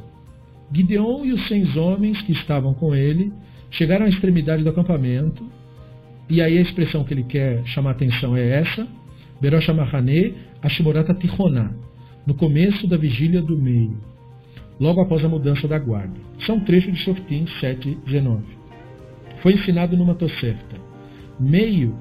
Gideon 0.72 1.24
e 1.24 1.32
os 1.32 1.46
cem 1.46 1.66
homens 1.78 2.20
que 2.22 2.32
estavam 2.32 2.74
com 2.74 2.94
ele 2.94 3.32
chegaram 3.70 4.06
à 4.06 4.08
extremidade 4.08 4.62
do 4.62 4.70
acampamento, 4.70 5.44
e 6.28 6.42
aí 6.42 6.58
a 6.58 6.62
expressão 6.62 7.04
que 7.04 7.14
ele 7.14 7.22
quer 7.22 7.64
chamar 7.66 7.92
atenção 7.92 8.36
é 8.36 8.60
essa: 8.60 8.86
Berosh 9.40 9.68
Mahane 9.68 10.34
Ashimorata 10.62 11.14
Tichoná, 11.14 11.70
no 12.26 12.34
começo 12.34 12.86
da 12.88 12.96
vigília 12.96 13.40
do 13.40 13.56
meio, 13.56 13.96
logo 14.80 15.00
após 15.00 15.24
a 15.24 15.28
mudança 15.28 15.68
da 15.68 15.78
guarda. 15.78 16.18
Isso 16.38 16.50
é 16.50 16.54
um 16.54 16.60
trecho 16.60 16.90
de 16.90 16.98
Shoftim 16.98 17.44
7,19. 17.60 18.40
Foi 19.40 19.52
ensinado 19.52 19.96
numa 19.96 20.14
Tosefta 20.14 20.86
meio 21.38 21.94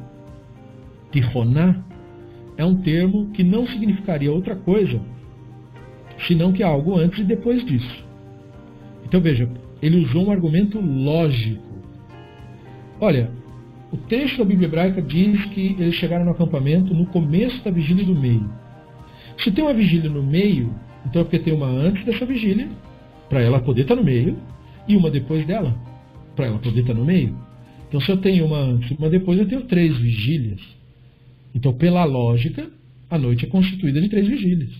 tironá 1.12 1.84
é 2.58 2.66
um 2.66 2.76
termo 2.76 3.32
que 3.32 3.44
não 3.44 3.68
significaria 3.68 4.32
outra 4.32 4.56
coisa 4.56 5.02
senão 6.28 6.54
que 6.54 6.64
há 6.64 6.68
algo 6.68 6.98
antes 6.98 7.20
e 7.20 7.24
depois 7.24 7.64
disso. 7.66 8.06
Então 9.06 9.20
veja, 9.22 9.50
ele 9.82 10.04
usou 10.04 10.26
um 10.26 10.32
argumento 10.32 10.80
lógico. 10.80 11.64
Olha, 13.00 13.30
o 13.92 13.98
texto 13.98 14.38
da 14.38 14.46
Bíblia 14.46 14.68
hebraica 14.68 15.02
diz 15.02 15.44
que 15.48 15.76
eles 15.78 15.96
chegaram 15.96 16.26
no 16.26 16.32
acampamento 16.32 16.94
no 16.94 17.06
começo 17.06 17.64
da 17.64 17.72
vigília 17.72 18.06
do 18.06 18.16
meio. 18.16 18.50
Se 19.38 19.52
tem 19.52 19.64
uma 19.64 19.74
vigília 19.74 20.10
no 20.10 20.24
meio, 20.24 20.74
então 21.06 21.22
é 21.22 21.26
porque 21.26 21.40
tem 21.40 21.54
uma 21.54 21.68
antes 21.68 22.06
dessa 22.06 22.26
vigília, 22.26 22.68
para 23.30 23.42
ela 23.42 23.60
poder 23.60 23.82
estar 23.82 23.96
no 23.96 24.04
meio, 24.04 24.38
e 24.88 24.96
uma 24.96 25.10
depois 25.10 25.46
dela, 25.46 25.76
para 26.36 26.46
ela 26.46 26.60
poder 26.60 26.82
estar 26.82 26.94
no 26.94 27.06
meio. 27.06 27.36
Então, 27.88 28.00
se 28.00 28.12
eu 28.12 28.18
tenho 28.18 28.46
uma 28.46 28.58
antes 28.58 28.92
e 28.92 28.94
uma 28.96 29.10
depois, 29.10 29.40
eu 29.40 29.48
tenho 29.48 29.62
três 29.64 29.98
vigílias. 29.98 30.60
Então, 31.56 31.74
pela 31.74 32.04
lógica, 32.04 32.70
a 33.10 33.18
noite 33.18 33.46
é 33.46 33.48
constituída 33.48 34.02
de 34.02 34.10
três 34.10 34.28
vigílias. 34.28 34.72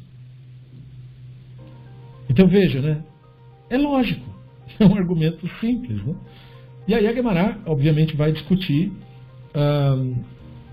Então, 2.30 2.48
veja, 2.48 2.82
né? 2.82 3.02
É 3.70 3.78
lógico. 3.78 4.26
É 4.78 4.86
um 4.86 4.96
argumento 4.96 5.48
simples. 5.62 6.04
Né? 6.04 6.16
E 6.88 6.94
aí 6.94 7.08
a 7.08 7.14
Guimarães, 7.14 7.56
obviamente, 7.66 8.14
vai 8.14 8.34
discutir 8.34 8.92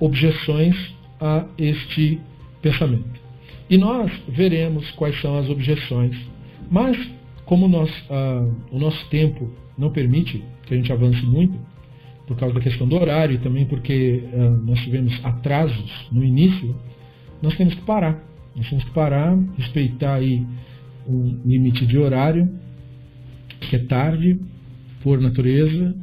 objeções 0.00 0.74
a 1.20 1.46
este 1.56 2.18
pensamento. 2.60 3.20
E 3.70 3.78
nós 3.78 4.10
veremos 4.26 4.90
quais 4.92 5.20
são 5.20 5.38
as 5.38 5.48
objeções. 5.48 6.16
Mas, 6.68 6.98
como 7.44 7.68
nós, 7.68 7.90
o 8.72 8.78
nosso 8.78 9.08
tempo 9.08 9.48
não 9.78 9.92
permite 9.92 10.42
que 10.66 10.74
a 10.74 10.76
gente 10.76 10.92
avance 10.92 11.24
muito, 11.24 11.56
por 12.32 12.40
causa 12.40 12.54
da 12.54 12.60
questão 12.60 12.88
do 12.88 12.96
horário 12.96 13.34
e 13.34 13.38
também 13.38 13.66
porque 13.66 14.24
uh, 14.32 14.50
nós 14.64 14.80
tivemos 14.80 15.18
atrasos 15.24 16.08
no 16.10 16.24
início, 16.24 16.74
nós 17.42 17.56
temos 17.56 17.74
que 17.74 17.82
parar. 17.82 18.22
Nós 18.56 18.68
temos 18.68 18.84
que 18.84 18.90
parar, 18.90 19.36
respeitar 19.56 20.14
aí 20.14 20.44
um 21.06 21.40
limite 21.44 21.86
de 21.86 21.98
horário 21.98 22.48
que 23.60 23.76
é 23.76 23.78
tarde, 23.80 24.40
por 25.02 25.20
natureza, 25.20 25.94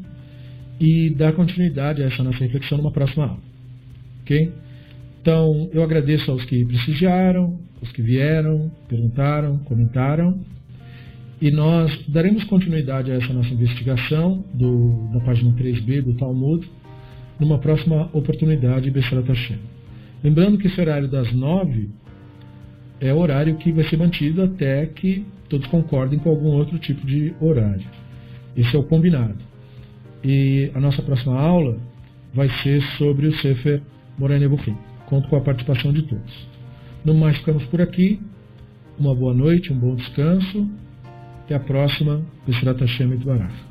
e 0.80 1.10
dar 1.10 1.34
continuidade 1.34 2.02
a 2.02 2.06
essa 2.06 2.24
nossa 2.24 2.40
reflexão 2.40 2.78
numa 2.78 2.92
próxima 2.92 3.26
aula. 3.26 3.40
Ok? 4.22 4.54
Então, 5.22 5.70
eu 5.74 5.84
agradeço 5.84 6.32
aos 6.32 6.46
que 6.46 6.66
prestigiaram, 6.66 7.60
os 7.82 7.92
que 7.92 8.02
vieram, 8.02 8.72
perguntaram, 8.88 9.58
comentaram. 9.60 10.40
E 11.42 11.52
nós 11.52 12.06
daremos 12.08 12.44
continuidade 12.44 13.12
a 13.12 13.16
essa 13.16 13.32
nossa 13.32 13.54
investigação 13.54 14.44
do, 14.54 15.08
da 15.14 15.22
página 15.22 15.52
3b 15.54 16.02
do 16.02 16.14
Talmud 16.16 16.70
numa 17.40 17.58
próxima 17.58 18.10
oportunidade, 18.12 18.92
Besserat 18.92 19.26
Hashem. 19.26 19.60
Lembrando 20.22 20.58
que 20.58 20.68
esse 20.68 20.80
horário 20.82 21.08
das 21.08 21.32
9 21.32 21.90
é 23.00 23.14
o 23.14 23.18
horário 23.18 23.56
que 23.56 23.72
vai 23.72 23.86
ser 23.86 23.96
mantido 23.96 24.44
até 24.44 24.86
que 24.86 25.26
todos 25.48 25.66
concordem 25.68 26.20
com 26.20 26.30
algum 26.30 26.50
outro 26.50 26.78
tipo 26.78 27.08
de 27.08 27.34
horário. 27.40 27.88
Esse 28.58 28.76
é 28.76 28.80
o 28.80 28.84
combinado. 28.84 29.38
E 30.22 30.70
a 30.76 30.80
nossa 30.82 31.02
próxima 31.02 31.40
aula 31.40 31.78
vai 32.34 32.50
ser 32.62 32.82
sobre 32.98 33.28
o 33.28 33.36
Sefer 33.38 33.82
Moraine 34.18 34.44
Nebuchim. 34.44 34.76
Conto 35.06 35.30
com 35.30 35.38
a 35.38 35.42
participação 35.42 35.94
de 35.94 36.02
todos. 36.02 36.48
No 37.06 37.14
mais, 37.14 37.38
ficamos 37.38 37.64
por 37.68 37.82
aqui. 37.82 38.20
Uma 39.00 39.16
boa 39.16 39.34
noite, 39.34 39.72
um 39.72 39.80
bom 39.80 39.96
descanso. 39.96 40.70
Até 41.50 41.56
a 41.56 41.60
próxima. 41.60 42.22
Besrat 42.46 42.80
Hashem 42.80 43.12
et 43.12 43.26
Barach. 43.26 43.69